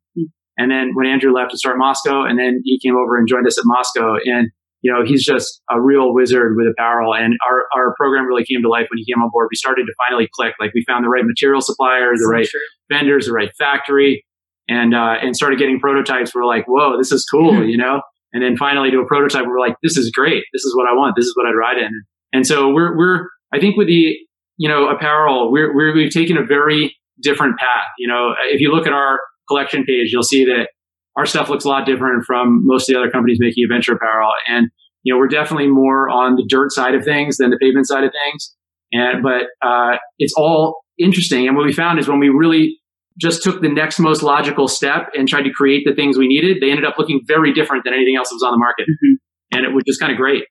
And 0.59 0.71
then 0.71 0.93
when 0.95 1.07
Andrew 1.07 1.33
left 1.33 1.51
to 1.51 1.59
start 1.59 1.77
Mosko, 1.79 2.29
and 2.29 2.39
then 2.39 2.61
he 2.65 2.79
came 2.83 2.97
over 2.97 3.17
and 3.17 3.29
joined 3.29 3.47
us 3.47 3.59
at 3.59 3.65
Mosko. 3.65 4.17
and 4.25 4.49
you 4.81 4.93
know 4.93 5.05
he's 5.05 5.25
just 5.25 5.63
a 5.71 5.81
real 5.81 6.13
wizard 6.13 6.57
with 6.57 6.67
apparel. 6.73 7.15
And 7.15 7.35
our 7.49 7.67
our 7.77 7.95
program 7.97 8.27
really 8.27 8.45
came 8.45 8.63
to 8.63 8.69
life 8.69 8.87
when 8.91 8.99
he 8.99 9.05
came 9.05 9.23
on 9.23 9.31
board. 9.31 9.49
We 9.51 9.57
started 9.57 9.85
to 9.85 9.93
finally 10.09 10.29
click. 10.35 10.55
Like 10.59 10.73
we 10.75 10.85
found 10.89 11.05
the 11.05 11.09
right 11.09 11.25
material 11.25 11.61
suppliers, 11.61 12.21
the 12.21 12.29
right 12.29 12.49
vendors, 12.91 13.27
the 13.27 13.33
right 13.33 13.51
factory, 13.59 14.25
and 14.69 14.95
uh, 14.95 15.17
and 15.23 15.37
started 15.37 15.59
getting 15.59 15.79
prototypes. 15.79 16.35
We're 16.35 16.47
like, 16.47 16.65
whoa, 16.67 16.97
this 16.99 17.13
is 17.13 17.27
cool, 17.31 17.65
you 17.69 17.77
know 17.77 18.01
and 18.33 18.43
then 18.43 18.57
finally 18.57 18.91
do 18.91 19.01
a 19.01 19.07
prototype. 19.07 19.47
We're 19.47 19.61
like, 19.61 19.76
this 19.83 19.97
is 19.97 20.11
great. 20.11 20.45
This 20.53 20.62
is 20.62 20.74
what 20.76 20.87
I 20.89 20.95
want. 20.95 21.16
This 21.16 21.26
is 21.26 21.35
what 21.37 21.47
I'd 21.47 21.57
ride 21.57 21.78
in. 21.78 21.91
And 22.33 22.47
so 22.47 22.70
we're, 22.70 22.97
we're, 22.97 23.28
I 23.53 23.61
think 23.61 23.76
with 23.76 23.89
the, 23.89 24.16
you 24.57 24.68
know, 24.68 24.89
apparel, 24.89 25.53
we're, 25.53 25.74
we're, 25.74 25.95
we've 25.95 26.12
taken 26.12 26.37
a 26.37 26.45
very 26.45 26.97
different 27.20 27.59
path. 27.59 27.89
You 27.99 28.09
know, 28.09 28.33
if 28.51 28.61
you 28.61 28.72
look 28.72 28.87
at 28.87 28.93
our 28.93 29.20
collection 29.49 29.85
page, 29.85 30.12
you'll 30.12 30.22
see 30.22 30.45
that 30.47 30.68
our 31.16 31.26
stuff 31.26 31.51
looks 31.51 31.64
a 31.64 31.68
lot 31.68 31.85
different 31.85 32.24
from 32.24 32.62
most 32.64 32.89
of 32.89 32.95
the 32.95 33.01
other 33.01 33.11
companies 33.11 33.39
making 33.41 33.64
adventure 33.64 33.93
apparel. 33.93 34.30
And, 34.49 34.68
you 35.03 35.12
know, 35.12 35.18
we're 35.18 35.28
definitely 35.28 35.68
more 35.68 36.09
on 36.09 36.37
the 36.37 36.45
dirt 36.49 36.72
side 36.72 36.95
of 36.95 37.05
things 37.05 37.37
than 37.37 37.51
the 37.51 37.59
pavement 37.59 37.87
side 37.87 38.05
of 38.05 38.12
things. 38.12 38.55
And, 38.93 39.22
but, 39.22 39.49
uh, 39.66 39.97
it's 40.18 40.33
all 40.37 40.83
interesting. 40.99 41.47
And 41.47 41.57
what 41.57 41.66
we 41.66 41.72
found 41.72 41.99
is 41.99 42.09
when 42.09 42.18
we 42.18 42.28
really 42.28 42.78
just 43.21 43.43
took 43.43 43.61
the 43.61 43.69
next 43.69 43.99
most 43.99 44.23
logical 44.23 44.69
step 44.69 45.09
and 45.15 45.29
tried 45.29 45.43
to 45.43 45.51
create 45.51 45.83
the 45.85 45.95
things 45.95 46.17
we 46.17 46.29
needed, 46.29 46.59
they 46.61 46.71
ended 46.71 46.85
up 46.85 46.99
looking 46.99 47.21
very 47.27 47.53
different 47.53 47.85
than 47.85 47.95
anything 47.95 48.17
else 48.17 48.31
that 48.31 48.37
was 48.37 48.43
on 48.43 48.53
the 48.53 48.59
market. 48.59 48.87
Mm-hmm. 48.89 49.57
And 49.57 49.67
it 49.67 49.75
was 49.75 49.85
just 49.87 50.01
kind 50.01 50.13
of 50.13 50.19
great, 50.19 50.45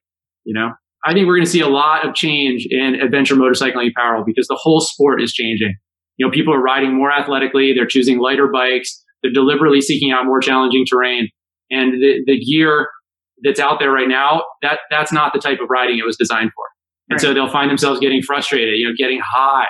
you 0.44 0.54
know? 0.54 0.70
I 1.04 1.12
think 1.12 1.26
we're 1.26 1.34
going 1.34 1.46
to 1.46 1.50
see 1.50 1.60
a 1.60 1.68
lot 1.68 2.06
of 2.06 2.14
change 2.14 2.66
in 2.70 2.94
adventure 2.94 3.34
motorcycling 3.34 3.90
apparel 3.90 4.22
because 4.24 4.46
the 4.46 4.58
whole 4.60 4.80
sport 4.80 5.20
is 5.20 5.32
changing. 5.32 5.74
You 6.16 6.26
know, 6.26 6.30
people 6.30 6.54
are 6.54 6.62
riding 6.62 6.96
more 6.96 7.10
athletically. 7.10 7.72
They're 7.74 7.86
choosing 7.86 8.20
lighter 8.20 8.48
bikes. 8.52 9.02
They're 9.22 9.32
deliberately 9.32 9.80
seeking 9.80 10.12
out 10.12 10.26
more 10.26 10.40
challenging 10.40 10.84
terrain. 10.88 11.28
And 11.70 11.94
the, 11.94 12.22
the 12.26 12.38
gear 12.38 12.86
that's 13.42 13.58
out 13.58 13.80
there 13.80 13.90
right 13.90 14.08
now, 14.08 14.44
that, 14.62 14.80
that's 14.90 15.12
not 15.12 15.32
the 15.32 15.40
type 15.40 15.58
of 15.60 15.68
riding 15.70 15.98
it 15.98 16.06
was 16.06 16.16
designed 16.16 16.50
for. 16.54 16.64
And 17.08 17.16
right. 17.16 17.20
so 17.20 17.34
they'll 17.34 17.50
find 17.50 17.68
themselves 17.68 17.98
getting 17.98 18.22
frustrated, 18.22 18.78
you 18.78 18.86
know, 18.86 18.94
getting 18.96 19.20
hot, 19.20 19.68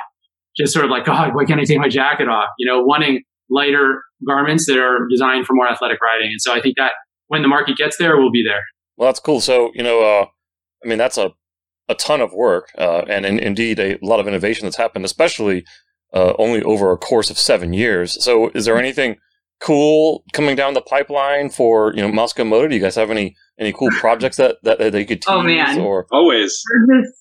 just 0.57 0.73
sort 0.73 0.85
of 0.85 0.91
like, 0.91 1.05
God, 1.05 1.35
why 1.35 1.45
can't 1.45 1.61
I 1.61 1.65
take 1.65 1.79
my 1.79 1.89
jacket 1.89 2.29
off? 2.29 2.49
You 2.59 2.67
know, 2.67 2.83
wanting 2.83 3.23
lighter 3.51 4.03
garments 4.27 4.67
that 4.67 4.79
are 4.79 5.07
designed 5.11 5.47
for 5.47 5.55
more 5.55 5.69
athletic 5.69 5.99
riding. 6.01 6.29
And 6.31 6.41
so 6.41 6.55
I 6.55 6.61
think 6.61 6.77
that 6.77 6.93
when 7.29 7.43
the 7.43 7.49
market 7.49 7.77
gets 7.77 7.97
there, 7.97 8.17
we'll 8.17 8.31
be 8.31 8.45
there. 8.47 8.63
Well, 8.97 9.09
that's 9.09 9.21
cool. 9.21 9.41
So, 9.41 9.71
you 9.75 9.83
know, 9.83 10.03
uh, 10.03 10.27
I 10.85 10.89
mean, 10.89 10.99
that's 10.99 11.19
a, 11.19 11.33
a 11.89 11.95
ton 11.95 12.21
of 12.21 12.33
work 12.33 12.69
uh, 12.79 13.03
and 13.09 13.27
in, 13.27 13.39
indeed 13.39 13.79
a 13.81 13.99
lot 14.03 14.21
of 14.21 14.29
innovation 14.29 14.67
that's 14.67 14.77
happened, 14.77 15.05
especially 15.05 15.65
uh, 16.15 16.35
only 16.39 16.63
over 16.63 16.93
a 16.93 16.99
course 16.99 17.31
of 17.31 17.39
seven 17.39 17.73
years. 17.73 18.23
So, 18.23 18.51
is 18.55 18.65
there 18.65 18.79
anything 18.79 19.17
cool 19.63 20.25
coming 20.33 20.57
down 20.57 20.75
the 20.75 20.81
pipeline 20.81 21.49
for 21.49 21.95
you 21.95 22.03
know 22.03 22.11
Mosko 22.11 22.47
Moto? 22.47 22.69
Do 22.69 22.75
you 22.75 22.83
guys 22.83 22.97
have 22.97 23.11
any 23.11 23.37
any 23.59 23.73
cool 23.73 23.91
projects 23.93 24.37
that 24.37 24.57
that, 24.63 24.79
that 24.79 24.93
they 24.93 25.05
could 25.05 25.23
oh, 25.29 25.43
tease? 25.43 25.43
Oh 25.43 25.43
man, 25.43 25.81
or 25.81 26.07
always. 26.11 26.63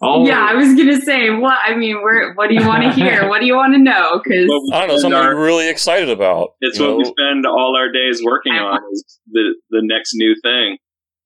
always. 0.01 0.27
Yeah, 0.31 0.45
I 0.49 0.55
was 0.55 0.75
gonna 0.75 0.99
say 1.01 1.29
what. 1.29 1.57
I 1.65 1.75
mean, 1.75 2.01
where? 2.01 2.33
What 2.33 2.49
do 2.49 2.55
you 2.55 2.65
want 2.65 2.83
to 2.83 2.91
hear? 3.01 3.27
what 3.27 3.39
do 3.39 3.45
you 3.45 3.55
want 3.55 3.73
to 3.73 3.79
know? 3.79 4.21
Because 4.23 4.49
I 4.73 4.79
don't 4.79 4.87
know 4.87 4.97
something 4.97 5.17
our, 5.17 5.31
you're 5.31 5.43
really 5.43 5.69
excited 5.69 6.09
about. 6.09 6.51
It's 6.61 6.79
what 6.79 6.89
know? 6.89 6.97
we 6.97 7.05
spend 7.05 7.45
all 7.45 7.75
our 7.77 7.91
days 7.91 8.21
working 8.23 8.53
on. 8.53 8.79
Is 8.91 9.19
the 9.31 9.55
the 9.69 9.81
next 9.83 10.11
new 10.15 10.35
thing. 10.43 10.77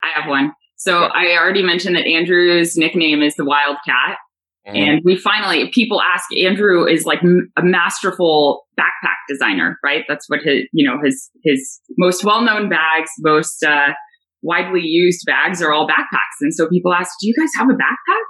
I 0.02 0.20
have 0.20 0.28
one. 0.28 0.52
So 0.76 1.04
I 1.04 1.36
already 1.38 1.62
mentioned 1.62 1.96
that 1.96 2.06
Andrew's 2.06 2.76
nickname 2.76 3.22
is 3.22 3.34
the 3.34 3.44
Wildcat. 3.44 4.18
Mm-hmm. 4.66 4.76
And 4.76 5.00
we 5.04 5.16
finally, 5.16 5.70
people 5.72 6.00
ask, 6.00 6.24
Andrew 6.36 6.86
is 6.86 7.04
like 7.04 7.20
a 7.22 7.62
masterful 7.62 8.64
backpack 8.78 9.16
designer, 9.28 9.78
right? 9.84 10.04
That's 10.08 10.28
what 10.28 10.40
his, 10.42 10.64
you 10.72 10.88
know, 10.88 10.98
his, 11.04 11.30
his 11.44 11.80
most 11.96 12.24
well-known 12.24 12.68
bags, 12.68 13.10
most, 13.20 13.62
uh, 13.62 13.92
widely 14.42 14.82
used 14.82 15.22
bags 15.26 15.62
are 15.62 15.72
all 15.72 15.88
backpacks. 15.88 16.38
And 16.40 16.52
so 16.52 16.68
people 16.68 16.92
ask, 16.92 17.10
do 17.20 17.28
you 17.28 17.34
guys 17.38 17.48
have 17.56 17.68
a 17.68 17.72
backpack? 17.72 18.22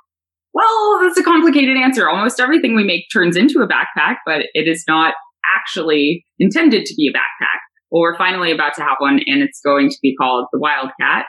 Well, 0.54 1.00
that's 1.02 1.18
a 1.18 1.22
complicated 1.22 1.76
answer. 1.76 2.08
Almost 2.08 2.40
everything 2.40 2.74
we 2.74 2.84
make 2.84 3.04
turns 3.12 3.36
into 3.36 3.60
a 3.60 3.68
backpack, 3.68 4.16
but 4.24 4.42
it 4.54 4.68
is 4.68 4.84
not 4.88 5.14
actually 5.58 6.24
intended 6.38 6.86
to 6.86 6.94
be 6.96 7.08
a 7.08 7.16
backpack. 7.16 7.60
Well, 7.90 8.00
we're 8.00 8.16
finally 8.16 8.52
about 8.52 8.74
to 8.74 8.82
have 8.82 8.96
one 8.98 9.20
and 9.26 9.42
it's 9.42 9.60
going 9.64 9.90
to 9.90 9.96
be 10.02 10.14
called 10.16 10.46
the 10.52 10.58
Wildcat. 10.58 11.26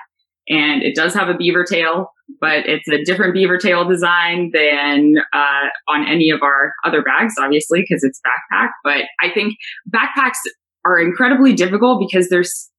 And 0.48 0.82
it 0.82 0.96
does 0.96 1.14
have 1.14 1.28
a 1.28 1.36
beaver 1.36 1.66
tail, 1.66 2.08
but 2.40 2.66
it's 2.66 2.88
a 2.88 3.04
different 3.04 3.34
beaver 3.34 3.58
tail 3.58 3.88
design 3.88 4.52
than 4.54 5.16
uh, 5.34 5.68
on 5.88 6.08
any 6.08 6.30
of 6.30 6.42
our 6.44 6.74
other 6.86 7.02
bags, 7.02 7.36
obviously, 7.40 7.82
because 7.82 8.04
it's 8.04 8.20
backpack. 8.26 8.70
But 8.84 9.06
I 9.22 9.32
think 9.34 9.56
backpacks 9.90 10.38
are 10.86 11.00
incredibly 11.00 11.54
difficult 11.54 12.04
because 12.08 12.30
there's 12.30 12.70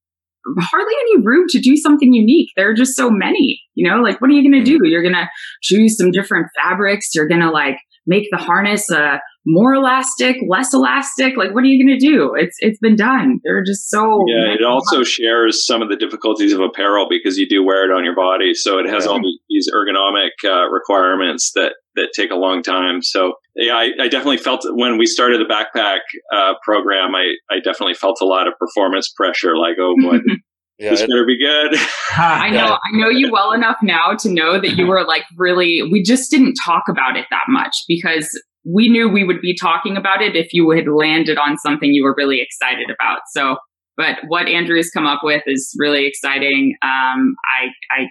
hardly 0.59 0.95
any 1.03 1.25
room 1.25 1.45
to 1.49 1.61
do 1.61 1.77
something 1.77 2.13
unique. 2.13 2.51
There 2.57 2.71
are 2.71 2.75
just 2.75 2.95
so 2.95 3.11
many, 3.11 3.61
you 3.75 3.89
know, 3.89 4.01
like 4.01 4.21
what 4.21 4.31
are 4.31 4.35
you 4.35 4.49
going 4.49 4.65
to 4.65 4.71
do? 4.71 4.79
You're 4.89 5.03
going 5.03 5.15
to 5.15 5.29
choose 5.63 5.97
some 5.97 6.11
different 6.11 6.47
fabrics. 6.63 7.15
You're 7.15 7.29
going 7.29 7.41
to 7.41 7.51
like 7.51 7.79
make 8.09 8.27
the 8.33 8.39
harness 8.39 8.91
uh, 8.91 9.19
more 9.47 9.75
elastic, 9.75 10.37
less 10.49 10.75
elastic. 10.75 11.37
Like, 11.37 11.55
what 11.55 11.63
are 11.63 11.67
you 11.67 11.85
going 11.85 11.99
to 11.99 12.05
do? 12.05 12.35
It's 12.35 12.57
it's 12.61 12.79
been 12.81 12.97
done. 12.97 13.41
They're 13.45 13.63
just 13.65 13.89
so. 13.89 14.25
Yeah, 14.27 14.55
it 14.55 14.65
also 14.65 15.05
shares 15.05 15.65
some 15.65 15.83
of 15.83 15.89
the 15.89 15.97
difficulties 15.97 16.53
of 16.53 16.61
apparel 16.61 17.07
because 17.09 17.39
you 17.39 17.49
do 17.49 17.65
wear 17.65 17.85
it 17.85 17.95
on 17.95 18.05
your 18.05 18.17
body, 18.17 18.55
so 18.55 18.79
it 18.79 18.89
has 18.89 19.07
all 19.07 19.21
these 19.49 19.71
ergonomic 19.73 20.33
uh, 20.45 20.69
requirements 20.71 21.53
that 21.55 21.75
that 21.95 22.09
take 22.15 22.31
a 22.31 22.37
long 22.37 22.63
time. 22.63 23.03
So 23.03 23.35
yeah, 23.55 23.75
I, 23.75 23.91
I 24.01 24.09
definitely 24.09 24.39
felt 24.39 24.65
when 24.71 24.99
we 24.99 25.07
started 25.07 25.41
the 25.41 25.53
backpack 25.53 26.01
uh, 26.35 26.55
program, 26.65 27.15
I 27.15 27.35
I 27.51 27.57
definitely 27.57 27.95
felt 27.95 28.19
a 28.21 28.27
lot 28.27 28.49
of 28.49 28.55
performance 28.59 29.13
pressure. 29.15 29.57
Like, 29.57 29.77
oh 29.79 29.95
boy. 30.01 30.19
Yeah, 30.79 30.91
this 30.91 31.01
it, 31.01 31.09
better 31.09 31.27
be 31.27 31.39
good. 31.39 31.77
I 32.17 32.51
know. 32.51 32.77
I 32.77 32.97
know 32.97 33.09
you 33.09 33.31
well 33.33 33.53
enough 33.53 33.79
now 33.83 34.15
to 34.21 34.29
know 34.29 34.61
that 34.61 34.77
you 34.77 34.87
were 34.87 35.05
like 35.05 35.25
really. 35.37 35.83
We 35.91 36.03
just 36.03 36.31
didn't 36.31 36.55
talk 36.65 36.85
about 36.89 37.17
it 37.17 37.27
that 37.31 37.45
much 37.49 37.75
because 37.89 38.31
we 38.65 38.89
knew 38.89 39.09
we 39.09 39.25
would 39.25 39.41
be 39.41 39.57
talking 39.57 39.97
about 39.97 40.23
it 40.23 40.37
if 40.37 40.53
you 40.53 40.71
had 40.71 40.89
landed 40.89 41.39
on 41.39 41.59
something 41.59 41.91
you 41.91 42.05
were 42.05 42.15
really 42.17 42.41
excited 42.41 42.91
about. 42.91 43.21
So, 43.33 43.57
but 43.97 44.19
what 44.29 44.47
Andrew's 44.47 44.91
come 44.91 45.07
up 45.07 45.21
with 45.23 45.43
is 45.47 45.75
really 45.79 46.07
exciting. 46.07 46.77
Um, 46.83 47.35
I, 47.61 47.69
I, 47.91 48.07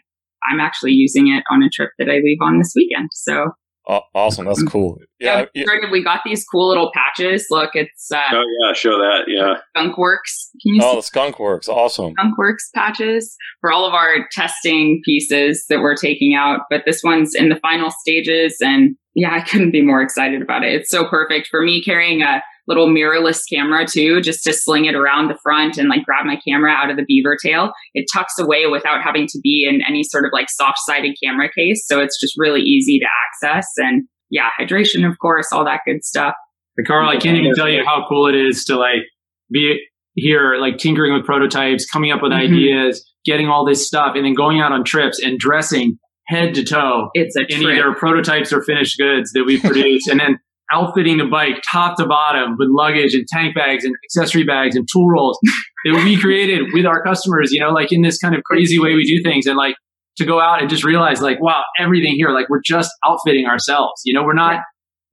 I'm 0.52 0.60
actually 0.60 0.94
using 0.94 1.28
it 1.28 1.44
on 1.52 1.64
a 1.64 1.70
trip 1.70 1.92
that 2.00 2.10
I 2.10 2.20
leave 2.24 2.40
on 2.42 2.58
this 2.58 2.74
weekend. 2.76 3.10
So 3.14 3.52
awesome. 3.88 4.46
That's 4.46 4.64
cool. 4.68 4.98
Yeah. 5.20 5.46
yeah. 5.54 5.66
We 5.92 6.04
got 6.04 6.22
these 6.26 6.46
cool 6.46 6.68
little 6.68 6.92
patches. 6.94 7.48
Look, 7.50 7.72
it's. 7.74 8.12
Uh, 8.12 8.22
oh, 8.32 8.44
yeah. 8.62 8.74
Show 8.74 8.98
that. 8.98 9.26
Yeah. 9.28 9.56
Skunk 9.76 9.98
Works. 9.98 10.50
Can 10.62 10.76
you 10.76 10.82
oh, 10.84 10.92
see? 10.92 10.98
the 10.98 11.04
Skunk 11.04 11.40
Works. 11.40 11.68
Awesome. 11.68 12.14
Skunk 12.14 12.38
Works 12.38 12.70
patches 12.76 13.36
for 13.62 13.72
all 13.72 13.86
of 13.86 13.94
our 13.94 14.28
testing 14.32 15.02
pieces 15.06 15.66
that 15.70 15.80
we're 15.80 15.96
taking 15.96 16.36
out. 16.36 16.62
But 16.70 16.84
this 16.86 17.02
one's 17.04 17.34
in 17.36 17.50
the 17.50 17.60
final 17.62 17.92
stages. 17.92 18.58
And 18.62 18.96
yeah, 19.16 19.34
I 19.34 19.42
couldn't 19.42 19.72
be 19.72 19.82
more 19.82 20.02
excited 20.02 20.42
about 20.42 20.64
it. 20.64 20.74
It's 20.74 20.90
so 20.90 21.08
perfect 21.08 21.48
for 21.48 21.62
me 21.62 21.84
carrying 21.84 22.22
a 22.22 22.42
little 22.68 22.90
mirrorless 22.90 23.42
camera 23.50 23.86
too, 23.86 24.22
just 24.22 24.44
to 24.44 24.54
sling 24.54 24.86
it 24.86 24.96
around 24.96 25.30
the 25.30 25.38
front 25.42 25.78
and 25.78 25.90
like 25.90 26.04
grab 26.04 26.26
my 26.26 26.40
camera 26.48 26.72
out 26.72 26.90
of 26.90 26.98
the 26.98 27.06
beaver 27.06 27.38
tail. 27.42 27.72
It 27.94 28.06
tucks 28.14 28.38
away 28.38 28.68
without 28.68 29.02
having 29.02 29.28
to 29.28 29.40
be 29.42 29.66
in 29.68 29.82
any 29.88 30.04
sort 30.04 30.26
of 30.26 30.32
like 30.34 30.50
soft 30.50 30.80
sided 30.86 31.16
camera 31.24 31.50
case. 31.56 31.86
So 31.86 32.00
it's 32.00 32.20
just 32.20 32.34
really 32.38 32.62
easy 32.62 33.00
to 33.00 33.06
access. 33.06 33.68
And 33.78 34.08
yeah, 34.30 34.50
hydration, 34.60 35.10
of 35.10 35.18
course, 35.20 35.48
all 35.52 35.64
that 35.66 35.82
good 35.86 36.04
stuff. 36.04 36.34
But 36.76 36.86
Carl, 36.86 37.10
I 37.10 37.18
can't 37.18 37.38
even 37.38 37.56
tell 37.56 37.70
you 37.70 37.84
how 37.86 38.06
cool 38.08 38.28
it 38.28 38.36
is 38.36 38.66
to 38.66 38.76
like 38.76 39.02
be 39.50 39.80
here, 40.14 40.58
like 40.60 40.78
tinkering 40.78 41.14
with 41.14 41.26
prototypes, 41.26 41.86
coming 41.86 42.12
up 42.12 42.22
with 42.22 42.32
mm-hmm. 42.32 42.54
ideas, 42.54 43.04
getting 43.26 43.48
all 43.48 43.66
this 43.66 43.86
stuff, 43.86 44.14
and 44.16 44.26
then 44.26 44.34
going 44.34 44.60
out 44.60 44.72
on 44.72 44.84
trips 44.84 45.20
and 45.24 45.40
dressing 45.40 45.98
head 46.28 46.54
to 46.56 46.64
toe 46.64 47.10
it's 47.14 47.38
a 47.38 47.46
in 47.48 47.64
either 47.64 47.94
prototypes 47.94 48.52
or 48.52 48.62
finished 48.62 48.98
goods 49.00 49.32
that 49.32 49.46
we 49.46 49.60
produce, 49.60 50.08
and 50.08 50.20
then 50.20 50.38
outfitting 50.72 51.18
the 51.18 51.26
bike 51.26 51.62
top 51.70 51.98
to 51.98 52.06
bottom 52.06 52.56
with 52.58 52.68
luggage 52.72 53.14
and 53.14 53.26
tank 53.28 53.56
bags 53.56 53.86
and 53.86 53.96
accessory 54.04 54.44
bags 54.44 54.76
and 54.76 54.88
tool 54.92 55.08
rolls 55.08 55.40
that 55.86 56.04
we 56.04 56.20
created 56.20 56.68
with 56.74 56.86
our 56.86 57.02
customers, 57.04 57.52
you 57.52 57.60
know, 57.60 57.70
like 57.70 57.92
in 57.92 58.02
this 58.02 58.18
kind 58.18 58.36
of 58.36 58.44
crazy 58.44 58.80
way 58.80 58.94
we 58.94 59.04
do 59.04 59.22
things 59.24 59.46
and 59.46 59.56
like 59.56 59.76
to 60.18 60.26
go 60.26 60.42
out 60.42 60.60
and 60.62 60.70
just 60.70 60.84
realize 60.84 61.22
like, 61.22 61.40
wow, 61.42 61.62
everything 61.80 62.14
here, 62.16 62.32
like 62.32 62.50
we're 62.50 62.62
just 62.66 62.92
outfitting 63.06 63.46
ourselves. 63.46 64.02
You 64.04 64.14
know, 64.14 64.24
we're 64.24 64.34
not 64.34 64.62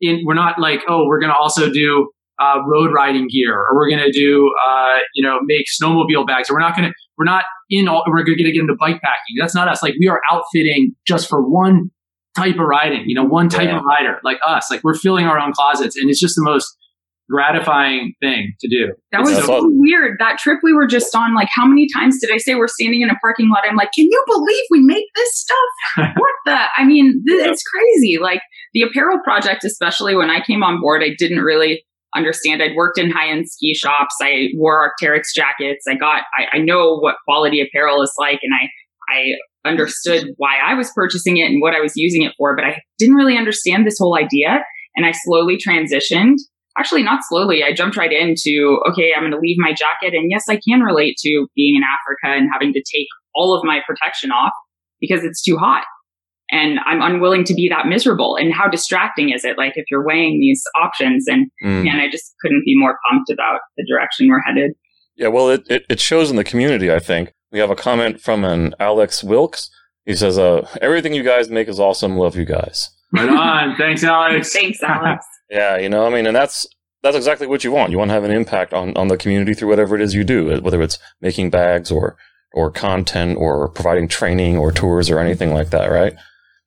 in, 0.01 0.23
we're 0.25 0.35
not 0.35 0.59
like, 0.59 0.81
oh, 0.89 1.05
we're 1.07 1.21
going 1.21 1.33
to 1.33 1.39
also 1.39 1.71
do 1.71 2.11
uh, 2.41 2.59
road 2.67 2.91
riding 2.93 3.29
gear 3.31 3.55
or 3.55 3.77
we're 3.77 3.89
going 3.89 4.03
to 4.03 4.11
do, 4.11 4.51
uh, 4.69 4.99
you 5.15 5.23
know, 5.23 5.39
make 5.45 5.67
snowmobile 5.81 6.27
bags 6.27 6.51
or 6.51 6.55
we're 6.55 6.61
not 6.61 6.75
going 6.77 6.89
to, 6.89 6.95
we're 7.17 7.25
not 7.25 7.45
in 7.71 7.87
all, 7.87 8.03
we're 8.09 8.25
going 8.25 8.39
to 8.39 8.45
get 8.45 8.57
into 8.57 8.75
bike 8.81 9.01
packing. 9.03 9.37
That's 9.39 9.55
not 9.55 9.69
us. 9.69 9.83
Like 9.83 9.95
we 10.01 10.09
are 10.09 10.21
outfitting 10.33 10.95
just 11.07 11.29
for 11.29 11.41
one 11.49 11.91
type 12.37 12.55
of 12.55 12.67
riding, 12.67 13.05
you 13.07 13.15
know, 13.15 13.25
one 13.25 13.49
type 13.49 13.69
yeah. 13.69 13.79
of 13.79 13.85
rider 13.85 14.21
like 14.25 14.39
us. 14.47 14.71
Like 14.71 14.83
we're 14.83 14.95
filling 14.95 15.27
our 15.27 15.39
own 15.39 15.53
closets 15.53 15.97
and 15.97 16.11
it's 16.11 16.21
just 16.21 16.35
the 16.37 16.45
most 16.45 16.67
gratifying 17.31 18.13
thing 18.21 18.53
to 18.61 18.69
do. 18.69 18.93
That 19.13 19.23
was 19.23 19.37
so 19.45 19.63
weird. 19.65 20.17
That 20.19 20.39
trip 20.39 20.59
we 20.63 20.73
were 20.73 20.87
just 20.87 21.15
on, 21.15 21.35
like 21.35 21.49
how 21.55 21.67
many 21.67 21.87
times 21.95 22.19
did 22.21 22.31
I 22.33 22.39
say 22.39 22.55
we're 22.55 22.69
standing 22.69 23.03
in 23.03 23.11
a 23.11 23.15
parking 23.21 23.49
lot? 23.49 23.65
I'm 23.69 23.77
like, 23.77 23.93
can 23.95 24.05
you 24.05 24.25
believe 24.27 24.65
we 24.71 24.81
make 24.81 25.07
this 25.15 25.31
stuff? 25.41 26.13
what 26.17 26.33
the? 26.45 26.59
I 26.77 26.85
mean, 26.85 27.23
th- 27.27 27.49
it's 27.49 27.63
crazy. 27.63 28.19
Like 28.21 28.43
the 28.75 28.83
apparel 28.83 29.19
project, 29.25 29.65
especially 29.65 30.15
when 30.15 30.31
I 30.31 30.41
came 30.41 30.63
on 30.63 30.81
board, 30.81 31.03
I 31.03 31.15
didn't 31.17 31.41
really 31.41 31.85
understand. 32.15 32.63
I'd 32.63 32.77
worked 32.77 32.99
in 32.99 33.11
high 33.11 33.29
end 33.29 33.49
ski 33.49 33.75
shops. 33.75 34.15
I 34.21 34.49
wore 34.55 34.89
Arc'teryx 34.89 35.25
jackets. 35.35 35.85
I 35.89 35.95
got, 35.95 36.23
I, 36.39 36.59
I 36.59 36.59
know 36.59 36.99
what 36.99 37.17
quality 37.27 37.61
apparel 37.61 38.03
is 38.03 38.13
like 38.19 38.39
and 38.43 38.53
I, 38.55 38.69
I 39.13 39.23
understood 39.65 40.29
why 40.37 40.59
I 40.65 40.75
was 40.75 40.91
purchasing 40.95 41.37
it 41.39 41.45
and 41.51 41.61
what 41.61 41.75
I 41.75 41.81
was 41.81 41.93
using 41.97 42.23
it 42.23 42.33
for, 42.37 42.55
but 42.55 42.65
I 42.65 42.81
didn't 42.99 43.17
really 43.17 43.37
understand 43.37 43.87
this 43.87 43.99
whole 43.99 44.17
idea. 44.17 44.63
And 44.97 45.07
I 45.07 45.13
slowly 45.13 45.57
transitioned. 45.57 46.37
Actually, 46.79 47.03
not 47.03 47.21
slowly. 47.29 47.63
I 47.63 47.73
jumped 47.73 47.97
right 47.97 48.13
into, 48.13 48.81
okay, 48.91 49.13
I'm 49.15 49.23
going 49.23 49.33
to 49.33 49.39
leave 49.39 49.57
my 49.59 49.73
jacket. 49.73 50.15
And 50.15 50.31
yes, 50.31 50.45
I 50.49 50.59
can 50.69 50.81
relate 50.81 51.17
to 51.19 51.47
being 51.55 51.77
in 51.77 51.83
Africa 51.83 52.37
and 52.37 52.49
having 52.53 52.73
to 52.73 52.83
take 52.95 53.07
all 53.35 53.57
of 53.57 53.65
my 53.65 53.81
protection 53.87 54.31
off 54.31 54.53
because 55.01 55.25
it's 55.25 55.43
too 55.43 55.57
hot. 55.57 55.85
And 56.51 56.79
I'm 56.85 57.01
unwilling 57.01 57.45
to 57.45 57.55
be 57.55 57.69
that 57.71 57.87
miserable. 57.87 58.37
And 58.37 58.53
how 58.53 58.69
distracting 58.69 59.31
is 59.31 59.45
it? 59.45 59.57
Like 59.57 59.73
if 59.77 59.87
you're 59.91 60.05
weighing 60.05 60.39
these 60.41 60.63
options 60.81 61.27
and, 61.27 61.47
mm. 61.65 61.89
and 61.89 62.01
I 62.01 62.11
just 62.11 62.35
couldn't 62.43 62.63
be 62.65 62.75
more 62.77 62.99
pumped 63.11 63.31
about 63.31 63.61
the 63.77 63.87
direction 63.89 64.29
we're 64.29 64.43
headed. 64.43 64.73
Yeah, 65.17 65.29
well, 65.29 65.49
it, 65.51 65.63
it, 65.71 65.85
it 65.89 66.01
shows 66.01 66.31
in 66.31 66.37
the 66.37 66.45
community, 66.45 66.93
I 66.93 66.99
think. 66.99 67.33
We 67.55 67.61
have 67.61 67.71
a 67.71 67.77
comment 67.77 68.21
from 68.21 68.45
an 68.45 68.75
Alex 68.81 69.23
Wilkes. 69.23 69.71
He 70.05 70.17
says, 70.17 70.37
uh, 70.41 70.69
everything 70.83 71.15
you 71.15 71.23
guys 71.23 71.49
make 71.49 71.69
is 71.69 71.79
awesome. 71.79 72.17
Love 72.17 72.35
you 72.35 72.45
guys. 72.45 72.91
Right 73.13 73.29
on. 73.29 73.77
Thanks, 73.77 74.03
Alex. 74.03 74.53
Thanks, 74.53 74.83
Alex. 74.83 75.25
yeah, 75.51 75.79
you 75.79 75.89
know, 75.89 76.05
I 76.05 76.11
mean, 76.11 76.27
and 76.27 76.35
that's 76.35 76.67
that's 77.05 77.17
exactly 77.17 77.47
what 77.47 77.63
you 77.63 77.71
want. 77.71 77.93
You 77.93 77.99
want 77.99 78.09
to 78.09 78.15
have 78.15 78.25
an 78.25 78.33
impact 78.33 78.75
on, 78.75 78.97
on 78.97 79.07
the 79.07 79.17
community 79.17 79.55
through 79.55 79.69
whatever 79.69 79.95
it 79.95 80.03
is 80.03 80.17
you 80.17 80.25
do, 80.25 80.61
whether 80.63 80.83
it's 80.83 80.99
making 81.21 81.51
bags 81.51 81.93
or 81.93 82.17
or 82.55 82.73
content 82.73 83.39
or 83.39 83.69
providing 83.69 84.09
training 84.09 84.57
or 84.57 84.73
tours 84.73 85.09
or 85.09 85.21
anything 85.21 85.55
like 85.55 85.71
that, 85.71 85.93
right? 85.93 86.15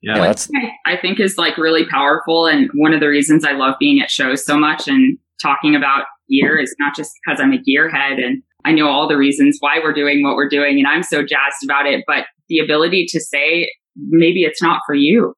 Yeah, 0.00 0.16
yeah 0.16 0.22
that's 0.22 0.48
I 0.86 0.96
think 0.96 1.20
is 1.20 1.36
like 1.36 1.58
really 1.58 1.84
powerful, 1.84 2.46
and 2.46 2.70
one 2.72 2.94
of 2.94 3.00
the 3.00 3.08
reasons 3.08 3.44
I 3.44 3.52
love 3.52 3.74
being 3.78 4.00
at 4.00 4.10
shows 4.10 4.42
so 4.42 4.56
much 4.58 4.88
and 4.88 5.18
talking 5.42 5.76
about 5.76 6.06
gear 6.30 6.58
is 6.58 6.74
not 6.78 6.96
just 6.96 7.12
because 7.22 7.42
I'm 7.42 7.52
a 7.52 7.58
gearhead 7.58 8.24
and 8.24 8.42
I 8.64 8.72
know 8.72 8.88
all 8.88 9.08
the 9.08 9.16
reasons 9.16 9.56
why 9.60 9.78
we're 9.82 9.92
doing 9.92 10.22
what 10.22 10.36
we're 10.36 10.48
doing 10.48 10.78
and 10.78 10.86
I'm 10.86 11.02
so 11.02 11.22
jazzed 11.22 11.64
about 11.64 11.86
it, 11.86 12.04
but 12.06 12.24
the 12.48 12.58
ability 12.58 13.06
to 13.10 13.20
say, 13.20 13.70
maybe 13.96 14.42
it's 14.42 14.62
not 14.62 14.80
for 14.86 14.94
you. 14.94 15.34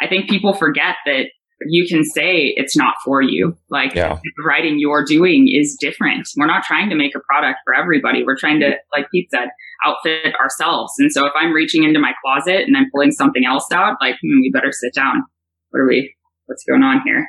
I 0.00 0.08
think 0.08 0.28
people 0.28 0.54
forget 0.54 0.96
that 1.06 1.26
you 1.66 1.86
can 1.88 2.04
say 2.04 2.52
it's 2.56 2.76
not 2.76 2.94
for 3.04 3.22
you. 3.22 3.56
Like 3.70 3.94
yeah. 3.94 4.18
writing 4.44 4.76
you're 4.78 5.04
doing 5.04 5.48
is 5.48 5.76
different. 5.78 6.28
We're 6.36 6.46
not 6.46 6.64
trying 6.64 6.90
to 6.90 6.96
make 6.96 7.14
a 7.14 7.20
product 7.20 7.60
for 7.64 7.74
everybody. 7.74 8.24
We're 8.24 8.38
trying 8.38 8.60
to, 8.60 8.72
like 8.94 9.06
Pete 9.12 9.30
said, 9.30 9.48
outfit 9.86 10.34
ourselves. 10.34 10.92
And 10.98 11.12
so 11.12 11.26
if 11.26 11.32
I'm 11.36 11.52
reaching 11.52 11.84
into 11.84 12.00
my 12.00 12.12
closet 12.22 12.66
and 12.66 12.76
I'm 12.76 12.90
pulling 12.92 13.12
something 13.12 13.44
else 13.46 13.66
out, 13.72 13.96
like, 14.00 14.16
hmm, 14.16 14.40
we 14.40 14.50
better 14.52 14.72
sit 14.72 14.94
down. 14.94 15.22
What 15.70 15.80
are 15.80 15.88
we, 15.88 16.14
what's 16.46 16.64
going 16.64 16.82
on 16.82 17.02
here? 17.04 17.28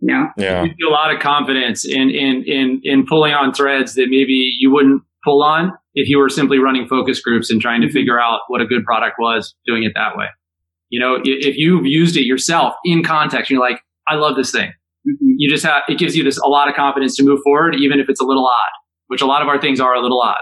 You 0.00 0.14
know? 0.14 0.28
Yeah. 0.36 0.64
You 0.64 0.88
a 0.88 0.90
lot 0.90 1.12
of 1.12 1.20
confidence 1.20 1.84
in, 1.84 2.10
in, 2.10 2.44
in, 2.46 2.80
in 2.84 3.06
pulling 3.06 3.32
on 3.32 3.52
threads 3.52 3.94
that 3.94 4.06
maybe 4.08 4.54
you 4.58 4.70
wouldn't 4.70 5.02
pull 5.24 5.42
on 5.42 5.72
if 5.94 6.08
you 6.08 6.18
were 6.18 6.28
simply 6.28 6.58
running 6.58 6.86
focus 6.86 7.20
groups 7.20 7.50
and 7.50 7.60
trying 7.60 7.80
to 7.80 7.90
figure 7.90 8.20
out 8.20 8.40
what 8.48 8.60
a 8.60 8.66
good 8.66 8.84
product 8.84 9.16
was 9.18 9.54
doing 9.66 9.82
it 9.82 9.92
that 9.96 10.16
way. 10.16 10.26
You 10.90 11.00
know, 11.00 11.18
if 11.22 11.56
you've 11.56 11.84
used 11.84 12.16
it 12.16 12.24
yourself 12.24 12.74
in 12.84 13.02
context, 13.02 13.50
you're 13.50 13.60
like, 13.60 13.80
I 14.08 14.14
love 14.14 14.36
this 14.36 14.52
thing. 14.52 14.68
Mm-hmm. 14.68 15.34
You 15.36 15.50
just 15.50 15.64
have, 15.64 15.82
it 15.88 15.98
gives 15.98 16.16
you 16.16 16.24
this 16.24 16.38
a 16.38 16.46
lot 16.46 16.68
of 16.68 16.76
confidence 16.76 17.16
to 17.16 17.24
move 17.24 17.40
forward, 17.44 17.74
even 17.74 17.98
if 18.00 18.08
it's 18.08 18.20
a 18.20 18.24
little 18.24 18.46
odd, 18.46 18.72
which 19.08 19.20
a 19.20 19.26
lot 19.26 19.42
of 19.42 19.48
our 19.48 19.60
things 19.60 19.80
are 19.80 19.94
a 19.94 20.00
little 20.00 20.20
odd. 20.20 20.38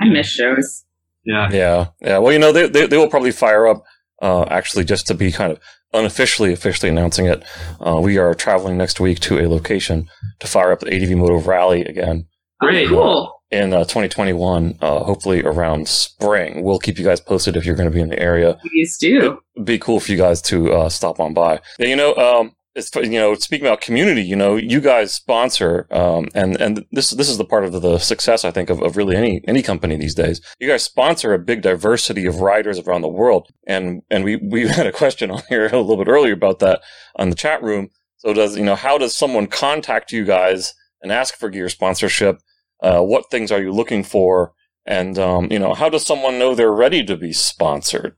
I 0.00 0.08
miss 0.08 0.26
shows. 0.26 0.84
Yeah. 1.24 1.50
Yeah. 1.52 1.86
Yeah. 2.00 2.18
Well, 2.18 2.32
you 2.32 2.38
know, 2.38 2.52
they, 2.52 2.68
they, 2.68 2.86
they 2.86 2.96
will 2.96 3.08
probably 3.08 3.32
fire 3.32 3.66
up, 3.66 3.84
uh, 4.22 4.44
actually 4.44 4.84
just 4.84 5.06
to 5.08 5.14
be 5.14 5.30
kind 5.30 5.52
of 5.52 5.60
unofficially, 5.92 6.52
officially 6.52 6.90
announcing 6.90 7.26
it. 7.26 7.44
Uh, 7.80 8.00
we 8.02 8.18
are 8.18 8.34
traveling 8.34 8.76
next 8.76 9.00
week 9.00 9.20
to 9.20 9.38
a 9.38 9.48
location 9.48 10.08
to 10.40 10.46
fire 10.46 10.72
up 10.72 10.80
the 10.80 10.94
ADV 10.94 11.16
Moto 11.16 11.40
Rally 11.40 11.84
again. 11.84 12.26
Great. 12.60 12.86
Oh, 12.86 12.90
cool. 12.90 13.32
In 13.52 13.72
uh, 13.72 13.84
2021, 13.84 14.78
uh, 14.80 15.04
hopefully 15.04 15.42
around 15.42 15.86
spring. 15.88 16.64
We'll 16.64 16.80
keep 16.80 16.98
you 16.98 17.04
guys 17.04 17.20
posted 17.20 17.56
if 17.56 17.64
you're 17.64 17.76
going 17.76 17.88
to 17.88 17.94
be 17.94 18.00
in 18.00 18.08
the 18.08 18.18
area. 18.18 18.58
Please 18.60 18.98
do. 18.98 19.38
It'd 19.54 19.66
be 19.66 19.78
cool 19.78 20.00
for 20.00 20.10
you 20.10 20.18
guys 20.18 20.42
to 20.42 20.72
uh, 20.72 20.88
stop 20.88 21.20
on 21.20 21.32
by. 21.32 21.60
Yeah, 21.78 21.86
you 21.86 21.96
know, 21.96 22.14
um, 22.16 22.55
it's 22.76 22.94
you 22.94 23.18
know 23.18 23.34
speaking 23.34 23.66
about 23.66 23.80
community 23.80 24.22
you 24.22 24.36
know 24.36 24.56
you 24.56 24.80
guys 24.80 25.12
sponsor 25.12 25.86
um, 25.90 26.28
and 26.34 26.60
and 26.60 26.84
this 26.92 27.10
this 27.10 27.28
is 27.28 27.38
the 27.38 27.44
part 27.44 27.64
of 27.64 27.72
the 27.72 27.98
success 27.98 28.44
i 28.44 28.50
think 28.50 28.70
of, 28.70 28.80
of 28.82 28.96
really 28.96 29.16
any 29.16 29.42
any 29.46 29.62
company 29.62 29.96
these 29.96 30.14
days. 30.14 30.40
You 30.58 30.68
guys 30.68 30.82
sponsor 30.82 31.32
a 31.32 31.38
big 31.38 31.62
diversity 31.62 32.26
of 32.26 32.40
riders 32.40 32.78
around 32.78 33.02
the 33.02 33.08
world. 33.08 33.48
And 33.66 34.02
and 34.10 34.24
we 34.24 34.36
we 34.36 34.68
had 34.78 34.86
a 34.86 34.92
question 34.92 35.30
on 35.30 35.42
here 35.48 35.66
a 35.66 35.80
little 35.80 35.96
bit 35.96 36.08
earlier 36.08 36.34
about 36.34 36.58
that 36.60 36.80
on 37.16 37.30
the 37.30 37.36
chat 37.36 37.62
room. 37.62 37.90
So 38.18 38.32
does 38.32 38.56
you 38.56 38.64
know 38.64 38.76
how 38.76 38.98
does 38.98 39.14
someone 39.14 39.46
contact 39.46 40.12
you 40.12 40.24
guys 40.24 40.74
and 41.02 41.12
ask 41.12 41.34
for 41.36 41.50
gear 41.50 41.68
sponsorship? 41.68 42.40
Uh, 42.82 43.00
what 43.00 43.30
things 43.30 43.50
are 43.50 43.62
you 43.62 43.72
looking 43.72 44.02
for? 44.02 44.52
And 44.86 45.18
um, 45.18 45.50
you 45.50 45.58
know 45.58 45.74
how 45.74 45.88
does 45.88 46.06
someone 46.06 46.38
know 46.38 46.54
they're 46.54 46.72
ready 46.72 47.04
to 47.04 47.16
be 47.16 47.32
sponsored 47.32 48.16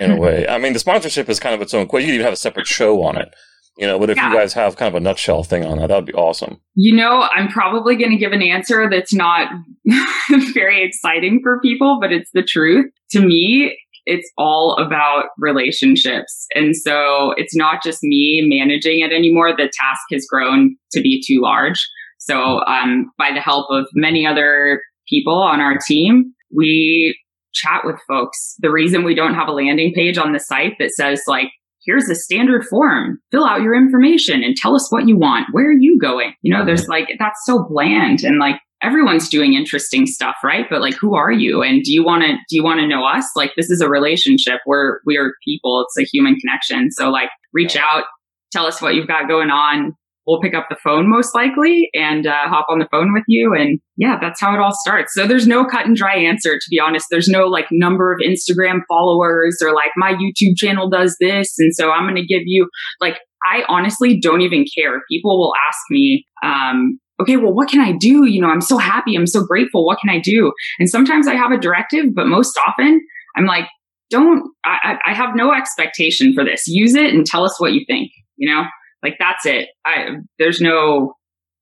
in 0.00 0.10
a 0.12 0.16
way? 0.24 0.46
I 0.48 0.58
mean 0.58 0.72
the 0.72 0.78
sponsorship 0.78 1.28
is 1.28 1.40
kind 1.40 1.54
of 1.54 1.62
its 1.62 1.74
own 1.74 1.86
question. 1.86 2.08
you 2.08 2.14
even 2.14 2.24
have 2.24 2.34
a 2.34 2.36
separate 2.36 2.66
show 2.66 3.02
on 3.02 3.16
it 3.16 3.34
you 3.80 3.86
know, 3.86 3.98
but 3.98 4.10
if 4.10 4.16
yeah. 4.18 4.30
you 4.30 4.36
guys 4.36 4.52
have 4.52 4.76
kind 4.76 4.94
of 4.94 5.00
a 5.00 5.02
nutshell 5.02 5.42
thing 5.42 5.64
on 5.64 5.78
that, 5.78 5.86
that 5.86 5.96
would 5.96 6.04
be 6.04 6.12
awesome. 6.12 6.60
You 6.74 6.94
know, 6.94 7.26
I'm 7.34 7.48
probably 7.48 7.96
going 7.96 8.10
to 8.10 8.18
give 8.18 8.32
an 8.32 8.42
answer 8.42 8.90
that's 8.90 9.14
not 9.14 9.48
very 10.52 10.84
exciting 10.84 11.40
for 11.42 11.58
people, 11.60 11.98
but 11.98 12.12
it's 12.12 12.30
the 12.34 12.42
truth. 12.42 12.92
To 13.12 13.22
me, 13.22 13.78
it's 14.04 14.30
all 14.36 14.74
about 14.74 15.26
relationships. 15.38 16.46
And 16.54 16.76
so 16.76 17.32
it's 17.38 17.56
not 17.56 17.82
just 17.82 18.02
me 18.02 18.46
managing 18.46 19.00
it 19.00 19.12
anymore. 19.12 19.56
The 19.56 19.64
task 19.64 20.02
has 20.12 20.26
grown 20.28 20.76
to 20.92 21.00
be 21.00 21.22
too 21.26 21.40
large. 21.40 21.88
So, 22.18 22.60
um, 22.66 23.10
by 23.16 23.30
the 23.32 23.40
help 23.40 23.70
of 23.70 23.86
many 23.94 24.26
other 24.26 24.82
people 25.08 25.40
on 25.40 25.60
our 25.60 25.78
team, 25.88 26.34
we 26.54 27.18
chat 27.54 27.80
with 27.84 27.96
folks. 28.06 28.56
The 28.58 28.70
reason 28.70 29.04
we 29.04 29.14
don't 29.14 29.34
have 29.34 29.48
a 29.48 29.52
landing 29.52 29.92
page 29.94 30.18
on 30.18 30.34
the 30.34 30.38
site 30.38 30.74
that 30.78 30.90
says 30.90 31.22
like, 31.26 31.48
here's 31.84 32.08
a 32.08 32.14
standard 32.14 32.64
form. 32.64 33.18
Fill 33.30 33.44
out 33.44 33.62
your 33.62 33.74
information 33.74 34.42
and 34.42 34.56
tell 34.56 34.74
us 34.74 34.90
what 34.90 35.08
you 35.08 35.16
want. 35.16 35.48
Where 35.52 35.68
are 35.68 35.78
you 35.78 35.98
going? 35.98 36.34
You 36.42 36.54
know, 36.54 36.64
there's 36.64 36.88
like, 36.88 37.08
that's 37.18 37.40
so 37.44 37.66
bland 37.68 38.20
and 38.22 38.38
like 38.38 38.56
everyone's 38.82 39.28
doing 39.28 39.54
interesting 39.54 40.06
stuff, 40.06 40.36
right? 40.42 40.66
But 40.68 40.80
like, 40.80 40.94
who 40.94 41.14
are 41.14 41.32
you? 41.32 41.62
And 41.62 41.82
do 41.82 41.92
you 41.92 42.04
want 42.04 42.22
to, 42.22 42.32
do 42.48 42.56
you 42.56 42.64
want 42.64 42.80
to 42.80 42.86
know 42.86 43.04
us? 43.04 43.30
Like, 43.36 43.52
this 43.56 43.70
is 43.70 43.80
a 43.80 43.88
relationship 43.88 44.60
where 44.64 45.00
we 45.04 45.16
are 45.16 45.32
people. 45.44 45.84
It's 45.86 45.98
a 45.98 46.10
human 46.10 46.36
connection. 46.36 46.90
So 46.90 47.10
like, 47.10 47.28
reach 47.52 47.76
out, 47.76 48.04
tell 48.52 48.66
us 48.66 48.80
what 48.80 48.94
you've 48.94 49.08
got 49.08 49.28
going 49.28 49.50
on 49.50 49.94
we'll 50.30 50.40
pick 50.40 50.54
up 50.54 50.66
the 50.70 50.76
phone 50.76 51.10
most 51.10 51.34
likely 51.34 51.90
and 51.92 52.24
uh, 52.24 52.46
hop 52.46 52.66
on 52.68 52.78
the 52.78 52.86
phone 52.88 53.12
with 53.12 53.24
you. 53.26 53.52
And 53.52 53.80
yeah, 53.96 54.16
that's 54.20 54.40
how 54.40 54.54
it 54.54 54.60
all 54.60 54.72
starts. 54.72 55.12
So 55.12 55.26
there's 55.26 55.48
no 55.48 55.64
cut 55.64 55.86
and 55.86 55.96
dry 55.96 56.14
answer, 56.14 56.54
to 56.54 56.66
be 56.70 56.78
honest. 56.78 57.06
There's 57.10 57.26
no 57.26 57.46
like 57.46 57.66
number 57.72 58.12
of 58.12 58.20
Instagram 58.20 58.82
followers 58.88 59.60
or 59.60 59.74
like 59.74 59.90
my 59.96 60.12
YouTube 60.12 60.56
channel 60.56 60.88
does 60.88 61.16
this. 61.18 61.52
And 61.58 61.74
so 61.74 61.90
I'm 61.90 62.04
going 62.04 62.14
to 62.14 62.24
give 62.24 62.42
you 62.46 62.68
like, 63.00 63.18
I 63.44 63.64
honestly 63.68 64.20
don't 64.20 64.42
even 64.42 64.64
care. 64.78 65.02
People 65.10 65.36
will 65.36 65.52
ask 65.68 65.78
me, 65.90 66.24
um, 66.44 67.00
okay, 67.20 67.36
well, 67.36 67.52
what 67.52 67.68
can 67.68 67.80
I 67.80 67.92
do? 67.98 68.26
You 68.26 68.40
know, 68.40 68.48
I'm 68.48 68.60
so 68.60 68.78
happy. 68.78 69.16
I'm 69.16 69.26
so 69.26 69.44
grateful. 69.44 69.84
What 69.84 69.98
can 69.98 70.10
I 70.10 70.20
do? 70.20 70.52
And 70.78 70.88
sometimes 70.88 71.26
I 71.26 71.34
have 71.34 71.50
a 71.50 71.58
directive, 71.58 72.14
but 72.14 72.26
most 72.26 72.56
often 72.68 73.00
I'm 73.36 73.46
like, 73.46 73.64
don't, 74.10 74.44
I, 74.64 74.96
I 75.06 75.12
have 75.12 75.30
no 75.34 75.52
expectation 75.52 76.34
for 76.34 76.44
this. 76.44 76.68
Use 76.68 76.94
it 76.94 77.12
and 77.12 77.26
tell 77.26 77.44
us 77.44 77.58
what 77.58 77.72
you 77.72 77.84
think, 77.88 78.12
you 78.36 78.48
know? 78.48 78.64
Like 79.02 79.16
that's 79.18 79.46
it. 79.46 79.68
I, 79.86 80.16
there's 80.38 80.60
no, 80.60 81.14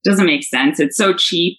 doesn't 0.05 0.27
make 0.27 0.45
sense. 0.45 0.81
It's 0.81 0.97
so 0.97 1.13
cheap, 1.13 1.59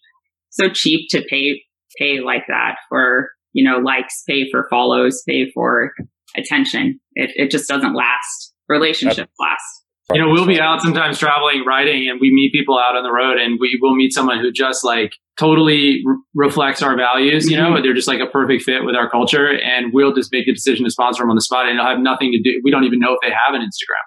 so 0.49 0.69
cheap 0.69 1.09
to 1.11 1.23
pay, 1.29 1.61
pay 1.97 2.19
like 2.19 2.43
that 2.47 2.75
for, 2.89 3.29
you 3.53 3.69
know, 3.69 3.77
likes, 3.77 4.23
pay 4.27 4.49
for 4.51 4.67
follows, 4.69 5.23
pay 5.27 5.51
for 5.53 5.93
attention. 6.35 6.99
It, 7.15 7.31
it 7.35 7.51
just 7.51 7.67
doesn't 7.67 7.95
last. 7.95 8.53
Relationships 8.67 9.33
last. 9.39 9.83
You 10.13 10.21
know, 10.21 10.29
we'll 10.31 10.47
be 10.47 10.59
out 10.59 10.81
sometimes 10.81 11.19
traveling, 11.19 11.63
riding, 11.65 12.09
and 12.09 12.19
we 12.19 12.33
meet 12.33 12.51
people 12.51 12.79
out 12.79 12.95
on 12.95 13.03
the 13.03 13.11
road, 13.11 13.37
and 13.37 13.59
we 13.61 13.77
will 13.79 13.95
meet 13.95 14.11
someone 14.11 14.39
who 14.39 14.51
just 14.51 14.83
like 14.83 15.13
totally 15.39 16.01
re- 16.03 16.17
reflects 16.33 16.81
our 16.81 16.97
values. 16.97 17.49
You 17.49 17.57
know, 17.57 17.73
mm-hmm. 17.73 17.83
they're 17.83 17.93
just 17.93 18.07
like 18.07 18.19
a 18.19 18.25
perfect 18.25 18.63
fit 18.63 18.83
with 18.83 18.95
our 18.95 19.09
culture, 19.09 19.49
and 19.49 19.93
we'll 19.93 20.13
just 20.13 20.31
make 20.31 20.45
the 20.47 20.53
decision 20.53 20.85
to 20.85 20.91
sponsor 20.91 21.21
them 21.21 21.29
on 21.29 21.35
the 21.35 21.41
spot, 21.41 21.67
and 21.67 21.77
it'll 21.77 21.89
have 21.89 21.99
nothing 21.99 22.31
to 22.31 22.41
do. 22.41 22.59
We 22.63 22.71
don't 22.71 22.85
even 22.85 22.99
know 22.99 23.13
if 23.13 23.19
they 23.21 23.29
have 23.29 23.53
an 23.53 23.61
Instagram. 23.61 24.05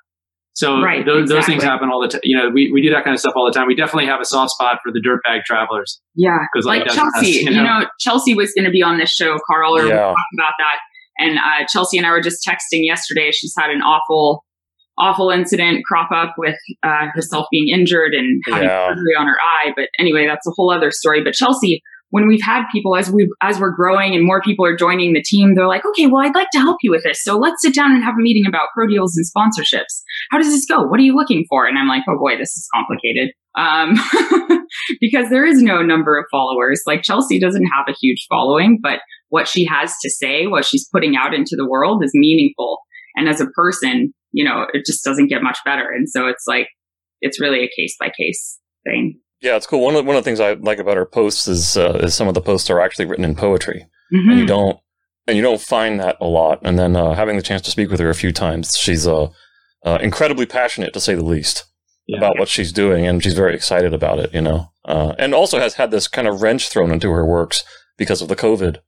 So 0.54 0.82
right, 0.82 1.04
those, 1.04 1.22
exactly. 1.22 1.34
those 1.34 1.46
things 1.46 1.62
happen 1.62 1.88
all 1.90 2.00
the 2.00 2.08
time. 2.08 2.20
You 2.24 2.36
know, 2.36 2.50
we, 2.50 2.70
we 2.70 2.82
do 2.82 2.90
that 2.90 3.04
kind 3.04 3.14
of 3.14 3.20
stuff 3.20 3.32
all 3.36 3.46
the 3.46 3.52
time. 3.52 3.66
We 3.66 3.74
definitely 3.74 4.06
have 4.06 4.20
a 4.20 4.24
soft 4.24 4.50
spot 4.50 4.78
for 4.84 4.92
the 4.92 5.00
dirtbag 5.00 5.44
travelers. 5.44 6.00
Yeah. 6.14 6.36
Because 6.52 6.66
like, 6.66 6.82
like 6.82 6.94
Chelsea, 6.94 7.26
us, 7.26 7.34
you, 7.36 7.44
know? 7.46 7.50
you, 7.50 7.62
know? 7.62 7.86
Chelsea 7.98 8.34
was 8.34 8.52
going 8.52 8.66
to 8.66 8.70
be 8.70 8.82
on 8.82 8.98
this 8.98 9.10
show, 9.10 9.38
Carl, 9.46 9.76
or 9.76 9.86
yeah. 9.86 9.96
talk 9.96 10.16
about 10.38 10.52
that. 10.58 10.78
And 11.18 11.38
uh, 11.38 11.66
Chelsea 11.68 11.96
and 11.96 12.06
I 12.06 12.10
were 12.10 12.20
just 12.20 12.46
texting 12.46 12.84
yesterday. 12.84 13.30
She's 13.32 13.54
had 13.58 13.70
an 13.70 13.80
awful, 13.80 14.44
awful 14.98 15.30
incident 15.30 15.84
crop 15.86 16.10
up 16.10 16.34
with 16.36 16.56
uh, 16.82 17.06
herself 17.14 17.46
being 17.50 17.68
injured 17.68 18.12
and 18.12 18.42
having 18.46 18.68
yeah. 18.68 18.88
surgery 18.88 19.14
on 19.18 19.26
her 19.26 19.36
eye. 19.40 19.72
But 19.74 19.88
anyway, 19.98 20.26
that's 20.26 20.46
a 20.46 20.50
whole 20.54 20.70
other 20.70 20.90
story. 20.90 21.24
But 21.24 21.32
Chelsea, 21.32 21.82
when 22.12 22.28
we've 22.28 22.42
had 22.42 22.64
people 22.70 22.94
as 22.94 23.10
we 23.10 23.26
as 23.40 23.58
we're 23.58 23.74
growing 23.74 24.14
and 24.14 24.22
more 24.24 24.42
people 24.42 24.66
are 24.66 24.76
joining 24.76 25.14
the 25.14 25.22
team, 25.22 25.54
they're 25.54 25.66
like, 25.66 25.84
okay, 25.84 26.06
well, 26.06 26.22
I'd 26.22 26.34
like 26.34 26.50
to 26.52 26.60
help 26.60 26.76
you 26.82 26.90
with 26.90 27.02
this. 27.04 27.24
So 27.24 27.38
let's 27.38 27.62
sit 27.62 27.74
down 27.74 27.90
and 27.90 28.04
have 28.04 28.14
a 28.18 28.22
meeting 28.22 28.44
about 28.46 28.68
pro 28.74 28.86
deals 28.86 29.16
and 29.16 29.24
sponsorships. 29.26 30.02
How 30.30 30.36
does 30.36 30.52
this 30.52 30.66
go? 30.66 30.82
What 30.82 31.00
are 31.00 31.02
you 31.02 31.16
looking 31.16 31.46
for? 31.48 31.66
And 31.66 31.78
I'm 31.78 31.88
like, 31.88 32.02
oh 32.06 32.18
boy, 32.18 32.36
this 32.36 32.50
is 32.50 32.68
complicated. 32.74 33.32
Um, 33.56 33.94
because 35.00 35.30
there 35.30 35.46
is 35.46 35.62
no 35.62 35.80
number 35.80 36.18
of 36.18 36.26
followers. 36.30 36.82
Like 36.86 37.02
Chelsea 37.02 37.40
doesn't 37.40 37.66
have 37.74 37.86
a 37.88 37.96
huge 37.98 38.26
following, 38.28 38.78
but 38.82 39.00
what 39.30 39.48
she 39.48 39.64
has 39.64 39.94
to 40.02 40.10
say, 40.10 40.46
what 40.46 40.66
she's 40.66 40.86
putting 40.92 41.16
out 41.16 41.32
into 41.32 41.56
the 41.56 41.66
world 41.66 42.04
is 42.04 42.10
meaningful. 42.12 42.80
And 43.16 43.26
as 43.26 43.40
a 43.40 43.46
person, 43.46 44.12
you 44.32 44.44
know, 44.44 44.66
it 44.74 44.84
just 44.84 45.02
doesn't 45.02 45.28
get 45.28 45.42
much 45.42 45.58
better. 45.64 45.88
And 45.90 46.10
so 46.10 46.26
it's 46.26 46.44
like, 46.46 46.68
it's 47.22 47.40
really 47.40 47.64
a 47.64 47.70
case 47.74 47.96
by 47.98 48.10
case 48.14 48.58
thing. 48.84 49.18
Yeah, 49.42 49.56
it's 49.56 49.66
cool. 49.66 49.80
One 49.80 49.96
of 49.96 50.06
one 50.06 50.16
of 50.16 50.22
the 50.22 50.28
things 50.28 50.38
I 50.38 50.52
like 50.52 50.78
about 50.78 50.96
her 50.96 51.04
posts 51.04 51.48
is 51.48 51.76
uh, 51.76 52.00
is 52.02 52.14
some 52.14 52.28
of 52.28 52.34
the 52.34 52.40
posts 52.40 52.70
are 52.70 52.80
actually 52.80 53.06
written 53.06 53.24
in 53.24 53.34
poetry, 53.34 53.86
mm-hmm. 54.14 54.30
and 54.30 54.38
you 54.38 54.46
don't 54.46 54.78
and 55.26 55.36
you 55.36 55.42
don't 55.42 55.60
find 55.60 55.98
that 55.98 56.16
a 56.20 56.26
lot. 56.26 56.60
And 56.62 56.78
then 56.78 56.94
uh, 56.94 57.14
having 57.14 57.36
the 57.36 57.42
chance 57.42 57.62
to 57.62 57.70
speak 57.70 57.90
with 57.90 57.98
her 57.98 58.08
a 58.08 58.14
few 58.14 58.32
times, 58.32 58.70
she's 58.78 59.06
uh, 59.06 59.28
uh 59.84 59.98
incredibly 60.00 60.46
passionate 60.46 60.92
to 60.94 61.00
say 61.00 61.16
the 61.16 61.24
least 61.24 61.64
yeah. 62.06 62.18
about 62.18 62.38
what 62.38 62.48
she's 62.48 62.72
doing, 62.72 63.04
and 63.04 63.20
she's 63.22 63.34
very 63.34 63.54
excited 63.54 63.92
about 63.92 64.20
it. 64.20 64.32
You 64.32 64.42
know, 64.42 64.68
uh, 64.84 65.14
and 65.18 65.34
also 65.34 65.58
has 65.58 65.74
had 65.74 65.90
this 65.90 66.06
kind 66.06 66.28
of 66.28 66.40
wrench 66.40 66.68
thrown 66.68 66.92
into 66.92 67.10
her 67.10 67.26
works 67.26 67.64
because 67.98 68.22
of 68.22 68.28
the 68.28 68.36
COVID 68.36 68.78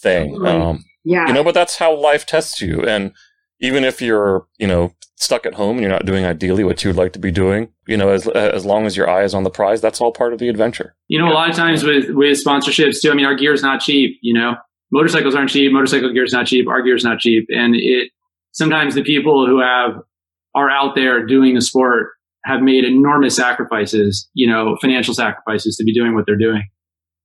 thing. 0.00 0.46
Um, 0.46 0.84
yeah, 1.04 1.26
you 1.26 1.32
know, 1.32 1.42
but 1.42 1.54
that's 1.54 1.78
how 1.78 1.92
life 1.96 2.24
tests 2.24 2.62
you, 2.62 2.82
and 2.82 3.12
even 3.60 3.84
if 3.84 4.00
you're, 4.00 4.46
you 4.58 4.66
know, 4.66 4.92
stuck 5.16 5.44
at 5.46 5.54
home 5.54 5.76
and 5.76 5.80
you're 5.80 5.90
not 5.90 6.06
doing 6.06 6.24
ideally 6.24 6.62
what 6.62 6.82
you 6.82 6.88
would 6.88 6.96
like 6.96 7.12
to 7.12 7.18
be 7.18 7.30
doing, 7.30 7.68
you 7.86 7.96
know, 7.96 8.08
as 8.08 8.26
as 8.28 8.64
long 8.64 8.86
as 8.86 8.96
your 8.96 9.08
eye 9.10 9.24
is 9.24 9.34
on 9.34 9.42
the 9.42 9.50
prize, 9.50 9.80
that's 9.80 10.00
all 10.00 10.12
part 10.12 10.32
of 10.32 10.38
the 10.38 10.48
adventure. 10.48 10.94
You 11.08 11.18
know, 11.18 11.28
a 11.28 11.34
lot 11.34 11.50
of 11.50 11.56
times 11.56 11.82
with 11.82 12.10
with 12.10 12.42
sponsorships 12.42 13.00
too. 13.00 13.10
I 13.10 13.14
mean, 13.14 13.26
our 13.26 13.34
gear 13.34 13.52
is 13.52 13.62
not 13.62 13.80
cheap. 13.80 14.18
You 14.22 14.34
know, 14.34 14.54
motorcycles 14.92 15.34
aren't 15.34 15.50
cheap. 15.50 15.72
Motorcycle 15.72 16.12
gear 16.12 16.24
is 16.24 16.32
not 16.32 16.46
cheap. 16.46 16.68
Our 16.68 16.82
gear 16.82 16.94
is 16.94 17.04
not 17.04 17.18
cheap, 17.18 17.46
and 17.48 17.74
it 17.74 18.10
sometimes 18.52 18.94
the 18.94 19.02
people 19.02 19.46
who 19.46 19.60
have 19.60 19.96
are 20.54 20.70
out 20.70 20.94
there 20.94 21.26
doing 21.26 21.54
the 21.54 21.60
sport 21.60 22.08
have 22.44 22.60
made 22.62 22.84
enormous 22.84 23.34
sacrifices. 23.34 24.28
You 24.34 24.48
know, 24.48 24.76
financial 24.80 25.14
sacrifices 25.14 25.76
to 25.76 25.84
be 25.84 25.92
doing 25.92 26.14
what 26.14 26.26
they're 26.26 26.36
doing. 26.36 26.62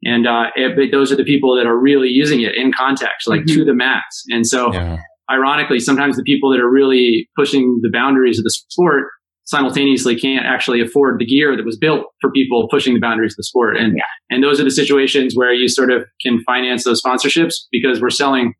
And 0.05 0.27
uh, 0.27 0.47
it, 0.55 0.91
those 0.91 1.13
are 1.13 1.15
the 1.15 1.23
people 1.23 1.55
that 1.55 1.65
are 1.65 1.77
really 1.77 2.09
using 2.09 2.41
it 2.41 2.55
in 2.57 2.73
context, 2.73 3.25
like 3.25 3.41
mm-hmm. 3.41 3.59
to 3.59 3.63
the 3.63 3.73
max. 3.73 4.23
And 4.29 4.45
so, 4.45 4.73
yeah 4.73 4.97
ironically, 5.31 5.79
sometimes 5.79 6.17
the 6.17 6.23
people 6.23 6.51
that 6.51 6.59
are 6.59 6.69
really 6.69 7.29
pushing 7.37 7.79
the 7.81 7.89
boundaries 7.91 8.37
of 8.37 8.43
the 8.43 8.51
sport 8.51 9.07
simultaneously 9.45 10.15
can't 10.15 10.45
actually 10.45 10.81
afford 10.81 11.19
the 11.19 11.25
gear 11.25 11.55
that 11.55 11.65
was 11.65 11.77
built 11.77 12.05
for 12.21 12.31
people 12.31 12.67
pushing 12.69 12.93
the 12.93 12.99
boundaries 12.99 13.33
of 13.33 13.37
the 13.37 13.43
sport. 13.43 13.77
And, 13.77 13.93
yeah. 13.95 14.03
and 14.29 14.43
those 14.43 14.59
are 14.59 14.63
the 14.63 14.71
situations 14.71 15.33
where 15.35 15.53
you 15.53 15.67
sort 15.67 15.91
of 15.91 16.03
can 16.21 16.41
finance 16.45 16.83
those 16.85 17.01
sponsorships 17.01 17.55
because 17.71 18.01
we're 18.01 18.09
selling 18.09 18.53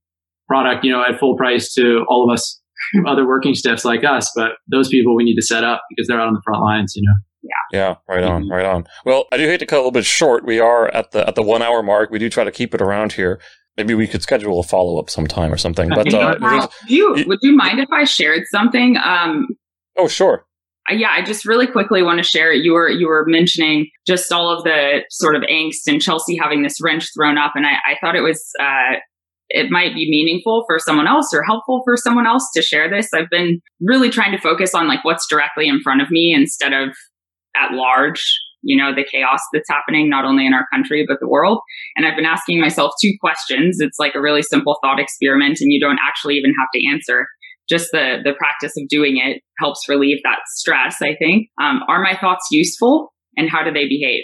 product, 0.48 0.84
you 0.84 0.92
know, 0.92 1.02
at 1.02 1.20
full 1.20 1.38
price 1.38 1.74
to 1.74 2.06
all 2.10 2.30
of 2.30 2.34
us 2.34 2.62
other 3.08 3.26
working 3.26 3.56
staffs 3.56 3.86
like 3.86 4.04
us. 4.04 4.30
But 4.36 4.52
those 4.70 4.90
people 4.90 5.16
we 5.16 5.24
need 5.24 5.36
to 5.36 5.42
set 5.42 5.64
up 5.64 5.82
because 5.90 6.08
they're 6.08 6.20
out 6.20 6.28
on 6.28 6.34
the 6.34 6.42
front 6.44 6.62
lines, 6.62 6.94
you 6.96 7.04
know. 7.06 7.14
Yeah. 7.44 7.78
Yeah, 7.78 7.96
right 8.08 8.24
on, 8.24 8.44
mm-hmm. 8.44 8.52
right 8.52 8.66
on. 8.66 8.86
Well, 9.06 9.26
I 9.32 9.38
do 9.38 9.46
hate 9.48 9.60
to 9.60 9.66
cut 9.66 9.76
a 9.76 9.80
little 9.80 9.92
bit 9.92 10.06
short. 10.06 10.46
We 10.46 10.62
are 10.62 10.88
at 10.94 11.12
the 11.12 11.28
at 11.28 11.36
the 11.36 11.42
one 11.42 11.62
hour 11.62 11.84
mark. 11.84 12.10
We 12.10 12.20
do 12.20 12.30
try 12.30 12.46
to 12.46 12.52
keep 12.52 12.74
it 12.74 12.82
around 12.82 13.14
here. 13.14 13.42
Maybe 13.78 13.96
we 13.96 14.08
could 14.08 14.22
schedule 14.22 14.60
a 14.60 14.64
follow 14.64 15.00
up 15.00 15.10
sometime 15.10 15.52
or 15.52 15.58
something. 15.58 15.90
But 15.90 16.14
uh, 16.14 16.38
wow. 16.40 16.70
you, 16.88 17.24
would 17.26 17.40
you 17.42 17.56
mind 17.56 17.80
if 17.80 17.90
I 17.92 18.04
shared 18.04 18.44
something? 18.52 18.98
Um, 18.98 19.48
oh, 19.98 20.08
sure. 20.08 20.46
Yeah, 20.90 21.10
I 21.12 21.22
just 21.22 21.46
really 21.46 21.66
quickly 21.66 22.04
want 22.04 22.20
to 22.20 22.24
share. 22.24 22.52
You 22.52 22.74
were 22.74 22.90
you 22.90 23.08
were 23.08 23.24
mentioning 23.26 23.88
just 24.06 24.32
all 24.34 24.50
of 24.50 24.66
the 24.66 25.04
sort 25.10 25.36
of 25.36 25.42
angst 25.44 25.88
and 25.88 26.02
Chelsea 26.02 26.36
having 26.36 26.62
this 26.62 26.82
wrench 26.82 27.08
thrown 27.16 27.38
up, 27.38 27.54
and 27.56 27.66
I, 27.66 27.76
I 27.92 27.96
thought 28.02 28.18
it 28.18 28.22
was 28.22 28.44
uh, 28.60 28.98
it 29.48 29.72
might 29.72 29.94
be 29.94 30.10
meaningful 30.10 30.66
for 30.68 30.80
someone 30.80 31.08
else 31.08 31.34
or 31.34 31.42
helpful 31.44 31.82
for 31.86 31.96
someone 31.96 32.28
else 32.28 32.46
to 32.56 32.62
share 32.62 32.90
this. 32.90 33.08
I've 33.14 33.30
been 33.30 33.62
really 33.80 34.10
trying 34.10 34.34
to 34.34 34.42
focus 34.42 34.76
on 34.76 34.88
like 34.88 35.06
what's 35.06 35.28
directly 35.28 35.70
in 35.70 35.80
front 35.80 36.02
of 36.02 36.12
me 36.12 36.34
instead 36.34 36.74
of 36.74 36.90
at 37.56 37.72
large, 37.72 38.26
you 38.64 38.78
know, 38.78 38.94
the 38.94 39.06
chaos 39.10 39.40
that's 39.54 39.70
happening 39.70 40.10
not 40.10 40.26
only 40.26 40.46
in 40.46 40.54
our 40.54 40.66
country, 40.74 41.06
but 41.08 41.20
the 41.20 41.28
world. 41.28 41.60
And 41.96 42.06
I've 42.06 42.16
been 42.16 42.26
asking 42.26 42.60
myself 42.60 42.94
two 43.02 43.14
questions. 43.20 43.78
It's 43.80 44.00
like 44.00 44.16
a 44.16 44.22
really 44.22 44.42
simple 44.42 44.78
thought 44.84 45.00
experiment 45.00 45.58
and 45.62 45.72
you 45.72 45.80
don't 45.80 46.00
actually 46.06 46.36
even 46.36 46.54
have 46.60 46.70
to 46.74 46.88
answer. 46.88 47.28
Just 47.70 47.90
the, 47.92 48.18
the 48.24 48.34
practice 48.34 48.74
of 48.78 48.88
doing 48.90 49.18
it 49.18 49.42
helps 49.60 49.88
relieve 49.88 50.18
that 50.24 50.40
stress, 50.48 50.98
I 51.02 51.16
think. 51.18 51.48
Um, 51.62 51.82
are 51.88 52.02
my 52.02 52.18
thoughts 52.20 52.48
useful 52.52 53.14
and 53.38 53.50
how 53.50 53.64
do 53.64 53.72
they 53.72 53.88
behave? 53.88 54.24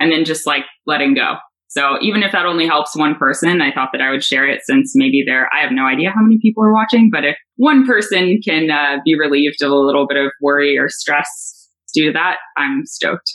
And 0.00 0.12
then 0.12 0.24
just 0.24 0.46
like 0.46 0.62
letting 0.86 1.14
go 1.14 1.36
so 1.68 1.98
even 2.00 2.22
if 2.22 2.32
that 2.32 2.46
only 2.46 2.66
helps 2.66 2.96
one 2.96 3.14
person, 3.14 3.60
I 3.60 3.72
thought 3.72 3.90
that 3.92 4.00
I 4.00 4.10
would 4.10 4.24
share 4.24 4.48
it 4.48 4.60
since 4.64 4.92
maybe 4.94 5.22
there, 5.24 5.48
I 5.54 5.62
have 5.62 5.70
no 5.70 5.84
idea 5.84 6.10
how 6.10 6.22
many 6.22 6.38
people 6.40 6.64
are 6.64 6.72
watching, 6.72 7.10
but 7.12 7.24
if 7.24 7.36
one 7.56 7.86
person 7.86 8.40
can 8.42 8.70
uh, 8.70 8.96
be 9.04 9.14
relieved 9.18 9.62
of 9.62 9.70
a 9.70 9.76
little 9.76 10.06
bit 10.06 10.16
of 10.16 10.32
worry 10.40 10.78
or 10.78 10.88
stress 10.88 11.68
due 11.94 12.06
to 12.06 12.12
that, 12.12 12.36
I'm 12.56 12.84
stoked. 12.86 13.30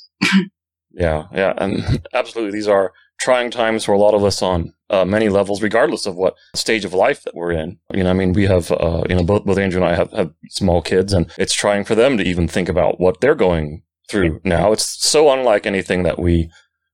Yeah, 0.92 1.28
yeah. 1.34 1.54
And 1.58 2.06
absolutely, 2.14 2.58
these 2.58 2.68
are 2.68 2.94
trying 3.20 3.52
times 3.52 3.86
for 3.86 3.94
a 3.94 4.00
lot 4.00 4.14
of 4.14 4.24
us 4.24 4.42
on 4.42 4.74
uh, 4.90 5.06
many 5.06 5.30
levels, 5.30 5.62
regardless 5.62 6.06
of 6.06 6.16
what 6.16 6.36
stage 6.56 6.86
of 6.86 6.94
life 6.94 7.24
that 7.24 7.36
we're 7.36 7.52
in. 7.52 7.80
You 7.94 8.04
know, 8.04 8.10
I 8.10 8.14
mean, 8.14 8.34
we 8.34 8.46
have, 8.46 8.72
uh, 8.72 9.04
you 9.10 9.16
know, 9.16 9.24
both, 9.24 9.46
both 9.46 9.58
Andrew 9.58 9.82
and 9.82 9.90
I 9.90 9.96
have, 9.96 10.12
have 10.12 10.34
small 10.50 10.82
kids, 10.82 11.14
and 11.14 11.32
it's 11.38 11.54
trying 11.54 11.86
for 11.86 11.96
them 11.96 12.18
to 12.18 12.24
even 12.24 12.48
think 12.48 12.70
about 12.70 13.00
what 13.00 13.22
they're 13.22 13.36
going 13.36 13.84
through 14.10 14.42
now. 14.44 14.72
It's 14.72 14.86
so 15.04 15.32
unlike 15.32 15.66
anything 15.66 16.04
that 16.04 16.20
we 16.20 16.50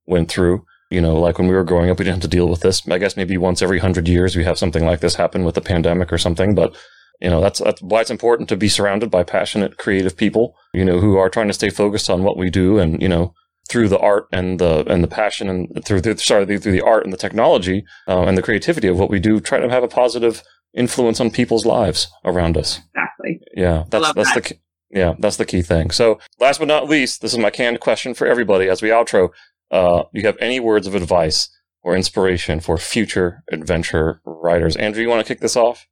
went 0.06 0.30
through. 0.30 0.66
You 0.92 1.02
know, 1.02 1.20
like 1.20 1.38
when 1.38 1.48
we 1.48 1.54
were 1.54 1.64
growing 1.64 1.92
up, 1.92 2.00
we 2.00 2.06
didn't 2.06 2.16
have 2.16 2.32
to 2.32 2.36
deal 2.36 2.50
with 2.50 2.62
this. 2.62 2.88
I 2.88 2.98
guess 2.98 3.16
maybe 3.16 3.38
once 3.38 3.62
every 3.62 3.78
hundred 3.78 4.08
years 4.08 4.36
we 4.36 4.44
have 4.44 4.58
something 4.58 4.86
like 4.86 5.02
this 5.02 5.16
happen 5.16 5.44
with 5.44 5.56
a 5.56 5.62
pandemic 5.62 6.12
or 6.12 6.18
something. 6.18 6.56
But 6.56 6.76
you 7.20 7.30
know, 7.30 7.42
that's 7.42 7.60
that's 7.60 7.82
why 7.82 8.02
it's 8.02 8.12
important 8.12 8.50
to 8.50 8.58
be 8.58 8.70
surrounded 8.70 9.12
by 9.12 9.24
passionate, 9.24 9.78
creative 9.78 10.16
people. 10.16 10.56
You 10.74 10.86
know, 10.86 11.00
who 11.00 11.18
are 11.18 11.30
trying 11.30 11.48
to 11.48 11.54
stay 11.54 11.70
focused 11.70 12.10
on 12.10 12.24
what 12.24 12.38
we 12.38 12.50
do, 12.50 12.80
and 12.80 13.02
you 13.02 13.10
know, 13.10 13.34
through 13.70 13.90
the 13.90 14.00
art 14.00 14.28
and 14.32 14.60
the 14.60 14.86
and 14.88 15.04
the 15.04 15.08
passion 15.08 15.50
and 15.50 15.86
through 15.86 16.02
the 16.02 16.18
sorry 16.18 16.46
through 16.46 16.72
the 16.72 16.82
art 16.82 17.04
and 17.04 17.14
the 17.14 17.18
technology 17.18 17.84
uh, 18.08 18.24
and 18.24 18.38
the 18.38 18.42
creativity 18.42 18.88
of 18.88 18.98
what 18.98 19.10
we 19.10 19.20
do, 19.20 19.40
try 19.40 19.60
to 19.60 19.70
have 19.70 19.84
a 19.84 19.88
positive 19.88 20.44
influence 20.74 21.20
on 21.20 21.32
people's 21.32 21.66
lives 21.66 22.08
around 22.26 22.58
us. 22.58 22.80
Exactly. 22.96 23.40
Yeah, 23.56 23.84
that's 23.90 24.14
that's 24.14 24.34
that. 24.34 24.44
the 24.46 24.58
yeah 24.92 25.14
that's 25.20 25.38
the 25.38 25.46
key 25.46 25.62
thing. 25.62 25.92
So, 25.92 26.20
last 26.40 26.60
but 26.60 26.68
not 26.68 26.88
least, 26.88 27.22
this 27.22 27.34
is 27.34 27.40
my 27.40 27.50
canned 27.50 27.80
question 27.80 28.14
for 28.14 28.28
everybody 28.28 28.70
as 28.70 28.82
we 28.82 28.90
outro 28.90 29.32
uh, 29.72 30.04
you 30.14 30.24
have 30.24 30.38
any 30.40 30.60
words 30.60 30.88
of 30.88 30.96
advice 30.96 31.50
or 31.82 31.96
inspiration 31.96 32.60
for 32.60 32.78
future 32.78 33.44
adventure 33.52 34.22
writers? 34.26 34.76
Andrew, 34.76 35.02
you 35.02 35.10
want 35.10 35.26
to 35.26 35.34
kick 35.34 35.42
this 35.42 35.56
off? 35.56 35.88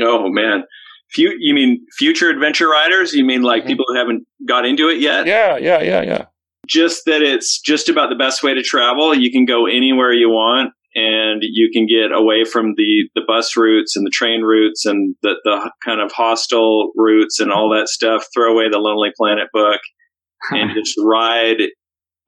Oh 0.00 0.28
man, 0.28 0.64
Few, 1.10 1.36
you 1.38 1.54
mean 1.54 1.86
future 1.96 2.30
adventure 2.30 2.68
riders? 2.68 3.12
You 3.12 3.24
mean 3.24 3.42
like 3.42 3.62
mm-hmm. 3.62 3.68
people 3.68 3.84
who 3.88 3.96
haven't 3.96 4.26
got 4.46 4.66
into 4.66 4.88
it 4.88 5.00
yet? 5.00 5.26
Yeah, 5.26 5.56
yeah, 5.56 5.80
yeah, 5.80 6.02
yeah. 6.02 6.24
Just 6.66 7.04
that 7.06 7.22
it's 7.22 7.60
just 7.60 7.88
about 7.88 8.10
the 8.10 8.16
best 8.16 8.42
way 8.42 8.54
to 8.54 8.62
travel. 8.62 9.14
You 9.14 9.30
can 9.30 9.44
go 9.44 9.66
anywhere 9.66 10.12
you 10.12 10.28
want, 10.28 10.72
and 10.96 11.42
you 11.42 11.70
can 11.72 11.86
get 11.86 12.10
away 12.10 12.44
from 12.44 12.74
the 12.76 13.08
the 13.14 13.22
bus 13.24 13.56
routes 13.56 13.96
and 13.96 14.04
the 14.04 14.10
train 14.10 14.42
routes 14.42 14.84
and 14.84 15.14
the 15.22 15.36
the 15.44 15.70
kind 15.84 16.00
of 16.00 16.10
hostel 16.10 16.90
routes 16.96 17.38
and 17.38 17.52
all 17.52 17.70
that 17.70 17.88
stuff. 17.88 18.26
Throw 18.34 18.52
away 18.52 18.68
the 18.68 18.78
Lonely 18.78 19.12
Planet 19.16 19.46
book 19.52 19.80
and 20.50 20.72
just 20.74 20.96
ride 21.00 21.62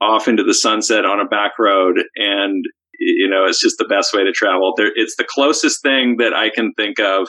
off 0.01 0.29
into 0.29 0.45
the 0.45 0.55
sunset 0.55 1.05
on 1.05 1.19
a 1.19 1.27
back 1.27 1.59
road 1.59 1.97
and 2.15 2.65
you 3.01 3.29
know 3.29 3.45
it's 3.47 3.61
just 3.61 3.79
the 3.79 3.85
best 3.85 4.15
way 4.15 4.23
to 4.23 4.31
travel 4.31 4.73
there 4.77 4.93
it's 4.95 5.17
the 5.17 5.27
closest 5.29 5.83
thing 5.83 6.19
that 6.19 6.33
i 6.33 6.49
can 6.49 6.73
think 6.75 7.01
of 7.01 7.29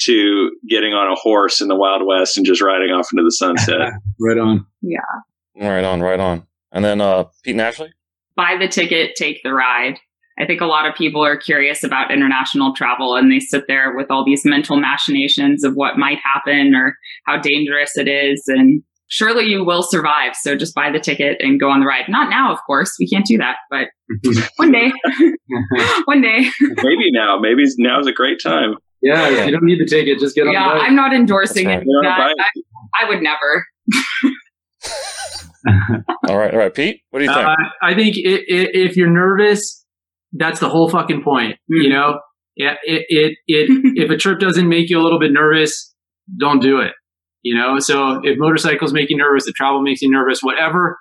to 0.00 0.50
getting 0.68 0.92
on 0.92 1.10
a 1.10 1.14
horse 1.14 1.60
in 1.60 1.68
the 1.68 1.76
wild 1.76 2.02
west 2.06 2.36
and 2.36 2.46
just 2.46 2.62
riding 2.62 2.90
off 2.90 3.08
into 3.12 3.22
the 3.22 3.30
sunset 3.30 3.92
right 4.20 4.38
on 4.38 4.66
yeah 4.82 5.00
right 5.56 5.84
on 5.84 6.00
right 6.00 6.20
on 6.20 6.46
and 6.72 6.84
then 6.84 7.00
uh 7.00 7.24
pete 7.42 7.52
and 7.52 7.60
ashley 7.60 7.92
buy 8.36 8.56
the 8.58 8.68
ticket 8.68 9.12
take 9.16 9.40
the 9.42 9.52
ride 9.52 9.98
I 10.40 10.46
think 10.46 10.62
a 10.62 10.66
lot 10.66 10.88
of 10.88 10.94
people 10.94 11.22
are 11.22 11.36
curious 11.36 11.84
about 11.84 12.10
international 12.10 12.74
travel 12.74 13.14
and 13.14 13.30
they 13.30 13.40
sit 13.40 13.64
there 13.68 13.94
with 13.94 14.10
all 14.10 14.24
these 14.24 14.42
mental 14.44 14.80
machinations 14.80 15.64
of 15.64 15.74
what 15.74 15.98
might 15.98 16.18
happen 16.24 16.74
or 16.74 16.96
how 17.26 17.38
dangerous 17.38 17.90
it 17.96 18.08
is. 18.08 18.44
And 18.46 18.82
surely 19.08 19.44
you 19.44 19.64
will 19.66 19.82
survive. 19.82 20.34
So 20.34 20.56
just 20.56 20.74
buy 20.74 20.90
the 20.90 20.98
ticket 20.98 21.36
and 21.40 21.60
go 21.60 21.68
on 21.68 21.80
the 21.80 21.86
ride. 21.86 22.04
Not 22.08 22.30
now, 22.30 22.52
of 22.52 22.58
course. 22.66 22.96
We 22.98 23.06
can't 23.06 23.26
do 23.26 23.36
that, 23.36 23.56
but 23.68 23.88
one 24.56 24.72
day, 24.72 24.90
one 26.06 26.22
day. 26.22 26.48
Maybe 26.60 27.12
now. 27.12 27.38
Maybe 27.38 27.64
now's 27.76 28.06
a 28.06 28.12
great 28.12 28.40
time. 28.42 28.76
Yeah, 29.02 29.28
yeah. 29.28 29.44
you 29.46 29.52
don't 29.52 29.64
need 29.64 29.80
the 29.80 29.86
ticket. 29.86 30.18
Just 30.18 30.34
get 30.34 30.46
on 30.46 30.52
yeah, 30.52 30.68
the 30.68 30.74
ride. 30.74 30.86
I'm 30.86 30.94
not 30.94 31.14
endorsing 31.14 31.70
it. 31.70 31.84
I, 32.04 32.34
I, 33.00 33.08
would 33.08 33.22
never. 33.22 33.66
all 36.28 36.38
right, 36.38 36.52
all 36.52 36.58
right, 36.58 36.74
Pete. 36.74 37.00
What 37.10 37.20
do 37.20 37.24
you 37.24 37.32
think? 37.32 37.46
Uh, 37.46 37.56
I 37.82 37.94
think 37.94 38.16
it, 38.16 38.44
it, 38.46 38.70
if 38.74 38.96
you're 38.96 39.10
nervous, 39.10 39.84
that's 40.32 40.60
the 40.60 40.68
whole 40.68 40.90
fucking 40.90 41.22
point. 41.22 41.54
Mm-hmm. 41.54 41.82
You 41.82 41.88
know, 41.90 42.20
yeah, 42.56 42.74
it, 42.82 43.06
it, 43.08 43.38
it 43.46 43.70
if 43.96 44.10
a 44.10 44.16
trip 44.16 44.38
doesn't 44.38 44.68
make 44.68 44.90
you 44.90 44.98
a 44.98 45.02
little 45.02 45.18
bit 45.18 45.32
nervous, 45.32 45.94
don't 46.38 46.60
do 46.60 46.80
it. 46.80 46.92
You 47.42 47.56
know, 47.56 47.78
so 47.78 48.20
if 48.22 48.38
motorcycles 48.38 48.92
make 48.92 49.08
you 49.08 49.16
nervous, 49.16 49.46
if 49.46 49.54
travel 49.54 49.80
makes 49.80 50.02
you 50.02 50.10
nervous, 50.10 50.42
whatever 50.42 50.98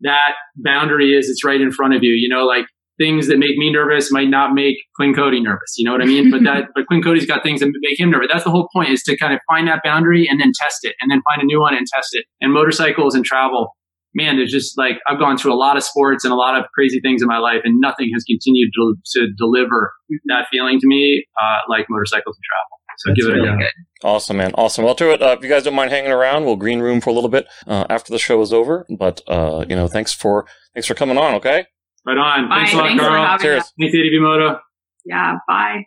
that 0.00 0.32
boundary 0.56 1.16
is, 1.16 1.28
it's 1.28 1.44
right 1.44 1.60
in 1.60 1.70
front 1.70 1.94
of 1.94 2.02
you. 2.02 2.12
You 2.12 2.28
know, 2.28 2.44
like 2.44 2.66
things 2.98 3.28
that 3.28 3.38
make 3.38 3.56
me 3.56 3.72
nervous 3.72 4.10
might 4.10 4.28
not 4.28 4.54
make 4.54 4.76
Quinn 4.94 5.14
Cody 5.14 5.40
nervous. 5.40 5.74
You 5.76 5.84
know 5.84 5.92
what 5.92 6.02
I 6.02 6.06
mean? 6.06 6.30
but 6.30 6.42
that, 6.44 6.68
but 6.74 6.86
Quinn 6.86 7.02
Cody's 7.02 7.26
got 7.26 7.42
things 7.42 7.60
that 7.60 7.70
make 7.80 7.98
him 7.98 8.10
nervous. 8.10 8.28
That's 8.32 8.44
the 8.44 8.50
whole 8.50 8.68
point 8.72 8.90
is 8.90 9.02
to 9.04 9.16
kind 9.16 9.34
of 9.34 9.40
find 9.48 9.68
that 9.68 9.80
boundary 9.84 10.26
and 10.28 10.40
then 10.40 10.52
test 10.60 10.80
it 10.82 10.94
and 11.00 11.10
then 11.10 11.20
find 11.30 11.42
a 11.42 11.44
new 11.44 11.60
one 11.60 11.74
and 11.74 11.86
test 11.86 12.10
it. 12.12 12.24
And 12.40 12.52
motorcycles 12.52 13.14
and 13.14 13.24
travel, 13.24 13.76
man, 14.14 14.36
there's 14.36 14.52
just 14.52 14.78
like, 14.78 14.96
I've 15.08 15.18
gone 15.18 15.36
through 15.36 15.52
a 15.52 15.60
lot 15.60 15.76
of 15.76 15.82
sports 15.82 16.24
and 16.24 16.32
a 16.32 16.36
lot 16.36 16.58
of 16.58 16.64
crazy 16.74 17.00
things 17.00 17.22
in 17.22 17.28
my 17.28 17.38
life 17.38 17.60
and 17.64 17.80
nothing 17.80 18.08
has 18.14 18.24
continued 18.24 18.70
to, 18.74 18.94
to 19.16 19.28
deliver 19.36 19.92
that 20.26 20.46
feeling 20.50 20.78
to 20.80 20.86
me, 20.86 21.24
uh, 21.40 21.58
like 21.68 21.86
motorcycles 21.90 22.36
and 22.36 22.44
travel. 22.44 22.76
So 22.98 23.10
That's 23.10 23.20
give 23.20 23.28
it 23.28 23.36
really 23.36 23.48
a 23.48 23.52
go. 23.52 23.58
Good. 23.58 24.06
Awesome, 24.06 24.36
man. 24.38 24.52
Awesome. 24.54 24.84
Well, 24.84 24.94
to 24.94 25.12
it. 25.12 25.22
Uh, 25.22 25.36
if 25.36 25.42
you 25.42 25.50
guys 25.50 25.64
don't 25.64 25.74
mind 25.74 25.90
hanging 25.90 26.12
around, 26.12 26.46
we'll 26.46 26.56
green 26.56 26.80
room 26.80 27.00
for 27.00 27.10
a 27.10 27.12
little 27.12 27.28
bit 27.28 27.46
uh, 27.66 27.84
after 27.90 28.10
the 28.10 28.18
show 28.18 28.40
is 28.40 28.54
over. 28.54 28.86
But 28.88 29.20
uh, 29.28 29.66
you 29.68 29.76
know, 29.76 29.86
thanks 29.86 30.14
for 30.14 30.46
thanks 30.74 30.86
for 30.86 30.94
coming 30.94 31.18
on. 31.18 31.34
Okay. 31.34 31.66
Right 32.06 32.18
on. 32.18 32.48
Bye. 32.48 32.56
Thanks 32.56 32.72
a 32.72 32.76
lot, 32.76 32.86
thanks 32.86 33.02
Carl. 33.02 33.38
Cheers. 33.38 33.72
Thanks, 33.78 33.94
ADV 33.94 34.22
Moto. 34.22 34.60
Yeah. 35.04 35.38
Bye. 35.48 35.86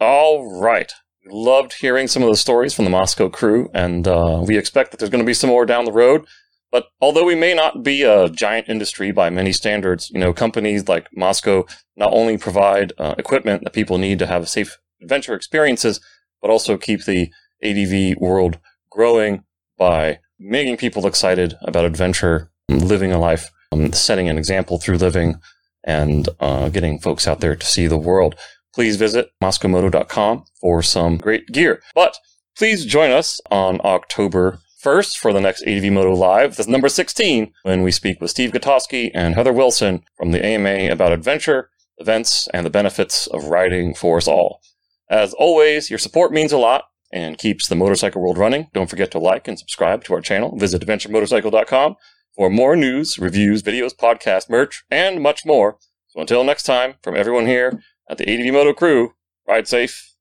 All 0.00 0.60
right. 0.60 0.92
Loved 1.26 1.74
hearing 1.74 2.08
some 2.08 2.22
of 2.22 2.30
the 2.30 2.36
stories 2.36 2.72
from 2.72 2.84
the 2.84 2.90
Mosko 2.90 3.32
crew, 3.32 3.68
and 3.74 4.06
uh, 4.06 4.42
we 4.46 4.56
expect 4.56 4.90
that 4.90 4.98
there's 4.98 5.10
going 5.10 5.22
to 5.22 5.26
be 5.26 5.34
some 5.34 5.50
more 5.50 5.66
down 5.66 5.84
the 5.84 5.92
road. 5.92 6.24
But 6.70 6.86
although 7.00 7.24
we 7.24 7.34
may 7.34 7.54
not 7.54 7.82
be 7.82 8.02
a 8.02 8.28
giant 8.28 8.68
industry 8.68 9.10
by 9.10 9.30
many 9.30 9.52
standards, 9.52 10.10
you 10.10 10.18
know, 10.18 10.32
companies 10.32 10.88
like 10.88 11.08
Mosko 11.16 11.68
not 11.96 12.12
only 12.12 12.38
provide 12.38 12.92
uh, 12.98 13.14
equipment 13.18 13.64
that 13.64 13.72
people 13.72 13.98
need 13.98 14.18
to 14.20 14.26
have 14.26 14.48
safe 14.48 14.78
adventure 15.02 15.34
experiences, 15.34 16.00
but 16.40 16.50
also 16.50 16.76
keep 16.76 17.04
the 17.04 17.30
ADV 17.62 18.18
world 18.18 18.58
growing 18.90 19.44
by 19.78 20.18
making 20.38 20.76
people 20.76 21.06
excited 21.06 21.56
about 21.62 21.84
adventure, 21.84 22.50
living 22.68 23.12
a 23.12 23.18
life, 23.18 23.50
um, 23.72 23.92
setting 23.92 24.28
an 24.28 24.38
example 24.38 24.78
through 24.78 24.98
living, 24.98 25.40
and 25.84 26.28
uh, 26.40 26.68
getting 26.68 26.98
folks 26.98 27.26
out 27.26 27.40
there 27.40 27.56
to 27.56 27.66
see 27.66 27.86
the 27.86 27.96
world. 27.96 28.34
Please 28.74 28.96
visit 28.96 29.30
moskomoto.com 29.42 30.44
for 30.60 30.82
some 30.82 31.16
great 31.16 31.46
gear. 31.48 31.80
But 31.94 32.18
please 32.58 32.84
join 32.84 33.10
us 33.10 33.40
on 33.50 33.80
October 33.84 34.58
1st 34.84 35.16
for 35.16 35.32
the 35.32 35.40
next 35.40 35.62
ADV 35.66 35.92
Moto 35.92 36.12
Live. 36.12 36.56
This 36.56 36.68
number 36.68 36.88
16 36.88 37.52
when 37.62 37.82
we 37.82 37.90
speak 37.90 38.20
with 38.20 38.30
Steve 38.30 38.52
Gutowski 38.52 39.10
and 39.14 39.34
Heather 39.34 39.52
Wilson 39.52 40.02
from 40.16 40.32
the 40.32 40.44
AMA 40.44 40.92
about 40.92 41.12
adventure, 41.12 41.70
events, 41.98 42.48
and 42.52 42.66
the 42.66 42.70
benefits 42.70 43.26
of 43.28 43.44
riding 43.46 43.94
for 43.94 44.18
us 44.18 44.28
all. 44.28 44.60
As 45.08 45.32
always, 45.34 45.88
your 45.88 45.98
support 45.98 46.32
means 46.32 46.52
a 46.52 46.58
lot 46.58 46.84
and 47.12 47.38
keeps 47.38 47.68
the 47.68 47.76
motorcycle 47.76 48.20
world 48.20 48.36
running. 48.36 48.68
Don't 48.74 48.90
forget 48.90 49.10
to 49.12 49.18
like 49.18 49.48
and 49.48 49.58
subscribe 49.58 50.04
to 50.04 50.14
our 50.14 50.20
channel. 50.20 50.56
Visit 50.58 50.82
adventuremotorcycle.com 50.82 51.96
for 52.36 52.50
more 52.50 52.76
news, 52.76 53.18
reviews, 53.18 53.62
videos, 53.62 53.96
podcast, 53.96 54.50
merch, 54.50 54.84
and 54.90 55.22
much 55.22 55.46
more. 55.46 55.78
So 56.08 56.20
until 56.20 56.44
next 56.44 56.64
time, 56.64 56.94
from 57.02 57.16
everyone 57.16 57.46
here 57.46 57.82
at 58.08 58.18
the 58.18 58.28
ADV 58.30 58.52
Moto 58.52 58.72
crew, 58.74 59.14
ride 59.48 59.66
safe, 59.66 60.12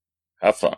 have 0.42 0.56
fun. 0.56 0.76